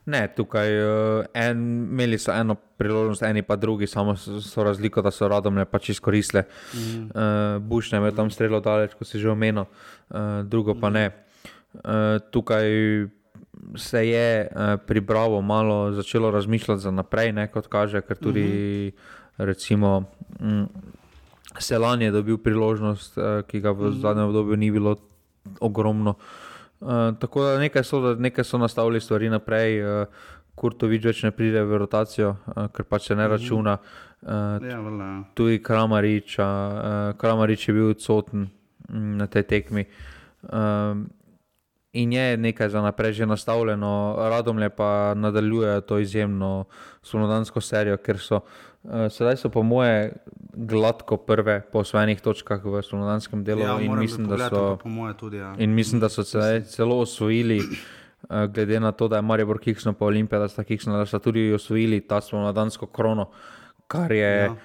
Ne, 0.09 0.23
tukaj 0.33 0.71
en, 1.37 1.59
imeli 1.91 2.17
so 2.17 2.33
eno 2.33 2.55
priložnost, 2.81 3.21
eni 3.27 3.43
pa 3.45 3.59
drugi, 3.59 3.87
samo 3.87 4.15
so, 4.17 4.63
razliko, 4.65 5.03
da 5.05 5.11
so 5.13 5.27
radomne 5.29 5.67
pač 5.69 5.91
izkoristile. 5.93 6.47
Mm. 6.73 7.11
Uh, 7.13 7.83
ne 7.91 8.07
je 8.07 8.15
tam 8.17 8.31
strelo 8.33 8.57
daleč, 8.59 8.95
kot 8.97 9.07
si 9.07 9.21
že 9.21 9.29
omenil, 9.29 9.67
uh, 10.09 10.41
drugo 10.49 10.73
pa 10.73 10.89
ne. 10.89 11.11
Uh, 11.83 12.17
tukaj 12.33 12.65
se 13.75 14.07
je 14.07 14.49
uh, 14.51 14.79
pri 14.85 14.99
Bravo 14.99 15.41
malo 15.41 15.91
začelo 15.91 16.31
razmišljati 16.31 16.81
za 16.81 16.91
naprej, 16.91 17.31
ne, 17.31 17.47
kot 17.47 17.67
kaže, 17.67 18.01
ker 18.01 18.17
tudi 18.17 18.43
mm 18.43 18.99
-hmm. 18.99 19.45
recimo. 19.45 20.03
Mm, 20.39 20.63
Selan 21.59 22.01
je 22.01 22.11
dobil 22.11 22.37
priložnost, 22.37 23.17
uh, 23.17 23.23
ki 23.47 23.59
ga 23.59 23.71
v 23.71 23.91
zadnjem 23.91 24.25
obdobju 24.25 24.55
ni 24.55 24.71
bilo 24.71 24.95
ogromno. 25.59 26.13
Uh, 26.79 26.87
tako 27.19 27.43
da 27.43 27.59
nekaj 27.59 27.83
so, 27.83 28.01
da 28.01 28.21
nekaj 28.21 28.43
so 28.43 28.57
nastavili 28.57 29.01
stvari 29.01 29.29
naprej. 29.29 29.83
Uh, 29.83 30.07
Kurtovič 30.55 31.05
več 31.05 31.23
ne 31.23 31.31
pride 31.31 31.63
v 31.63 31.77
rotacijo, 31.77 32.35
uh, 32.47 32.67
ker 32.67 32.83
pač 32.83 33.07
se 33.07 33.15
ne 33.15 33.27
računa. 33.27 33.77
Uh, 34.21 34.59
Ja, 34.67 34.81
vela. 34.83 35.23
tudi 35.33 35.61
Kramarič, 35.63 36.39
uh, 36.39 37.15
Kramarič 37.17 37.67
je 37.67 37.73
bil 37.73 37.89
odsoten 37.89 38.49
mm, 38.89 39.17
na 39.17 39.27
tej 39.27 39.43
tekmi. 39.43 39.85
Um, 40.43 41.07
in 41.93 42.13
je 42.13 42.37
nekaj 42.37 42.69
za 42.69 42.81
naprej 42.81 43.13
že 43.13 43.25
nastavljeno, 43.25 44.15
Radomlje 44.19 44.69
pa 44.69 45.13
nadaljuje 45.15 45.81
to 45.81 45.99
izjemno 45.99 46.65
slonodansko 47.01 47.61
serijo, 47.61 47.97
ker 47.97 48.19
so 48.19 48.35
uh, 48.35 48.91
sedaj 49.09 49.37
so 49.37 49.49
po 49.49 49.63
moje 49.63 50.13
gladko 50.53 51.17
prve 51.17 51.61
po 51.71 51.79
osvojenih 51.79 52.21
točkah 52.21 52.61
v 52.63 52.81
slonodanskem 52.81 53.43
delu 53.43 53.61
Ja, 53.61 53.79
in, 53.81 53.99
mislim, 53.99 54.27
da 54.27 54.49
so, 54.49 54.77
tudi. 55.17 55.37
Ja. 55.37 55.55
in 55.57 55.73
mislim, 55.73 56.01
da 56.01 56.09
so 56.09 56.23
sedaj 56.23 56.61
celo 56.63 56.99
osvojili. 56.99 57.57
eh, 58.29 58.47
Glede 58.47 58.79
na 58.79 58.91
to, 58.91 59.07
da 59.07 59.15
je 59.15 59.21
Maribor 59.21 59.59
Kiksno 59.59 59.93
pa 59.93 60.05
Olimpija, 60.05 60.39
da 60.39 60.47
sta 60.47 60.63
Kiksno, 60.63 60.97
da 60.97 61.05
sta 61.05 61.19
tudi 61.19 61.53
osvojili 61.53 62.01
ta 62.01 62.21
slonodansko 62.21 62.85
krono, 62.85 63.29
kar 63.87 64.11
je, 64.11 64.43
Ja. 64.43 64.55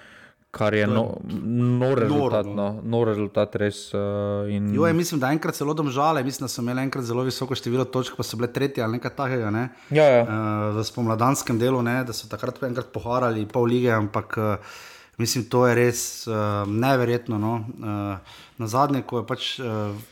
Kar 0.55 0.73
je 0.73 0.87
no, 0.87 1.03
nor 1.43 1.99
rezultat. 1.99 2.45
noro, 2.47 2.55
No, 2.55 2.67
nor 2.83 3.09
rezultat 3.11 3.55
res. 3.59 3.89
Uh, 3.93 4.47
in, 4.51 4.71
Jo, 4.75 4.87
je, 4.87 4.93
mislim, 4.95 5.19
da 5.19 5.33
enkrat 5.35 5.57
celo 5.57 5.75
domžale, 5.75 6.23
mislim, 6.23 6.45
da 6.47 6.51
so 6.51 6.63
imeli 6.63 6.85
enkrat 6.87 7.03
zelo 7.03 7.25
visoko 7.27 7.57
število 7.59 7.85
točk, 7.91 8.15
pa 8.15 8.23
so 8.23 8.39
bile 8.39 8.47
tretje 8.53 8.83
ali 8.83 8.97
nekaj 8.97 9.15
takega. 9.17 9.51
Ne? 9.51 9.67
ja, 9.91 10.07
ja. 10.13 10.23
Uh, 10.23 10.79
v 10.79 10.87
spomladanskem 10.87 11.59
delu, 11.59 11.83
ne? 11.83 11.99
da 12.07 12.15
so 12.15 12.31
takrat 12.31 12.63
enkrat 12.63 12.93
poharali 12.95 13.43
pol 13.51 13.67
lige, 13.67 13.91
ampak 13.91 14.39
uh, 14.39 14.79
mislim, 15.19 15.49
to 15.51 15.65
je 15.67 15.75
res 15.75 16.01
uh, 16.31 16.63
neverjetno. 16.67 17.39
No? 17.41 17.53
Uh, 17.59 18.41
na 18.57 18.67
zadnje, 18.71 19.03
ko 19.03 19.23
je 19.23 19.31
pač. 19.31 19.55
Uh, 19.59 20.11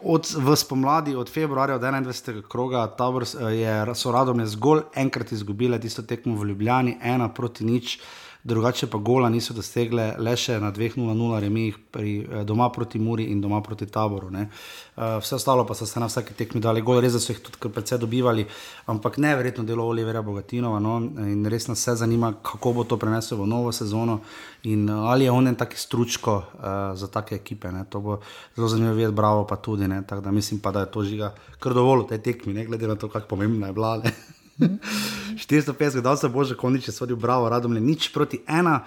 Od, 0.00 0.24
v 0.24 0.54
spomladi, 0.56 1.12
od 1.12 1.28
februarja, 1.28 1.74
od 1.76 1.82
21. 1.84 2.38
kroga, 2.48 2.86
tabor, 2.96 3.26
je, 3.52 3.74
so 3.92 4.12
radomne 4.16 4.46
zgolj 4.48 4.80
enkrat 4.96 5.32
izgubile 5.36 5.76
tisto 5.80 6.00
tekmo 6.00 6.38
v 6.40 6.48
Ljubljani, 6.48 6.94
ena 7.04 7.28
proti 7.28 7.66
nič, 7.68 7.98
drugače 8.44 8.86
pa 8.86 8.98
gola 8.98 9.28
niso 9.28 9.54
dosegle, 9.54 10.10
le 10.18 10.34
še 10.36 10.58
na 10.60 10.68
2-0-0 10.72 11.40
remih 11.40 11.76
pri, 11.90 12.12
eh, 12.20 12.44
doma 12.44 12.68
proti 12.70 12.98
Muri 12.98 13.30
in 13.32 13.40
doma 13.40 13.60
proti 13.60 13.86
taboru. 13.86 14.30
Ne. 14.30 14.48
Uh, 14.94 15.18
vse 15.18 15.34
ostalo 15.34 15.64
pa 15.66 15.74
so 15.74 15.86
se 15.86 16.00
na 16.00 16.06
vsaki 16.06 16.34
tekmi 16.38 16.60
dali 16.60 16.80
gol, 16.80 17.00
res 17.02 17.16
so 17.18 17.32
jih 17.32 17.40
tudi 17.42 17.72
precej 17.72 17.98
dobivali, 17.98 18.44
ampak 18.86 19.16
neverjetno 19.18 19.64
delo 19.64 19.88
Olivera 19.90 20.22
Bogatinova. 20.22 20.78
No, 20.78 20.98
in 21.24 21.42
res 21.50 21.66
nas 21.68 21.80
vse 21.80 21.96
zanima, 22.04 22.30
kako 22.42 22.72
bo 22.72 22.84
to 22.84 22.96
prenesel 22.96 23.40
v 23.42 23.48
novo 23.48 23.72
sezono 23.72 24.20
in 24.62 24.88
uh, 24.90 25.10
ali 25.10 25.24
je 25.24 25.30
on 25.30 25.48
en 25.48 25.56
taki 25.56 25.76
stručko 25.76 26.36
uh, 26.36 26.94
za 26.94 27.08
take 27.08 27.34
ekipe. 27.34 27.72
Ne. 27.72 27.84
To 27.90 28.00
bo 28.00 28.20
zelo 28.54 28.68
zanimivo 28.68 28.94
videti, 28.94 29.16
bravo 29.16 29.46
pa 29.46 29.56
tudi. 29.56 29.88
Ne. 29.88 30.02
Tako 30.06 30.20
da 30.20 30.30
mislim 30.30 30.60
pa, 30.60 30.70
da 30.70 30.80
je 30.80 30.92
to 30.92 31.02
žiga 31.02 31.34
kar 31.58 31.74
dovolj 31.74 32.04
v 32.04 32.08
tej 32.12 32.22
tekmi, 32.22 32.52
ne 32.54 32.66
glede 32.66 32.86
na 32.86 32.94
to, 32.94 33.08
kako 33.08 33.26
pomembna 33.26 33.66
je 33.66 33.72
bila. 33.72 33.96
Ne. 34.04 34.12
450, 34.58 36.00
da 36.00 36.16
se 36.16 36.28
bože, 36.28 36.56
kondiče 36.56 36.92
sodijo, 36.92 37.16
bravo, 37.16 37.48
radom 37.48 37.72
le 37.72 37.80
nič 37.80 38.12
proti 38.14 38.40
ena, 38.46 38.80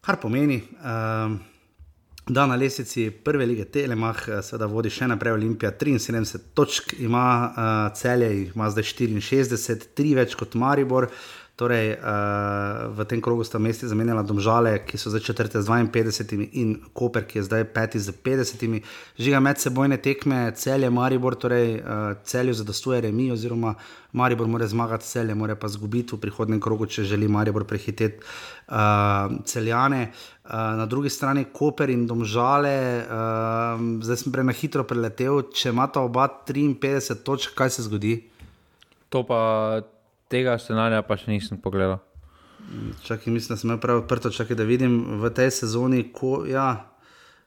kar 0.00 0.20
pomeni. 0.20 0.62
Um, 0.80 1.40
Da 2.30 2.46
na 2.46 2.54
lesici 2.54 3.10
prve 3.10 3.46
lige 3.46 3.64
Telemah, 3.64 4.18
eh, 4.28 4.42
seveda 4.42 4.68
vodi 4.70 4.90
še 4.92 5.08
naprej 5.10 5.34
Olimpija, 5.34 5.72
73 5.74 6.38
točk 6.54 6.92
ima 7.02 7.24
uh, 7.48 7.96
celje, 7.98 8.28
ima 8.54 8.68
zdaj 8.70 8.86
64, 8.92 9.88
tri 9.98 10.12
več 10.14 10.36
kot 10.38 10.54
Maribor. 10.54 11.08
Torej, 11.60 12.00
uh, 12.00 12.88
v 12.96 13.04
tem 13.04 13.20
krogu 13.20 13.44
sta 13.44 13.58
mesti 13.60 13.84
zamenjala 13.84 14.22
Domžale, 14.24 14.78
ki 14.80 14.96
so 14.96 15.12
zdaj 15.12 15.20
četrte 15.20 15.60
z 15.60 15.68
52 15.68 16.48
in 16.56 16.80
Koper, 16.96 17.26
ki 17.28 17.36
je 17.36 17.42
zdaj 17.44 17.66
peti 17.76 18.00
z 18.00 18.16
50. 18.16 18.80
Žiga 19.20 19.40
med 19.44 19.60
sebojne 19.60 19.98
tekme, 20.00 20.56
celje 20.56 20.88
Maribor, 20.88 21.36
torej 21.36 21.84
uh, 21.84 22.16
celju 22.24 22.56
zadostuje 22.56 23.02
remi, 23.04 23.28
oziroma 23.28 23.74
Maribor 24.16 24.48
mora 24.48 24.64
zmagati 24.64 25.04
celje, 25.04 25.36
mora 25.36 25.52
pa 25.52 25.68
zgubiti 25.68 26.16
v 26.16 26.22
prihodnem 26.24 26.64
krogu, 26.64 26.88
če 26.88 27.04
želi 27.04 27.28
Maribor 27.28 27.68
prehiteti 27.68 28.24
uh, 28.24 29.28
celjane. 29.44 30.16
Uh, 30.48 30.80
na 30.80 30.88
drugi 30.88 31.12
strani 31.12 31.44
Koper 31.52 31.92
in 31.92 32.08
Domžale, 32.08 33.04
uh, 33.04 33.86
zdaj 34.00 34.24
sem 34.24 34.32
prej 34.32 34.48
na 34.48 34.56
hitro 34.56 34.88
preletel, 34.88 35.44
če 35.52 35.76
imata 35.76 36.00
oba 36.08 36.24
53 36.24 37.20
točk, 37.20 37.52
kaj 37.52 37.76
se 37.76 37.84
zgodi? 37.84 38.16
To 39.12 39.28
pa 39.28 39.40
tega 40.30 40.54
scenarija 40.58 41.02
pa 41.06 41.18
še 41.18 41.32
nisem 41.32 41.58
pogledal. 41.60 41.98
Čakaj, 43.02 43.32
mislim, 43.32 43.54
da 43.54 43.58
sem 43.58 43.70
imel 43.70 43.80
prav 43.82 44.02
odprto, 44.04 44.30
čakaj, 44.30 44.56
da 44.56 44.68
vidim 44.68 45.00
v 45.20 45.32
tej 45.34 45.50
sezoni, 45.62 46.04
ko 46.14 46.44
ja, 46.46 46.70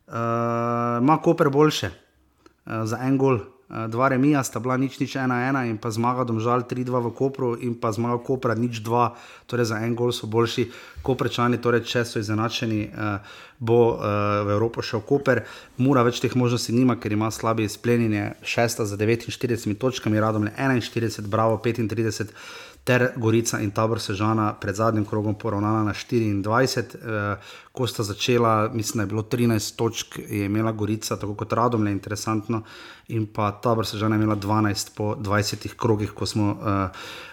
uh, 0.07 0.99
ima 0.99 1.18
Koper 1.23 1.49
boljše 1.53 1.91
uh, 1.93 2.84
za 2.89 2.99
en 3.05 3.18
gol. 3.18 3.39
Uh, 3.39 3.85
dva 3.88 4.10
remija 4.11 4.43
sta 4.43 4.60
bila 4.60 4.76
nič, 4.77 4.97
nič, 4.99 5.15
ena, 5.15 5.38
ena 5.47 5.64
in 5.65 5.77
pa 5.81 5.93
zmaga 5.93 6.26
domžal 6.27 6.65
3-2 6.68 7.05
v 7.07 7.11
Kopru 7.15 7.53
in 7.55 7.77
pa 7.80 7.93
zmaga 7.95 8.19
Kopra 8.26 8.57
nič, 8.57 8.84
dva, 8.84 9.14
torej 9.47 9.72
za 9.72 9.80
en 9.85 9.95
gol 9.95 10.11
so 10.11 10.27
boljši. 10.27 10.68
Koprečani, 11.05 11.61
torej 11.64 11.85
če 11.88 12.03
so 12.05 12.19
izenačeni, 12.19 12.89
uh, 12.91 13.39
bo 13.64 13.80
uh, 13.95 14.03
v 14.43 14.57
Evropo 14.57 14.84
šel 14.84 15.05
Koper. 15.07 15.45
Mura 15.80 16.03
več 16.03 16.19
teh 16.19 16.35
možnosti 16.35 16.76
nima, 16.76 16.99
ker 16.99 17.15
ima 17.15 17.31
slabi 17.31 17.64
izplenjenje, 17.64 18.34
šesta 18.43 18.85
za 18.85 18.99
49 18.99 19.80
točkami, 19.80 20.19
radom 20.19 20.49
le 20.49 20.53
41, 20.60 21.31
bravo 21.31 21.61
35 21.64 22.35
ter 22.84 23.14
Gorica 23.15 23.60
in 23.60 23.72
Tabor 23.72 23.99
Sežana 23.99 24.53
pred 24.60 24.76
zadnjim 24.76 25.05
krogom 25.05 25.35
poravnana 25.39 25.84
na 25.84 25.93
24. 25.93 26.95
Eh, 26.95 27.38
ko 27.72 27.88
sta 27.88 28.03
začela, 28.03 28.69
mislim, 28.73 28.97
da 28.97 29.03
je 29.03 29.07
bilo 29.07 29.22
13 29.22 29.76
točk, 29.76 30.18
je 30.18 30.45
imela 30.45 30.72
Gorica, 30.72 31.15
tako 31.15 31.35
kot 31.35 31.53
Radom, 31.53 31.84
le 31.84 31.91
interesantno, 31.91 32.64
in 33.07 33.26
pa 33.26 33.51
Tabor 33.51 33.88
Sežana 33.88 34.15
je 34.15 34.23
imela 34.23 34.35
12 34.35 34.95
po 34.95 35.15
20 35.15 35.76
krogih, 35.76 36.11
ko 36.11 36.26
smo 36.26 36.51
eh, 36.51 36.88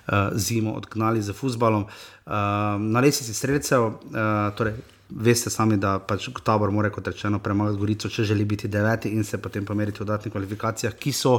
eh, 0.07 0.31
zimo 0.35 0.73
odgnali 0.73 1.23
z 1.23 1.33
futbalom. 1.33 1.83
Eh, 1.83 2.31
na 2.79 3.01
lesici 3.01 3.35
streljcev, 3.35 3.87
eh, 3.87 4.57
torej. 4.57 4.75
Veste 5.11 5.51
sami, 5.51 5.77
da 5.77 5.97
pač 5.99 6.29
tabor 6.45 6.71
mora, 6.71 6.91
kot 6.91 7.09
rečeno, 7.11 7.41
premagati 7.43 7.79
Gorico, 7.81 8.09
če 8.09 8.25
želi 8.31 8.45
biti 8.45 8.69
deveti 8.69 9.11
in 9.11 9.25
se 9.25 9.41
potem 9.43 9.65
pomeriti 9.67 10.03
v 10.03 10.07
dodatnih 10.07 10.33
kvalifikacijah, 10.33 10.95
ki 10.95 11.13
so 11.13 11.33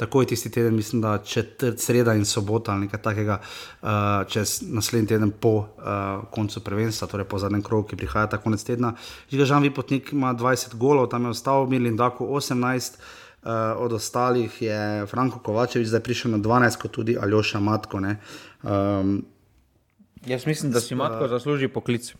takoj 0.00 0.26
tisti 0.30 0.50
teden, 0.54 0.76
mislim, 0.76 1.02
da 1.04 1.18
četrt, 1.24 1.80
sreda 1.80 2.14
in 2.16 2.24
sobota 2.24 2.72
ali 2.72 2.86
nekaj 2.86 3.02
takega, 3.02 3.38
uh, 3.38 3.90
čez 4.28 4.62
naslednji 4.62 5.12
teden 5.14 5.30
po 5.30 5.54
uh, 5.58 6.24
koncu 6.34 6.64
prvenstva, 6.64 7.08
torej 7.08 7.28
po 7.28 7.38
zadnjem 7.38 7.62
krogu, 7.62 7.88
ki 7.90 8.00
prihaja 8.00 8.30
ta 8.34 8.40
konec 8.42 8.64
tedna. 8.64 8.94
Žiga 9.30 9.48
Žan 9.52 9.66
Vipotnik 9.68 10.12
ima 10.12 10.34
20 10.34 10.76
golov, 10.76 11.10
tam 11.12 11.28
je 11.28 11.36
ostal 11.36 11.66
Milin 11.68 11.96
Dako 11.96 12.30
18. 12.38 13.00
Uh, 13.38 13.50
od 13.78 13.92
ostalih 13.92 14.62
je 14.62 15.06
Franko 15.06 15.38
Kovačevič 15.38 15.88
zdaj 15.88 16.00
prišel 16.02 16.32
na 16.34 16.38
12, 16.42 16.80
kot 16.82 16.90
tudi 16.90 17.14
Aljoša 17.16 17.60
Matko. 17.60 18.00
Um, 18.02 19.22
Jaz 20.26 20.46
mislim, 20.46 20.72
da 20.72 20.80
si 20.80 20.94
Matko 20.94 21.28
zasluži 21.28 21.68
poklic. 21.68 22.14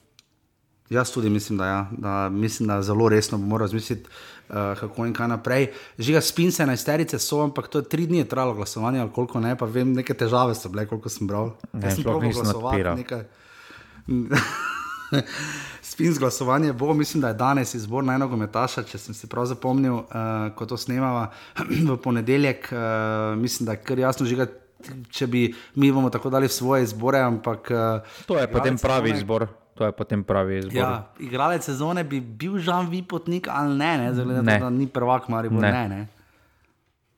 Jaz 0.90 1.10
tudi 1.10 1.30
mislim, 1.30 1.58
da, 1.58 1.66
ja, 1.66 1.86
da, 1.92 2.28
mislim, 2.28 2.68
da 2.68 2.82
zelo 2.82 3.08
resno 3.08 3.38
bomo 3.38 3.58
razmisliti, 3.58 4.08
uh, 4.48 4.54
kako 4.80 5.06
in 5.06 5.12
kaj 5.12 5.28
naprej. 5.28 5.66
Žiga 5.98 6.20
spince 6.20 6.66
na 6.66 6.72
isterice 6.72 7.18
so, 7.18 7.42
ampak 7.42 7.68
to 7.68 7.78
je 7.78 7.84
tri 7.84 8.06
dni 8.06 8.18
je 8.18 8.24
trajalo 8.24 8.54
glasovanje, 8.54 9.00
ali 9.00 9.10
koliko 9.10 9.40
ne, 9.40 9.56
pa 9.56 9.66
vem, 9.66 9.92
neke 9.92 10.14
težave 10.14 10.54
so 10.54 10.68
bile, 10.68 10.86
koliko 10.86 11.08
sem 11.08 11.26
bral. 11.26 11.50
Ne, 11.72 11.90
sem 11.90 12.04
glasovati, 12.04 12.56
odpiral. 12.56 12.96
nekaj- 12.96 13.24
Spins 15.82 16.18
glasovanje 16.18 16.72
bo, 16.72 16.94
mislim, 16.94 17.20
da 17.20 17.28
je 17.28 17.34
danes 17.34 17.74
izbor 17.74 18.04
na 18.04 18.14
enega 18.14 18.36
metaša, 18.36 18.82
če 18.82 18.98
sem 18.98 19.14
si 19.14 19.26
prav 19.26 19.46
zapomnil, 19.46 19.94
uh, 19.94 20.04
ko 20.54 20.66
to 20.66 20.76
snemava 20.76 21.30
v 21.88 21.96
ponedeljek. 21.96 22.68
Uh, 22.72 22.78
mislim, 23.38 23.66
da 23.66 23.72
je 23.72 23.78
kar 23.78 23.98
jasno 23.98 24.26
žiga. 24.26 24.46
Če 25.10 25.26
bi 25.26 25.40
mi 25.74 25.88
bomo 25.92 26.06
tako 26.10 26.30
dali 26.30 26.48
svoje 26.48 26.84
izbore, 26.84 27.18
ampak. 27.18 27.70
Uh, 27.70 28.20
To 28.26 28.38
je 28.38 28.46
potem 28.46 28.78
pravi 28.78 29.10
izbor. 29.10 29.48
To 29.78 29.86
je 29.86 29.92
potem 29.92 30.24
pravi 30.26 30.58
izbor. 30.58 30.74
Ja, 30.74 30.88
igralec 31.16 31.62
sezone 31.62 32.02
bi 32.02 32.18
bil 32.18 32.58
Žan 32.58 32.90
Vipotnik 32.90 33.46
ali 33.46 33.78
ne, 33.78 33.92
ne? 33.96 34.06
Na 34.10 34.42
Ne. 34.42 34.58
da 34.58 34.70
ni 34.70 34.86
prvak 34.86 35.28
Maribor. 35.28 35.62
Ne. 35.62 35.70
Ne. 35.70 35.88
Ne, 35.88 36.00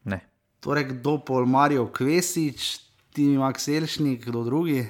ne. 0.05 0.19
Torej, 0.61 0.85
kdo 0.93 1.17
pol 1.19 1.49
Marijo 1.49 1.89
Kvesič, 1.89 2.85
ti 3.11 3.33
Max 3.33 3.65
Elšnik, 3.65 4.29
kdo 4.29 4.45
drugi? 4.45 4.85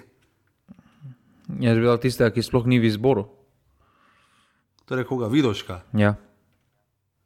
Jaz 1.60 1.78
bi 1.78 1.80
bil 1.80 1.94
tistega, 1.96 2.30
ki 2.30 2.42
sploh 2.42 2.66
ni 2.66 2.82
v 2.82 2.90
izboru. 2.90 3.30
Torej, 4.84 5.06
koga 5.06 5.30
vidoška? 5.30 5.86
Ja. 5.94 6.18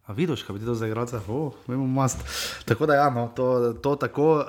A 0.05 0.13
vidiš, 0.13 0.43
kaj 0.43 0.53
bi 0.53 0.61
ti 0.61 0.67
to 0.67 0.75
za 0.75 0.87
igralca? 0.87 1.21
Oh, 1.29 1.53
vemo, 1.67 1.87
mast. 1.87 2.19
Tako 2.65 2.87
da, 2.87 2.95
ja, 2.95 3.11
no, 3.11 3.31
to, 3.37 3.73
to 3.73 3.97
tako 3.97 4.35
uh, 4.37 4.45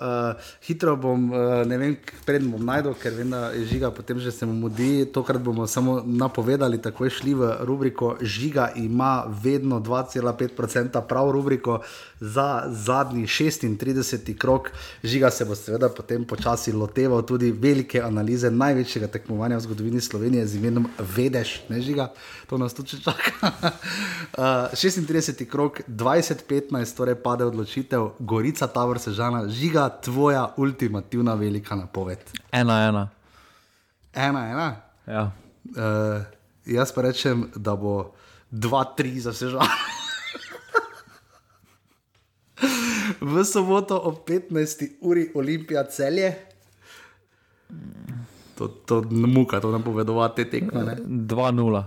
hitro 0.67 0.95
bom, 0.95 1.29
uh, 1.31 1.63
ne 1.67 1.77
vem, 1.77 1.95
preden 2.25 2.49
bom 2.51 2.65
najdel, 2.65 2.91
ker 2.99 3.15
vem, 3.15 3.29
da 3.31 3.53
je 3.55 3.63
žiga, 3.65 3.91
potem 3.91 4.19
že 4.19 4.33
se 4.35 4.45
mu 4.45 4.53
mudi. 4.53 5.05
Tokrat 5.05 5.39
bomo 5.41 5.67
samo 5.67 6.01
napovedali, 6.05 6.81
tako 6.81 7.07
je 7.07 7.09
šli 7.09 7.33
v 7.33 7.53
rubriko. 7.61 8.17
Žiga 8.21 8.73
ima 8.75 9.23
vedno 9.43 9.79
2,5% 9.79 11.01
prav 11.07 11.31
rubriko 11.31 11.79
za 12.19 12.63
zadnji 12.67 13.25
36. 13.25 14.37
krok. 14.37 14.71
Žiga 15.03 15.31
se 15.31 15.45
bo 15.45 15.55
seveda 15.55 15.89
potem 15.89 16.25
počasi 16.25 16.71
loteval 16.71 17.21
tudi 17.21 17.51
velike 17.51 18.01
analize 18.01 18.51
največjega 18.51 19.07
tekmovanja 19.07 19.57
v 19.57 19.61
zgodovini 19.61 20.01
Slovenije 20.01 20.47
z 20.47 20.55
imenom 20.55 20.87
Vedeš, 20.99 21.61
ne 21.69 21.81
žiga, 21.81 22.11
to 22.49 22.57
nas 22.57 22.73
tudi 22.73 22.95
še 22.95 23.01
čaka. 23.03 23.51
uh, 23.51 24.71
36. 24.73 25.45
krok, 25.49 25.81
2015, 25.87 26.95
torej 26.95 27.15
pade 27.15 27.45
odločitev, 27.45 28.15
Gorica 28.19 28.67
Tavor 28.67 28.99
Sežana, 28.99 29.47
žiga 29.47 29.89
tvoja 29.89 30.47
ultimativna 30.57 31.33
velika 31.33 31.75
napoved. 31.75 32.19
Ena, 32.51 32.79
ena. 32.87 33.09
Ena, 34.13 34.47
ena. 34.47 34.69
Ja. 35.07 35.31
Uh, 35.75 36.23
jaz 36.65 36.91
pa 36.95 37.01
rečem, 37.01 37.49
da 37.55 37.75
bo 37.75 38.15
2-3 38.51 39.19
za 39.19 39.33
Sežana. 39.33 39.75
v 43.21 43.43
soboto 43.45 43.99
ob 43.99 44.23
15. 44.25 44.99
uri 45.01 45.31
Olimpija 45.35 45.83
celje. 45.89 46.35
To, 48.55 48.67
to 48.67 49.01
muka, 49.11 49.59
to 49.59 49.71
nam 49.71 49.83
povedovati 49.83 50.43
te 50.43 50.49
tekme. 50.49 50.95
2-0. 51.03 51.83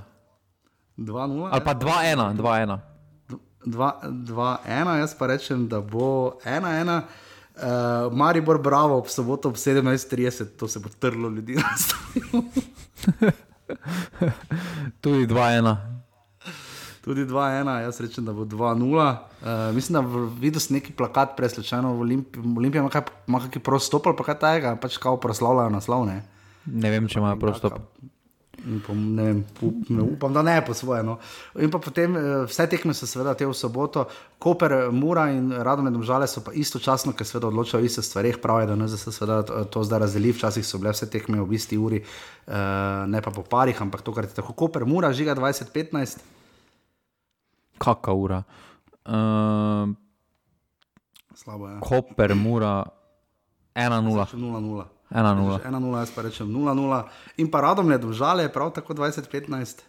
2-0. 0.98 1.48
Ali 1.52 1.62
pa 1.64 1.74
2-1, 1.74 2.36
2-1. 2.36 2.78
2-1, 3.64 4.98
jaz 4.98 5.14
pa 5.18 5.26
rečem, 5.26 5.68
da 5.68 5.80
bo 5.80 6.38
1-1. 6.44 7.02
Uh, 7.59 8.12
Maribor, 8.14 8.62
bravo, 8.62 8.98
ob 8.98 9.09
soboto 9.09 9.48
ob 9.48 9.56
17:30, 9.56 10.46
to 10.56 10.68
se 10.68 10.78
bo 10.78 10.88
trlo 10.98 11.28
ljudi. 11.28 11.56
Tudi 15.00 15.26
2-1. 15.26 15.98
Tudi 17.05 17.25
2-1, 17.25 17.70
jaz 17.85 18.01
rečem, 18.01 18.25
da 18.27 18.33
bo 18.33 18.45
2-0. 18.45 18.79
Uh, 18.79 19.75
mislim, 19.75 19.99
da 19.99 20.25
videl 20.41 20.61
sem 20.61 20.79
neki 20.79 20.93
plakat, 20.93 21.37
preslučajno 21.37 21.95
v 21.95 22.01
Olimpiji, 22.01 22.43
Olimpija 22.57 22.83
ima 22.83 23.41
kakšen 23.41 23.62
prostop 23.62 24.07
ali 24.07 24.16
pa 24.19 24.27
kaj 24.31 24.39
takega, 24.39 24.77
pač 24.77 24.99
kao 24.99 25.16
proslavljajo 25.20 25.70
naslovne. 25.70 26.23
Ne 26.66 26.91
vem, 26.91 27.09
če 27.09 27.23
ima 27.23 27.37
prostop. 27.41 27.79
Ne 28.59 29.23
vem, 29.23 29.45
up, 29.62 29.75
ne, 29.89 30.03
upam, 30.03 30.33
da 30.35 30.43
ne 30.43 30.57
po 30.66 30.75
svoje. 30.75 31.03
No. 31.07 31.19
In 31.62 31.70
pa 31.70 31.79
potem 31.79 32.16
vse 32.49 32.66
tekme 32.66 32.95
so 32.95 33.07
seveda 33.07 33.37
te 33.39 33.47
v 33.47 33.55
soboto, 33.55 34.09
Koper, 34.43 34.91
Mura 34.93 35.29
in 35.31 35.53
Radom 35.55 35.87
Domžale 35.95 36.27
so 36.27 36.43
pa 36.43 36.51
istočasno, 36.53 37.15
ker 37.15 37.27
seveda 37.27 37.53
odločajo 37.53 37.87
iste 37.87 38.03
stvari, 38.03 38.35
pravijo, 38.43 38.73
da 38.73 38.77
ne 38.77 38.89
se 38.91 39.12
seveda 39.15 39.62
to, 39.70 39.85
zdaj 39.87 40.03
razdeli, 40.05 40.35
včasih 40.35 40.66
so 40.66 40.83
bile 40.83 40.93
vse 40.93 41.07
tekme 41.11 41.39
v 41.39 41.55
isti 41.55 41.79
uri, 41.79 42.03
uh, 42.03 43.07
ne 43.07 43.23
pa 43.23 43.31
po 43.31 43.47
parih, 43.47 43.79
ampak 43.79 44.03
to, 44.03 44.15
kar 44.16 44.27
je 44.27 44.35
tako. 44.41 44.57
Koper, 44.59 44.85
Mura, 44.85 45.12
žiga 45.15 45.39
2015. 45.39 46.38
Kaka 47.78 48.12
ura. 48.12 48.42
Uh, 49.06 49.88
Slabo 51.34 51.68
je. 51.68 51.74
Ja. 51.74 51.80
Koper, 51.80 52.34
Mura, 52.34 52.84
1-0. 53.74 54.26
0-0. 54.34 54.84
1-0. 55.10 55.60
1-0, 55.64 55.98
jaz 55.98 56.10
pa 56.10 56.22
rečem 56.22 56.48
0-0. 56.50 57.02
In 57.36 57.50
pa 57.50 57.60
radom 57.60 57.90
je 57.90 57.98
držale, 57.98 58.48
prav 58.52 58.74
tako 58.74 58.94
20-15. 58.94 59.80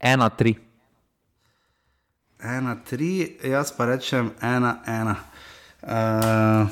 1-3. 0.00 0.54
1-3, 2.38 3.48
jaz 3.48 3.72
pa 3.72 3.84
rečem 3.84 4.30
1-1. 4.40 5.14
Uh, 5.82 6.68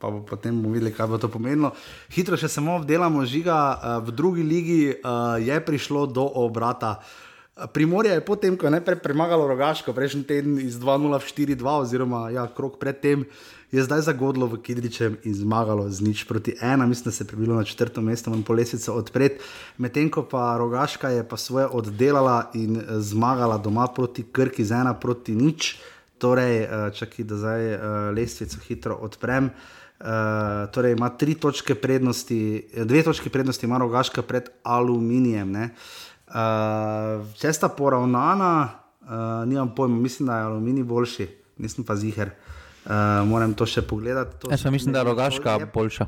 pa 0.00 0.08
bo 0.08 0.24
potem 0.24 0.56
bomo 0.56 0.72
videli, 0.72 0.96
kaj 0.96 1.06
bo 1.12 1.20
to 1.20 1.28
pomenilo. 1.28 1.74
Hitro 2.08 2.40
še 2.40 2.48
samo 2.48 2.80
obdelamo 2.80 3.20
žiga, 3.28 3.56
uh, 3.76 3.96
v 4.00 4.16
drugi 4.16 4.42
ligi 4.42 4.82
uh, 4.96 5.36
je 5.36 5.60
prišlo 5.60 6.08
do 6.08 6.24
obrata. 6.24 6.96
Primorje 7.74 8.16
je 8.16 8.24
potem, 8.24 8.56
ko 8.56 8.64
je 8.64 8.80
najprej 8.80 9.02
premagalo 9.04 9.44
rogaško, 9.44 9.92
prejšnji 9.92 10.24
teden 10.24 10.56
iz 10.56 10.78
2-0 10.80 11.12
v 11.20 11.26
4-2, 11.28 11.74
oziroma 11.84 12.20
ja, 12.32 12.46
krok 12.48 12.78
predtem, 12.80 13.26
je 13.68 13.84
zdaj 13.84 14.08
zagodlo 14.08 14.48
v 14.48 14.56
Kidričem 14.64 15.18
in 15.28 15.34
zmagalo 15.36 15.84
z 15.92 16.00
nič 16.00 16.24
proti 16.24 16.56
ena, 16.56 16.88
mislim, 16.88 17.04
da 17.04 17.12
se 17.12 17.20
je 17.22 17.28
prebilo 17.28 17.54
na 17.54 17.64
četrto 17.68 18.00
mesto 18.00 18.32
in 18.32 18.40
pol 18.42 18.56
lesico 18.56 18.96
odpred. 18.96 19.44
Medtem 19.76 20.08
ko 20.08 20.24
pa 20.24 20.56
rogaška 20.56 21.12
je 21.12 21.20
pa 21.28 21.36
svoje 21.36 21.68
oddelala 21.68 22.48
in 22.56 22.80
zmagala 23.04 23.60
doma 23.60 23.84
proti 23.92 24.24
Krki 24.24 24.64
z 24.64 24.80
ena 24.80 24.96
proti 24.96 25.36
nič, 25.36 25.76
torej 26.16 26.64
čakaj, 26.96 27.28
da 27.28 27.36
zdaj 27.36 27.62
lestvico 28.16 28.56
hitro 28.64 28.96
odprem. 28.96 29.52
Uh, 29.52 29.79
torej 30.72 30.94
ima 30.96 31.10
tri 31.12 31.34
točke 31.36 31.74
prednosti, 31.74 32.68
dve 32.84 33.02
točke 33.04 33.28
prednosti 33.30 33.66
ima 33.66 33.78
rogaška 33.78 34.22
pred 34.22 34.48
aluminijem. 34.64 35.50
Uh, 35.54 35.68
Uh, 36.30 37.24
če 37.40 37.50
sta 37.50 37.66
poravnana, 37.74 38.52
uh, 39.02 39.42
nimam 39.50 39.72
pojma, 39.74 39.96
mislim, 39.98 40.28
da 40.30 40.36
je 40.38 40.44
aluminij 40.46 40.84
boljši, 40.86 41.26
nisem 41.58 41.84
pa 41.84 41.96
ziger. 41.98 42.30
Uh, 42.84 43.26
moram 43.26 43.50
to 43.58 43.66
še 43.66 43.82
pogledati. 43.82 44.38
To 44.44 44.52
Jaz 44.52 44.62
mislim, 44.70 44.94
da 44.94 45.02
je 45.02 45.08
rogaška 45.10 45.56
je... 45.58 45.68
boljša. 45.74 46.06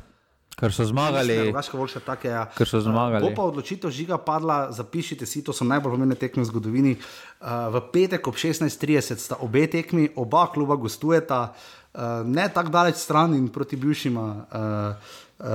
Ker 0.53 0.71
so 0.71 0.87
zmagali. 0.87 1.41
Rogaška 1.49 1.81
boljša, 1.81 2.01
tako 2.07 2.29
je. 2.29 2.33
Ja. 2.37 2.45
Ker 2.55 2.71
so 2.71 2.79
zmagali. 2.85 3.25
Uh, 3.25 3.33
bo 3.33 3.41
pa 3.41 3.49
odločitev 3.51 3.91
žiga 3.91 4.21
padla, 4.23 4.69
zapišite 4.71 5.27
si, 5.27 5.43
to 5.43 5.51
so 5.57 5.67
najbolj 5.67 5.97
pomembne 5.97 6.19
tekme 6.21 6.47
v 6.47 6.51
zgodovini. 6.53 6.95
Uh, 6.95 7.73
v 7.75 7.83
petek 7.91 8.31
ob 8.31 8.39
16:30 8.39 9.19
sta 9.19 9.43
obe 9.43 9.67
tekmi, 9.67 10.13
oba 10.15 10.47
kluba 10.55 10.79
gostujeta, 10.79 11.49
uh, 11.51 11.82
ne 12.25 12.49
tako 12.55 12.71
daleč 12.71 12.97
stran 12.97 13.35
in 13.35 13.49
proti 13.49 13.77
bivšima. 13.77 14.25
Uh, 14.53 15.21
uh, 15.43 15.47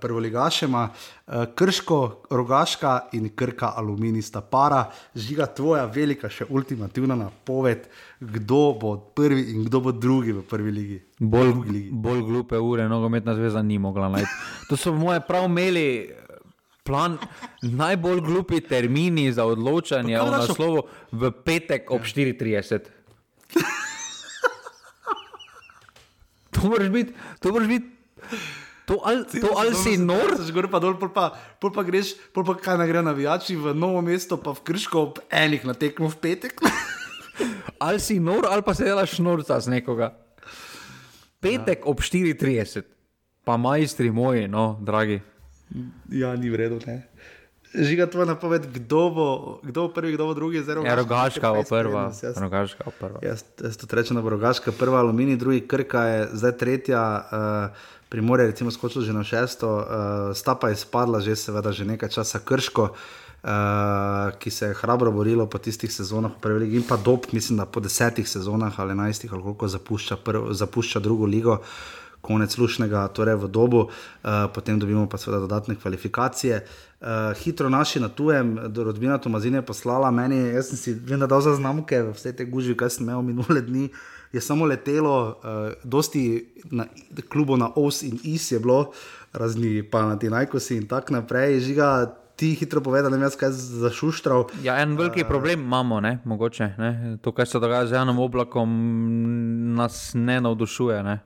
prvoligašema, 0.00 0.88
uh, 1.26 1.34
krško, 1.54 2.22
rogaška 2.30 3.00
in 3.12 3.28
krka 3.36 3.72
aluminijska 3.76 4.40
para, 4.40 4.90
žiga 5.14 5.46
tvoja 5.46 5.84
velika, 5.84 6.28
še 6.28 6.46
ultimativna 6.48 7.16
napoved, 7.16 7.88
kdo 8.20 8.62
bo 8.80 8.96
prvi 9.16 9.50
in 9.54 9.64
kdo 9.64 9.80
bo 9.80 9.92
drugi 9.92 10.32
v 10.32 10.42
prvi 10.48 10.70
ligi. 10.70 11.02
Bolj, 11.18 11.54
ligi. 11.68 11.90
bolj 11.92 12.22
glupe 12.22 12.58
ure, 12.58 12.88
nogometna 12.88 13.34
zveza 13.34 13.62
ni 13.62 13.78
mogla 13.78 14.08
najti. 14.08 14.32
To 14.68 14.76
so 14.76 14.92
moje 14.92 15.20
prav 15.26 15.48
imeli. 15.50 15.86
Plan, 16.82 17.14
najbolj 17.62 18.20
glupi 18.26 18.58
termini 18.60 19.28
za 19.32 19.44
odločanje 19.46 20.16
o 20.18 20.24
naslovu 20.32 20.82
v 21.12 21.30
petek 21.30 21.92
ob 21.94 22.02
34. 22.02 22.90
to 26.52 26.68
moraš 26.68 26.92
biti, 26.92 27.16
to 27.40 27.52
moraš 27.52 27.68
biti. 27.68 27.88
To 28.86 28.98
ali, 29.06 29.24
to 29.40 29.54
ali 29.56 29.74
si 29.78 29.96
nor? 29.96 30.34
Če 30.36 30.52
greš 30.52 30.72
dol, 30.82 30.96
pol 30.98 31.12
pa, 31.14 31.30
pol 31.62 31.70
pa 31.74 31.84
greš, 31.86 32.16
pol 32.34 32.44
pa 32.44 32.56
kaj 32.58 32.80
nagre 32.80 33.02
navijači 33.02 33.54
v 33.56 33.74
novo 33.78 34.02
mesto, 34.04 34.36
pa 34.36 34.52
v 34.52 34.64
krško 34.66 35.02
ob 35.06 35.20
enih 35.30 35.64
na 35.64 35.74
tekmo 35.78 36.10
v 36.10 36.18
petek. 36.18 36.58
ali 37.86 38.02
si 38.02 38.18
nor, 38.20 38.46
ali 38.50 38.62
pa 38.66 38.74
se 38.74 38.84
delaš 38.84 39.18
norca 39.22 39.60
z 39.60 39.70
nekoga. 39.70 40.12
Petek 41.42 41.82
ja. 41.82 41.90
ob 41.90 42.02
34, 42.02 42.82
pa 43.46 43.56
majstri 43.56 44.10
moji, 44.10 44.48
no, 44.50 44.78
dragi. 44.82 45.22
Ja, 46.10 46.36
ni 46.36 46.50
vredno, 46.50 46.78
ne. 46.86 47.02
Žiga 47.74 48.06
tvoja 48.06 48.26
napoved, 48.26 48.66
kdo 48.72 49.10
bo, 49.10 49.28
kdo 49.62 49.86
bo 49.86 49.94
prvi, 49.94 50.12
kdo 50.12 50.26
bo 50.26 50.34
drugi, 50.34 50.60
zelo 50.62 50.82
malo. 50.82 50.96
Rogaška 50.96 51.52
bo 51.52 51.62
prva. 51.68 52.12
Rogaška 52.36 52.84
bo 52.84 52.92
prva. 53.00 53.18
Jaz, 53.22 53.44
jaz 53.62 53.76
to 53.80 53.88
rečem, 53.96 54.16
da 54.16 54.22
bo 54.22 54.28
rogaška 54.28 54.72
prva, 54.72 55.00
aluminij, 55.00 55.36
drugi 55.36 55.60
krka 55.68 56.04
je 56.04 56.28
zdaj 56.32 56.56
tretja. 56.58 57.02
Uh, 57.32 57.98
Primorje, 58.12 58.46
recimo, 58.46 58.70
skočilo 58.70 59.04
že 59.04 59.12
na 59.16 59.24
šesto, 59.24 59.68
uh, 59.72 59.84
sta 60.36 60.52
pa 60.54 60.68
izpadla 60.70 61.24
že, 61.24 61.32
seveda, 61.32 61.72
že 61.72 61.88
nekaj 61.88 62.12
časa 62.12 62.44
krško, 62.44 62.92
uh, 62.92 63.48
ki 64.36 64.50
se 64.52 64.68
je 64.68 64.76
hrabro 64.76 65.08
borilo 65.12 65.46
po 65.48 65.56
tistih 65.56 65.88
sezonah, 65.88 66.36
prevelik 66.40 66.76
in 66.76 66.84
pa 66.84 67.00
dob, 67.00 67.24
mislim, 67.32 67.56
da 67.56 67.64
po 67.64 67.80
desetih 67.80 68.28
sezonah 68.28 68.80
ali 68.80 68.92
enajstih, 68.92 69.32
ali 69.32 69.42
koliko 69.42 69.68
zapušča, 69.68 70.16
prv, 70.20 70.52
zapušča 70.52 71.00
drugo 71.00 71.24
ligo. 71.24 71.62
Konec 72.22 72.54
lušnega, 72.58 73.08
torej 73.10 73.34
v 73.34 73.48
dobu, 73.50 73.80
uh, 73.90 74.46
potem 74.54 74.78
dobimo 74.78 75.08
pa 75.10 75.18
seveda 75.18 75.42
dodatne 75.42 75.74
kvalifikacije. 75.74 76.62
Uh, 77.02 77.34
hitro 77.42 77.68
naši 77.68 78.00
na 78.00 78.08
tujem, 78.08 78.58
rodbina 78.76 79.18
Tomazina 79.18 79.58
je 79.58 79.66
poslala 79.66 80.10
meni, 80.10 80.38
jaz 80.54 80.70
sem 80.70 80.78
si 80.78 80.94
vedno 80.94 81.26
dal 81.26 81.42
zaznamke, 81.42 81.98
vse 82.14 82.30
te 82.36 82.46
guži, 82.46 82.76
kaj 82.78 82.94
sem 82.94 83.08
imel 83.08 83.22
minule 83.26 83.60
dni, 83.60 83.88
je 84.32 84.40
samo 84.40 84.64
letelo, 84.64 85.34
uh, 85.42 85.74
dosti 85.84 86.46
na 86.70 86.86
klubu 87.28 87.56
na 87.56 87.72
OS 87.76 88.02
in 88.02 88.18
IS 88.22 88.52
je 88.52 88.60
bilo, 88.60 88.92
razni 89.32 89.82
pa 89.82 90.06
na 90.06 90.18
ti 90.18 90.30
najkosi 90.30 90.76
in 90.76 90.86
tako 90.86 91.18
naprej. 91.18 91.60
Žiga, 91.60 92.14
ti 92.36 92.54
hitro 92.54 92.80
povedal, 92.80 93.10
da 93.10 93.16
ne 93.16 93.26
vem, 93.26 93.34
kaj 93.38 93.50
zašuštral. 93.82 94.46
Ja, 94.62 94.78
en 94.82 94.96
veliki 94.96 95.22
uh, 95.22 95.28
problem 95.28 95.60
imamo, 95.60 96.00
ne? 96.00 96.18
mogoče. 96.24 96.74
Ne? 96.78 97.18
To, 97.22 97.32
kar 97.32 97.48
se 97.48 97.60
dogaja 97.60 97.86
z 97.86 97.98
enim 97.98 98.18
oblakom, 98.18 98.70
nas 99.74 100.10
ne 100.14 100.40
navdušuje. 100.40 101.02
Ne? 101.02 101.18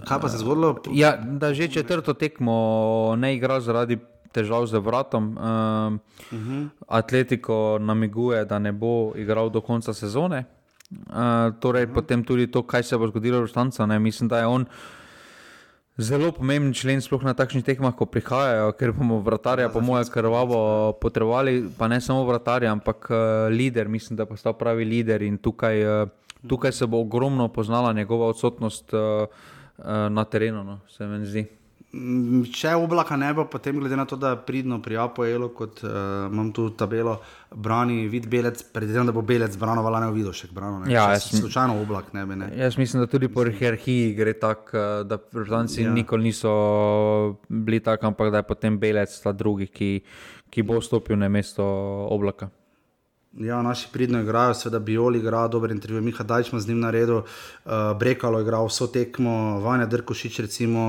Kaj 0.00 0.20
pa 0.20 0.28
se 0.28 0.36
je 0.36 0.40
zgodilo? 0.40 0.76
Ja, 0.92 1.16
da 1.16 1.54
že 1.54 1.68
četrto 1.68 2.14
tekmo 2.14 3.14
ne 3.18 3.34
igra 3.36 3.60
zaradi 3.60 3.98
težav 4.32 4.66
z 4.66 4.80
vratom. 4.80 5.36
Uh, 5.36 5.42
uh 5.42 6.40
-huh. 6.40 6.68
Atletiko 6.88 7.78
namiguje, 7.80 8.44
da 8.44 8.58
ne 8.58 8.72
bo 8.72 9.12
igral 9.16 9.50
do 9.50 9.60
konca 9.60 9.92
sezone. 9.92 10.44
Uh, 10.90 11.54
torej, 11.60 11.84
uh 11.84 11.90
-huh. 11.90 11.94
potem 11.94 12.24
tudi 12.24 12.46
to, 12.46 12.62
kaj 12.62 12.82
se 12.82 12.98
bo 12.98 13.08
zgodilo 13.08 13.42
v 13.42 13.46
Štancu. 13.46 13.86
Mislim, 13.86 14.28
da 14.28 14.38
je 14.38 14.46
on 14.46 14.66
zelo 15.96 16.32
pomemben 16.32 16.72
člen, 16.72 17.00
sploh 17.00 17.22
na 17.22 17.34
takšnih 17.34 17.64
tekmah, 17.64 17.94
ko 17.94 18.06
prihajajo, 18.06 18.72
ker 18.72 18.92
bomo 18.92 19.20
vratarja, 19.20 19.68
po 19.68 19.80
mojem, 19.80 20.04
krvavo 20.08 20.92
potrebovali, 20.92 21.68
pa 21.78 21.88
ne 21.88 22.00
samo 22.00 22.24
vratarja, 22.24 22.72
ampak 22.72 23.10
uh, 23.10 23.16
eh, 23.16 23.48
lider. 23.48 23.88
Mislim, 23.88 24.16
da 24.16 24.22
je 24.22 24.26
postal 24.26 24.52
pravi 24.52 24.84
lider 24.84 25.22
in 25.22 25.38
tukaj, 25.38 26.02
uh, 26.02 26.08
tukaj 26.48 26.72
se 26.72 26.86
bo 26.86 27.00
ogromno 27.00 27.48
poznala 27.48 27.92
njegova 27.92 28.26
odsotnost 28.26 28.92
uh, 28.92 29.00
uh, 29.00 29.28
na 29.78 30.24
terenu, 30.24 30.64
no, 30.64 30.80
se 30.88 31.06
mi 31.06 31.24
zdi. 31.26 31.46
Če 31.92 32.70
oblaka 32.80 33.18
ne 33.20 33.28
bo, 33.36 33.44
potem 33.52 33.76
glede 33.76 33.98
na 33.98 34.06
to, 34.08 34.16
da 34.16 34.30
pridno 34.40 34.78
pri 34.80 34.96
APL-u, 35.02 35.50
kot 35.52 35.82
uh, 35.84 35.90
imam 36.30 36.48
tu 36.56 36.70
tabelo, 36.72 37.18
brani 37.52 38.06
vid 38.08 38.30
belec, 38.32 38.62
predvidevam, 38.72 39.10
da 39.10 39.12
bo 39.12 39.20
belec 39.28 39.58
branil, 39.60 39.84
ali 39.90 40.00
ne 40.00 40.08
bo 40.08 40.16
videl 40.16 40.32
še 40.32 40.48
branil. 40.56 40.86
Ja, 40.88 41.10
slučajno 41.20 41.76
oblak 41.82 42.14
ne 42.16 42.24
bi. 42.24 42.38
Ne. 42.40 42.48
Jaz 42.56 42.78
mislim, 42.80 43.04
da 43.04 43.10
tudi 43.12 43.28
po 43.28 43.44
hierarhiji 43.44 44.14
gre 44.16 44.32
tako, 44.40 44.72
eh, 44.72 45.04
da 45.04 45.20
Britanci 45.20 45.82
ja. 45.84 45.92
nikoli 45.92 46.30
niso 46.30 46.54
bili 47.48 47.82
tako, 47.84 48.08
ampak 48.14 48.32
da 48.32 48.40
je 48.40 48.48
potem 48.48 48.80
belec 48.80 49.12
ta 49.20 49.36
drugi, 49.36 49.68
ki, 49.68 49.92
ki 50.48 50.64
bo 50.64 50.80
stopil 50.80 51.20
na 51.20 51.28
mesto 51.28 51.66
oblaka. 52.08 52.48
Ja, 53.38 53.62
naši 53.62 53.88
pridno 53.92 54.20
igrajo, 54.20 54.54
seveda 54.54 54.78
Bioli 54.78 55.18
igra, 55.18 55.46
dober 55.48 55.70
intervju, 55.70 56.02
Miha 56.02 56.24
Dajč 56.24 56.50
ima 56.52 56.60
z 56.60 56.68
njim 56.68 56.80
naredil, 56.80 57.16
uh, 57.16 57.72
Brekalo 57.98 58.38
je 58.38 58.42
igral 58.42 58.66
vso 58.66 58.86
tekmo, 58.86 59.60
Vanja 59.60 59.86
Drkošič 59.86 60.40
recimo 60.40 60.82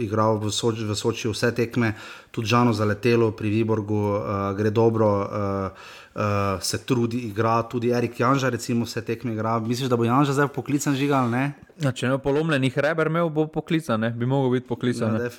igral 0.00 0.40
v, 0.42 0.50
Soč, 0.50 0.82
v 0.82 0.96
Soči 0.98 1.30
vse 1.30 1.52
tekme, 1.54 1.92
tudi 2.30 2.50
Žano 2.50 2.72
zaletelo 2.72 3.30
pri 3.30 3.50
Viborgu, 3.50 3.94
uh, 3.94 4.50
gre 4.58 4.70
dobro, 4.70 5.10
uh, 5.22 5.70
uh, 6.14 6.58
se 6.60 6.82
trudi, 6.84 7.22
igra, 7.30 7.62
tudi 7.62 7.94
Erik 7.94 8.20
Janža 8.20 8.48
recimo 8.48 8.84
vse 8.84 9.04
tekme 9.04 9.32
igra. 9.32 9.58
Misliš, 9.58 9.88
da 9.88 9.96
bo 9.96 10.04
Janža 10.04 10.32
zdaj 10.32 10.48
poklican 10.48 10.98
žigal, 10.98 11.30
ne? 11.30 11.52
Ja, 11.78 11.92
če 11.92 12.10
ne 12.10 12.16
bo 12.18 12.24
polomljenih 12.26 12.78
reber 12.78 13.06
imel, 13.06 13.30
bo 13.30 13.46
poklican, 13.46 14.00
ne? 14.00 14.10
bi 14.10 14.26
mogel 14.26 14.58
biti 14.58 14.66
poklican. 14.66 15.20
Ja, 15.22 15.30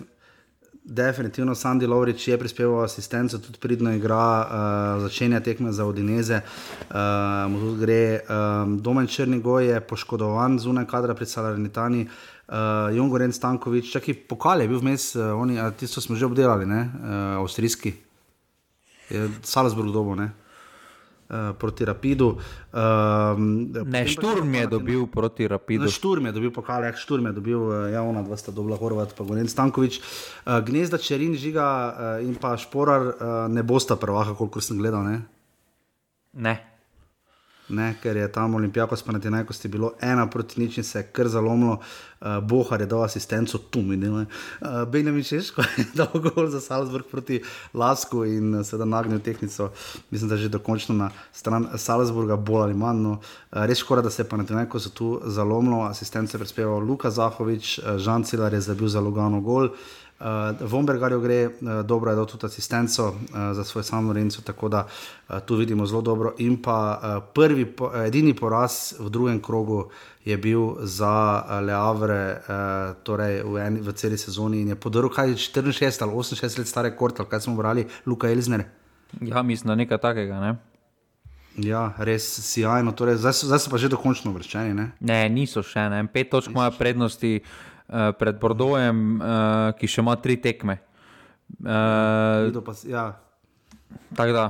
Definitivno 0.87 1.51
Sandy 1.55 1.87
Lovrič 1.87 2.27
je 2.27 2.37
prispeval 2.39 2.83
asistenco, 2.83 3.37
tudi 3.43 3.59
pridno 3.59 3.91
igra, 3.91 4.39
uh, 4.39 5.01
začenja 5.03 5.41
tekme 5.43 5.71
za 5.75 5.85
Odineze, 5.85 6.39
uh, 6.39 7.51
mu 7.51 7.59
tudi 7.59 7.81
gre. 7.81 8.21
Um, 8.23 8.77
Domen 8.79 9.07
Črnigoj 9.07 9.67
je 9.67 9.81
poškodovan 9.83 10.55
zunaj 10.59 10.87
kadra 10.87 11.11
pri 11.13 11.25
Salernitani, 11.27 12.07
uh, 12.07 12.55
Jungoren 12.95 13.35
Stankovič, 13.35 13.91
čak 13.91 14.07
i 14.07 14.15
pokal 14.15 14.63
je 14.63 14.67
bil 14.71 14.79
vmes, 14.79 15.11
uh, 15.15 15.35
oni, 15.35 15.59
tisto 15.75 16.01
smo 16.01 16.15
že 16.15 16.25
obdelali, 16.25 16.65
ne, 16.65 16.81
uh, 16.87 17.43
avstrijski, 17.43 17.93
je 19.09 19.29
Salzburg 19.43 19.91
dobo, 19.91 20.15
ne. 20.15 20.31
Uh, 21.27 21.51
proti 21.59 21.83
Rapidu. 21.83 22.39
Uh, 22.71 23.35
ne, 23.83 24.05
Šturm 24.07 24.53
je 24.55 24.67
dobil 24.71 25.01
ne, 25.01 25.07
proti 25.11 25.47
Rapidu. 25.47 25.83
Ne, 25.83 25.91
šturm 25.91 26.29
je 26.29 26.31
dobil 26.31 26.53
pokal, 26.55 26.87
ja, 26.87 26.93
Šturm 26.95 27.27
je 27.27 27.33
dobil 27.35 27.59
uh, 27.59 27.91
javno, 27.91 28.23
dva 28.23 28.37
sta 28.39 28.55
dobila 28.55 28.79
Horvat, 28.79 29.11
pa 29.11 29.27
Goren 29.27 29.51
Stankovič. 29.51 29.99
Uh, 29.99 30.63
gnezda 30.63 30.95
Čerin, 30.95 31.35
Žiga 31.35 31.67
uh, 31.67 32.23
in 32.23 32.39
pa 32.39 32.55
Šporar 32.55 33.11
uh, 33.11 33.27
ne 33.51 33.59
bosta 33.59 33.99
prvaha, 33.99 34.39
koliko 34.39 34.63
sem 34.63 34.79
gledal. 34.79 35.03
Ne. 35.03 35.19
ne 36.31 36.76
ne, 37.69 37.95
ker 38.01 38.17
je 38.17 38.31
tam 38.31 38.55
Olimpijako 38.55 38.95
spanati 38.95 39.29
najkosti 39.29 39.67
bilo 39.67 39.91
ena 40.01 40.27
proti 40.29 40.61
nič 40.61 40.77
in 40.77 40.83
se 40.83 40.99
je 40.99 41.03
kar 41.03 41.27
zalomilo. 41.27 41.79
Uh, 42.21 42.39
Bohar 42.41 42.81
je 42.81 42.87
dal 42.87 43.03
asistenco 43.03 43.57
tu, 43.57 43.81
minile. 43.81 44.25
Uh, 44.61 44.89
Benjamin 44.89 45.23
Češko 45.23 45.61
je 45.61 45.85
dal 45.99 46.21
gol 46.21 46.47
za 46.49 46.61
Salzburg 46.61 47.05
proti 47.11 47.41
Lasku 47.73 48.23
in 48.25 48.55
uh, 48.55 48.65
sedaj 48.65 48.87
nagnil 48.87 49.19
tehnico, 49.19 49.69
mislim, 50.11 50.29
da 50.29 50.37
že 50.37 50.49
dokončno 50.49 50.95
na 50.95 51.11
stran 51.31 51.67
Salzburga, 51.75 52.35
bolj 52.35 52.63
ali 52.63 52.73
manj. 52.73 53.03
No. 53.03 53.11
Uh, 53.11 53.65
res 53.65 53.77
škoda, 53.77 54.01
da 54.01 54.09
se 54.09 54.21
je 54.21 54.29
pa 54.29 54.37
na 54.37 54.45
tem 54.45 54.57
neko 54.57 54.79
se 54.79 54.89
tu 54.89 55.21
zalomilo, 55.25 55.83
asistence 55.85 56.37
je 56.37 56.39
prispeval 56.39 56.79
Luka 56.79 57.11
Zahovič, 57.11 57.79
uh, 57.79 57.97
Žan 57.97 58.23
Cilar 58.23 58.53
je 58.53 58.61
zabil 58.61 58.87
za 58.87 58.99
Lugano 58.99 59.41
gol. 59.41 59.69
Uh, 59.69 60.06
Vombergarju 60.59 61.19
gre, 61.21 61.45
uh, 61.45 61.51
dobro 61.85 62.11
je 62.11 62.15
dal 62.15 62.25
tudi 62.25 62.45
asistenco 62.45 63.07
uh, 63.07 63.15
za 63.53 63.63
svoj 63.63 63.83
samo 63.83 64.13
Renco, 64.13 64.41
tako 64.41 64.69
da 64.69 64.87
uh, 64.87 65.39
tu 65.45 65.55
vidimo 65.55 65.85
zelo 65.85 66.01
dobro. 66.01 66.33
In 66.37 66.61
pa 66.61 66.99
uh, 67.01 67.23
prvi, 67.33 67.65
po, 67.65 67.91
edini 68.05 68.33
poraz 68.33 68.93
v 68.99 69.09
drugem 69.09 69.41
krogu 69.41 69.89
je 70.25 70.37
bil 70.37 70.75
za 70.81 71.43
uh, 71.45 71.59
Leavre, 71.61 72.41
uh, 72.41 72.95
torej 73.03 73.43
v, 73.43 73.57
eni, 73.57 73.81
v 73.81 73.93
celi 73.93 74.17
sezoni 74.17 74.61
in 74.61 74.73
je 74.73 74.75
podaril 74.75 75.09
kaj 75.09 75.35
64 75.35 76.03
ali 76.03 76.11
68 76.11 76.59
let 76.59 76.67
stare 76.67 76.95
korte, 76.95 77.25
kaj 77.29 77.41
smo 77.41 77.55
brali, 77.55 77.85
Luka 78.05 78.29
Elzner. 78.29 78.65
Ja, 79.21 79.41
mislim, 79.41 79.67
da 79.67 79.75
nekaj 79.75 79.97
takega. 79.97 80.39
Ne? 80.39 80.55
Ja, 81.57 81.93
res 81.97 82.25
sjajno. 82.41 82.91
Torej, 82.91 83.17
zdaj, 83.21 83.33
so, 83.33 83.47
zdaj 83.49 83.59
so 83.59 83.71
pa 83.73 83.77
že 83.81 83.89
dokončno 83.89 84.33
vrščeni. 84.33 84.73
Ne? 84.77 84.91
ne, 84.99 85.23
niso 85.29 85.63
še 85.65 85.87
ene. 85.87 86.03
Pet 86.13 86.29
točk 86.33 86.53
imajo 86.53 86.75
prednosti. 86.77 87.39
Eh, 87.87 88.11
pred 88.19 88.35
Bordojem, 88.35 89.21
uh, 89.23 89.71
ki 89.79 89.87
še 89.87 90.03
ima 90.03 90.17
tri 90.19 90.35
tekme. 90.43 90.75
Uh, 91.63 92.49
Videl, 92.49 92.59
pa, 92.59 92.73
ja. 92.83 93.03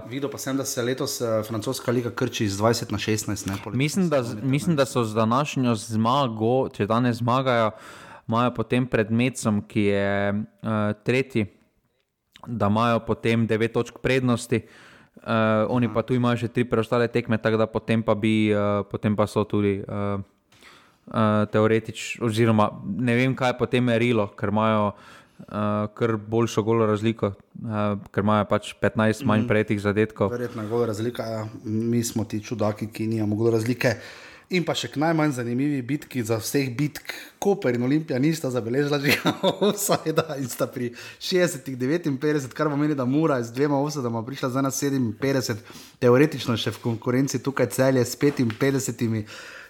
Videl 0.09 0.31
pa 0.34 0.39
sem, 0.41 0.57
da 0.57 0.65
se 0.65 0.81
letos 0.81 1.19
uh, 1.22 1.43
francoska 1.45 1.93
liga 1.93 2.09
krči 2.09 2.47
iz 2.49 2.55
20 2.57 2.89
na 2.89 2.97
16. 2.97 3.45
Ne, 3.45 3.57
mislim, 3.77 4.07
da, 4.09 4.23
mislim, 4.41 4.73
da 4.73 4.88
so 4.89 5.03
z 5.05 5.14
današnjo 5.14 5.76
zmago, 5.77 6.55
če 6.73 6.88
danes 6.89 7.19
zmagajo, 7.22 7.76
imajo 8.26 8.55
potem 8.57 8.88
pred 8.89 9.14
Mecom, 9.14 9.61
ki 9.69 9.84
je 9.85 10.09
uh, 10.34 10.73
tretji, 11.05 11.45
da 12.47 12.72
imajo 12.73 13.03
potem 13.05 13.45
9 13.45 13.76
točk 13.76 14.01
prednosti. 14.01 14.64
Uh, 15.18 15.69
oni 15.69 15.91
pa 15.93 16.01
tu 16.01 16.18
imajo 16.18 16.41
še 16.41 16.49
tri 16.49 16.65
preostale 16.65 17.05
tekme, 17.05 17.38
tako 17.38 17.61
da 17.61 17.69
potem 17.69 18.01
pa, 18.01 18.18
bi, 18.18 18.49
uh, 18.49 18.81
potem 18.89 19.14
pa 19.14 19.30
so 19.30 19.45
tudi. 19.45 19.77
Uh, 19.85 20.26
uh, 21.08 21.46
teoretično, 21.52 22.26
oziroma 22.26 22.70
ne 22.84 23.16
vem, 23.16 23.36
kaj 23.36 23.54
je 23.54 23.58
potem 23.58 23.84
merilo, 23.84 24.28
ker 24.38 24.54
imajo 24.54 24.92
uh, 24.92 25.88
kar 25.94 26.18
boljšo 26.18 26.64
golo 26.64 26.86
razliko, 26.86 27.34
uh, 27.64 27.98
ker 28.12 28.24
imajo 28.24 28.46
pač 28.50 28.74
15 28.82 29.26
manj 29.26 29.46
mm. 29.46 29.48
prejetih 29.48 29.82
zadetkov. 29.82 30.32
Verjetno 30.32 30.64
je 30.64 30.70
golo 30.70 30.86
razlika, 30.86 31.24
ja. 31.24 31.44
mi 31.64 32.04
smo 32.04 32.26
ti 32.26 32.44
čudaki, 32.44 32.92
ki 32.94 33.08
nimamo 33.08 33.36
golo 33.36 33.58
razlike. 33.58 33.98
In 34.48 34.64
pa 34.64 34.72
še 34.80 34.88
najmanj 34.96 35.34
zanimivi 35.36 35.82
bitki 35.84 36.22
za 36.24 36.38
vseh 36.40 36.70
bitk, 36.72 37.12
Koper 37.44 37.76
in 37.76 37.84
Olimpija 37.84 38.16
nista 38.20 38.48
zabeležila, 38.48 38.96
že 39.04 39.18
vsaj 39.76 40.14
da 40.16 40.38
in 40.40 40.48
sta 40.48 40.70
pri 40.72 40.94
60, 41.20 41.68
59, 41.76 42.48
kar 42.56 42.72
pomeni, 42.72 42.96
da 42.96 43.04
mora 43.04 43.42
z 43.44 43.52
dvema 43.52 43.76
osadama 43.84 44.24
prišla 44.24 44.50
za 44.56 44.64
nas 44.64 44.80
57, 44.80 45.60
teoretično 46.00 46.56
še 46.56 46.72
v 46.78 46.84
konkurenci 46.86 47.44
tukaj 47.44 47.68
celje 47.76 48.06
s 48.08 48.16
55. 48.16 49.28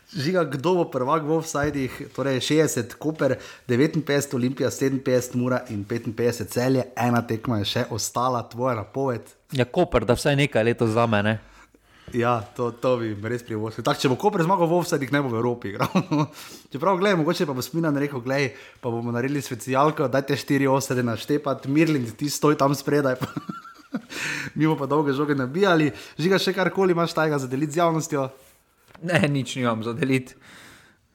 Žiga, 0.07 0.45
kdo 0.47 0.75
bo 0.79 0.83
prvak 0.87 1.27
v 1.27 1.35
offsajdih, 1.35 1.91
torej 2.15 2.39
60, 2.39 2.95
Koper, 2.95 3.35
59, 3.67 4.39
Olimpija, 4.39 4.71
57, 4.71 5.35
Mura 5.35 5.65
in 5.67 5.83
55, 5.83 6.47
celje, 6.47 6.85
ena 6.95 7.19
tekma 7.27 7.59
je 7.59 7.67
še 7.73 7.83
ostala, 7.91 8.39
tvoja 8.47 8.77
napoved. 8.79 9.27
Ja, 9.51 9.67
Koper, 9.67 10.07
da 10.07 10.15
vsaj 10.15 10.39
nekaj 10.39 10.63
leto 10.63 10.87
za 10.87 11.03
mene. 11.11 11.41
Ja, 12.15 12.39
to, 12.55 12.69
to 12.71 12.93
bi 13.01 13.11
res 13.27 13.43
privoščil. 13.43 13.83
Če 13.83 14.07
bo 14.07 14.15
Koper 14.15 14.45
zmagal 14.47 14.71
v 14.71 14.79
offsajdih, 14.79 15.11
ne 15.11 15.19
bo 15.19 15.33
v 15.33 15.41
Evropi. 15.43 15.75
Čeprav, 16.71 16.95
gledaj, 17.03 17.19
mogoče 17.19 17.49
pa 17.49 17.57
bo 17.57 17.59
Sminan 17.59 17.99
rekel, 17.99 18.23
gledaj, 18.23 18.53
pa 18.79 18.87
bomo 18.87 19.11
naredili 19.11 19.43
specialko, 19.43 20.07
dajte 20.07 20.39
štiri 20.39 20.71
osede 20.71 21.03
na 21.03 21.19
štepat, 21.19 21.67
Mirlin, 21.67 22.07
ti 22.15 22.31
stoj 22.31 22.55
tam 22.55 22.71
spredaj. 22.71 23.19
Mi 24.55 24.63
bomo 24.63 24.79
pa 24.79 24.87
dolge 24.87 25.11
žoge 25.11 25.35
nabijali. 25.35 25.91
Žiga, 26.15 26.39
še 26.39 26.55
karkoli 26.55 26.95
imaš 26.95 27.11
tajega 27.11 27.43
za 27.43 27.51
deliti 27.51 27.75
z 27.75 27.83
javnostjo. 27.83 28.29
Ne, 29.03 29.27
nič 29.29 29.55
nimam 29.55 29.83
za 29.83 29.93
deliti. 29.93 30.33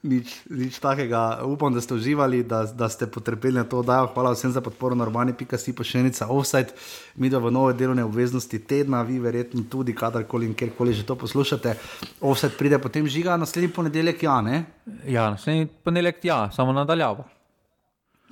Nič, 0.03 0.43
nič 0.51 0.83
takega. 0.83 1.39
Upam, 1.47 1.71
da 1.71 1.79
ste 1.79 1.95
uživali, 1.95 2.43
da, 2.43 2.65
da 2.67 2.89
ste 2.91 3.07
potrpeli 3.07 3.55
na 3.55 3.63
to 3.63 3.79
oddajo. 3.79 4.09
Hvala 4.11 4.33
vsem 4.35 4.51
za 4.51 4.59
podporo, 4.59 4.95
normalni, 4.99 5.31
pika 5.31 5.55
si 5.57 5.71
pošiljnica, 5.71 6.27
offside, 6.27 6.75
mi 7.15 7.31
da 7.31 7.39
v 7.39 7.47
nove 7.51 7.71
delovne 7.79 8.03
obveznosti 8.03 8.59
tedna, 8.67 8.99
vi 9.07 9.19
verjetno 9.23 9.63
tudi, 9.71 9.95
kadarkoli 9.95 10.51
in 10.51 10.57
kjerkoli 10.59 10.91
že 10.91 11.07
to 11.07 11.15
poslušate. 11.15 11.77
Offside 12.19 12.59
pride 12.59 12.81
potem 12.83 13.07
žiga, 13.07 13.37
naslednji 13.39 13.71
ponedeljek, 13.71 14.23
ja, 14.27 14.41
ne? 14.41 14.65
Ja, 15.07 15.29
naslednji 15.37 15.71
ponedeljek, 15.83 16.19
ja, 16.27 16.51
samo 16.51 16.75
nadaljavo. 16.75 17.23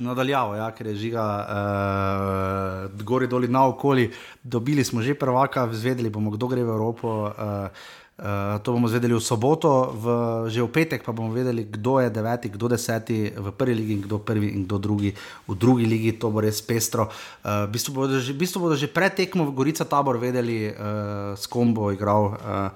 Nadaljavo, 0.02 0.56
ja, 0.56 0.68
ker 0.76 0.88
je 0.92 0.96
žiga, 0.96 1.24
uh, 1.46 3.02
gori 3.06 3.28
doli 3.32 3.48
na 3.48 3.64
okoli. 3.70 4.10
Dobili 4.44 4.84
smo 4.84 5.02
že 5.02 5.16
prvaka, 5.16 5.70
zvedeli 5.72 6.10
bomo, 6.10 6.32
kdo 6.36 6.48
gre 6.52 6.64
v 6.64 6.74
Evropo. 6.74 7.32
Uh, 7.32 7.92
Uh, 8.22 8.62
to 8.62 8.78
bomo 8.78 8.86
zvedeli 8.86 9.18
v 9.18 9.24
soboto, 9.24 9.98
v, 9.98 10.06
že 10.46 10.62
v 10.62 10.70
petek 10.70 11.02
pa 11.02 11.10
bomo 11.10 11.34
vedeli, 11.34 11.66
kdo 11.66 11.98
je 12.06 12.14
deveti, 12.14 12.54
kdo 12.54 12.70
deseti 12.70 13.34
v 13.34 13.50
prvi 13.50 13.74
ligi, 13.74 13.96
kdo 14.06 14.22
prvi 14.22 14.54
in 14.54 14.70
kdo 14.70 14.78
drugi 14.78 15.10
v 15.50 15.54
drugi 15.58 15.90
ligi. 15.90 16.14
To 16.22 16.30
bo 16.30 16.46
res 16.46 16.62
pestro. 16.62 17.10
Uh, 17.42 17.66
v, 17.66 17.74
bistvu 17.74 17.92
bodo 17.98 18.22
že, 18.22 18.38
v 18.38 18.46
bistvu 18.46 18.62
bodo 18.62 18.78
že 18.78 18.86
pred 18.86 19.18
tekmo 19.18 19.50
v 19.50 19.58
Gorica 19.58 19.90
tabor 19.90 20.22
vedeli, 20.22 20.70
uh, 20.70 21.34
s 21.34 21.50
kom 21.50 21.74
bo 21.74 21.90
igral 21.90 22.38
uh, 22.38 22.70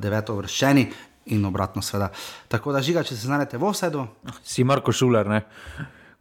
deveto 0.00 0.32
vrščeni 0.40 0.88
in 1.36 1.44
obratno, 1.44 1.84
seveda. 1.84 2.08
Tako 2.48 2.72
da 2.72 2.80
žiga, 2.80 3.04
če 3.04 3.12
se 3.12 3.28
znajdete 3.28 3.60
v 3.60 3.68
vsedu. 3.76 4.08
Si 4.40 4.64
Marko 4.64 4.96
Šuler, 4.96 5.28
ne? 5.28 5.44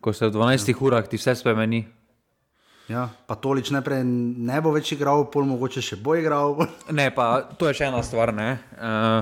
ko 0.02 0.14
se 0.14 0.28
v 0.28 0.36
12 0.36 0.70
ja. 0.70 0.76
urah 0.80 1.08
ti 1.08 1.20
vse 1.20 1.36
spremeni. 1.36 1.84
Ja, 2.90 3.06
pa 3.30 3.38
tolič 3.38 3.70
naprej 3.70 4.02
ne 4.02 4.58
bo 4.66 4.74
več 4.74 4.96
igral, 4.96 5.28
pol 5.30 5.46
mogoče 5.46 5.82
še 5.86 6.00
bo 6.02 6.16
igral. 6.18 6.58
ne, 7.00 7.12
pa 7.14 7.46
to 7.54 7.70
je 7.70 7.78
še 7.78 7.90
ena 7.92 8.02
stvar. 8.02 8.34
Uh, 8.34 9.22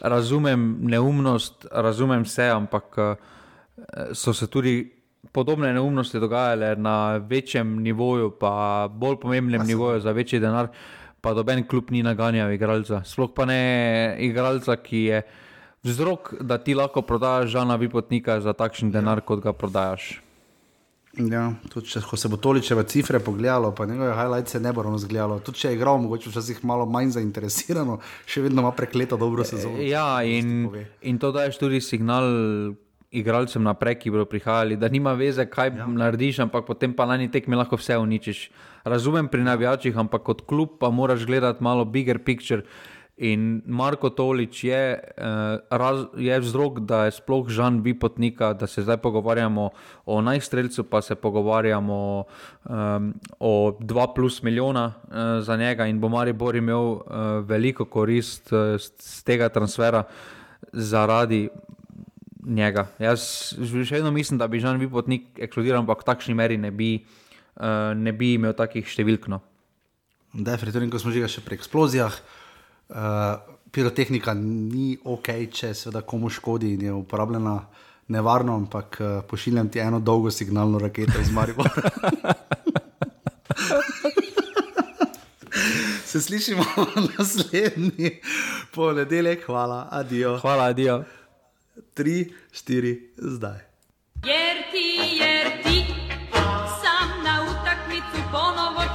razumem 0.00 0.80
neumnost, 0.88 1.68
razumem 1.68 2.24
vse, 2.24 2.48
ampak 2.54 2.96
uh, 2.96 3.12
so 4.16 4.32
se 4.32 4.48
tudi 4.48 4.80
podobne 5.32 5.74
neumnosti 5.76 6.20
dogajale 6.20 6.72
na 6.80 7.20
večjem 7.20 7.76
nivoju, 7.84 8.32
pa 8.40 8.88
bolj 8.88 9.20
pomembnem 9.20 9.66
nivoju 9.66 10.00
za 10.00 10.16
večji 10.16 10.40
denar, 10.40 10.72
pa 11.20 11.36
doben 11.36 11.66
klub 11.68 11.92
ni 11.92 12.02
naganjal 12.02 12.50
igralca. 12.56 13.04
Sploh 13.04 13.36
pa 13.36 13.44
ne 13.44 13.60
igralca, 14.24 14.80
ki 14.80 15.04
je 15.12 15.22
vzrok, 15.84 16.34
da 16.40 16.58
ti 16.58 16.74
lahko 16.74 17.04
prodajaš 17.04 17.52
žana 17.52 17.76
vipotnika 17.76 18.40
za 18.40 18.56
takšen 18.56 18.90
denar, 18.90 19.20
ja. 19.20 19.28
kot 19.28 19.44
ga 19.44 19.52
prodajaš. 19.52 20.22
Ja, 21.20 21.50
tudi 21.68 21.90
če 21.92 22.00
se 22.00 22.28
bo 22.32 22.38
toliko 22.40 22.78
v 22.78 22.84
cifre 22.88 23.18
pogledalo, 23.20 23.74
pa 23.76 23.84
njegove 23.84 24.14
highlights 24.16 24.56
ne 24.56 24.72
bo 24.72 24.82
ravno 24.86 24.98
zgledalo. 24.98 25.42
Tudi 25.44 25.60
če 25.60 25.68
je 25.68 25.76
igral, 25.76 26.00
mogoče 26.00 26.30
včasih 26.32 26.62
malo 26.64 26.86
manj 26.88 27.12
zainteresirano, 27.18 27.98
še 28.24 28.46
vedno 28.46 28.64
ima 28.64 28.70
prekleto 28.72 29.18
dobro 29.20 29.44
sezono. 29.44 29.76
Ja, 29.84 30.22
in, 30.24 30.70
in 31.04 31.20
to 31.20 31.32
daješ 31.36 31.60
tudi 31.60 31.82
signal 31.84 32.24
igralcem 33.12 33.60
naprej, 33.60 33.98
ki 34.00 34.10
bodo 34.14 34.24
prihajali, 34.24 34.78
da 34.80 34.88
nima 34.88 35.12
veze, 35.12 35.44
kaj 35.44 35.74
ja. 35.76 35.86
narediš, 35.86 36.40
ampak 36.46 36.64
potem 36.64 36.96
pa 36.96 37.04
na 37.06 37.18
njih 37.20 37.30
tekmi 37.30 37.58
lahko 37.60 37.76
vse 37.76 37.98
uničiš. 38.00 38.46
Razumem 38.88 39.28
pri 39.28 39.44
navijačih, 39.44 39.98
ampak 40.00 40.24
kot 40.24 40.40
klub 40.48 40.78
pa 40.80 40.88
moraš 40.90 41.26
gledati 41.28 41.62
malo 41.62 41.84
bigger 41.84 42.24
picture. 42.24 42.64
In 43.20 43.60
Marko 43.68 44.08
Tolič 44.08 44.64
je, 44.64 44.96
uh, 44.96 45.60
raz, 45.68 46.08
je 46.16 46.32
vzrok, 46.40 46.80
da 46.88 47.04
je 47.04 47.12
sploh 47.12 47.44
Žan 47.44 47.82
Vipotnika, 47.84 48.54
da 48.56 48.66
se 48.66 48.82
zdaj 48.82 48.96
pogovarjamo 49.04 49.68
o 50.06 50.20
najstreljcu, 50.24 50.84
pa 50.88 51.02
se 51.02 51.14
pogovarjamo 51.14 52.24
um, 52.64 53.12
o 53.38 53.76
2 53.80 54.14
plus 54.14 54.42
milijona 54.42 54.86
uh, 54.96 55.44
za 55.44 55.56
njega 55.56 55.86
in 55.86 56.00
bo 56.00 56.08
Maribor 56.08 56.56
imel 56.56 56.80
uh, 56.80 57.04
veliko 57.44 57.84
korist 57.84 58.52
uh, 58.52 58.80
z 58.80 59.22
tega 59.22 59.48
transfera 59.48 60.04
zaradi 60.72 61.48
njega. 62.42 62.88
Jaz 62.98 63.52
še 63.60 64.00
vedno 64.00 64.10
mislim, 64.10 64.40
da 64.40 64.48
bi 64.48 64.60
Žan 64.60 64.80
Vipotnik 64.80 65.36
eksplodiral, 65.36 65.84
ampak 65.84 66.00
v 66.00 66.08
takšni 66.08 66.34
meri 66.34 66.56
ne 66.56 66.72
bi, 66.72 66.94
uh, 67.60 67.92
ne 67.92 68.16
bi 68.16 68.34
imel 68.40 68.56
takih 68.56 68.88
številk. 68.88 69.28
No. 69.28 69.44
Definitivno, 70.32 70.88
ko 70.88 70.98
smo 70.98 71.12
že 71.12 71.44
pri 71.44 71.60
eksplozijah. 71.60 72.40
Uh, 72.92 72.98
pirotehnika 73.72 74.34
ni 74.36 74.98
ok, 75.04 75.28
če 75.52 75.74
se 75.74 75.90
da 75.90 76.02
komu 76.04 76.28
škodi 76.30 76.74
in 76.74 76.82
je 76.82 76.92
uporabljena 76.92 77.56
nevarno, 78.08 78.56
ampak 78.56 78.98
uh, 79.00 79.24
pošiljam 79.28 79.68
ti 79.68 79.80
eno 79.80 80.00
dolgo 80.00 80.30
signalno 80.30 80.78
raketo 80.78 81.20
iz 81.20 81.30
Maribora. 81.32 81.70
se 86.12 86.20
slišimo 86.20 86.64
naslednji 87.18 88.20
ponedeljek, 88.74 89.46
hvala, 89.46 89.88
adijo. 89.90 90.38
Hvala, 90.38 90.64
adijo. 90.64 91.04
Tri, 91.94 92.32
štiri, 92.52 93.12
zdaj. 93.16 93.58
Jer 94.24 94.56
ti, 94.72 95.16
jer 95.18 95.62
ti, 95.62 96.01